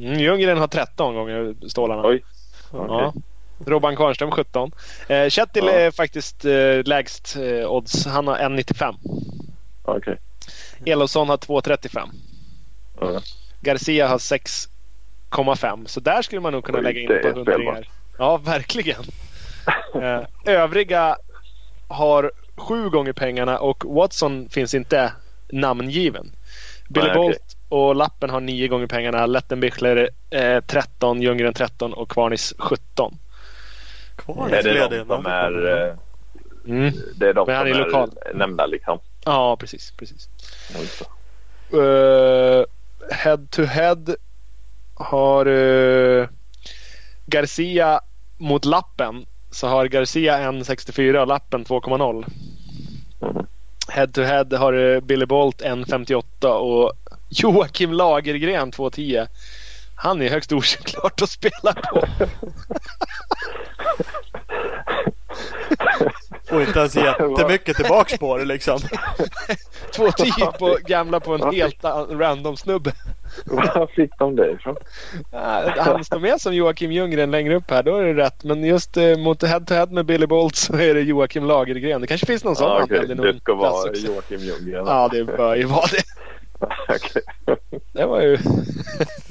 Mm, 0.00 0.18
Ljunggren 0.18 0.58
har 0.58 0.66
13 0.68 1.14
gånger 1.14 1.54
stålarna. 1.68 2.02
Oj. 2.08 2.24
Ja. 2.72 2.78
Okej. 3.08 3.22
Robban 3.66 3.96
Kvarnström 3.96 4.30
17. 4.30 4.72
Eh, 5.08 5.28
Kjetil 5.28 5.64
Ja. 5.64 5.72
är 5.72 5.90
faktiskt 5.90 6.44
eh, 6.44 6.82
lägst 6.84 7.36
eh, 7.36 7.70
odds. 7.72 8.06
Han 8.06 8.26
har 8.26 8.36
1,95. 8.38 8.94
Okej. 9.82 10.18
Elofsson 10.86 11.28
har 11.28 11.36
2,35. 11.36 12.08
Ja. 13.00 13.20
Garcia 13.60 14.08
har 14.08 14.18
6,5. 14.18 15.86
Så 15.86 16.00
där 16.00 16.22
skulle 16.22 16.40
man 16.40 16.52
nog 16.52 16.64
kunna 16.64 16.78
Oj, 16.78 16.84
lägga 16.84 17.00
in 17.00 17.10
ett 17.10 17.22
par 17.22 17.32
hundringar. 17.32 17.88
Ja, 18.18 18.36
verkligen. 18.36 19.02
Eh, 19.94 20.20
övriga 20.44 21.16
har 21.88 22.32
sju 22.56 22.88
gånger 22.90 23.12
pengarna 23.12 23.58
och 23.58 23.84
Watson 23.94 24.48
finns 24.48 24.74
inte 24.74 25.12
namngiven. 25.52 26.32
Billy 26.90 27.06
Nej. 27.06 27.16
Bolt 27.16 27.56
och 27.68 27.94
Lappen 27.94 28.30
har 28.30 28.40
nio 28.40 28.68
gånger 28.68 28.86
pengarna. 28.86 29.26
Lettenbichler 29.26 30.10
eh, 30.30 30.60
13, 30.60 31.22
Ljunggren 31.22 31.54
13 31.54 31.92
och 31.92 32.10
Kvarnis 32.10 32.54
17 32.58 33.18
kvar 34.20 34.48
Är 34.48 34.62
det 34.62 34.88
de 34.88 35.06
som 35.06 35.26
är, 35.26 35.66
eh, 35.66 35.96
mm. 36.66 36.94
det 37.16 37.28
är 37.28 37.34
de 37.34 37.46
Men 37.46 37.56
han 37.56 37.66
som 37.66 37.76
är 37.76 37.80
är 37.80 37.84
lokal. 37.84 38.10
nämnda 38.34 38.66
liksom? 38.66 38.98
Ja, 39.24 39.56
precis. 39.56 39.92
precis. 39.96 40.28
Eh, 41.72 42.64
head 43.10 43.46
to 43.50 43.62
head 43.62 44.14
har 44.94 45.46
eh, 45.46 46.28
Garcia 47.26 48.00
mot 48.36 48.64
Lappen. 48.64 49.26
Så 49.50 49.68
har 49.68 49.86
Garcia 49.86 50.38
1,64 50.38 51.18
och 51.20 51.26
Lappen 51.26 51.64
2,0. 51.64 52.24
Mm. 53.22 53.46
Head 53.90 54.06
to 54.14 54.22
head 54.22 54.52
har 54.52 55.00
Billy 55.00 55.26
Bolt 55.26 55.62
1,58 55.62 56.46
och 56.46 56.92
Joakim 57.28 57.92
Lagergren 57.92 58.72
2,10. 58.72 59.28
Han 59.96 60.22
är 60.22 60.28
högst 60.30 60.52
oklart 60.52 61.22
att 61.22 61.30
spela 61.30 61.72
på. 61.72 62.06
Och 66.50 66.60
inte 66.60 66.78
ens 66.78 66.96
jättemycket 66.96 67.76
tillbaks 67.76 68.18
på 68.18 68.36
det 68.36 68.44
liksom. 68.44 68.78
2,10 69.92 70.58
på 70.58 70.78
gamla 70.86 71.20
på 71.20 71.34
en 71.34 71.52
helt 71.54 71.84
an- 71.84 72.18
random 72.18 72.56
snubbe. 72.56 72.92
Var 73.50 73.86
fick 73.86 74.18
de 74.18 74.36
det 74.36 74.50
ifrån? 74.50 74.76
Han 75.78 76.04
står 76.04 76.18
med 76.18 76.40
som 76.40 76.54
Joakim 76.54 76.92
Ljunggren 76.92 77.30
längre 77.30 77.56
upp 77.56 77.70
här, 77.70 77.82
då 77.82 77.96
är 77.96 78.04
det 78.04 78.14
rätt. 78.14 78.44
Men 78.44 78.64
just 78.64 78.96
eh, 78.96 79.16
mot 79.18 79.42
head 79.42 79.60
to 79.60 79.74
head 79.74 79.86
med 79.86 80.06
Billy 80.06 80.26
Bolt 80.26 80.56
så 80.56 80.74
är 80.76 80.94
det 80.94 81.00
Joakim 81.00 81.44
Lagergren. 81.44 82.00
Det 82.00 82.06
kanske 82.06 82.26
finns 82.26 82.44
någon 82.44 82.56
sån 82.56 82.70
okej. 82.70 82.82
användning, 82.82 83.16
någon 83.16 83.26
Det 83.34 83.40
ska 83.40 83.54
vara. 83.54 83.92
Joakim 83.96 84.40
Ljunggren. 84.40 84.86
Ja, 84.86 85.08
det 85.12 85.24
bör 85.24 85.56
ju 85.56 85.64
vara 85.64 85.86
det. 85.86 86.02
Okej. 86.96 87.22
Det 87.92 88.06
var 88.06 88.20
ju 88.20 88.38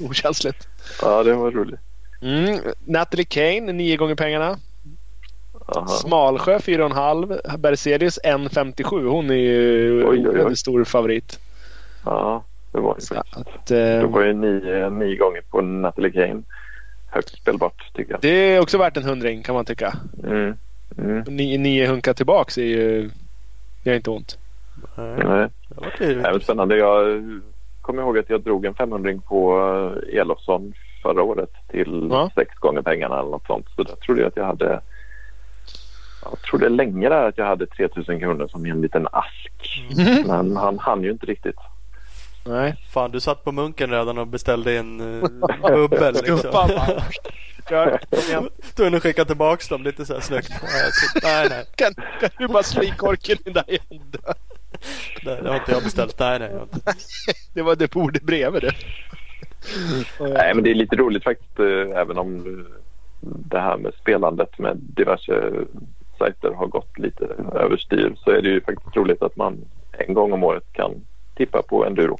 okänsligt. 0.00 0.68
Ja, 1.02 1.22
det 1.22 1.34
var 1.34 1.50
roligt. 1.50 1.80
Mm. 2.22 2.58
Natalie 2.84 3.24
Kane, 3.24 3.72
nio 3.72 3.96
gånger 3.96 4.14
pengarna. 4.14 4.58
Aha. 5.76 5.86
Smalsjö 5.86 6.58
4,5. 6.58 7.56
Bercelius 7.58 8.18
1,57. 8.24 9.08
Hon 9.08 9.30
är 9.30 9.34
ju 9.34 10.04
Oj, 10.04 10.28
oj, 10.28 10.38
oj. 10.38 10.40
en 10.40 10.56
stor 10.56 10.84
favorit. 10.84 11.38
Ja, 12.04 12.44
det 12.72 12.80
var 12.80 12.94
ju 12.94 13.00
Så 13.00 13.14
faktiskt. 13.14 13.36
att, 13.36 13.66
Det 13.66 13.92
eh, 13.96 14.06
var 14.10 14.22
ju 14.24 14.32
nio, 14.32 14.90
nio 14.90 15.16
gånger 15.16 15.40
på 15.50 15.60
Natalie 15.60 16.10
Kane. 16.12 16.42
Högt 17.10 17.28
spelbart 17.28 17.90
tycker 17.94 18.12
jag. 18.12 18.20
det 18.20 18.28
är 18.54 18.60
också 18.60 18.78
värt 18.78 18.96
en 18.96 19.02
hundring 19.04 19.42
kan 19.42 19.54
man 19.54 19.64
tycka. 19.64 19.92
Mm. 20.24 20.54
Mm. 20.98 21.20
Nio, 21.28 21.58
nio 21.58 21.86
hunkar 21.86 22.12
tillbaks 22.14 22.58
är 22.58 22.62
ju... 22.64 23.10
Det 23.82 23.90
gör 23.90 23.96
inte 23.96 24.10
ont. 24.10 24.38
Nej, 24.96 25.16
Nej. 25.24 25.48
det 25.98 26.32
var 26.32 26.38
spännande. 26.40 26.76
Jag 26.76 27.22
kommer 27.80 28.02
ihåg 28.02 28.18
att 28.18 28.30
jag 28.30 28.40
drog 28.40 28.64
en 28.64 28.74
500 28.74 29.12
på 29.28 29.58
eh, 30.12 30.18
Elofsson 30.20 30.72
förra 31.02 31.22
året 31.22 31.50
till 31.68 32.08
Ja. 32.10 32.30
sex 32.34 32.54
gånger 32.54 32.82
pengarna 32.82 33.18
eller 33.20 33.30
något 33.30 33.46
sånt. 33.46 33.66
Så 33.76 33.82
där 33.82 33.94
trodde 33.96 34.20
jag 34.20 34.28
att 34.28 34.36
jag 34.36 34.44
hade 34.44 34.80
jag 36.22 36.42
trodde 36.42 36.68
länge 36.68 37.08
där 37.08 37.28
att 37.28 37.38
jag 37.38 37.44
hade 37.46 37.66
3000 37.66 38.20
kronor 38.20 38.48
som 38.48 38.66
i 38.66 38.70
en 38.70 38.80
liten 38.80 39.08
ask. 39.12 39.82
Men 40.26 40.56
han 40.56 40.78
hann 40.78 41.02
ju 41.02 41.10
inte 41.10 41.26
riktigt. 41.26 41.56
Nej. 42.50 42.76
Fan, 42.92 43.10
du 43.10 43.20
satt 43.20 43.44
på 43.44 43.52
munken 43.52 43.90
redan 43.90 44.18
och 44.18 44.26
beställde 44.26 44.78
en 44.78 45.00
uh, 45.00 45.24
bubbel 45.62 46.14
liksom. 46.14 46.50
Du 48.76 48.84
har 48.84 49.00
skicka 49.00 49.24
tillbaks 49.24 49.68
dem 49.68 49.82
lite 49.82 50.06
så 50.06 50.14
här 50.14 50.20
snyggt. 50.20 50.50
Nej, 50.62 50.90
nej, 51.22 51.46
nej, 51.50 51.64
Kan, 51.74 51.94
kan 51.94 52.30
du 52.38 52.48
bara 52.48 52.62
slå 52.62 52.82
i 52.82 52.90
korken 52.90 53.36
i 53.44 53.50
där 53.50 53.70
igen? 53.70 54.12
nej, 55.24 55.38
det 55.42 55.48
har 55.48 55.56
inte 55.56 55.72
jag 55.72 55.82
beställt. 55.82 56.18
Nej, 56.18 56.38
nej, 56.38 56.50
inte. 56.62 56.80
Det 57.54 57.62
var 57.62 57.76
det 57.76 57.90
bordet 57.90 58.22
bredvid 58.22 58.62
det. 58.62 58.72
Nej, 60.20 60.54
men 60.54 60.64
det 60.64 60.70
är 60.70 60.74
lite 60.74 60.96
roligt 60.96 61.24
faktiskt 61.24 61.58
eh, 61.58 62.00
även 62.00 62.18
om 62.18 62.36
eh, 62.36 62.74
det 63.20 63.60
här 63.60 63.76
med 63.76 63.94
spelandet 63.94 64.58
med 64.58 64.76
diverse 64.76 65.52
sajter 66.18 66.50
har 66.50 66.66
gått 66.66 66.98
lite 66.98 67.24
överstyr 67.54 68.14
så 68.16 68.30
är 68.30 68.42
det 68.42 68.48
ju 68.48 68.60
faktiskt 68.60 68.96
roligt 68.96 69.22
att 69.22 69.36
man 69.36 69.64
en 69.92 70.14
gång 70.14 70.32
om 70.32 70.44
året 70.44 70.72
kan 70.72 71.04
tippa 71.34 71.62
på 71.62 71.86
enduro. 71.86 72.16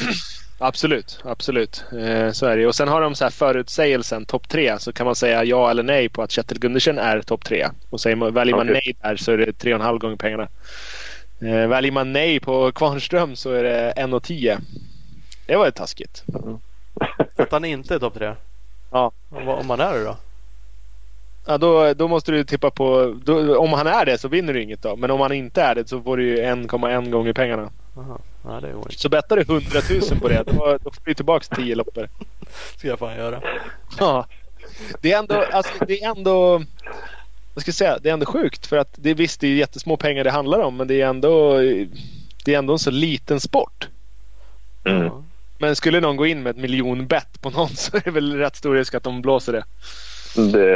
Absolut, 0.63 1.21
absolut. 1.25 1.85
Eh, 1.93 2.31
så 2.33 2.47
är 2.47 2.57
det. 2.57 2.67
Och 2.67 2.75
sen 2.75 2.89
har 2.89 3.01
de 3.01 3.15
så 3.15 3.25
här 3.25 3.31
förutsägelsen 3.31 4.27
topp 4.27 4.49
tre. 4.49 4.79
Så 4.79 4.93
kan 4.93 5.07
man 5.07 5.15
säga 5.17 5.45
ja 5.45 5.71
eller 5.71 5.83
nej 5.83 6.09
på 6.09 6.23
att 6.23 6.31
Kjetil 6.31 6.59
Gundersen 6.59 6.99
är 6.99 7.23
topp 7.23 7.45
tre. 7.45 7.69
Och 7.91 8.01
säger 8.01 8.17
man, 8.17 8.35
väljer 8.35 8.57
man 8.57 8.71
Okej. 8.71 8.83
nej 8.85 8.97
där 9.03 9.17
så 9.17 9.33
är 9.33 9.39
det 9.39 9.53
tre 9.53 9.75
och 9.75 9.81
en 9.81 9.87
halv 9.87 9.99
gånger 9.99 10.17
pengarna. 10.17 10.49
Eh, 11.41 11.69
väljer 11.69 11.93
man 11.93 12.13
nej 12.13 12.41
på 12.41 12.73
Kvarnström 12.73 13.37
så 13.37 13.51
är 13.51 13.63
det 13.63 13.91
en 13.91 14.15
och 14.15 14.23
tio. 14.23 14.59
Det 15.47 15.57
var 15.57 15.65
ju 15.65 15.71
taskigt. 15.71 16.25
Att 17.37 17.53
han 17.53 17.65
inte 17.65 17.95
är 17.95 17.99
topp 17.99 18.15
tre? 18.15 18.35
Ja. 18.91 19.13
Om, 19.31 19.71
han 19.71 19.81
är 19.81 19.93
det 19.93 20.05
då? 20.05 20.17
Ja, 21.47 21.59
då, 21.59 21.95
då 21.95 22.09
måste 22.09 22.33
du 22.33 22.45
tippa 22.45 22.71
på... 22.71 23.17
Då, 23.25 23.59
om 23.59 23.73
han 23.73 23.87
är 23.87 24.05
det 24.05 24.19
så 24.19 24.29
vinner 24.29 24.55
du 24.55 24.63
inget 24.63 24.83
då. 24.83 24.97
Men 24.97 25.11
om 25.11 25.21
han 25.21 25.33
inte 25.33 25.63
är 25.63 25.75
det 25.75 25.89
så 25.89 26.03
får 26.03 26.17
du 26.17 26.27
ju 26.27 26.37
1,1 26.37 27.11
gånger 27.11 27.33
pengarna. 27.33 27.71
Aha. 27.97 28.19
Nej, 28.45 28.61
det 28.61 28.71
inte. 28.71 28.99
Så 28.99 29.09
bettar 29.09 29.37
du 29.37 29.43
100 29.43 29.81
000 30.11 30.21
på 30.21 30.29
det. 30.29 30.43
Då, 30.47 30.79
då 30.85 30.91
får 30.91 31.03
du 31.05 31.15
tillbaka 31.15 31.55
10 31.57 31.75
loppor. 31.75 32.09
ska 32.77 32.89
jag 32.89 32.99
fan 32.99 33.17
göra. 33.17 33.43
Ja. 33.99 34.27
Det 35.01 35.13
är 35.13 35.19
ändå, 35.19 35.45
alltså, 35.53 35.85
det 35.87 36.03
är 36.03 36.11
ändå, 36.11 36.63
vad 37.55 37.63
ska 37.63 37.69
jag 37.69 37.75
säga, 37.75 37.99
det 37.99 38.09
är 38.09 38.13
ändå 38.13 38.27
sjukt 38.27 38.67
för 38.67 38.77
att 38.77 38.89
det 38.97 39.15
visst 39.15 39.41
det 39.41 39.47
är 39.47 39.55
jättesmå 39.55 39.97
pengar 39.97 40.25
det 40.25 40.31
handlar 40.31 40.61
om 40.61 40.77
men 40.77 40.87
det 40.89 41.01
är 41.01 41.07
ändå, 41.07 41.59
det 42.45 42.55
är 42.55 42.59
ändå 42.59 42.73
en 42.73 42.79
så 42.79 42.91
liten 42.91 43.41
sport. 43.41 43.89
Mm. 44.85 45.03
Ja. 45.03 45.25
Men 45.59 45.77
skulle 45.77 46.01
någon 46.01 46.17
gå 46.17 46.27
in 46.27 46.43
med 46.43 46.51
ett 46.51 46.57
miljonbett 46.63 47.41
på 47.41 47.51
någon 47.51 47.69
så 47.69 47.97
är 47.97 48.01
det 48.01 48.11
väl 48.11 48.37
rätt 48.37 48.57
stor 48.57 48.75
risk 48.75 48.95
att 48.95 49.03
de 49.03 49.23
blåser 49.23 49.53
det. 49.53 49.65
Det 50.53 50.71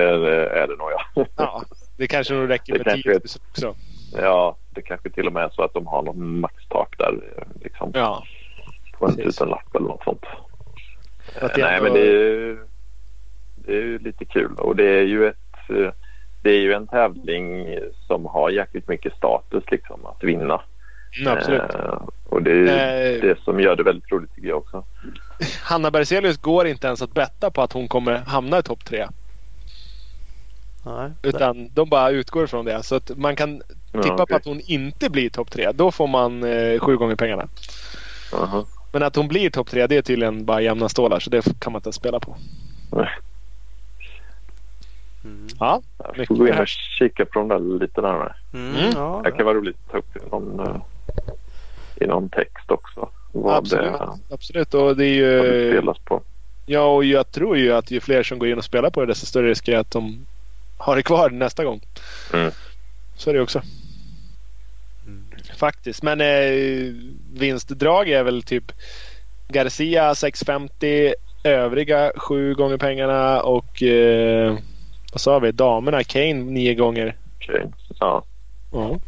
är 0.60 0.66
det 0.66 0.76
nog 0.76 0.88
ja. 1.14 1.26
Ja, 1.36 1.64
det 1.96 2.06
kanske 2.06 2.34
nog 2.34 2.50
räcker 2.50 2.72
med 2.72 2.84
kanske 2.84 3.02
10 3.02 3.10
är- 3.10 3.14
000 3.14 3.20
också. 3.50 3.74
Ja, 4.22 4.56
det 4.70 4.82
kanske 4.82 5.10
till 5.10 5.26
och 5.26 5.32
med 5.32 5.44
är 5.44 5.48
så 5.48 5.62
att 5.62 5.74
de 5.74 5.86
har 5.86 6.02
något 6.02 6.16
maxtak 6.16 6.94
där. 6.98 7.14
Liksom, 7.62 7.90
Ja, 7.94 8.24
på 8.98 9.06
en 9.06 9.16
tusenlapp 9.16 9.74
eller 9.76 9.86
något 9.86 10.04
sånt. 10.04 10.24
Att 11.40 11.58
Eh, 11.58 11.64
Nej, 11.64 11.76
ändå- 11.76 11.84
men 11.84 11.92
det 11.92 12.00
är, 12.00 12.12
ju, 12.12 12.58
det 13.56 13.72
är 13.72 13.82
ju 13.82 13.98
lite 13.98 14.24
kul 14.24 14.54
och 14.58 14.76
det 14.76 14.84
är 14.98 15.02
ju 15.02 15.26
ett 15.26 15.36
eh, 15.68 15.90
det 16.42 16.50
är 16.50 16.60
ju 16.60 16.72
en 16.72 16.86
tävling 16.86 17.78
som 18.06 18.26
har 18.26 18.50
jäkligt 18.50 18.88
mycket 18.88 19.12
status 19.16 19.64
liksom 19.70 20.06
att 20.06 20.24
vinna. 20.24 20.60
mm, 21.20 21.32
absolut. 21.32 21.74
Eh, 21.74 22.02
och 22.28 22.42
det 22.42 22.50
är 22.50 22.54
ju 23.10 23.16
Eh, 23.16 23.20
det 23.22 23.38
som 23.44 23.60
gör 23.60 23.76
det 23.76 23.82
väldigt 23.82 24.12
roligt 24.12 24.34
tycker 24.34 24.48
jag 24.48 24.58
också. 24.58 24.84
Hanna 25.62 25.90
Berzelius 25.90 26.36
går 26.38 26.66
inte 26.66 26.86
ens 26.86 27.02
att 27.02 27.12
betta 27.14 27.50
på 27.50 27.62
att 27.62 27.72
hon 27.72 27.88
kommer 27.88 28.12
hamna 28.16 28.58
i 28.58 28.62
topp 28.62 28.84
tre. 28.84 29.06
Nej, 30.86 31.10
Utan 31.22 31.68
de 31.74 31.88
bara 31.88 32.10
utgår 32.10 32.46
från 32.46 32.64
det. 32.64 32.82
Så 32.82 32.94
att 32.96 33.10
man 33.16 33.36
kan 33.36 33.62
Ja, 33.94 34.02
tippa 34.02 34.16
på 34.16 34.22
okej. 34.22 34.36
att 34.36 34.44
hon 34.44 34.60
inte 34.60 35.10
blir 35.10 35.30
topp 35.30 35.50
tre. 35.50 35.70
Då 35.74 35.90
får 35.90 36.06
man 36.06 36.44
eh, 36.44 36.80
sju 36.80 36.96
gånger 36.96 37.16
pengarna. 37.16 37.48
Aha. 38.32 38.66
Men 38.92 39.02
att 39.02 39.16
hon 39.16 39.28
blir 39.28 39.50
topp 39.50 39.70
tre 39.70 39.86
det 39.86 39.96
är 39.96 40.02
tydligen 40.02 40.44
bara 40.44 40.60
jämna 40.60 40.88
stålar. 40.88 41.20
Så 41.20 41.30
det 41.30 41.60
kan 41.60 41.72
man 41.72 41.78
inte 41.78 41.92
spela 41.92 42.20
på. 42.20 42.36
Mm. 45.24 45.46
Ja, 45.60 45.82
Jag 46.16 46.26
får 46.26 46.34
gå 46.34 46.48
in 46.48 46.54
här. 46.54 46.62
och 46.62 46.68
kika 46.68 47.24
på 47.24 47.38
de 47.38 47.48
där 47.48 47.78
lite 47.80 48.00
närmare. 48.00 48.34
Mm. 48.54 48.74
Mm. 48.74 48.90
Ja, 48.94 49.20
Det 49.24 49.30
kan 49.30 49.44
vara 49.46 49.56
roligt 49.56 49.76
att 49.86 49.92
ta 49.92 49.98
upp 49.98 50.16
i 50.16 50.20
någon, 50.30 50.60
eh, 50.60 50.76
i 51.96 52.06
någon 52.06 52.28
text 52.28 52.70
också. 52.70 53.08
Vad 53.32 53.56
absolut. 53.56 53.92
det, 53.92 54.08
absolut. 54.30 54.74
Och 54.74 54.96
det 54.96 55.04
är 55.06 55.36
vad 55.38 55.46
det 55.46 55.56
ju... 55.58 55.70
spelas 55.70 55.98
på. 55.98 56.22
Ja, 56.66 56.86
och 56.86 57.04
jag 57.04 57.30
tror 57.30 57.56
ju 57.56 57.72
att 57.72 57.90
ju 57.90 58.00
fler 58.00 58.22
som 58.22 58.38
går 58.38 58.48
in 58.48 58.58
och 58.58 58.64
spelar 58.64 58.90
på 58.90 59.00
det 59.00 59.06
desto 59.06 59.26
större 59.26 59.48
risk 59.50 59.68
är 59.68 59.78
att 59.78 59.90
de 59.90 60.26
har 60.78 60.96
det 60.96 61.02
kvar 61.02 61.30
nästa 61.30 61.64
gång. 61.64 61.80
Mm. 62.32 62.50
Så 63.16 63.30
är 63.30 63.34
det 63.34 63.40
också. 63.40 63.62
Faktiskt. 65.55 66.02
Men 66.02 66.20
eh, 66.20 66.94
vinstdrag 67.35 68.09
är 68.09 68.22
väl 68.22 68.43
typ 68.43 68.72
Garcia 69.48 70.14
650, 70.14 71.14
övriga 71.44 72.12
sju 72.16 72.55
gånger 72.55 72.76
pengarna 72.76 73.40
och 73.40 73.82
eh, 73.82 74.59
vad 75.12 75.20
sa 75.20 75.39
vi? 75.39 75.52
Damerna 75.52 76.05
Kane 76.05 76.35
nio 76.35 76.74
gånger. 76.74 77.16
Okej. 77.36 77.66
Ja. 78.01 78.24
Ja. 78.72 78.98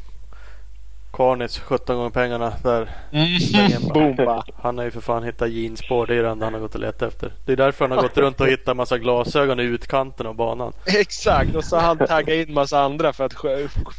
Carnage 1.17 1.61
17 1.61 1.97
gånger 1.97 2.11
pengarna 2.11 2.53
där. 2.63 2.91
Mm. 3.13 4.17
Boom. 4.17 4.43
Han 4.63 4.79
har 4.79 4.85
ju 4.85 4.91
för 4.91 5.01
fan 5.01 5.23
hittat 5.23 5.51
jeansspår. 5.51 6.07
Det 6.07 6.15
är 6.15 6.23
det 6.23 6.29
enda 6.29 6.47
han 6.47 6.55
har 6.55 6.61
gått 6.61 6.75
och 6.75 6.81
letat 6.81 7.03
efter. 7.03 7.33
Det 7.47 7.53
är 7.53 7.57
därför 7.57 7.89
han 7.89 7.97
har 7.99 8.03
gått 8.03 8.17
runt 8.17 8.41
och 8.41 8.47
hittat 8.47 8.77
massa 8.77 8.99
glasögon 8.99 9.61
i 9.61 9.63
utkanten 9.63 10.27
av 10.27 10.35
banan. 10.35 10.73
Exakt. 10.87 11.55
Och 11.55 11.65
så 11.65 11.77
har 11.77 11.83
han 11.83 11.99
taggat 11.99 12.29
in 12.49 12.55
massa 12.55 12.81
andra 12.81 13.13
för 13.13 13.25
att 13.25 13.35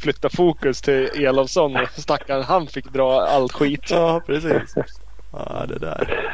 flytta 0.02 0.28
fokus 0.28 0.82
till 0.82 1.24
Elofsson. 1.24 1.78
Stackaren 1.96 2.42
han 2.42 2.66
fick 2.66 2.92
dra 2.92 3.20
all 3.20 3.48
skit. 3.48 3.90
Ja, 3.90 4.20
precis. 4.26 4.74
Ja, 5.32 5.64
det 5.68 5.78
där. 5.78 6.30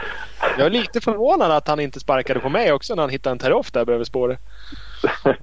Jag 0.59 0.67
är 0.67 0.71
lite 0.71 1.01
förvånad 1.01 1.51
att 1.51 1.69
han 1.69 1.81
inte 1.81 2.01
sparkade 2.01 2.41
på 2.41 2.49
mig 2.49 2.73
också 2.73 2.95
när 2.95 3.03
han 3.03 3.11
hittade 3.11 3.33
en 3.33 3.39
teroff 3.39 3.73
där 3.73 3.85
bredvid 3.85 4.07
spåret. 4.07 4.39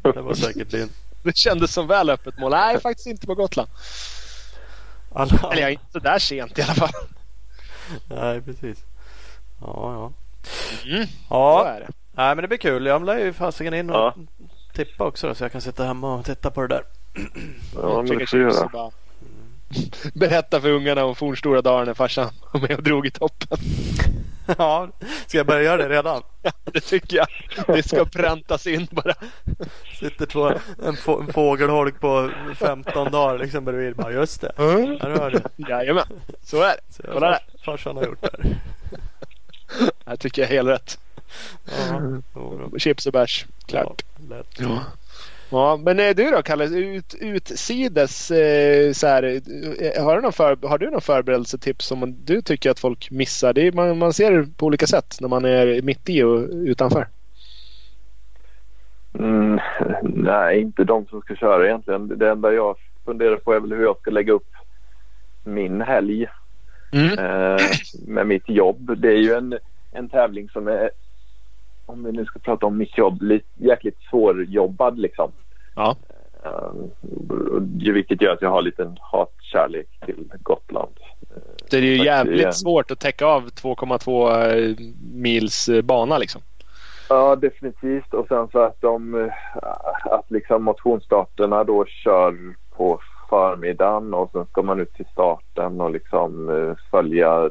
Det 0.01 0.22
var 0.22 0.34
säkert 0.34 0.72
din. 0.72 0.89
Det 1.23 1.38
kändes 1.38 1.73
som 1.73 1.88
väl 1.88 2.09
öppet 2.09 2.39
mål. 2.39 2.51
Nej, 2.51 2.80
faktiskt 2.80 3.07
inte 3.07 3.27
på 3.27 3.35
Gotland. 3.35 3.69
Alla... 5.13 5.49
Eller 5.51 5.61
ja, 5.61 5.69
inte 5.69 5.85
så 5.91 5.99
där 5.99 6.19
sent 6.19 6.59
i 6.59 6.61
alla 6.61 6.73
fall. 6.73 6.89
Nej, 8.07 8.41
precis. 8.41 8.83
Ja, 9.61 9.93
ja. 9.93 10.11
Mm, 10.91 11.07
Ja, 11.29 11.65
är 11.67 11.79
det. 11.79 11.88
nej, 12.11 12.35
men 12.35 12.41
det 12.41 12.47
blir 12.47 12.57
kul. 12.57 12.85
Jag 12.85 13.05
lär 13.05 13.17
ju 13.19 13.33
fasiken 13.33 13.73
in 13.73 13.89
och 13.89 13.95
Ja. 13.95 14.15
tippa 14.73 15.03
också 15.05 15.27
då, 15.27 15.35
så 15.35 15.43
jag 15.43 15.51
kan 15.51 15.61
sitta 15.61 15.83
hemma 15.85 16.13
och 16.15 16.25
titta 16.25 16.51
på 16.51 16.61
det 16.61 16.67
där. 16.67 16.83
Ja, 17.75 18.01
men 18.01 18.17
det 18.17 18.25
får 18.29 18.38
du 18.38 18.43
göra. 18.43 18.91
Berätta 20.14 20.61
för 20.61 20.69
ungarna 20.69 21.06
om 21.06 21.15
fornstora 21.15 21.61
dagar 21.61 21.85
när 21.85 21.93
farsan 21.93 22.30
var 22.53 22.61
med 22.61 22.72
och 22.77 22.84
drog 22.84 23.07
i 23.07 23.11
toppen. 23.11 23.57
Ja, 24.57 24.89
ska 25.27 25.38
jag 25.38 25.48
börja 25.48 25.64
göra 25.64 25.77
det 25.77 25.89
redan? 25.89 26.22
Ja, 26.41 26.52
det 26.64 26.80
tycker 26.80 27.18
jag. 27.18 27.27
Det 27.76 27.84
ska 27.84 28.06
präntas 28.06 28.68
in 28.68 28.88
bara. 28.91 29.14
Sitter 29.99 30.26
två, 30.26 30.52
en, 30.85 30.95
få, 30.95 31.19
en 31.22 31.34
fågelholk 31.34 31.99
på 31.99 32.30
15 32.56 33.11
dagar 33.11 33.38
liksom 33.38 33.65
bredvid. 33.65 33.95
Bara, 33.95 34.11
just 34.11 34.41
det. 34.41 34.52
Ja, 34.57 34.64
du 35.07 35.19
hör 35.19 35.31
det. 35.31 35.69
Jajamän, 35.69 36.06
så 36.43 36.61
är 36.61 36.76
det. 36.76 36.93
Så 36.93 37.03
Kolla 37.14 37.30
där. 37.30 37.38
fars, 37.38 37.61
farsan 37.65 37.95
har 37.98 38.03
gjort 38.03 38.22
det 38.22 38.30
här. 40.06 40.15
Tycker 40.15 40.41
jag 40.41 40.52
är 40.52 40.56
helt 40.56 40.69
rätt. 40.69 40.99
Ja. 42.34 42.80
Chips 42.80 43.06
och 43.06 43.14
bärs, 43.14 43.45
klart. 43.65 44.02
Ja, 44.30 44.35
lätt. 44.35 44.60
Ja. 44.60 44.80
Ja, 45.52 45.80
men 45.86 45.99
eh, 45.99 46.15
du 46.15 46.32
då 46.32 46.41
Kalle, 46.41 46.65
ut, 46.65 47.15
utsides 47.19 48.32
eh, 48.32 48.91
så 48.91 49.07
här, 49.07 49.23
eh, 49.23 50.03
har, 50.03 50.15
du 50.15 50.22
någon 50.22 50.34
för, 50.34 50.68
har 50.68 50.78
du 50.78 50.90
någon 50.90 51.02
förberedelsetips 51.02 51.86
som 51.86 52.15
du 52.26 52.41
tycker 52.41 52.72
att 52.72 52.80
folk 52.80 53.11
missar? 53.11 53.53
Det 53.53 53.68
är, 53.68 53.72
man, 53.72 53.98
man 53.98 54.14
ser 54.14 54.32
det 54.32 54.57
på 54.57 54.65
olika 54.65 54.88
sätt 54.88 55.18
när 55.22 55.28
man 55.28 55.45
är 55.45 55.82
mitt 55.82 56.10
i 56.10 56.23
och 56.23 56.49
utanför. 56.52 57.07
Mm, 59.19 59.60
nej, 60.03 60.61
inte 60.61 60.84
de 60.84 61.06
som 61.06 61.22
ska 61.22 61.36
köra 61.36 61.65
egentligen. 61.65 62.18
Det 62.18 62.30
enda 62.30 62.53
jag 62.53 62.76
funderar 63.06 63.36
på 63.36 63.53
är 63.53 63.60
väl 63.60 63.73
hur 63.73 63.84
jag 63.84 63.98
ska 63.98 64.11
lägga 64.11 64.34
upp 64.34 64.48
min 65.44 65.82
helg 65.82 66.28
Mm. 66.94 67.19
eh, 67.19 67.65
med 68.07 68.28
mitt 68.28 68.49
jobb. 68.49 68.98
Det 68.98 69.07
är 69.07 69.18
ju 69.18 69.34
en, 69.34 69.57
en 69.91 70.10
tävling 70.10 70.49
som 70.49 70.68
är, 70.68 70.91
om 71.91 72.03
vi 72.03 72.11
nu 72.11 72.26
ska 72.26 72.39
prata 72.39 72.65
om 72.65 72.77
mitt 72.77 72.97
jobb, 72.97 73.22
lite, 73.22 73.47
jäkligt 73.55 73.97
svårjobbad 74.09 74.99
liksom. 74.99 75.31
Ja. 75.76 75.95
Eh, 76.45 77.93
vilket 77.93 78.22
gör 78.22 78.34
att 78.34 78.41
jag 78.41 78.49
har 78.49 78.61
lite 78.61 78.95
hatkärlek 78.99 79.88
till 80.05 80.31
Gotland. 80.43 80.91
Det 81.69 81.77
är 81.77 81.81
ju 81.81 81.97
Tack 81.97 82.05
jävligt 82.05 82.39
igen. 82.39 82.53
svårt 82.53 82.91
att 82.91 82.99
täcka 82.99 83.26
av 83.26 83.49
2,2 83.49 84.93
mils 85.13 85.69
eh, 85.69 85.81
bana 85.81 86.18
liksom. 86.18 86.41
Ja, 87.09 87.35
definitivt. 87.35 88.13
Och 88.13 88.27
sen 88.27 88.47
så 88.51 88.59
att 88.59 88.81
de 88.81 89.26
eh, 89.26 89.34
att 90.03 90.31
liksom 90.31 90.63
motionsstarterna 90.63 91.63
då 91.63 91.85
kör 91.85 92.55
på 92.77 92.99
förmiddagen 93.31 94.13
och 94.13 94.29
sen 94.31 94.45
ska 94.45 94.61
man 94.61 94.79
ut 94.79 94.93
till 94.93 95.05
starten 95.11 95.81
och 95.81 95.91
liksom 95.91 96.49
eh, 96.49 96.75
följa 96.91 97.49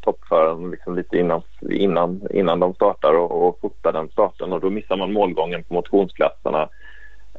toppföraren 0.00 0.70
liksom 0.70 0.94
lite 0.96 1.18
innan, 1.18 1.42
innan, 1.70 2.20
innan 2.30 2.60
de 2.60 2.74
startar 2.74 3.18
och, 3.18 3.48
och 3.48 3.58
fota 3.60 3.92
den 3.92 4.08
starten 4.08 4.52
och 4.52 4.60
då 4.60 4.70
missar 4.70 4.96
man 4.96 5.12
målgången 5.12 5.64
på 5.64 5.74
motionsklasserna. 5.74 6.68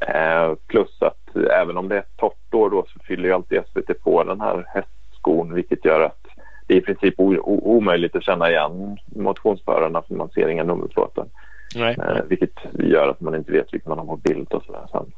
Eh, 0.01 0.53
plus 0.67 1.01
att 1.01 1.35
även 1.51 1.77
om 1.77 1.87
det 1.89 1.95
är 1.95 1.99
ett 1.99 2.17
torrt 2.17 2.53
år 2.53 2.69
då 2.69 2.85
så 2.93 2.99
fyller 2.99 3.23
ju 3.23 3.31
alltid 3.33 3.61
SVT 3.73 4.03
på 4.03 4.23
den 4.23 4.41
här 4.41 4.65
hästskon 4.67 5.53
vilket 5.53 5.85
gör 5.85 6.01
att 6.01 6.25
det 6.67 6.73
är 6.73 6.77
i 6.77 6.81
princip 6.81 7.13
o- 7.17 7.39
o- 7.43 7.61
omöjligt 7.77 8.15
att 8.15 8.23
känna 8.23 8.49
igen 8.49 8.97
motionsförarna 9.05 10.01
för 10.01 10.15
man 10.15 10.29
ser 10.29 10.47
inga 10.47 10.63
nummerplåtar. 10.63 11.25
Nej. 11.75 11.95
Eh, 11.99 12.23
vilket 12.27 12.59
gör 12.73 13.07
att 13.07 13.21
man 13.21 13.35
inte 13.35 13.51
vet 13.51 13.73
vilka 13.73 13.89
man 13.89 13.97
har 13.97 14.05
på 14.05 14.15
bild 14.15 14.53
och 14.53 14.63
sådär 14.63 14.87
sen. 14.91 15.11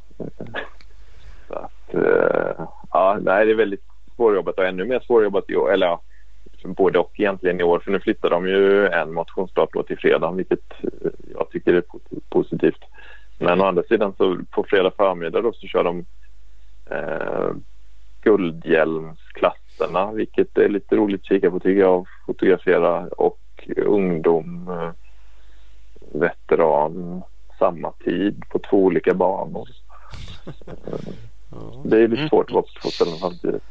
Så 1.48 1.70
att, 1.88 1.96
eh, 1.96 2.68
ja, 2.92 3.20
nej, 3.22 3.46
det 3.46 3.52
är 3.52 3.56
väldigt 3.56 3.84
svårjobbat 4.16 4.58
och 4.58 4.66
ännu 4.66 4.86
mer 4.86 5.00
svårjobbat 5.00 5.50
i 5.50 5.56
år. 5.56 5.74
Eller 5.74 5.88
ja, 5.88 6.02
liksom 6.52 6.74
både 6.74 7.00
och 7.00 7.20
egentligen 7.20 7.60
i 7.60 7.64
år. 7.64 7.80
För 7.80 7.92
nu 7.92 8.00
flyttar 8.00 8.30
de 8.30 8.48
ju 8.48 8.88
en 8.88 9.14
motionsstart 9.14 9.74
då 9.74 9.84
till 9.84 9.98
fredag 9.98 10.32
vilket 10.32 10.84
eh, 10.84 11.12
jag 11.34 11.50
tycker 11.50 11.74
är 11.74 11.84
positivt. 12.30 12.84
Men 13.40 13.62
å 13.62 13.66
andra 13.66 13.84
sidan 13.84 14.14
så 14.18 14.38
på 14.52 14.64
fredag 14.64 14.92
förmiddag 14.98 15.42
då 15.42 15.54
så 15.54 15.68
kör 15.68 15.84
de 15.84 16.06
eh, 16.92 17.50
guldhjälmsklasserna 18.22 20.12
vilket 20.12 20.58
är 20.58 20.70
lite 20.70 20.96
roligt 20.96 21.22
att 21.22 21.28
kika 21.28 21.52
på 21.52 21.60
tycker 21.60 21.82
jag. 21.82 22.08
Fotografera 22.26 23.08
och 23.08 23.40
ungdom, 23.78 24.68
eh, 24.70 24.92
veteran 26.20 27.22
samma 27.60 27.92
tid 27.92 28.44
på 28.50 28.60
två 28.60 28.78
olika 28.84 29.14
banor. 29.14 29.68
Det 31.86 31.98
är 31.98 32.08
lite 32.08 32.20
Mm. 32.22 32.30
svårt 32.30 32.46
att 32.50 32.54
vara 32.54 32.62
på 32.64 32.70
två 32.82 32.90
ställen 32.90 33.14
samtidigt. 33.14 33.64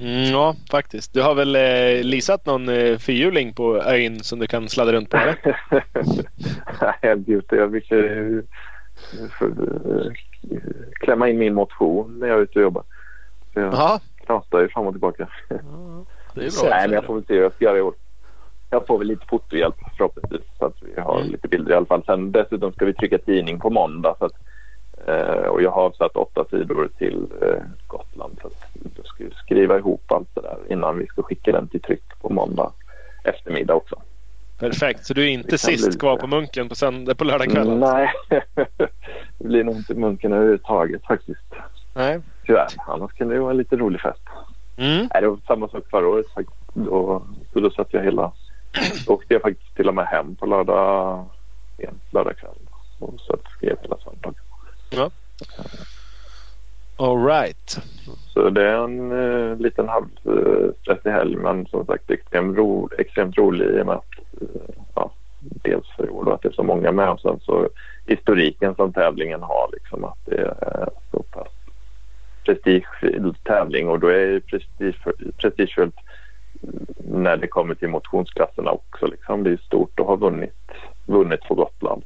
Mm, 0.00 0.22
ja, 0.32 0.54
faktiskt. 0.70 1.12
Du 1.14 1.22
har 1.22 1.34
väl 1.34 1.56
eh, 1.56 2.04
leasat 2.04 2.46
någon 2.46 2.68
eh, 2.68 2.98
fyrhjuling 2.98 3.54
på 3.54 3.82
ön 3.82 4.20
som 4.20 4.38
du 4.38 4.46
kan 4.46 4.68
sladda 4.68 4.92
runt 4.92 5.10
på? 5.10 5.16
Eller? 5.16 5.36
Nej, 7.02 7.16
bjuder. 7.16 7.56
Jag 7.56 7.66
vill 7.66 7.84
eh, 7.90 8.38
eh, 9.40 10.12
klämma 11.00 11.28
in 11.28 11.38
min 11.38 11.54
motion 11.54 12.18
när 12.18 12.26
jag 12.28 12.38
är 12.38 12.42
ute 12.42 12.58
och 12.58 12.62
jobbar. 12.62 12.82
Så 13.54 13.60
jag 13.60 13.74
Jaha, 13.74 14.00
knatar 14.26 14.60
ju 14.60 14.68
fram 14.68 14.86
och 14.86 14.92
tillbaka. 14.94 15.28
Ja, 15.48 15.56
det 16.34 16.40
är 16.46 16.60
bra. 16.62 16.70
Nej, 16.70 16.88
men 16.88 16.92
jag 16.92 17.04
får 17.04 17.14
väl 17.14 17.24
se 17.26 17.34
hur 17.34 17.42
jag 17.42 17.52
ska 17.54 17.64
göra 17.64 17.78
i 17.78 17.80
år. 17.80 17.94
Jag 18.70 18.86
får 18.86 18.98
väl 18.98 19.06
lite 19.06 19.26
fotohjälp 19.26 19.74
förhoppningsvis 19.96 20.48
så 20.58 20.64
att 20.64 20.76
vi 20.82 21.00
har 21.00 21.18
Mm. 21.20 21.32
lite 21.32 21.48
bilder 21.48 21.72
i 21.72 21.76
alla 21.76 21.86
fall. 21.86 22.02
Sen 22.06 22.32
dessutom 22.32 22.72
ska 22.72 22.84
vi 22.84 22.94
trycka 22.94 23.18
tidning 23.18 23.58
på 23.60 23.70
måndag. 23.70 24.14
Så 24.18 24.24
att, 24.24 24.32
och 25.48 25.62
jag 25.62 25.70
har 25.70 25.82
avsatt 25.82 26.16
åtta 26.16 26.44
sidor 26.50 26.88
till 26.98 27.26
eh, 27.42 27.62
Gotland. 27.86 28.38
Så 28.42 28.46
att 28.46 29.36
skriva 29.44 29.78
ihop 29.78 30.12
allt 30.12 30.34
det 30.34 30.40
där 30.40 30.58
innan 30.68 30.98
vi 30.98 31.06
ska 31.06 31.22
skicka 31.22 31.52
den 31.52 31.68
till 31.68 31.80
tryck 31.80 32.20
på 32.20 32.32
måndag 32.32 32.72
eftermiddag 33.24 33.74
också. 33.74 33.96
Perfekt, 34.58 35.06
så 35.06 35.14
du 35.14 35.22
är 35.22 35.28
inte 35.28 35.58
sist 35.58 35.88
bli 35.88 35.98
kvar 35.98 36.16
på 36.16 36.26
Munken 36.26 36.68
på, 36.68 36.74
söndag, 36.74 37.14
på 37.14 37.24
lördagskvällen? 37.24 37.80
Nej, 37.80 38.12
det 39.38 39.44
blir 39.44 39.64
nog 39.64 39.76
inte 39.76 39.94
munken 39.94 40.32
överhuvudtaget 40.32 41.06
faktiskt. 41.06 41.54
Nej. 41.94 42.20
Tyvärr. 42.46 42.68
Annars 42.86 43.12
kan 43.12 43.28
det 43.28 43.34
ju 43.34 43.40
vara 43.40 43.50
en 43.50 43.56
lite 43.56 43.76
rolig 43.76 44.00
fest. 44.00 44.22
Mm. 44.76 45.08
Nej, 45.12 45.22
det 45.22 45.28
var 45.28 45.38
samma 45.46 45.68
sak 45.68 45.84
förra 45.90 46.08
året 46.08 46.26
faktiskt. 46.34 46.74
Då, 46.74 47.22
så 47.52 47.60
då 47.60 47.70
satt 47.70 47.92
jag 47.92 48.02
hela... 48.02 48.32
Då 49.06 49.12
åkte 49.12 49.34
jag 49.34 49.42
faktiskt 49.42 49.76
till 49.76 49.88
och 49.88 49.94
med 49.94 50.06
hem 50.06 50.34
på 50.36 50.46
lördag, 50.46 51.24
lördag 52.10 52.36
kväll. 52.36 52.58
Och 52.98 53.20
så 53.20 53.32
att 53.32 53.44
skrev 53.56 53.76
hela 53.82 53.96
söndagen. 53.96 54.34
Ja. 54.90 55.10
All 56.96 57.24
right. 57.24 57.78
Så 58.34 58.50
det 58.50 58.66
är 58.66 58.84
en 58.84 59.12
uh, 59.12 59.58
liten 59.58 59.88
halvstressig 59.88 61.10
helg 61.10 61.36
men 61.36 61.66
som 61.66 61.86
sagt 61.86 62.10
extremt, 62.10 62.56
ro, 62.56 62.88
extremt 62.98 63.38
rolig 63.38 63.66
i 63.66 63.80
och 63.82 63.86
med 63.86 63.94
att 63.94 64.42
uh, 64.42 64.48
ja, 64.94 65.10
dels 65.40 65.86
för 65.96 66.06
i 66.06 66.08
år 66.08 66.24
då 66.24 66.32
att 66.32 66.42
det 66.42 66.48
är 66.48 66.52
så 66.52 66.62
många 66.62 66.92
med 66.92 67.10
och 67.10 67.20
sen 67.20 67.40
så 67.42 67.68
historiken 68.06 68.74
som 68.74 68.92
tävlingen 68.92 69.42
har 69.42 69.70
liksom 69.72 70.04
att 70.04 70.18
det 70.24 70.36
är 70.36 70.88
så 71.10 71.22
pass 71.22 71.48
prestigefylld 72.44 73.44
tävling 73.44 73.88
och 73.88 74.00
då 74.00 74.06
är 74.06 74.26
det 74.26 74.40
prestige- 74.40 75.32
prestigefyllt 75.36 75.96
när 76.96 77.36
det 77.36 77.46
kommer 77.46 77.74
till 77.74 77.88
motionsklasserna 77.88 78.70
också 78.70 79.06
liksom. 79.06 79.44
Det 79.44 79.50
är 79.50 79.56
stort 79.56 80.00
att 80.00 80.06
ha 80.06 80.16
vunnit, 80.16 80.70
vunnit 81.06 81.40
på 81.40 81.54
Gotland 81.54 82.02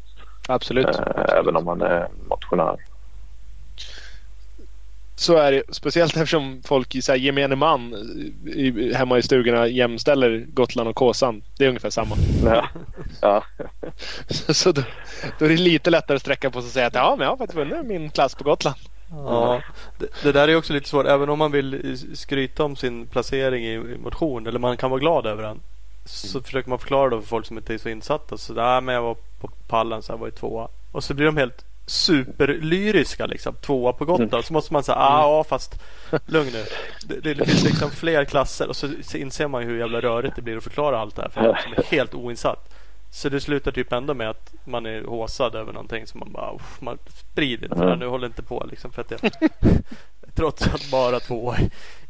Absolut. 0.48 0.86
eh, 0.86 1.38
även 1.38 1.56
om 1.56 1.64
man 1.64 1.82
är 1.82 2.08
motionär. 2.28 2.76
Så 5.16 5.36
är 5.36 5.52
det. 5.52 5.62
Speciellt 5.70 6.16
eftersom 6.16 6.62
folk 6.64 6.94
i 6.94 7.02
så 7.02 7.12
här, 7.12 7.18
gemene 7.18 7.56
man 7.56 7.94
i, 8.46 8.94
hemma 8.94 9.18
i 9.18 9.22
stugorna 9.22 9.66
jämställer 9.66 10.46
Gotland 10.48 10.88
och 10.88 10.96
Kåsan. 10.96 11.42
Det 11.58 11.64
är 11.64 11.68
ungefär 11.68 11.90
samma. 11.90 12.16
Ja, 12.44 12.68
ja. 13.20 13.44
Så 14.28 14.72
då, 14.72 14.82
då 15.38 15.44
är 15.44 15.48
det 15.48 15.56
lite 15.56 15.90
lättare 15.90 16.16
att 16.16 16.22
sträcka 16.22 16.50
på 16.50 16.60
sig 16.60 16.66
och 16.66 16.72
säga 16.72 16.86
att 16.86 16.94
ja, 16.94 17.14
men 17.18 17.24
jag 17.24 17.32
har 17.32 17.36
faktiskt 17.36 17.56
vunnit 17.56 17.86
min 17.86 18.10
klass 18.10 18.34
på 18.34 18.44
Gotland. 18.44 18.76
Ja, 19.10 19.62
det, 19.98 20.06
det 20.22 20.32
där 20.32 20.48
är 20.48 20.56
också 20.56 20.72
lite 20.72 20.88
svårt. 20.88 21.06
Även 21.06 21.28
om 21.28 21.38
man 21.38 21.52
vill 21.52 21.98
skryta 22.14 22.64
om 22.64 22.76
sin 22.76 23.06
placering 23.06 23.64
i, 23.64 23.74
i 23.74 23.98
motion 23.98 24.46
eller 24.46 24.58
man 24.58 24.76
kan 24.76 24.90
vara 24.90 25.00
glad 25.00 25.26
över 25.26 25.42
den. 25.42 25.60
Så 26.04 26.42
försöker 26.42 26.70
man 26.70 26.78
förklara 26.78 27.10
det 27.10 27.20
för 27.20 27.28
folk 27.28 27.46
som 27.46 27.58
inte 27.58 27.74
är 27.74 27.78
så 27.78 27.88
insatta. 27.88 28.38
Så 28.38 28.52
där, 28.52 28.80
men 28.80 28.94
jag 28.94 29.02
var 29.02 29.16
på 29.48 29.56
pallen 29.66 30.02
så 30.02 30.12
jag 30.12 30.18
var 30.18 30.28
i 30.28 30.30
tvåa. 30.30 30.68
Och 30.92 31.04
så 31.04 31.14
blir 31.14 31.26
de 31.26 31.36
helt 31.36 31.64
superlyriska 31.86 33.26
liksom. 33.26 33.54
Tvåa 33.54 33.92
på 33.92 34.04
Gotland. 34.04 34.44
Så 34.44 34.52
måste 34.52 34.72
man 34.72 34.84
säga 34.84 34.96
ah, 34.96 35.20
ja 35.22 35.44
fast 35.44 35.80
lugn 36.26 36.50
nu. 36.52 36.64
Det, 37.22 37.34
det 37.34 37.44
finns 37.44 37.64
liksom 37.64 37.90
fler 37.90 38.24
klasser. 38.24 38.68
Och 38.68 38.76
så 38.76 38.88
inser 39.14 39.48
man 39.48 39.62
ju 39.62 39.68
hur 39.68 39.78
jävla 39.78 40.00
rörigt 40.00 40.36
det 40.36 40.42
blir 40.42 40.56
att 40.56 40.64
förklara 40.64 40.98
allt 40.98 41.16
det 41.16 41.22
här 41.22 41.28
för 41.28 41.42
någon 41.42 41.56
som 41.62 41.72
är 41.72 41.82
helt 41.96 42.14
oinsatt. 42.14 42.74
Så 43.10 43.28
det 43.28 43.40
slutar 43.40 43.72
typ 43.72 43.92
ändå 43.92 44.14
med 44.14 44.30
att 44.30 44.54
man 44.64 44.86
är 44.86 45.04
håsad 45.04 45.54
över 45.54 45.72
någonting 45.72 46.06
som 46.06 46.20
man 46.20 46.32
bara 46.32 46.54
"Uff, 46.54 46.80
man 46.80 46.98
sprider 47.08 47.64
inte 47.64 47.78
det 47.84 47.88
här 47.88 47.96
nu, 47.96 48.06
håller 48.06 48.26
inte 48.26 48.42
på 48.42 48.66
liksom 48.70 48.92
för 48.92 49.00
att 49.00 49.10
jag 49.10 49.20
trots 50.36 50.66
att 50.66 50.90
bara 50.90 51.20
två 51.20 51.54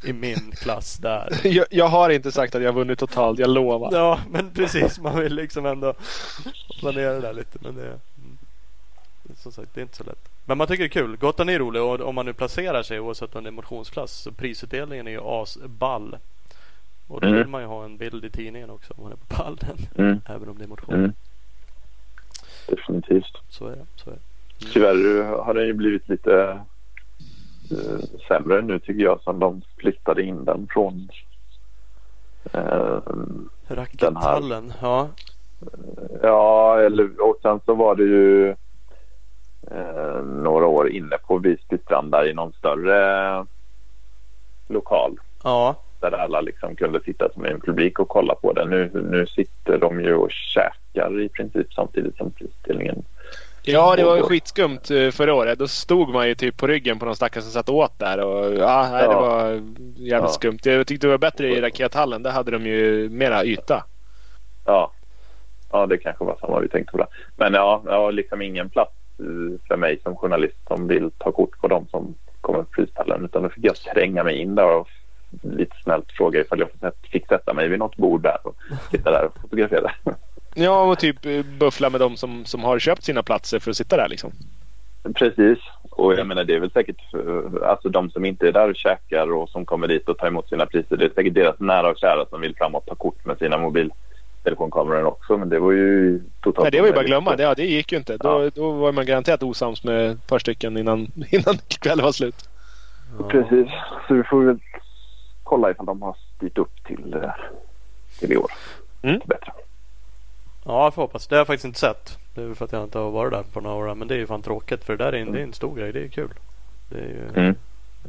i, 0.05 0.13
min 0.13 0.53
klass 0.53 0.97
där. 0.97 1.41
Jag, 1.47 1.67
jag 1.71 1.89
har 1.89 2.11
inte 2.11 2.33
sagt 2.33 2.55
att 2.55 2.63
jag 2.63 2.69
har 2.73 2.79
vunnit 2.79 2.99
totalt, 2.99 3.39
jag 3.39 3.51
lovar. 3.51 3.91
Ja, 3.93 4.21
men 4.31 4.51
precis. 4.51 4.99
Man 5.01 5.21
vill 5.21 5.35
liksom 5.35 5.67
ändå 5.67 5.95
planera 6.81 7.13
det 7.13 7.21
där 7.21 7.33
lite. 7.33 7.59
Men 7.63 7.75
det, 7.77 7.87
mm, 7.87 8.39
som 9.37 9.53
sagt, 9.53 9.69
det 9.75 9.81
är 9.81 9.83
inte 9.83 9.97
så 9.97 10.05
lätt. 10.05 10.29
Men 10.45 10.59
man 10.59 10.67
tycker 10.67 10.83
det 10.83 10.87
är 10.87 11.03
kul. 11.03 11.17
Gotland 11.17 11.51
är 11.51 11.59
rolig 11.59 11.83
och 11.83 12.01
om 12.01 12.15
man 12.15 12.27
nu 12.27 12.33
placerar 12.33 12.83
sig 12.83 13.01
oavsett 13.01 13.37
om 13.37 13.45
det 13.45 13.51
är 13.51 13.53
motionsklass 13.53 14.13
så 14.13 14.33
prisutdelningen 14.33 15.07
är 15.07 15.11
ju 15.11 15.21
asball. 15.23 16.17
Och 17.09 17.21
då 17.21 17.27
Mm. 17.27 17.39
vill 17.39 17.49
man 17.49 17.61
ju 17.61 17.67
ha 17.67 17.85
en 17.85 17.97
bild 17.97 18.25
i 18.25 18.31
tidningen 18.31 18.71
också 18.71 18.95
om 18.97 19.03
man 19.03 19.13
är 19.13 19.17
på 19.17 19.27
pallen. 19.35 19.77
Mm, 19.99 20.21
Även 20.27 20.49
om 20.49 20.59
det 20.59 20.65
är 20.65 20.69
motion. 20.69 20.95
mm. 20.95 21.13
Definitivt. 22.67 23.37
Så 23.49 23.67
är 23.67 23.71
det. 23.77 23.87
Så 23.97 24.11
är 24.11 24.15
det. 24.15 24.21
Tyvärr 24.73 25.25
har 25.45 25.55
den 25.55 25.67
ju 25.67 25.73
blivit 25.73 26.09
lite 26.09 26.61
eh, 27.71 28.19
sämre 28.29 28.63
nu 28.63 28.79
tycker 28.79 29.05
jag 29.05 29.21
sen 29.21 29.39
de 29.39 29.63
flyttade 29.77 30.23
in 30.23 30.45
den 30.45 30.67
från 30.71 31.09
eh, 32.53 32.99
Rackethallen. 33.69 34.73
Ja. 34.83 35.09
ja 36.23 36.81
eller 36.81 37.23
och 37.29 37.39
sen 37.43 37.61
så 37.65 37.75
var 37.75 37.95
det 37.95 38.05
ju 38.05 38.49
eh, 39.71 40.23
några 40.25 40.67
år 40.67 40.91
inne 40.91 41.17
på 41.27 41.39
Visby 41.39 41.79
strand 41.79 42.13
där 42.13 42.29
i 42.29 42.35
någon 42.35 42.53
större 42.53 43.47
lokal 44.69 45.19
Ja. 45.45 45.77
där 46.01 46.13
alla 46.13 46.41
liksom 46.41 46.77
kunde 46.77 47.01
sitta 47.01 47.29
som 47.33 47.45
en 47.45 47.61
publik 47.61 47.99
och 47.99 48.09
kolla 48.09 48.35
på 48.35 48.53
det. 48.53 48.65
Nu, 48.65 48.91
nu 49.11 49.27
sitter 49.27 49.79
de 49.79 50.01
ju 50.01 50.15
och 50.15 50.31
käkar 50.31 51.21
i 51.21 51.29
princip 51.29 51.73
samtidigt 51.73 52.17
som 52.17 52.31
prisdelningen. 52.31 53.05
Ja, 53.67 53.97
det 53.97 54.05
var 54.05 54.17
ju 54.17 54.23
skitskumt 54.23 54.91
eh, 54.91 55.11
förra 55.11 55.35
året. 55.35 55.59
Då 55.59 55.69
stod 55.69 56.09
man 56.09 56.29
ju 56.29 56.35
typ 56.35 56.57
på 56.57 56.67
ryggen 56.67 56.99
på 56.99 57.05
någon 57.07 57.17
stackare 57.17 57.43
som 57.43 57.53
satt 57.53 57.69
åt 57.69 57.99
där. 57.99 58.19
Och, 58.25 58.55
ja, 58.55 58.89
nej, 58.93 59.03
det 59.09 59.15
var 59.15 59.51
jävligt 59.51 60.09
Ja. 60.09 60.29
skumt. 60.29 60.59
Jag 60.63 60.87
tyckte 60.87 61.07
det 61.07 61.11
var 61.11 61.19
bättre 61.19 61.49
i 61.49 61.61
rakethallen. 61.61 62.23
Där 62.23 62.31
hade 62.31 62.51
de 62.51 62.67
ju 62.67 63.09
mera 63.09 63.45
yta. 63.45 63.85
Ja, 64.65 64.93
ja 65.73 65.87
det 65.87 65.97
kanske 65.99 66.25
var 66.25 66.37
samma 66.41 66.61
vi 66.61 66.69
tänkte 66.69 66.93
på. 66.97 67.07
Men 67.37 67.55
ja, 67.55 67.83
ja, 67.87 68.11
liksom 68.11 68.43
ingen 68.43 68.71
plats 68.71 68.93
eh, 69.19 69.61
för 69.69 69.77
mig 69.77 70.01
som 70.03 70.17
journalist 70.17 70.57
som 70.69 70.87
vill 70.89 71.11
ta 71.19 71.33
kort 71.33 71.59
på 71.61 71.69
dem 71.69 71.87
som 71.91 72.15
kommer 72.41 72.59
på 72.63 72.71
prispallen. 72.71 73.25
Utan 73.25 73.43
då 73.43 73.49
fick 73.49 73.65
jag 73.65 73.77
tränga 73.77 74.25
mig 74.25 74.37
in 74.39 74.55
där 74.55 74.77
och 74.77 74.89
lite 75.43 75.77
snällt 75.83 76.13
fråga 76.13 76.41
ifall 76.41 76.59
jag 76.61 76.69
fick- 76.71 77.11
fick 77.11 77.27
sätta 77.29 77.55
mig 77.55 77.69
vid 77.69 77.79
något 77.79 77.97
bord 77.97 78.23
där 78.23 78.39
och 78.47 78.57
sitta 78.91 79.11
där 79.11 79.25
och 79.25 79.41
fotografera. 79.41 79.91
Ja, 80.55 80.83
och 80.83 80.99
typ 80.99 81.27
eh, 81.27 81.43
buffla 81.59 81.91
med 81.91 82.01
de 82.01 82.17
som, 82.17 82.45
som 82.45 82.65
har 82.65 82.79
köpt 82.79 83.05
sina 83.05 83.23
platser 83.23 83.59
för 83.59 83.71
att 83.71 83.77
sitta 83.77 83.97
där 83.97 84.09
liksom. 84.09 84.33
Precis. 85.15 85.59
Och 85.91 86.15
jag 86.15 86.27
menar 86.27 86.45
det 86.45 86.55
är 86.55 86.61
väl 86.61 86.71
säkert 86.71 87.15
eh, 87.15 87.69
alltså 87.69 87.89
de 87.89 88.11
som 88.11 88.25
inte 88.25 88.49
är 88.49 88.53
där 88.53 88.71
och 88.71 88.77
käkar 88.77 89.33
och 89.33 89.49
som 89.49 89.65
kommer 89.65 89.89
dit 89.89 90.09
och 90.09 90.19
tar 90.19 90.27
emot 90.27 90.49
sina 90.49 90.67
priser. 90.67 90.97
Det 90.97 91.05
är 91.05 91.11
säkert 91.15 91.35
deras 91.35 91.61
nära 91.61 91.91
och 91.91 91.99
kära 91.99 92.27
som 92.27 92.41
vill 92.41 92.57
fram 92.57 92.75
och 92.75 92.87
ta 92.87 92.95
kort 92.95 93.25
med 93.27 93.39
sina 93.39 93.59
mobiltelefonkameror 93.59 95.05
också. 95.05 95.37
Men 95.37 95.49
det 95.49 95.59
var 95.59 95.73
ju 95.73 96.21
totalt 96.41 96.65
Nej, 96.65 96.71
det 96.71 96.81
var 96.81 96.87
ju 96.87 96.93
bara 96.93 97.01
att 97.01 97.07
glömma. 97.07 97.37
Det, 97.37 97.43
ja, 97.43 97.55
det 97.55 97.65
gick 97.67 97.93
ju 97.93 97.99
inte. 97.99 98.17
Då, 98.17 98.45
Ja. 98.45 98.51
då 98.55 98.71
var 98.71 98.93
man 98.93 99.07
garanterat 99.07 99.43
osams 99.43 99.85
med 99.85 100.11
ett 100.11 100.27
par 100.27 100.39
stycken 100.39 100.77
innan, 100.77 101.01
innan 101.31 101.59
kvällen 101.69 102.05
var 102.05 102.13
slut. 102.13 102.49
ja. 103.19 103.29
Precis. 103.29 103.69
Så 104.09 104.15
vi 104.15 104.23
får 104.23 104.45
väl 104.45 104.59
kolla 105.43 105.71
ifall 105.71 105.87
de 105.87 106.03
har 106.03 106.17
styrt 106.37 106.59
upp 106.59 106.85
till, 106.87 107.15
eh, 107.15 107.31
till 108.21 108.33
i 108.33 108.37
år. 108.37 108.51
Mm. 109.03 109.21
Bättre. 109.25 109.53
Ja, 110.65 110.85
jag 110.85 110.95
får 110.95 111.03
hoppas. 111.03 111.27
Det 111.27 111.35
har 111.35 111.41
jag 111.41 111.47
faktiskt 111.47 111.65
inte 111.65 111.79
sett. 111.79 112.19
Det 112.35 112.41
är 112.43 112.47
väl 112.47 112.55
för 112.55 112.65
att 112.65 112.73
jag 112.73 112.83
inte 112.85 112.99
har 112.99 113.11
varit 113.11 113.33
där 113.33 113.43
på 113.53 113.61
några 113.61 113.77
år. 113.91 113.95
Men 113.95 114.09
det 114.09 114.15
är 114.15 114.19
ju 114.19 114.27
fan 114.27 114.43
tråkigt 114.43 114.85
för 114.85 114.97
det 114.97 115.05
där 115.05 115.13
är 115.13 115.17
en, 115.21 115.33
det 115.33 115.39
är 115.39 115.43
en 115.45 115.53
stor 115.53 115.77
grej. 115.77 115.93
Det 115.93 116.05
är 116.05 116.09
kul. 116.09 116.31
Det 116.89 116.99
är 116.99 117.03
ju 117.03 117.29
Mm. 117.37 117.55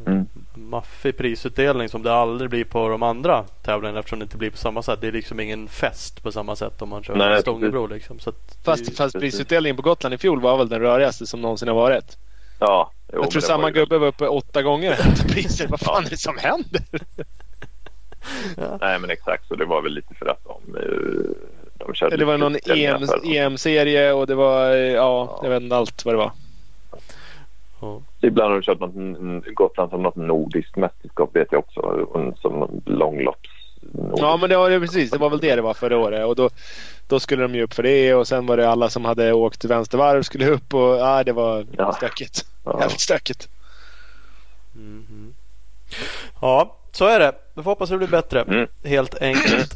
Mm. 0.06 0.26
maffig 0.56 1.18
prisutdelning 1.18 1.90
som 1.90 2.04
det 2.04 2.14
aldrig 2.14 2.50
blir 2.50 2.64
på 2.66 2.90
de 2.90 3.04
andra 3.04 3.44
tävlingarna 3.64 4.00
eftersom 4.00 4.20
det 4.20 4.24
inte 4.24 4.38
blir 4.38 4.50
på 4.52 4.58
samma 4.58 4.82
sätt. 4.84 5.02
Det 5.02 5.08
är 5.08 5.12
liksom 5.12 5.40
ingen 5.40 5.68
fest 5.68 6.24
på 6.24 6.32
samma 6.32 6.56
sätt 6.56 6.82
om 6.82 6.90
man 6.90 7.04
kör 7.04 7.16
Nej, 7.16 7.42
Stångebro 7.42 7.88
liksom. 7.88 8.20
Så 8.20 8.30
är 8.30 8.34
ju- 8.34 8.64
Fast, 8.64 8.98
fast 8.98 9.20
prisutdelningen 9.20 9.76
på 9.76 9.82
Gotland 9.82 10.14
i 10.16 10.18
fjol 10.18 10.42
var 10.42 10.58
väl 10.58 10.70
den 10.70 10.80
rörigaste 10.82 11.26
som 11.28 11.42
någonsin 11.42 11.68
har 11.68 11.76
varit. 11.76 12.18
Ja, 12.60 12.92
jo, 13.14 13.20
jag 13.22 13.32
tror 13.32 13.42
det 13.42 13.48
samma 13.48 13.72
gubbe 13.72 13.98
var 13.98 14.08
uppe 14.08 14.28
åtta 14.28 14.62
gånger 14.62 14.96
priser. 15.30 15.68
Vad 15.68 15.80
fan 15.80 16.06
är 16.06 16.10
det 16.10 16.18
som 16.18 16.38
händer? 16.38 16.82
Nej 18.82 19.00
men 19.00 19.10
exakt 19.10 19.48
så 19.48 19.56
det 19.56 19.66
var 19.66 19.82
väl 19.82 19.94
lite 19.94 20.14
för 20.14 20.26
att 20.26 20.44
de, 20.44 20.76
eh, 20.76 21.32
de 21.88 21.94
körde 21.96 22.18
Det 22.18 22.26
var 22.26 22.34
lite 22.34 22.44
någon 22.44 22.56
utställningar 22.56 22.96
EM, 23.26 23.52
EM-serie 23.52 24.14
och 24.14 24.28
det 24.28 24.36
var, 24.36 24.66
ja, 24.70 24.96
Ja. 24.96 25.40
jag 25.44 25.50
vet 25.50 25.62
inte 25.64 25.76
allt 25.76 26.06
vad 26.06 26.14
det 26.14 26.18
var. 26.18 26.32
ja. 27.82 28.02
Ibland 28.22 28.50
har 28.54 28.60
de 28.60 28.66
kört 28.66 28.80
något, 28.80 28.96
mm, 28.96 29.44
Gotland 29.54 29.90
som 29.90 30.04
något 30.04 30.16
nordiskt 30.16 30.76
mästerskap 30.76 31.36
vet 31.36 31.48
jag 31.52 31.60
också. 31.60 32.08
Som 32.42 32.82
långlopps. 32.86 33.50
Ja 34.18 34.38
men 34.38 34.50
det 34.50 34.58
var 34.58 34.70
det 34.70 34.80
precis. 34.80 35.12
Det 35.12 35.18
var 35.18 35.30
väl 35.30 35.40
det 35.40 35.56
det 35.56 35.62
var 35.62 35.74
förra 35.74 35.98
året. 35.98 36.26
Och 36.26 36.36
då, 36.36 36.50
då 37.08 37.20
skulle 37.20 37.42
de 37.44 37.56
ju 37.56 37.64
upp 37.64 37.74
för 37.74 37.84
det 37.84 38.14
och 38.16 38.28
sen 38.28 38.46
var 38.46 38.58
det 38.58 38.70
alla 38.70 38.90
som 38.90 39.06
hade 39.06 39.34
åkt 39.34 39.66
vänstervarv 39.66 40.22
skulle 40.24 40.48
upp 40.48 40.74
och 40.74 40.82
ja, 40.96 41.24
det 41.24 41.32
var 41.34 41.66
Ja. 41.78 41.94
stökigt. 41.94 42.46
Ja. 42.66 42.80
Jävligt 42.82 43.00
stökigt. 43.00 43.48
Mhm. 44.74 45.34
ja, 46.42 46.78
så 46.92 47.06
är 47.06 47.20
det. 47.20 47.32
Vi 47.54 47.64
får 47.64 47.72
hoppas 47.72 47.90
det 47.90 47.98
blir 47.98 48.08
bättre. 48.08 48.42
Mm. 48.42 48.68
Helt 48.84 49.22
enkelt. 49.22 49.74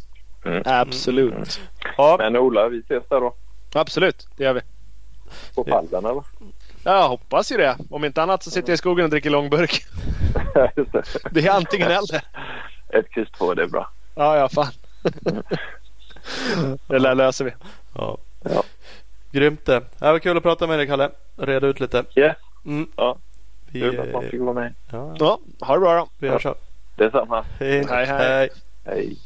Absolut. 0.65 1.59
Ja, 1.97 2.15
Men 2.19 2.37
Ola, 2.37 2.67
vi 2.67 2.79
ses 2.79 3.03
där 3.09 3.19
då. 3.19 3.33
Absolut, 3.73 4.27
det 4.37 4.43
gör 4.43 4.53
vi. 4.53 4.61
På 5.55 5.63
pallen 5.63 6.05
eller? 6.05 6.23
Ja, 6.83 6.99
Jag 7.01 7.09
hoppas 7.09 7.51
ju 7.51 7.57
det. 7.57 7.77
Om 7.89 8.05
inte 8.05 8.21
annat 8.23 8.43
så 8.43 8.51
sitter 8.51 8.69
jag 8.69 8.73
i 8.73 8.77
skogen 8.77 9.03
och 9.05 9.09
dricker 9.11 9.29
långburk. 9.29 9.85
Det. 11.31 11.45
Är 11.45 11.51
antingen 11.51 11.87
eller. 11.87 12.21
Ett 12.89 13.09
kryss 13.09 13.29
två, 13.31 13.53
det 13.53 13.63
är 13.63 13.67
bra. 13.67 13.89
Ja, 14.15 14.37
ja 14.37 14.49
fan. 14.49 14.71
Det 16.87 16.99
lär 16.99 17.15
löser 17.15 17.45
vi. 17.45 17.51
ja. 17.95 18.17
Ja. 18.43 18.63
Grymt 19.31 19.65
det. 19.65 19.79
Det 19.99 20.11
var 20.11 20.19
kul 20.19 20.37
att 20.37 20.43
prata 20.43 20.67
med 20.67 20.79
dig 20.79 20.87
Kalle. 20.87 21.09
Reda 21.37 21.67
ut 21.67 21.79
lite. 21.79 22.03
Yes, 22.15 22.35
Mm. 22.65 22.87
Ja. 22.95 23.17
Vi, 23.71 23.81
kul 23.81 23.99
att 23.99 24.11
man 24.13 24.23
fick 24.23 24.39
vara 24.41 24.53
med. 24.53 24.73
ja, 24.91 25.15
Ja, 25.19 25.39
ha 25.59 25.73
det 25.73 25.79
bra 25.79 25.93
då. 25.95 26.07
vi 26.19 26.29
hörs 26.29 26.43
så. 26.43 26.55
Detsamma. 26.95 27.45
Hej. 27.59 27.85
Hej, 27.89 28.05
hej. 28.05 28.49
hej. 28.85 29.17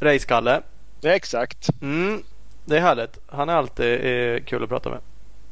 Race-Kalle. 0.00 0.62
Ja, 1.00 1.10
exakt. 1.10 1.68
Mm. 1.82 2.22
det 2.64 2.76
är 2.76 2.80
härligt. 2.80 3.18
Han 3.26 3.48
är 3.48 3.54
alltid 3.54 3.86
är 3.86 4.38
kul 4.38 4.62
att 4.62 4.68
prata 4.68 4.90
med. 4.90 4.98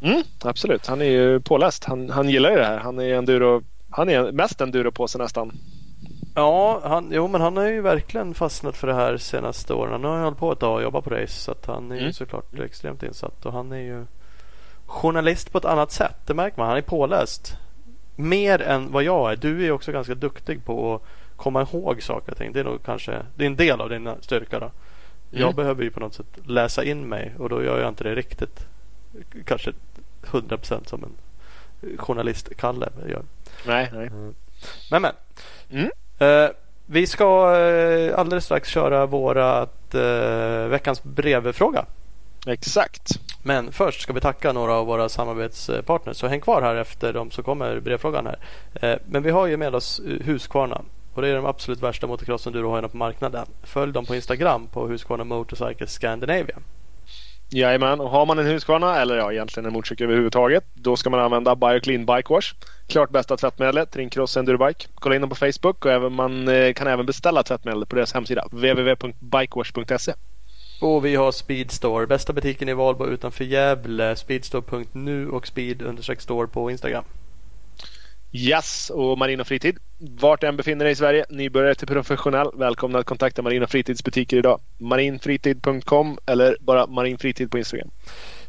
Mm, 0.01 0.23
absolut, 0.41 0.87
han 0.87 1.01
är 1.01 1.11
ju 1.11 1.41
påläst. 1.41 1.85
Han, 1.85 2.11
han 2.11 2.29
gillar 2.29 2.51
ju 2.51 2.57
det 2.57 2.65
här. 2.65 2.79
Han 2.79 2.99
är 2.99 3.15
enduro, 3.15 3.63
han 3.91 4.09
är 4.09 4.33
mest 4.33 4.61
enduro 4.61 4.93
på 4.93 5.09
sig 5.09 5.21
nästan. 5.21 5.53
Ja, 6.35 6.81
han, 6.85 7.11
jo, 7.13 7.29
men 7.29 7.41
han 7.41 7.57
har 7.57 7.67
ju 7.67 7.81
verkligen 7.81 8.35
fastnat 8.35 8.77
för 8.77 8.87
det 8.87 8.95
här 8.95 9.17
senaste 9.17 9.75
åren. 9.75 9.93
Han 9.93 10.05
har 10.05 10.19
ju 10.19 10.25
hållit 10.25 10.39
på 10.39 10.53
ett 10.53 10.59
tag 10.59 10.75
och 10.75 10.83
jobbat 10.83 11.05
på 11.05 11.11
race 11.11 11.41
så 11.41 11.53
att 11.53 11.67
han 11.67 11.91
är 11.91 11.95
mm. 11.95 12.07
ju 12.07 12.13
såklart 12.13 12.59
extremt 12.59 13.03
insatt 13.03 13.47
och 13.47 13.53
han 13.53 13.73
är 13.73 13.79
ju 13.79 14.07
journalist 14.87 15.53
på 15.53 15.59
ett 15.59 15.65
annat 15.65 15.93
sätt. 15.93 16.17
Det 16.27 16.35
märker 16.35 16.59
man. 16.59 16.69
Han 16.69 16.77
är 16.77 16.83
påläst. 16.83 17.57
Mer 18.17 18.63
än 18.63 18.93
vad 18.93 19.03
jag 19.03 19.33
är. 19.33 19.37
Du 19.37 19.67
är 19.67 19.71
också 19.71 19.93
ganska 19.93 20.15
duktig 20.15 20.65
på 20.65 20.95
att 20.95 21.03
komma 21.45 21.63
ihåg 21.63 22.03
saker 22.03 22.33
och 22.33 22.39
ting. 22.39 22.53
Det 22.53 22.61
är 22.61 22.65
nog 22.65 22.83
kanske 22.85 23.23
det 23.37 23.45
är 23.45 23.47
en 23.47 23.57
del 23.57 23.81
av 23.81 23.89
din 23.89 24.11
styrka. 24.21 24.59
Då. 24.59 24.67
Mm. 24.67 24.75
Jag 25.31 25.55
behöver 25.55 25.83
ju 25.83 25.91
på 25.91 26.01
något 26.01 26.15
sätt 26.15 26.27
läsa 26.47 26.85
in 26.85 27.09
mig 27.09 27.33
och 27.39 27.49
då 27.49 27.65
gör 27.65 27.81
jag 27.81 27.89
inte 27.89 28.05
det 28.05 28.15
riktigt 28.15 28.67
kanske 29.45 29.73
100 30.27 30.57
procent 30.57 30.89
som 30.89 31.05
en 31.05 31.13
journalist-Kalle 31.99 32.89
gör. 33.09 33.23
Nej, 33.67 33.91
nej. 33.93 34.07
Mm. 34.07 34.35
Men 34.91 35.03
men. 35.03 35.13
Mm. 35.71 35.91
Uh, 36.23 36.51
vi 36.87 37.07
ska 37.07 37.57
uh, 37.57 38.19
alldeles 38.19 38.45
strax 38.45 38.69
köra 38.69 39.07
vårat 39.07 39.95
uh, 39.95 40.67
veckans 40.69 41.03
brevfråga. 41.03 41.85
Exakt. 42.47 43.09
Men 43.43 43.73
först 43.73 44.01
ska 44.01 44.13
vi 44.13 44.21
tacka 44.21 44.53
några 44.53 44.75
av 44.75 44.87
våra 44.87 45.09
samarbetspartners. 45.09 46.17
Så 46.17 46.27
häng 46.27 46.41
kvar 46.41 46.63
här 46.63 46.77
efter 46.77 47.13
dem 47.13 47.31
så 47.31 47.43
kommer 47.43 47.81
brevfrågan 47.81 48.27
här. 48.27 48.39
Men 49.07 49.23
vi 49.23 49.31
har 49.31 49.47
ju 49.47 49.57
med 49.57 49.75
oss 49.75 50.01
Husqvarna. 50.21 50.83
Och 51.15 51.23
det 51.23 51.29
är 51.29 51.37
de 51.37 51.47
absolut 51.47 51.83
värsta 51.83 52.07
motocrossen 52.07 52.53
du 52.53 52.65
har 52.65 52.89
på 52.89 52.97
marknaden. 52.97 53.47
Följ 53.63 53.93
dem 53.93 54.07
på 54.07 54.15
Instagram 54.15 54.67
på 54.67 54.87
Husqvarna 54.87 55.25
Motorcycle 55.25 55.87
Scandinavia. 55.87 56.59
Jajamän, 57.51 58.01
och 58.01 58.11
har 58.11 58.27
man 58.27 58.39
en 58.39 58.47
Husqvarna 58.47 59.01
eller 59.01 59.17
ja, 59.17 59.33
egentligen 59.33 59.67
en 59.67 59.73
motorcykel 59.73 60.05
överhuvudtaget 60.05 60.65
då 60.75 60.97
ska 60.97 61.11
man 61.11 61.21
använda 61.21 61.57
Bioclean 61.57 62.07
Bike 62.07 62.33
Wash. 62.33 62.55
Klart 62.87 63.11
bästa 63.11 63.37
tvättmedlet 63.37 63.91
till 63.91 63.99
din 63.99 64.11
cross 64.11 64.37
endurobike. 64.37 64.87
Kolla 64.95 65.15
in 65.15 65.21
dem 65.21 65.31
på 65.31 65.37
Facebook 65.37 65.85
och 65.85 65.93
även, 65.93 66.13
man 66.13 66.49
eh, 66.49 66.73
kan 66.73 66.87
även 66.87 67.07
beställa 67.07 67.43
tvättmedel 67.43 67.87
på 67.87 67.97
deras 67.97 68.15
hemsida 68.15 68.45
www.bikewash.se. 68.51 70.15
Och 70.81 71.05
vi 71.05 71.17
har 71.17 71.33
Speedstore, 71.33 72.07
bästa 72.07 72.33
butiken 72.33 72.69
i 72.69 72.75
Valbo 72.75 73.07
utanför 73.07 73.45
Gävle. 73.45 74.17
Speedstore.nu 74.17 75.29
och 75.29 75.47
speed-store 75.47 76.47
på 76.47 76.71
Instagram. 76.71 77.05
Yes, 78.37 78.91
och 78.91 79.19
Marin 79.19 79.41
och 79.41 79.47
Fritid. 79.47 79.79
Vart 79.99 80.43
än 80.43 80.57
befinner 80.57 80.85
dig 80.85 80.93
i 80.93 80.97
Sverige, 80.97 81.25
nybörjare 81.29 81.75
till 81.75 81.87
professionell. 81.87 82.51
Välkomna 82.55 82.99
att 82.99 83.07
kontakta 83.07 83.43
Marin 83.43 83.63
och 83.63 83.71
Fritids 83.71 84.05
butiker 84.05 84.37
idag. 84.37 84.61
marinfritid.com 84.79 86.19
eller 86.27 86.57
bara 86.61 86.87
marinfritid 86.87 87.51
på 87.51 87.59
Instagram. 87.59 87.91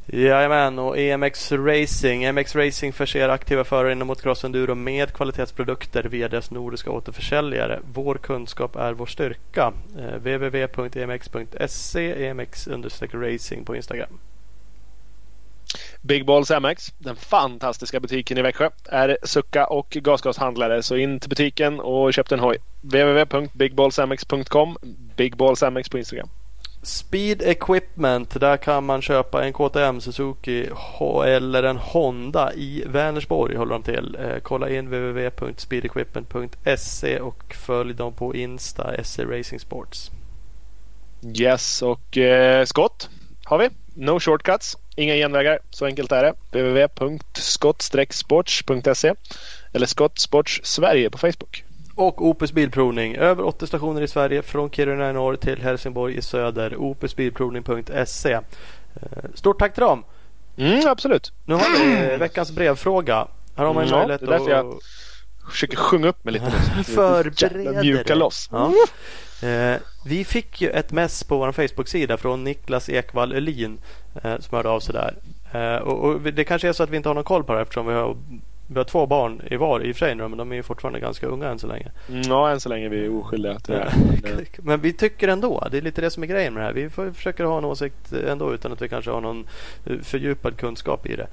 Jajamän, 0.05 0.79
och 0.79 0.97
EMX 0.97 1.51
Racing. 1.51 2.23
EMX 2.23 2.55
Racing 2.55 2.93
förser 2.93 3.29
aktiva 3.29 3.63
förare 3.63 3.91
inom 3.91 4.07
motocross 4.07 4.43
enduro 4.43 4.75
med 4.75 5.13
kvalitetsprodukter 5.13 6.03
via 6.03 6.27
deras 6.27 6.51
nordiska 6.51 6.91
återförsäljare. 6.91 7.79
Vår 7.93 8.15
kunskap 8.15 8.75
är 8.75 8.93
vår 8.93 9.05
styrka. 9.05 9.73
Eh, 9.99 10.15
Www.emx.se, 10.15 11.63
emx-racing 12.29 13.65
på 13.65 13.75
Instagram. 13.75 14.19
Big 16.01 16.25
Balls 16.25 16.51
MX, 16.51 16.93
den 16.97 17.15
fantastiska 17.15 17.99
butiken 17.99 18.37
i 18.37 18.41
Växjö, 18.41 18.69
är 18.85 19.17
sucka 19.23 19.67
och 19.67 19.89
gasgashandlare. 19.89 20.83
Så 20.83 20.95
in 20.95 21.19
till 21.19 21.29
butiken 21.29 21.79
och 21.79 22.13
köp 22.13 22.31
en 22.31 22.39
hoj. 22.39 22.57
www.bigballsmx.com 22.81 24.77
Big 25.15 25.37
Balls 25.37 25.61
MX 25.61 25.89
på 25.89 25.97
Instagram. 25.97 26.29
Speed 26.85 27.41
Equipment, 27.41 28.39
där 28.39 28.57
kan 28.57 28.85
man 28.85 29.01
köpa 29.01 29.45
en 29.45 29.53
KTM 29.53 30.01
Suzuki 30.01 30.69
eller 31.25 31.63
en 31.63 31.77
Honda 31.77 32.53
i 32.53 32.83
Vänersborg 32.85 33.55
håller 33.55 33.73
de 33.73 33.83
till. 33.83 34.17
Eh, 34.19 34.37
kolla 34.43 34.69
in 34.69 34.85
www.speedequipment.se 34.85 37.19
och 37.19 37.55
följ 37.55 37.93
dem 37.93 38.13
på 38.13 38.35
Insta, 38.35 39.03
SC 39.03 39.19
Racing 39.19 39.59
Sports. 39.59 40.11
Yes, 41.39 41.81
och 41.81 42.17
eh, 42.17 42.65
skott 42.65 43.09
har 43.43 43.57
vi. 43.57 43.69
No 43.93 44.19
shortcuts, 44.19 44.77
inga 44.95 45.15
genvägar. 45.15 45.59
Så 45.69 45.85
enkelt 45.85 46.11
är 46.11 46.23
det. 46.23 46.33
www.skott-sports.se 46.51 49.13
eller 49.73 49.85
Skott 49.85 50.19
Sports 50.19 50.61
Sverige 50.63 51.09
på 51.09 51.17
Facebook. 51.17 51.63
Och 51.95 52.25
Opus 52.25 52.51
Bilprovning. 52.51 53.15
Över 53.15 53.43
80 53.43 53.67
stationer 53.67 54.01
i 54.01 54.07
Sverige 54.07 54.41
från 54.41 54.69
Kiruna 54.69 55.09
i 55.09 55.13
norr 55.13 55.35
till 55.35 55.61
Helsingborg 55.61 56.17
i 56.17 56.21
söder. 56.21 56.75
opusbilprovning.se. 56.75 58.31
Eh, 58.31 58.41
stort 59.33 59.59
tack 59.59 59.73
till 59.73 59.83
dem! 59.83 60.03
Mm, 60.57 60.87
absolut. 60.87 61.31
Nu 61.45 61.53
har 61.53 61.79
vi 61.79 62.17
veckans 62.17 62.51
brevfråga. 62.51 63.27
Här 63.55 63.65
har 63.65 63.73
man 63.73 63.83
mm, 63.83 63.97
möjlighet 63.99 64.21
ja, 64.21 64.27
därför 64.29 64.51
jag 64.51 64.79
försöker 65.49 65.77
sjunga 65.77 66.07
upp 66.07 66.25
mig 66.25 66.33
lite. 66.33 66.51
Förbereder 66.83 67.81
Mjuka 67.81 68.15
loss. 68.15 68.49
Ja. 68.51 68.73
Eh, 69.43 69.75
vi 70.05 70.25
fick 70.25 70.61
ju 70.61 70.69
ett 70.69 70.91
mess 70.91 71.23
på 71.23 71.37
vår 71.37 71.51
Facebook-sida 71.51 72.17
från 72.17 72.43
Niklas 72.43 72.89
Ekvall 72.89 73.33
Ölin 73.33 73.77
eh, 74.23 74.39
som 74.39 74.55
hörde 74.55 74.69
av 74.69 74.79
sig 74.79 74.93
där. 74.93 75.15
Eh, 75.53 75.81
och, 75.81 76.03
och, 76.03 76.21
det 76.21 76.43
kanske 76.43 76.69
är 76.69 76.73
så 76.73 76.83
att 76.83 76.89
vi 76.89 76.97
inte 76.97 77.09
har 77.09 77.13
någon 77.13 77.23
koll 77.23 77.43
på 77.43 77.53
det 77.53 77.61
eftersom 77.61 77.87
vi 77.87 77.93
har, 77.93 78.17
vi 78.67 78.77
har 78.77 78.83
två 78.83 79.05
barn 79.05 79.41
i 79.51 79.55
var 79.55 79.79
i 79.79 79.91
och 79.91 79.95
för 79.95 80.05
sig 80.05 80.15
men 80.15 80.37
de 80.37 80.51
är 80.51 80.55
ju 80.55 80.63
fortfarande 80.63 80.99
ganska 80.99 81.27
unga 81.27 81.49
än 81.49 81.59
så 81.59 81.67
länge. 81.67 81.91
Mm, 82.09 82.21
ja, 82.21 82.51
än 82.51 82.59
så 82.59 82.69
länge 82.69 82.85
är 82.85 82.89
vi 82.89 83.07
oskyldiga 83.07 83.59
till 83.59 83.73
det. 83.73 83.93
men 84.57 84.81
vi 84.81 84.93
tycker 84.93 85.27
ändå, 85.27 85.67
det 85.71 85.77
är 85.77 85.81
lite 85.81 86.01
det 86.01 86.09
som 86.09 86.23
är 86.23 86.27
grejen 86.27 86.53
med 86.53 86.63
det 86.63 86.67
här. 86.67 86.73
Vi 86.73 87.13
försöker 87.13 87.43
ha 87.43 87.57
en 87.57 87.65
åsikt 87.65 88.13
ändå 88.13 88.53
utan 88.53 88.71
att 88.71 88.81
vi 88.81 88.89
kanske 88.89 89.11
har 89.11 89.21
någon 89.21 89.47
eh, 89.85 89.97
fördjupad 90.01 90.57
kunskap 90.57 91.05
i 91.05 91.15
det. 91.15 91.27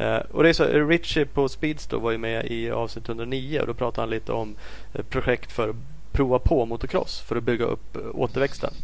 Uh, 0.00 0.22
och 0.30 0.42
det 0.42 0.48
är 0.48 0.52
så, 0.52 0.64
Richie 0.64 1.26
på 1.26 1.48
Speedstore 1.48 2.02
var 2.02 2.10
ju 2.10 2.18
med 2.18 2.46
i 2.46 2.70
avsnitt 2.70 3.08
109 3.08 3.60
och 3.60 3.66
då 3.66 3.74
pratade 3.74 4.02
han 4.02 4.10
lite 4.10 4.32
om 4.32 4.56
projekt 5.10 5.52
för 5.52 5.74
prova 6.12 6.38
på 6.38 6.66
motocross 6.66 7.20
för 7.20 7.36
att 7.36 7.42
bygga 7.42 7.64
upp 7.64 7.96
eh, 7.96 8.02
återväxten. 8.14 8.74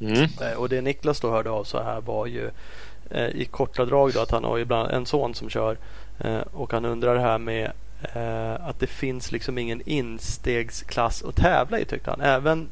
Mm. 0.00 0.22
Eh, 0.22 0.56
och 0.56 0.68
det 0.68 0.80
Niklas 0.80 1.20
då 1.20 1.30
hörde 1.30 1.50
av 1.50 1.64
så 1.64 1.82
här 1.82 2.00
var 2.00 2.26
ju 2.26 2.50
eh, 3.10 3.28
i 3.28 3.44
korta 3.44 3.84
drag 3.84 4.12
då 4.12 4.20
att 4.20 4.30
han 4.30 4.44
har 4.44 4.56
ju 4.56 4.64
bland 4.64 4.90
en 4.90 5.06
son 5.06 5.34
som 5.34 5.48
kör 5.48 5.76
och 6.52 6.72
han 6.72 6.84
undrar 6.84 7.14
det 7.14 7.20
här 7.20 7.38
med 7.38 7.72
att 8.60 8.80
det 8.80 8.86
finns 8.86 9.32
liksom 9.32 9.58
ingen 9.58 9.82
instegsklass 9.86 11.22
att 11.22 11.36
tävla 11.36 11.78
i 11.78 11.84
tyckte 11.84 12.10
han. 12.10 12.20
Även 12.20 12.68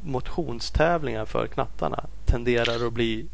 motionstävlingar 0.00 1.24
för 1.24 1.46
knattarna 1.46 2.04
tenderar 2.26 2.86
att 2.86 2.92
bli 2.92 3.26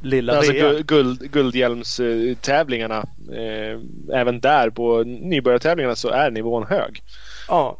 lilla 0.00 0.36
alltså. 0.36 0.82
Guld, 0.86 1.32
guldhjälmstävlingarna. 1.32 3.04
Eh, 3.32 3.80
även 4.12 4.40
där 4.40 4.70
på 4.70 5.02
nybörjartävlingarna 5.02 5.96
så 5.96 6.08
är 6.08 6.30
nivån 6.30 6.66
hög. 6.66 7.02
Ja, 7.48 7.78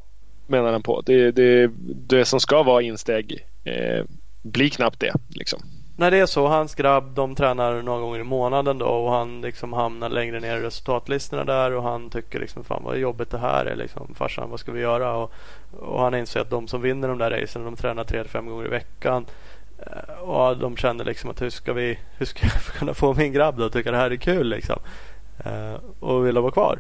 menar 0.51 0.73
han 0.73 0.83
på. 0.83 1.01
Det, 1.01 1.31
det, 1.31 1.71
det 2.09 2.25
som 2.25 2.41
ska 2.41 2.63
vara 2.63 2.83
insteg 2.83 3.47
eh, 3.65 4.05
blir 4.43 4.69
knappt 4.69 5.01
det. 5.01 5.15
Liksom. 5.29 5.61
Nej 5.97 6.11
det 6.11 6.19
är 6.19 6.27
så. 6.27 6.47
Hans 6.47 6.75
grabb 6.75 7.15
de 7.15 7.35
tränar 7.35 7.83
några 7.83 8.01
gånger 8.01 8.21
i 8.21 8.25
månaden 8.25 8.79
då 8.79 8.87
och 8.87 9.13
han 9.13 9.41
liksom 9.41 9.73
hamnar 9.73 10.09
längre 10.09 10.41
ner 10.41 10.57
i 10.57 10.61
resultatlistorna 10.61 11.45
där 11.45 11.73
och 11.73 11.83
han 11.83 12.11
tycker 12.11 12.41
liksom 12.41 12.65
fan 12.65 12.85
vad 12.85 12.99
jobbigt 12.99 13.31
det 13.31 13.39
här 13.39 13.67
är 13.67 13.77
liksom. 13.77 14.15
Farsan 14.15 14.51
vad 14.51 14.61
ska 14.61 14.73
vi 14.73 14.81
göra? 14.81 15.17
Och, 15.17 15.33
och 15.79 16.01
han 16.01 16.15
inser 16.15 16.41
att 16.41 16.51
de 16.51 16.69
som 16.69 16.83
vinner 16.83 17.09
de 17.09 17.19
där 17.19 17.31
racen 17.31 17.65
de 17.65 17.77
tränar 17.77 18.05
tre 18.05 18.23
till 18.23 18.31
fem 18.31 18.47
gånger 18.47 18.67
i 18.67 18.69
veckan. 18.69 19.27
Eh, 19.79 20.15
och 20.21 20.57
de 20.57 20.77
känner 20.77 21.05
liksom 21.05 21.31
att 21.31 21.43
hur 21.43 21.51
ska 21.51 21.73
vi 21.73 21.99
hur 22.19 22.27
ska 22.27 22.47
jag 22.47 22.63
kunna 22.79 22.95
få 22.95 23.15
min 23.15 23.33
grabb 23.33 23.59
då 23.59 23.65
att 23.65 23.73
tycka 23.73 23.91
det 23.91 23.97
här 23.97 24.11
är 24.11 24.17
kul 24.17 24.49
liksom. 24.49 24.79
Uh, 25.47 25.75
och 26.01 26.27
vilja 26.27 26.41
vara 26.41 26.53
kvar. 26.53 26.79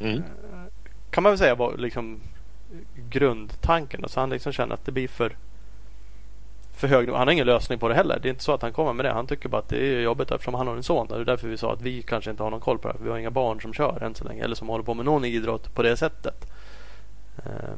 Mm. 0.00 0.22
Kan 1.10 1.22
man 1.22 1.32
väl 1.32 1.38
säga 1.38 1.70
liksom 1.76 2.20
grundtanken. 3.10 4.04
Så 4.08 4.20
han 4.20 4.30
liksom 4.30 4.52
känner 4.52 4.74
att 4.74 4.84
det 4.84 4.92
blir 4.92 5.08
för, 5.08 5.36
för 6.76 6.88
hög 6.88 7.08
Han 7.08 7.26
har 7.26 7.32
ingen 7.32 7.46
lösning 7.46 7.78
på 7.78 7.88
det 7.88 7.94
heller. 7.94 8.18
Det 8.22 8.28
är 8.28 8.30
inte 8.30 8.44
så 8.44 8.52
att 8.52 8.62
han 8.62 8.72
kommer 8.72 8.92
med 8.92 9.04
det. 9.04 9.12
Han 9.12 9.26
tycker 9.26 9.48
bara 9.48 9.58
att 9.58 9.68
det 9.68 9.94
är 9.94 10.00
jobbigt 10.00 10.30
eftersom 10.30 10.54
han 10.54 10.66
har 10.66 10.76
en 10.76 10.82
son. 10.82 11.06
Det 11.08 11.14
är 11.14 11.24
därför 11.24 11.48
vi 11.48 11.56
sa 11.56 11.72
att 11.72 11.82
vi 11.82 12.02
kanske 12.02 12.30
inte 12.30 12.42
har 12.42 12.50
någon 12.50 12.60
koll 12.60 12.78
på 12.78 12.88
det. 12.88 12.96
Vi 13.02 13.10
har 13.10 13.18
inga 13.18 13.30
barn 13.30 13.60
som 13.60 13.72
kör 13.72 14.02
än 14.02 14.14
så 14.14 14.24
länge. 14.24 14.44
Eller 14.44 14.56
som 14.56 14.68
håller 14.68 14.84
på 14.84 14.94
med 14.94 15.04
någon 15.04 15.24
idrott 15.24 15.74
på 15.74 15.82
det 15.82 15.96
sättet. 15.96 16.52
Eh, 17.36 17.74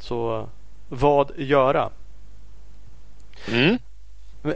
så 0.00 0.48
vad 0.88 1.30
göra? 1.36 1.90
Mm. 3.48 3.78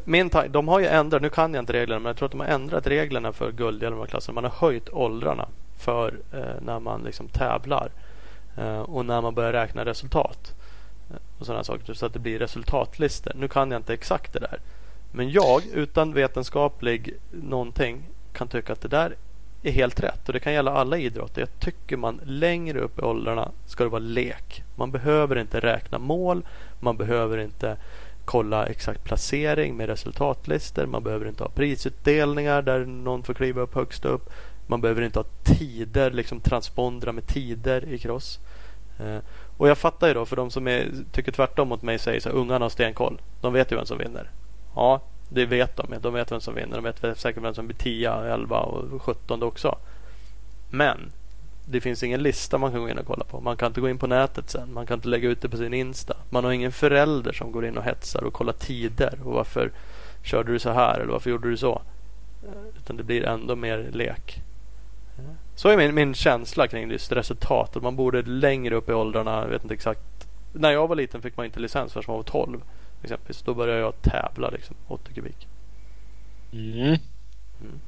Min 0.05 0.31
de 0.49 0.69
har 0.69 0.81
ju 0.81 0.87
ändrat, 0.87 1.23
nu 1.23 1.29
kan 1.29 1.55
jag 1.55 1.63
inte 1.63 1.73
reglerna, 1.73 1.99
men 1.99 2.11
jag 2.11 2.17
tror 2.17 2.27
att 2.27 2.33
de 2.33 2.41
har 2.41 2.47
ändrat 2.47 2.87
reglerna 2.87 3.33
för 3.33 3.53
guldhjälmarklassen. 3.53 4.35
Man 4.35 4.45
har 4.45 4.51
höjt 4.51 4.89
åldrarna 4.89 5.49
för 5.79 6.15
eh, 6.33 6.63
när 6.63 6.81
man 6.81 7.03
liksom 7.03 7.29
tävlar. 7.29 7.91
Eh, 8.61 8.81
och 8.81 9.07
när 9.07 9.21
man 9.21 9.35
börjar 9.35 9.53
räkna 9.53 9.85
resultat 9.85 10.55
eh, 11.11 11.17
och 11.39 11.47
sådana 11.47 11.65
saker 11.65 11.95
så 11.95 12.07
att 12.07 12.13
det 12.13 12.19
blir 12.19 12.39
resultatlistor. 12.39 13.33
Nu 13.37 13.49
kan 13.49 13.71
jag 13.71 13.79
inte 13.79 13.95
exakt 13.95 14.33
det 14.33 14.39
där. 14.39 14.59
Men 15.13 15.31
jag 15.31 15.67
utan 15.73 16.13
vetenskaplig 16.13 17.15
någonting 17.31 18.03
kan 18.33 18.49
tycka 18.49 18.73
att 18.73 18.81
det 18.81 18.89
där 18.89 19.17
är 19.63 19.73
helt 19.73 20.01
rätt 20.01 20.27
och 20.27 20.33
det 20.33 20.41
kan 20.41 20.53
gälla 20.53 20.71
alla 20.71 20.99
idrotter. 20.99 21.41
Jag 21.41 21.61
tycker 21.61 21.97
man 21.97 22.21
längre 22.25 22.81
upp 22.81 22.99
i 22.99 23.03
åldrarna 23.03 23.51
ska 23.67 23.85
det 23.85 23.91
vara 23.91 23.99
lek. 23.99 24.63
Man 24.77 24.91
behöver 24.91 25.39
inte 25.39 25.61
räkna 25.61 25.99
mål. 25.99 26.47
Man 26.81 26.97
behöver 26.97 27.39
inte 27.39 27.77
kolla 28.25 28.67
exakt 28.67 29.05
placering 29.05 29.77
med 29.77 29.89
resultatlistor. 29.89 30.87
Man 30.87 31.03
behöver 31.03 31.29
inte 31.29 31.43
ha 31.43 31.51
prisutdelningar 31.51 32.63
där 32.63 32.85
någon 32.85 33.23
får 33.23 33.35
kliva 33.35 33.61
upp 33.61 33.75
högst 33.75 34.05
upp. 34.05 34.31
Man 34.71 34.81
behöver 34.81 35.03
inte 35.03 35.19
ha 35.19 35.27
tider, 35.43 36.11
liksom 36.11 36.41
transpondra 36.41 37.13
med 37.13 37.27
tider 37.27 37.89
i 37.89 37.99
cross. 37.99 38.39
Eh, 39.01 39.19
och 39.57 39.69
jag 39.69 39.79
fattar 39.79 40.09
ju 40.09 40.15
då 40.15 40.27
för 40.27 40.37
de 40.37 40.51
som 40.51 40.69
är, 40.69 40.91
tycker 41.13 41.33
tvärtom 41.33 41.69
mot 41.69 41.83
mig 41.83 41.99
säger 41.99 42.21
så 42.21 42.29
här, 42.29 42.37
ungarna 42.37 42.65
har 42.65 42.71
stenkoll. 42.71 43.21
De 43.41 43.53
vet 43.53 43.73
ju 43.73 43.77
vem 43.77 43.87
som 43.87 43.99
vinner. 43.99 44.31
Ja, 44.75 45.03
det 45.29 45.47
vet 45.47 45.77
de. 45.77 45.95
De 46.01 46.15
vet 46.15 46.33
vem 46.33 46.41
som 46.41 46.55
vinner. 46.55 46.77
De 46.77 46.85
vet 46.85 47.19
säkert 47.19 47.43
vem 47.43 47.55
som 47.55 47.67
blir 47.67 47.77
10, 47.77 48.13
11 48.13 48.61
och 48.61 49.03
17 49.03 49.43
också. 49.43 49.79
Men 50.71 51.13
det 51.65 51.81
finns 51.81 52.03
ingen 52.03 52.23
lista 52.23 52.59
man 52.59 52.73
kan 52.73 52.81
gå 52.81 52.89
in 52.89 52.99
och 52.99 53.07
kolla 53.07 53.25
på. 53.25 53.41
Man 53.41 53.57
kan 53.57 53.67
inte 53.67 53.81
gå 53.81 53.89
in 53.89 53.99
på 53.99 54.07
nätet 54.07 54.51
sen. 54.51 54.73
Man 54.73 54.87
kan 54.87 54.95
inte 54.99 55.09
lägga 55.09 55.29
ut 55.29 55.43
det 55.43 55.49
på 55.49 55.57
sin 55.57 55.75
Insta. 55.75 56.17
Man 56.29 56.45
har 56.45 56.53
ingen 56.53 56.73
förälder 56.73 57.33
som 57.33 57.53
går 57.53 57.67
in 57.67 57.79
och 57.79 57.85
hetsar 57.85 58.25
och 58.25 58.33
kollar 58.33 58.53
tider. 58.53 59.19
Och 59.25 59.33
varför 59.33 59.73
körde 60.23 60.53
du 60.53 60.59
så 60.59 60.71
här 60.71 61.01
eller 61.01 61.13
varför 61.13 61.31
gjorde 61.31 61.51
du 61.51 61.57
så? 61.57 61.83
Eh, 62.43 62.77
utan 62.77 62.97
det 62.97 63.03
blir 63.03 63.25
ändå 63.25 63.57
mer 63.57 63.89
lek. 63.93 64.43
Så 65.61 65.69
är 65.69 65.77
min, 65.77 65.95
min 65.95 66.15
känsla 66.15 66.69
kring 66.69 66.91
just 66.91 67.13
resultatet. 67.13 67.83
Man 67.83 67.97
borde 67.97 68.23
längre 68.23 68.75
upp 68.75 68.89
i 68.89 68.93
åldrarna. 68.93 69.43
Jag 69.43 69.49
vet 69.49 69.63
inte 69.63 69.75
exakt. 69.75 70.01
När 70.53 70.71
jag 70.71 70.89
var 70.89 70.97
liten 70.97 71.23
fick 71.23 71.37
man 71.37 71.47
inte 71.47 71.61
licens 71.61 71.93
förrän 71.93 72.05
man 72.07 72.17
var 72.17 72.23
12. 72.23 72.63
Exempelvis. 73.03 73.43
Då 73.43 73.55
började 73.55 73.81
jag 73.81 74.03
tävla 74.03 74.51
liksom, 74.51 74.77
80 74.89 75.15
kubik. 75.15 75.49
Mm. 76.53 76.97
Mm. 77.61 77.81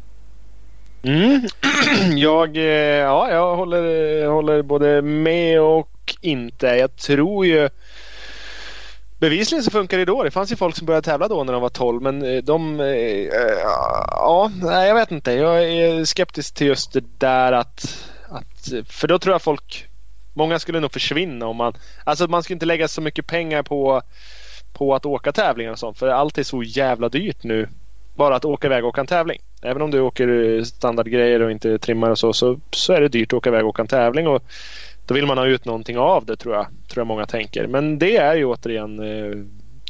Mm. 1.02 1.48
jag, 2.18 2.56
eh, 2.56 2.62
ja, 2.62 3.30
jag 3.30 3.56
håller, 3.56 4.26
håller 4.26 4.62
både 4.62 5.02
med 5.02 5.60
och 5.60 6.14
inte. 6.20 6.66
Jag 6.66 6.96
tror 6.96 7.46
ju 7.46 7.68
Bevisligen 9.22 9.64
så 9.64 9.70
funkar 9.70 9.98
det 9.98 10.04
då. 10.04 10.22
Det 10.22 10.30
fanns 10.30 10.52
ju 10.52 10.56
folk 10.56 10.76
som 10.76 10.86
började 10.86 11.04
tävla 11.04 11.28
då 11.28 11.44
när 11.44 11.52
de 11.52 11.62
var 11.62 11.68
12 11.68 12.02
men 12.02 12.22
eh, 12.22 12.42
de... 12.42 12.80
Äh, 12.80 12.86
ja, 14.10 14.50
nej 14.62 14.88
jag 14.88 14.94
vet 14.94 15.10
inte. 15.10 15.32
Jag 15.32 15.64
är 15.64 16.04
skeptisk 16.04 16.54
till 16.54 16.66
just 16.66 16.92
det 16.92 17.04
där 17.18 17.52
att, 17.52 18.08
att... 18.28 18.88
För 18.88 19.08
då 19.08 19.18
tror 19.18 19.34
jag 19.34 19.42
folk... 19.42 19.88
Många 20.32 20.58
skulle 20.58 20.80
nog 20.80 20.92
försvinna 20.92 21.46
om 21.46 21.56
man... 21.56 21.74
Alltså 22.04 22.26
man 22.26 22.42
skulle 22.42 22.54
inte 22.54 22.66
lägga 22.66 22.88
så 22.88 23.00
mycket 23.00 23.26
pengar 23.26 23.62
på, 23.62 24.02
på 24.72 24.94
att 24.94 25.06
åka 25.06 25.32
tävlingar 25.32 25.72
och 25.72 25.78
sånt 25.78 25.98
för 25.98 26.08
allt 26.08 26.38
är 26.38 26.42
så 26.42 26.62
jävla 26.62 27.08
dyrt 27.08 27.42
nu. 27.42 27.68
Bara 28.14 28.36
att 28.36 28.44
åka 28.44 28.66
iväg 28.66 28.84
och 28.84 28.88
åka 28.88 29.00
en 29.00 29.06
tävling. 29.06 29.38
Även 29.62 29.82
om 29.82 29.90
du 29.90 30.00
åker 30.00 30.62
standardgrejer 30.64 31.42
och 31.42 31.50
inte 31.50 31.78
trimmar 31.78 32.10
och 32.10 32.18
så, 32.18 32.32
så, 32.32 32.60
så 32.70 32.92
är 32.92 33.00
det 33.00 33.08
dyrt 33.08 33.32
att 33.32 33.36
åka 33.36 33.50
iväg 33.50 33.62
och 33.62 33.68
åka 33.68 33.82
en 33.82 33.88
tävling. 33.88 34.28
Och 34.28 34.42
då 35.06 35.14
vill 35.14 35.26
man 35.26 35.38
ha 35.38 35.46
ut 35.46 35.64
någonting 35.64 35.98
av 35.98 36.26
det 36.26 36.36
tror 36.36 36.54
jag, 36.54 36.66
tror 36.88 37.00
jag 37.00 37.06
många 37.06 37.26
tänker. 37.26 37.66
Men 37.66 37.98
det 37.98 38.16
är 38.16 38.34
ju 38.34 38.44
återigen 38.44 38.98
eh, 39.00 39.36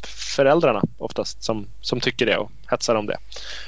föräldrarna 0.07 0.81
oftast 0.97 1.43
som, 1.43 1.67
som 1.81 1.99
tycker 1.99 2.25
det 2.25 2.37
och 2.37 2.51
hetsar 2.67 2.95
om 2.95 3.05
det. 3.05 3.17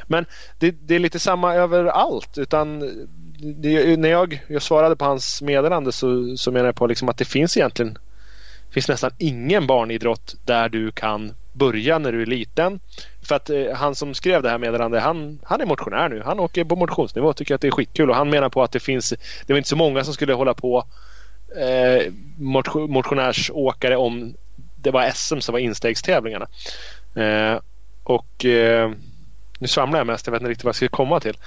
Men 0.07 0.25
det, 0.59 0.71
det 0.71 0.95
är 0.95 0.99
lite 0.99 1.19
samma 1.19 1.55
överallt. 1.55 2.37
Utan 2.37 2.79
det, 3.37 3.99
när 3.99 4.09
jag, 4.09 4.43
jag 4.47 4.61
svarade 4.61 4.95
på 4.95 5.05
hans 5.05 5.41
meddelande 5.41 5.91
så, 5.91 6.37
så 6.37 6.51
menar 6.51 6.65
jag 6.65 6.75
på 6.75 6.87
liksom 6.87 7.09
att 7.09 7.17
det 7.17 7.25
finns 7.25 7.57
egentligen 7.57 7.97
finns 8.75 8.87
nästan 8.87 9.11
ingen 9.17 9.67
barnidrott 9.67 10.35
där 10.45 10.69
du 10.69 10.91
kan 10.91 11.33
börja 11.53 11.99
när 11.99 12.11
du 12.11 12.21
är 12.21 12.25
liten. 12.25 12.79
För 13.21 13.35
att 13.35 13.49
eh, 13.49 13.73
han 13.73 13.95
som 13.95 14.13
skrev 14.13 14.43
det 14.43 14.49
här 14.49 14.57
meddelandet, 14.57 15.03
han, 15.03 15.39
han 15.43 15.61
är 15.61 15.65
motionär 15.65 16.09
nu. 16.09 16.21
Han 16.25 16.39
åker 16.39 16.63
på 16.63 16.75
motionsnivå 16.75 17.27
och 17.27 17.35
tycker 17.35 17.55
att 17.55 17.61
det 17.61 17.67
är 17.67 17.71
skitkul. 17.71 18.09
Och 18.09 18.15
han 18.15 18.29
menar 18.29 18.49
på 18.49 18.63
att 18.63 18.71
det 18.71 18.79
finns, 18.79 19.09
det 19.45 19.53
var 19.53 19.57
inte 19.57 19.69
så 19.69 19.75
många 19.75 20.03
som 20.03 20.13
skulle 20.13 20.33
hålla 20.33 20.53
på 20.53 20.83
eh, 21.57 22.11
motionärsåkare 22.87 23.97
om 23.97 24.35
det 24.75 24.91
var 24.91 25.11
SM 25.11 25.39
som 25.39 25.53
var 25.53 25.59
instegstävlingarna. 25.59 26.47
Eh, 27.15 27.59
och 28.03 28.45
eh, 28.45 28.91
nu 29.59 29.67
svamlar 29.67 29.99
jag 29.99 30.07
mest, 30.07 30.27
jag 30.27 30.31
vet 30.31 30.41
inte 30.41 30.49
riktigt 30.49 30.63
vad 30.63 30.69
jag 30.69 30.75
ska 30.75 30.87
komma 30.87 31.19
till. 31.19 31.37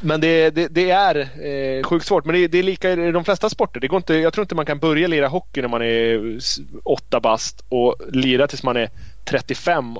Men 0.00 0.20
det, 0.20 0.50
det, 0.50 0.68
det 0.68 0.90
är 0.90 1.16
eh, 1.46 1.82
sjukt 1.82 2.06
svårt. 2.06 2.24
Men 2.24 2.34
det, 2.34 2.48
det, 2.48 2.58
är 2.58 2.62
lika 2.62 2.92
i 2.92 3.12
de 3.12 3.24
flesta 3.24 3.50
sporter. 3.50 3.80
Det 3.80 3.88
går 3.88 3.96
inte, 3.96 4.14
jag 4.14 4.32
tror 4.32 4.44
inte 4.44 4.54
man 4.54 4.66
kan 4.66 4.78
börja 4.78 5.08
lira 5.08 5.28
hockey 5.28 5.60
när 5.60 5.68
man 5.68 5.82
är 5.82 6.38
åtta 6.84 7.20
bast 7.20 7.64
och 7.68 7.96
lira 8.08 8.46
tills 8.46 8.62
man 8.62 8.76
är 8.76 8.90
35 9.24 9.96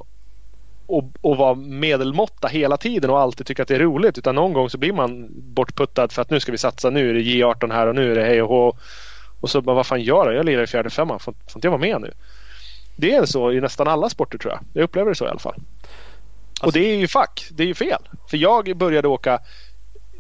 och, 0.86 1.04
och 1.20 1.36
vara 1.36 1.54
medelmåtta 1.54 2.48
hela 2.48 2.76
tiden 2.76 3.10
och 3.10 3.20
alltid 3.20 3.46
tycka 3.46 3.62
att 3.62 3.68
det 3.68 3.74
är 3.74 3.80
roligt. 3.80 4.18
Utan 4.18 4.34
någon 4.34 4.52
gång 4.52 4.70
så 4.70 4.78
blir 4.78 4.92
man 4.92 5.28
bortputtad 5.30 6.12
för 6.12 6.22
att 6.22 6.30
nu 6.30 6.40
ska 6.40 6.52
vi 6.52 6.58
satsa. 6.58 6.90
Nu 6.90 7.10
är 7.10 7.14
det 7.14 7.20
J18 7.20 7.72
här 7.72 7.86
och 7.86 7.94
nu 7.94 8.12
är 8.12 8.14
det 8.14 8.24
hej 8.24 8.42
och 8.42 8.48
hå. 8.48 8.76
Och 9.42 9.50
så 9.50 9.60
bara, 9.60 9.76
vad 9.76 9.86
fan 9.86 10.02
gör 10.02 10.26
jag? 10.26 10.34
Jag 10.34 10.46
lirar 10.46 10.62
i 10.62 10.66
fjärde 10.66 10.90
femman. 10.90 11.20
Får, 11.20 11.32
får 11.32 11.56
inte 11.58 11.66
jag 11.66 11.70
vara 11.70 11.80
med 11.80 12.00
nu? 12.00 12.12
Det 12.96 13.14
är 13.14 13.26
så 13.26 13.52
i 13.52 13.60
nästan 13.60 13.88
alla 13.88 14.08
sporter 14.08 14.38
tror 14.38 14.52
jag. 14.52 14.60
Jag 14.72 14.84
upplever 14.84 15.08
det 15.08 15.14
så 15.14 15.24
i 15.24 15.28
alla 15.28 15.38
fall. 15.38 15.54
Alltså... 15.54 16.66
Och 16.66 16.72
det 16.72 16.92
är 16.92 16.96
ju 16.96 17.08
fuck. 17.08 17.48
Det 17.50 17.62
är 17.62 17.66
ju 17.66 17.74
fel. 17.74 18.08
För 18.30 18.36
jag 18.36 18.76
började 18.76 19.08
åka 19.08 19.38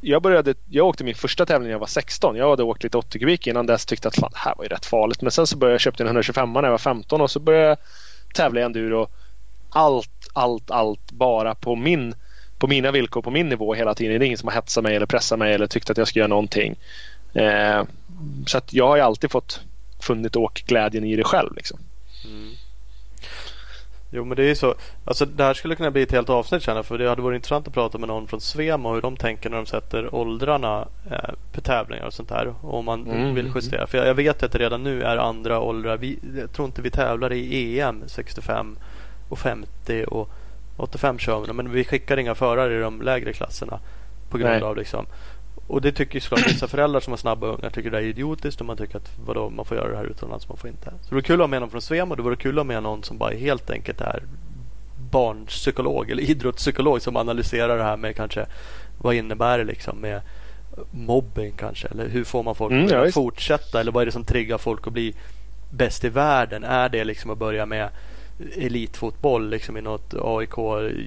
jag, 0.00 0.22
började, 0.22 0.54
jag 0.68 0.86
åkte 0.86 1.04
min 1.04 1.14
första 1.14 1.46
tävling 1.46 1.66
när 1.66 1.72
jag 1.72 1.78
var 1.78 1.86
16. 1.86 2.36
Jag 2.36 2.50
hade 2.50 2.62
åkt 2.62 2.82
lite 2.82 2.98
80 2.98 3.18
kubik 3.18 3.46
innan 3.46 3.66
dess 3.66 3.86
tyckte 3.86 4.08
att 4.08 4.16
fan, 4.16 4.30
det 4.32 4.38
här 4.38 4.54
var 4.56 4.64
ju 4.64 4.68
rätt 4.68 4.86
farligt. 4.86 5.22
Men 5.22 5.30
sen 5.30 5.46
så 5.46 5.56
började 5.56 5.74
jag 5.74 5.80
köpa 5.80 6.02
en 6.02 6.06
125 6.06 6.52
när 6.52 6.62
jag 6.62 6.70
var 6.70 6.78
15 6.78 7.20
och 7.20 7.30
så 7.30 7.40
började 7.40 7.66
jag 7.66 7.78
tävla 8.34 8.60
i 8.60 8.62
enduro. 8.62 9.08
Allt, 9.70 10.28
allt, 10.32 10.70
allt 10.70 11.12
bara 11.12 11.54
på 11.54 11.76
min 11.76 12.14
på 12.62 12.66
mina 12.66 12.90
villkor, 12.90 13.22
på 13.22 13.30
min 13.30 13.48
nivå 13.48 13.74
hela 13.74 13.94
tiden. 13.94 14.18
Det 14.18 14.24
är 14.24 14.26
ingen 14.26 14.38
som 14.38 14.48
har 14.48 14.54
hetsat 14.54 14.84
mig 14.84 14.96
eller 14.96 15.06
pressat 15.06 15.38
mig 15.38 15.54
eller 15.54 15.66
tyckt 15.66 15.90
att 15.90 15.96
jag 15.96 16.08
ska 16.08 16.18
göra 16.18 16.28
någonting. 16.28 16.76
Eh, 17.34 17.84
så 18.46 18.58
att 18.58 18.72
jag 18.72 18.88
har 18.88 18.96
ju 18.96 19.02
alltid 19.02 19.30
fått 19.30 19.60
funnit 20.00 20.36
åkglädjen 20.36 21.04
i 21.04 21.16
det 21.16 21.24
själv. 21.24 21.54
Liksom. 21.56 21.78
Mm. 22.24 22.52
Jo 24.14 24.24
men 24.24 24.36
det 24.36 24.42
är 24.42 24.48
ju 24.48 24.54
så. 24.54 24.74
Alltså 25.04 25.26
det 25.26 25.44
här 25.44 25.54
skulle 25.54 25.74
kunna 25.74 25.90
bli 25.90 26.02
ett 26.02 26.12
helt 26.12 26.30
avsnitt 26.30 26.62
känner 26.62 26.82
För 26.82 26.98
det 26.98 27.08
hade 27.08 27.22
varit 27.22 27.36
intressant 27.36 27.68
att 27.68 27.74
prata 27.74 27.98
med 27.98 28.08
någon 28.08 28.28
från 28.28 28.40
Svema 28.40 28.88
och 28.88 28.94
hur 28.94 29.02
de 29.02 29.16
tänker 29.16 29.50
när 29.50 29.56
de 29.56 29.66
sätter 29.66 30.14
åldrarna 30.14 30.88
eh, 31.10 31.34
på 31.52 31.60
tävlingar 31.60 32.06
och 32.06 32.12
sånt 32.12 32.28
där. 32.28 32.54
Och 32.60 32.78
om 32.78 32.84
man 32.84 33.06
mm. 33.06 33.34
vill 33.34 33.52
justera. 33.54 33.86
För 33.86 33.98
jag, 33.98 34.06
jag 34.06 34.14
vet 34.14 34.42
att 34.42 34.52
det 34.52 34.58
redan 34.58 34.82
nu 34.82 35.02
är 35.02 35.16
andra 35.16 35.60
åldrar. 35.60 35.96
Vi, 35.96 36.18
jag 36.38 36.52
tror 36.52 36.66
inte 36.66 36.82
vi 36.82 36.90
tävlar 36.90 37.32
i 37.32 37.80
EM 37.80 38.02
65 38.06 38.78
och 39.28 39.38
50 39.38 40.04
och 40.04 40.30
85 40.76 41.18
kör 41.18 41.40
vi 41.40 41.52
Men 41.52 41.72
vi 41.72 41.84
skickar 41.84 42.16
inga 42.16 42.34
förare 42.34 42.76
i 42.76 42.80
de 42.80 43.02
lägre 43.02 43.32
klasserna. 43.32 43.80
På 44.30 44.38
grund 44.38 44.52
Nej. 44.52 44.62
av 44.62 44.76
liksom 44.76 45.06
och 45.66 45.80
det 45.80 45.92
tycker 45.92 46.20
såklart 46.20 46.48
vissa 46.48 46.68
föräldrar 46.68 47.00
som 47.00 47.12
har 47.12 47.18
snabba 47.18 47.46
ungar 47.46 47.70
tycker 47.70 47.90
det 47.90 47.98
är 47.98 48.02
idiotiskt 48.02 48.60
och 48.60 48.66
man 48.66 48.76
tycker 48.76 48.96
att 48.96 49.10
vadå, 49.26 49.50
man 49.50 49.64
får 49.64 49.76
göra 49.76 49.90
det 49.90 49.96
här 49.96 50.04
utomlands, 50.04 50.48
man 50.48 50.58
får 50.58 50.70
inte. 50.70 50.90
Så 50.90 51.08
det 51.08 51.14
vore 51.14 51.22
kul 51.22 51.34
att 51.34 51.40
ha 51.40 51.46
med 51.46 51.60
någon 51.60 51.70
från 51.70 51.82
Svema 51.82 52.16
det 52.16 52.22
vore 52.22 52.36
kul 52.36 52.52
att 52.52 52.56
ha 52.56 52.64
med 52.64 52.82
någon 52.82 53.02
som 53.02 53.18
bara 53.18 53.34
helt 53.34 53.70
enkelt 53.70 54.00
är 54.00 54.22
barnpsykolog 55.10 56.10
eller 56.10 56.22
idrottspsykolog 56.22 57.02
som 57.02 57.16
analyserar 57.16 57.78
det 57.78 57.84
här 57.84 57.96
med 57.96 58.16
kanske 58.16 58.46
vad 59.00 59.14
innebär 59.14 59.58
det 59.58 59.64
liksom 59.64 59.98
med 59.98 60.20
mobbing 60.90 61.52
kanske 61.56 61.88
eller 61.88 62.08
hur 62.08 62.24
får 62.24 62.42
man 62.42 62.54
folk 62.54 62.72
mm, 62.72 63.06
att 63.06 63.14
fortsätta 63.14 63.80
eller 63.80 63.92
vad 63.92 64.02
är 64.02 64.06
det 64.06 64.12
som 64.12 64.24
triggar 64.24 64.58
folk 64.58 64.86
att 64.86 64.92
bli 64.92 65.14
bäst 65.70 66.04
i 66.04 66.08
världen? 66.08 66.64
Är 66.64 66.88
det 66.88 67.04
liksom 67.04 67.30
att 67.30 67.38
börja 67.38 67.66
med 67.66 67.88
elitfotboll 68.56 69.50
liksom 69.50 69.76
i 69.76 69.80
något 69.80 70.14
AIK 70.22 70.56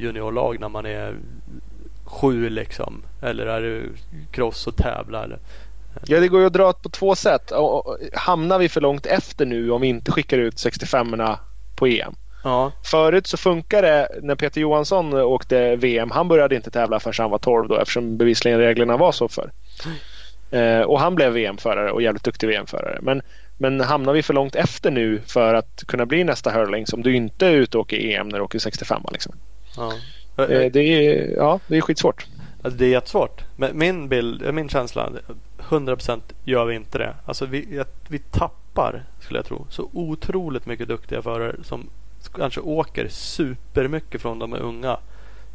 juniorlag 0.02 0.60
när 0.60 0.70
man 0.70 0.86
är 0.86 1.16
sju 2.06 2.50
liksom? 2.50 3.04
Eller 3.22 3.46
är 3.46 3.62
det 3.62 3.84
cross 4.32 4.68
och 4.68 4.76
tävla? 4.76 5.24
Eller? 5.24 5.40
Ja, 6.06 6.20
det 6.20 6.28
går 6.28 6.40
ju 6.40 6.46
att 6.46 6.54
dra 6.54 6.74
på 6.74 6.90
två 6.90 7.16
sätt. 7.16 7.52
Hamnar 8.14 8.60
vi 8.60 8.70
för 8.70 8.82
långt 8.82 9.06
efter 9.06 9.46
nu 9.46 9.72
om 9.72 9.82
vi 9.82 9.88
inte 9.88 10.12
skickar 10.12 10.38
ut 10.38 10.56
65orna 10.56 11.38
på 11.76 11.88
EM? 11.88 12.16
Ja. 12.44 12.72
Förut 12.84 13.28
så 13.28 13.38
funkar 13.38 13.82
det 13.82 14.10
när 14.22 14.36
Peter 14.36 14.62
Johansson 14.62 15.14
åkte 15.14 15.76
VM. 15.76 16.12
Han 16.12 16.28
började 16.28 16.56
inte 16.56 16.72
tävla 16.72 17.00
förrän 17.00 17.24
han 17.24 17.32
var 17.32 17.38
12 17.38 17.68
då 17.68 17.78
eftersom 17.78 18.18
bevisligen 18.18 18.60
reglerna 18.60 18.98
var 18.98 19.12
så 19.12 19.28
för. 19.28 19.52
Eh, 20.52 20.82
och 20.82 21.00
han 21.00 21.16
blev 21.16 21.34
VM-förare 21.34 21.92
och 21.92 22.02
jävligt 22.02 22.24
duktig 22.24 22.48
VM-förare. 22.48 23.00
Men, 23.02 23.22
men 23.58 23.82
hamnar 23.82 24.14
vi 24.14 24.24
för 24.24 24.34
långt 24.34 24.56
efter 24.56 24.92
nu 24.92 25.22
för 25.28 25.54
att 25.54 25.84
kunna 25.88 26.06
bli 26.06 26.24
nästa 26.24 26.52
hurling 26.52 26.88
som 26.88 27.04
du 27.04 27.16
inte 27.16 27.48
är 27.48 27.52
ute 27.52 27.78
och 27.78 27.82
åker 27.82 27.98
EM 27.98 28.30
när 28.30 28.38
du 28.38 28.44
åker 28.44 28.60
65 28.60 29.02
liksom. 29.12 29.36
Ja. 29.78 29.92
Eh, 30.38 30.72
det, 30.72 30.80
är, 30.80 31.36
ja, 31.38 31.60
det 31.68 31.78
är 31.78 31.82
skitsvårt. 31.82 32.28
Alltså 32.62 32.78
det 32.78 32.86
är 32.86 32.90
jättesvårt. 32.90 33.44
Men 33.56 33.78
min 33.78 34.10
bild, 34.10 34.54
min 34.54 34.70
känsla, 34.70 35.10
100% 35.60 36.22
gör 36.44 36.66
vi 36.66 36.76
inte 36.76 36.98
det. 36.98 37.16
Alltså 37.26 37.46
vi, 37.46 37.84
vi 38.08 38.20
tappar, 38.20 39.04
skulle 39.20 39.40
jag 39.40 39.46
tro, 39.46 39.66
så 39.70 39.90
otroligt 39.94 40.66
mycket 40.66 40.88
duktiga 40.88 41.22
förare 41.22 41.56
som 41.64 41.90
kanske 42.36 42.62
åker 42.62 43.08
supermycket 43.10 44.22
från 44.22 44.40
de 44.40 44.54
är 44.54 44.60
unga 44.60 44.98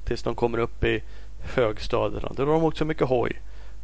tills 0.04 0.22
de 0.22 0.34
kommer 0.34 0.58
upp 0.58 0.84
i 0.84 1.02
högstadiet. 1.54 2.22
Då 2.36 2.42
har 2.42 2.52
de 2.52 2.64
åkt 2.64 2.78
så 2.78 2.84
mycket 2.84 3.08
hoj. 3.08 3.40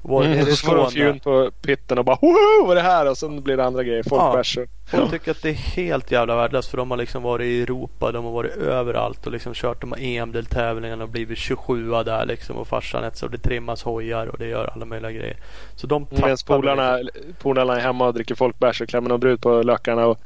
Var 0.08 0.24
mm, 0.24 0.38
är 0.38 0.44
det 0.44 0.56
så 0.56 0.90
de 0.94 1.20
på 1.20 1.50
pitten 1.62 1.98
och 1.98 2.04
bara 2.04 2.18
Woho! 2.22 2.66
Vad 2.66 2.70
är 2.70 2.82
det 2.82 2.88
här? 2.88 3.10
Och 3.10 3.18
sen 3.18 3.42
blir 3.42 3.56
det 3.56 3.64
andra 3.64 3.82
grejer. 3.82 4.02
Folk 4.02 4.22
ja, 4.22 4.32
bärs. 4.36 4.58
Folk 4.90 5.10
tycker 5.10 5.30
att 5.30 5.42
det 5.42 5.48
är 5.48 5.52
helt 5.52 6.10
jävla 6.10 6.36
värdelöst 6.36 6.70
för 6.70 6.76
de 6.76 6.90
har 6.90 6.98
liksom 6.98 7.22
varit 7.22 7.44
i 7.44 7.62
Europa. 7.62 8.12
De 8.12 8.24
har 8.24 8.32
varit 8.32 8.56
överallt 8.56 9.26
och 9.26 9.32
liksom 9.32 9.54
kört 9.54 9.80
de 9.80 9.92
här 9.92 10.00
EM-deltävlingarna 10.00 11.04
och 11.04 11.10
blivit 11.10 11.38
27 11.38 11.90
där 11.90 12.26
liksom. 12.26 12.56
Och 12.56 12.68
farsan 12.68 13.04
ett 13.04 13.16
så 13.16 13.28
det 13.28 13.38
trimmas 13.38 13.82
hojar 13.82 14.26
och 14.26 14.38
det 14.38 14.46
gör 14.46 14.70
alla 14.74 14.84
möjliga 14.84 15.12
grejer. 15.12 15.36
Så 15.76 15.86
de 15.86 16.06
Medan 16.10 16.36
polarna, 16.46 16.96
liksom. 16.96 17.34
polarna 17.38 17.76
är 17.76 17.80
hemma 17.80 18.06
och 18.06 18.14
dricker 18.14 18.34
folkbärs 18.34 18.80
och 18.80 18.88
klämmer 18.88 19.08
någon 19.08 19.20
brud 19.20 19.40
på 19.40 19.62
lökarna. 19.62 20.06
Och 20.06 20.20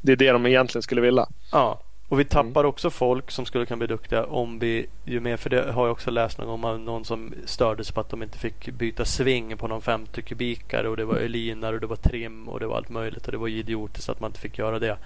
det 0.00 0.12
är 0.12 0.16
det 0.16 0.32
de 0.32 0.46
egentligen 0.46 0.82
skulle 0.82 1.00
vilja. 1.00 1.26
Ja. 1.52 1.80
Och 2.10 2.20
vi 2.20 2.24
tappar 2.24 2.64
också 2.64 2.90
folk 2.90 3.30
som 3.30 3.46
skulle 3.46 3.66
kunna 3.66 3.76
bli 3.76 3.86
duktiga 3.86 4.24
om 4.24 4.58
vi 4.58 4.86
ju 5.04 5.20
mer, 5.20 5.36
för 5.36 5.50
det 5.50 5.72
har 5.72 5.86
jag 5.86 5.92
också 5.92 6.10
läst 6.10 6.38
någon 6.38 6.46
gång 6.46 6.64
om 6.64 6.84
någon 6.84 7.04
som 7.04 7.34
störde 7.44 7.84
sig 7.84 7.94
på 7.94 8.00
att 8.00 8.08
de 8.08 8.22
inte 8.22 8.38
fick 8.38 8.68
byta 8.70 9.04
sving 9.04 9.56
på 9.56 9.68
någon 9.68 9.82
50 9.82 10.22
kubikare 10.22 10.88
och 10.88 10.96
det 10.96 11.04
var 11.04 11.16
elinar 11.16 11.72
och 11.72 11.80
det 11.80 11.86
var 11.86 11.96
trim 11.96 12.48
och 12.48 12.60
det 12.60 12.66
var 12.66 12.76
allt 12.76 12.88
möjligt 12.88 13.26
och 13.26 13.32
det 13.32 13.38
var 13.38 13.48
idiotiskt 13.48 14.08
att 14.08 14.20
man 14.20 14.28
inte 14.30 14.40
fick 14.40 14.58
göra 14.58 14.78
det. 14.78 14.96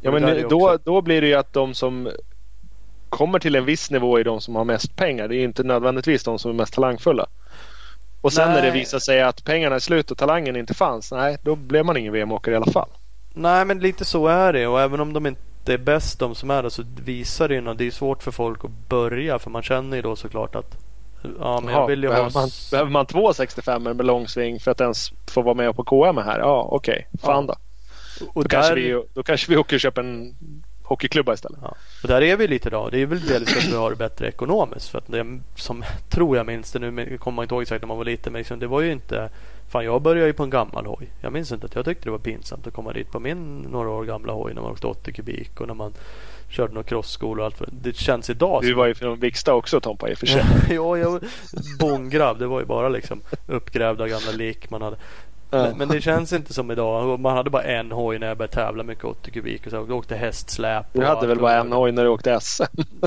Ja 0.00 0.10
det 0.10 0.20
men 0.20 0.48
då, 0.48 0.70
också- 0.70 0.82
då 0.84 1.02
blir 1.02 1.20
det 1.20 1.26
ju 1.26 1.34
att 1.34 1.52
de 1.52 1.74
som 1.74 2.10
kommer 3.08 3.38
till 3.38 3.54
en 3.56 3.64
viss 3.64 3.90
nivå 3.90 4.18
är 4.18 4.24
de 4.24 4.40
som 4.40 4.56
har 4.56 4.64
mest 4.64 4.96
pengar. 4.96 5.28
Det 5.28 5.36
är 5.36 5.44
inte 5.44 5.62
nödvändigtvis 5.62 6.24
de 6.24 6.38
som 6.38 6.50
är 6.50 6.54
mest 6.54 6.74
talangfulla. 6.74 7.26
Och 8.20 8.32
sen 8.32 8.48
när 8.48 8.62
det 8.62 8.68
Nej. 8.70 8.78
visar 8.78 8.98
sig 8.98 9.22
att 9.22 9.44
pengarna 9.44 9.74
är 9.74 9.80
slut 9.80 10.10
och 10.10 10.18
talangen 10.18 10.56
inte 10.56 10.74
fanns. 10.74 11.12
Nej, 11.12 11.36
då 11.42 11.56
blev 11.56 11.84
man 11.84 11.96
ingen 11.96 12.12
VM-åkare 12.12 12.54
i 12.54 12.56
alla 12.56 12.72
fall. 12.72 12.88
Nej 13.34 13.64
men 13.64 13.78
lite 13.78 14.04
så 14.04 14.26
är 14.26 14.52
det 14.52 14.66
och 14.66 14.80
även 14.80 15.00
om 15.00 15.12
de 15.12 15.26
inte 15.26 15.40
är 15.72 15.78
bäst 15.78 16.18
de 16.18 16.34
som 16.34 16.50
är 16.50 16.62
där 16.62 16.70
så 16.70 16.82
visar 17.04 17.48
det 17.48 17.54
ju. 17.54 17.74
Det 17.74 17.86
är 17.86 17.90
svårt 17.90 18.22
för 18.22 18.30
folk 18.30 18.64
att 18.64 18.88
börja 18.88 19.38
för 19.38 19.50
man 19.50 19.62
känner 19.62 19.96
ju 19.96 20.02
då 20.02 20.16
såklart 20.16 20.54
att 20.54 20.76
Ja 21.40 21.60
men 21.64 21.74
jag 21.74 21.86
vill 21.86 22.02
ju 22.02 22.08
behöver, 22.08 22.30
ha 22.30 22.40
man, 22.40 22.50
behöver 22.70 22.90
man 22.90 23.06
två 23.06 23.32
65 23.32 23.82
med 23.82 24.04
långsving 24.04 24.60
för 24.60 24.70
att 24.70 24.80
ens 24.80 25.12
få 25.26 25.42
vara 25.42 25.54
med 25.54 25.76
på 25.76 25.84
KM 25.84 26.16
här? 26.16 26.38
Ja, 26.38 26.68
okej. 26.70 27.06
Fan 27.22 27.46
då. 27.46 27.54
och 28.34 28.42
Då, 28.42 28.48
kanske 28.48 28.74
där, 28.74 28.80
vi, 28.80 29.02
då 29.14 29.22
kanske 29.22 29.50
vi 29.50 29.56
åker 29.56 29.76
och 29.76 29.80
köper 29.80 30.02
en 30.02 30.34
hockeyklubba 30.82 31.34
istället. 31.34 31.58
ja, 31.62 31.74
och 32.02 32.08
där 32.08 32.22
är 32.22 32.36
vi 32.36 32.48
lite 32.48 32.68
idag. 32.68 32.88
Det 32.92 33.02
är 33.02 33.06
väl 33.06 33.20
delvis 33.20 33.52
för 33.52 33.58
att 33.58 33.72
vi 33.72 33.76
har 33.76 33.90
det 33.90 33.96
bättre 33.96 34.28
ekonomiskt. 34.28 34.88
För 34.88 34.98
att 34.98 35.06
det 35.06 35.40
som 35.56 35.84
tror 36.08 36.36
jag 36.36 36.46
minns 36.46 36.72
det 36.72 36.78
nu 36.78 37.18
kommer 37.18 37.36
man 37.36 37.42
inte 37.42 37.54
ihåg 37.54 37.62
exakt 37.62 37.82
när 37.82 37.88
man 37.88 37.96
var 37.96 38.04
liten. 38.04 38.32
Men 38.32 38.40
liksom, 38.40 38.58
det 38.58 38.66
var 38.66 38.80
ju 38.80 38.92
inte 38.92 39.30
Fan 39.68 39.84
jag 39.84 40.02
började 40.02 40.26
ju 40.26 40.32
på 40.32 40.42
en 40.42 40.50
gammal 40.50 40.86
hoj. 40.86 41.12
Jag 41.20 41.32
minns 41.32 41.52
inte 41.52 41.66
att 41.66 41.74
jag 41.74 41.84
tyckte 41.84 42.04
det 42.04 42.10
var 42.10 42.18
pinsamt 42.18 42.66
att 42.66 42.74
komma 42.74 42.92
dit 42.92 43.10
på 43.10 43.20
min 43.20 43.56
några 43.56 43.90
år 43.90 44.04
gamla 44.04 44.32
hoj 44.32 44.54
när 44.54 44.62
man 44.62 44.70
åkte 44.70 44.86
80 44.86 45.12
kubik 45.12 45.60
och 45.60 45.66
när 45.66 45.74
man 45.74 45.92
körde 46.48 46.74
några 46.74 46.88
crossskolor 46.88 47.38
och 47.38 47.44
allt. 47.44 47.62
Det 47.82 47.96
känns 47.96 48.30
idag 48.30 48.62
Du 48.62 48.74
var 48.74 48.86
ju 48.86 48.94
från 48.94 49.20
Viksta 49.20 49.54
också 49.54 49.80
Tompa 49.80 50.10
i 50.10 50.14
och 50.14 50.18
för 50.18 50.26
sig. 50.26 50.44
ja, 50.70 50.98
jag 50.98 51.24
bånggrabb. 51.80 52.38
Det 52.38 52.46
var 52.46 52.60
ju 52.60 52.66
bara 52.66 52.88
liksom 52.88 53.20
uppgrävda 53.46 54.08
gamla 54.08 54.30
lik 54.32 54.70
man 54.70 54.82
hade. 54.82 54.96
Men, 55.50 55.78
men 55.78 55.88
det 55.88 56.00
känns 56.00 56.32
inte 56.32 56.54
som 56.54 56.70
idag. 56.70 57.20
Man 57.20 57.36
hade 57.36 57.50
bara 57.50 57.62
en 57.62 57.92
hoj 57.92 58.18
när 58.18 58.26
jag 58.26 58.36
började 58.36 58.54
tävla 58.54 58.82
mycket 58.82 59.04
80 59.04 59.30
kubik 59.30 59.64
och 59.66 59.70
så. 59.70 59.76
Jag 59.76 59.90
åkte 59.90 60.16
hästsläp. 60.16 60.86
Du 60.92 61.04
hade 61.04 61.26
väl 61.26 61.38
bara 61.38 61.60
en 61.60 61.72
hoj 61.72 61.92
när 61.92 62.04
du 62.04 62.08
åkte 62.08 62.40
SM? 62.40 62.62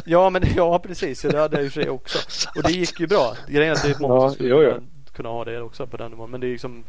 Ja, 0.06 0.30
men 0.30 0.44
ja 0.56 0.80
precis. 0.80 1.24
Ja, 1.24 1.32
det 1.32 1.40
hade 1.40 1.58
jag 1.58 1.66
i 1.66 1.68
och 1.68 1.72
för 1.72 1.82
sig 1.82 1.90
också. 1.90 2.18
Och 2.56 2.64
det 2.64 2.72
gick 2.72 3.00
ju 3.00 3.08
bra. 3.08 3.34
Grejen 3.48 3.72
är 3.72 3.76
att 3.76 3.84
det 3.84 3.90
är 3.90 4.00
många 4.00 4.16
Ja, 4.16 4.22
som 4.22 4.36
skulle. 4.36 4.82
Kunna, 5.24 5.30
ha 5.30 5.46
det 5.46 5.62
också 5.62 5.88
på 5.88 5.98
den 5.98 6.12
nivån. 6.12 6.32
Men 6.32 6.42
det 6.42 6.48
är 6.48 6.52
liksom 6.52 6.84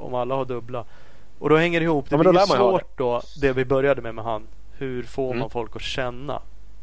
om 0.00 0.14
alla 0.14 0.34
har 0.34 0.44
dubbla. 0.44 0.84
Och 1.38 1.48
då 1.48 1.56
hänger 1.56 1.80
det 1.80 1.84
ihop. 1.84 2.10
Det 2.10 2.16
Ja, 2.16 2.30
blir 2.30 2.40
svårt 2.40 2.98
då. 2.98 3.22
Det 3.40 3.52
vi 3.52 3.64
började 3.64 4.02
med 4.02 4.14
med 4.14 4.24
han. 4.24 4.42
Hur 4.78 5.02
får 5.02 5.26
Mm. 5.26 5.38
man 5.38 5.50
folk 5.50 5.76
att 5.76 5.82
känna? 5.82 6.42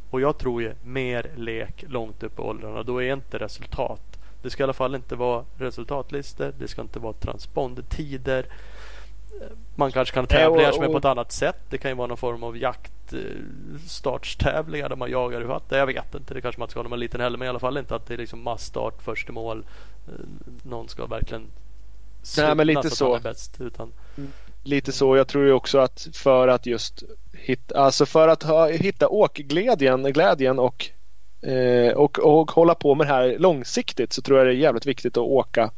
Och 0.10 0.22
jag 0.22 0.38
tror 0.38 0.62
ju 0.62 0.74
mer 0.84 1.32
lek 1.36 1.84
långt 1.88 2.24
upp 2.24 2.40
i 2.40 2.41
åldrarna. 2.41 2.84
Då 2.84 3.03
är 3.03 3.14
inte 3.14 3.38
resultat. 3.38 4.02
Det 4.41 4.49
ska 4.49 4.64
i 4.64 4.66
alla 4.66 4.74
fall 4.74 4.95
inte 4.95 5.16
vara 5.16 5.44
resultatlistor. 5.57 6.53
Det 6.60 6.68
ska 6.68 6.82
inte 6.82 6.99
vara 6.99 7.14
transpondetider. 7.14 8.45
Man 9.76 9.91
kanske 9.91 10.14
kan 10.14 10.24
och- 10.24 10.30
tävla 10.30 10.64
kanske 10.64 10.82
med 10.82 10.91
på 10.91 10.98
ett 10.98 11.06
annat 11.06 11.32
sätt. 11.32 11.57
Det 11.70 11.78
kan 11.78 11.91
ju 11.91 11.95
vara 11.98 12.07
någon 12.07 12.18
form 12.18 12.44
av 12.44 12.57
jakt 12.57 13.14
eh, 13.14 13.20
startstävlingar 13.88 14.90
där 14.90 14.95
man 14.95 15.12
jagar 15.12 15.41
i 15.41 15.44
vatten. 15.44 15.78
Jag 15.78 15.86
vet 15.86 16.16
inte. 16.16 16.34
Det 16.34 16.41
kanske 16.41 16.60
man 16.60 16.70
ska 16.70 16.80
ha 16.80 16.84
när 16.84 16.90
man 16.90 16.99
är 16.99 17.02
liten 17.02 17.22
heller. 17.22 17.38
Men 17.38 17.45
i 17.45 17.49
alla 17.49 17.60
fall 17.60 17.78
inte 17.78 17.95
att 17.95 18.06
det 18.07 18.14
är 18.14 18.18
liksom 18.18 18.44
massstart 18.44 19.02
först 19.03 19.30
mål. 19.30 19.66
Eh, 20.07 20.14
Någon 20.64 20.90
ska 20.90 21.06
verkligen 21.06 21.48
Nej, 22.38 22.56
men 22.56 22.68
lite 22.68 22.90
så. 22.90 23.20
bäst. 23.24 23.62
Utan, 23.62 23.91
Lite 24.64 24.91
så. 24.91 25.18
Jag 25.18 25.28
tror 25.28 25.45
ju 25.45 25.52
också 25.52 25.78
att 25.80 26.07
för 26.14 26.48
att 26.48 26.66
just 26.66 27.03
hitta, 27.34 27.80
alltså 27.80 28.06
för 28.06 28.28
att 28.28 28.44
ha, 28.44 28.68
hitta 28.68 29.07
åkglädjen 29.07 30.03
glädjen 30.14 30.60
och, 30.60 30.90
eh, 31.41 31.94
och, 31.94 32.20
och 32.20 32.52
hålla 32.52 32.76
på 32.76 32.95
med 32.95 33.07
det 33.07 33.14
här 33.14 33.36
långsiktigt 33.40 34.14
så 34.14 34.22
tror 34.22 34.38
jag 34.38 34.48
det 34.48 34.52
är 34.53 34.56
jävligt 34.57 34.86
viktigt 34.86 35.18
att 35.18 35.24
åka 35.24 35.72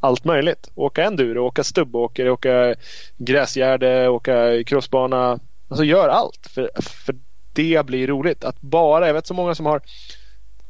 allt 0.00 0.24
möjligt. 0.24 0.70
Åka 0.74 1.04
enduro, 1.04 1.46
åka 1.46 1.64
stubbåker, 1.64 2.28
åka 2.30 2.74
gräsgärde, 3.16 4.08
åka 4.08 4.64
crossbana. 4.64 5.38
Alltså 5.68 5.84
gör 5.84 6.08
allt. 6.08 6.46
För, 6.54 6.70
för 6.82 7.14
det 7.52 7.86
blir 7.86 8.06
roligt. 8.06 8.44
Att 8.44 8.60
bara, 8.60 9.06
jag 9.06 9.14
vet 9.14 9.26
så 9.26 9.34
många 9.34 9.54
som 9.54 9.66
har 9.66 9.80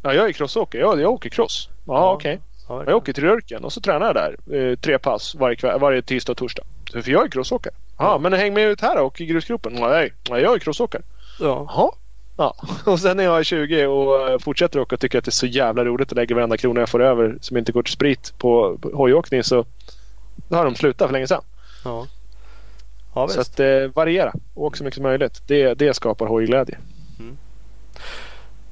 Ja, 0.02 0.14
jag 0.14 0.28
är 0.28 0.32
crossåkare. 0.32 0.82
Ja, 0.82 0.98
jag 1.00 1.12
åker 1.12 1.30
cross. 1.30 1.68
Ja, 1.86 1.94
Ja. 1.94 2.12
okej. 2.14 2.40
ja, 2.68 2.84
Jag 2.86 2.96
åker 2.96 3.12
till 3.12 3.24
Rörken 3.24 3.64
och 3.64 3.72
så 3.72 3.80
tränar 3.80 4.06
jag 4.06 4.14
där 4.14 4.56
eh, 4.70 4.76
tre 4.76 4.98
pass 4.98 5.34
varje, 5.34 5.56
kväll, 5.56 5.80
varje 5.80 6.02
tisdag 6.02 6.32
och 6.32 6.36
torsdag. 6.38 6.62
För 6.92 7.10
jag 7.10 7.24
är 7.24 7.28
crossåkare. 7.28 7.74
Ja, 7.98 8.04
Ja. 8.04 8.18
men 8.18 8.32
häng 8.32 8.54
med 8.54 8.64
ut 8.68 8.80
här 8.80 9.00
och 9.02 9.20
i 9.20 9.26
grusgropen. 9.26 9.72
Nej, 9.72 10.12
nej, 10.30 10.42
jag 10.42 10.54
är 10.54 10.58
crossåkare. 10.58 11.02
ja. 11.40 11.66
Jaha. 11.68 11.90
Ja, 12.36 12.54
och 12.86 13.00
sen 13.00 13.16
när 13.16 13.24
jag 13.24 13.38
är 13.38 13.44
20 13.44 13.86
och 13.86 14.30
eh, 14.30 14.38
fortsätter 14.38 14.80
åka 14.80 14.94
och 14.94 15.00
tycker 15.00 15.18
att 15.18 15.24
det 15.24 15.28
är 15.28 15.32
så 15.32 15.46
jävla 15.46 15.84
roligt 15.84 16.12
att 16.12 16.16
lägga 16.16 16.34
varenda 16.34 16.56
krona 16.56 16.80
jag 16.80 16.88
får 16.88 17.02
över 17.02 17.38
som 17.40 17.56
inte 17.56 17.72
går 17.72 17.82
till 17.82 17.92
sprit 17.92 18.34
på, 18.38 18.78
hojåkning 18.92 19.42
så 19.44 19.64
då 20.48 20.56
har 20.56 20.64
de 20.64 20.74
slutat 20.74 21.08
för 21.08 21.12
länge 21.12 21.26
sedan. 21.26 21.42
ja. 21.84 22.06
ja 23.14 23.28
så 23.28 23.40
att 23.40 23.60
eh, 23.60 23.86
variera. 23.94 24.32
Åk 24.54 24.76
så 24.76 24.84
mycket 24.84 24.94
som 24.94 25.02
möjligt. 25.02 25.42
Det, 25.46 25.74
det 25.74 25.94
skapar 25.94 26.26
hojglädje. 26.26 26.78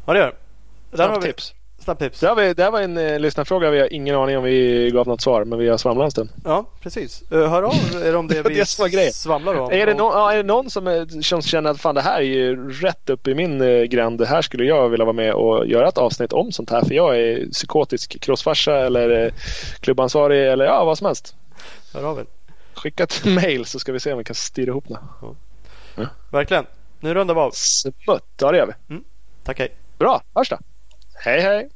Ja, 0.07 0.13
det 0.13 0.19
gör 0.19 0.27
det. 0.27 0.97
Där 0.97 1.09
har 1.09 1.15
Snabbt 1.15 1.27
vi 1.27 1.33
tips. 1.33 1.55
Snabbtips. 1.85 2.21
Det, 2.21 2.35
vi, 2.35 2.55
det 2.55 2.63
här 2.63 2.71
var 2.71 2.81
en 2.81 2.99
eh, 2.99 3.19
lyssnarfråga. 3.19 3.71
Vi 3.71 3.81
har 3.81 3.93
ingen 3.93 4.15
aning 4.15 4.39
om 4.39 4.45
vi 4.45 4.91
gav 4.95 5.07
något 5.07 5.21
svar 5.21 5.45
men 5.45 5.59
vi 5.59 5.69
har 5.69 5.79
svamlat 5.79 6.05
en 6.05 6.11
stund. 6.11 6.31
Ja, 6.45 6.67
precis. 6.81 7.23
Uh, 7.33 7.47
hör 7.47 7.63
av 7.63 8.03
er 8.05 8.17
om 8.17 8.29
det 8.29 8.43
vi 8.49 8.55
det 8.55 8.89
grejen. 8.89 9.13
svamlar 9.13 9.55
om. 9.55 9.73
Är 9.73 9.87
det, 9.87 9.95
någon, 9.95 10.13
ja, 10.13 10.33
är 10.33 10.37
det 10.37 10.43
någon 10.43 10.71
som, 10.71 10.87
är, 10.87 11.23
som 11.23 11.43
känner 11.43 11.71
att 11.71 11.81
fan 11.81 11.95
det 11.95 12.01
här 12.01 12.17
är 12.19 12.23
ju 12.23 12.71
rätt 12.71 13.11
upp 13.11 13.29
i 13.29 13.35
min 13.35 13.61
eh, 13.61 13.83
gränd. 13.83 14.19
Det 14.19 14.27
här 14.27 14.43
skulle 14.43 14.65
jag 14.65 14.89
vilja 14.89 15.05
vara 15.05 15.13
med 15.13 15.35
och 15.35 15.67
göra 15.67 15.89
ett 15.89 15.99
avsnitt 15.99 16.33
om 16.33 16.53
sånt 16.53 16.71
här. 16.71 16.85
För 16.85 16.95
jag 16.95 17.19
är 17.19 17.47
psykotisk 17.51 18.21
crossfarsa 18.21 18.87
eller 18.87 19.25
eh, 19.25 19.33
klubbansvarig 19.81 20.47
eller 20.47 20.65
ja, 20.65 20.85
vad 20.85 20.99
som 20.99 21.07
helst. 21.07 21.37
Hör 21.95 22.05
av 22.05 22.19
er. 22.19 22.27
Skicka 22.75 23.03
ett 23.03 23.25
mail 23.43 23.65
så 23.65 23.79
ska 23.79 23.93
vi 23.93 24.01
se 24.01 24.13
om 24.13 24.19
vi 24.19 24.25
kan 24.25 24.35
styra 24.35 24.69
ihop 24.69 24.85
det. 24.89 24.99
Verkligen. 26.31 26.67
Nu 27.01 27.15
rundar 27.15 27.35
vi 27.35 27.41
av. 27.41 27.51
Smutt, 27.51 28.25
ja 28.41 28.51
det 28.51 28.59
gör 28.59 28.67
vi. 28.67 29.01
Tack, 29.45 29.59
hej. 29.59 29.69
Bra, 29.99 30.23
hörs 30.35 30.51
då. 30.51 30.59
Hej 31.25 31.41
hej! 31.43 31.69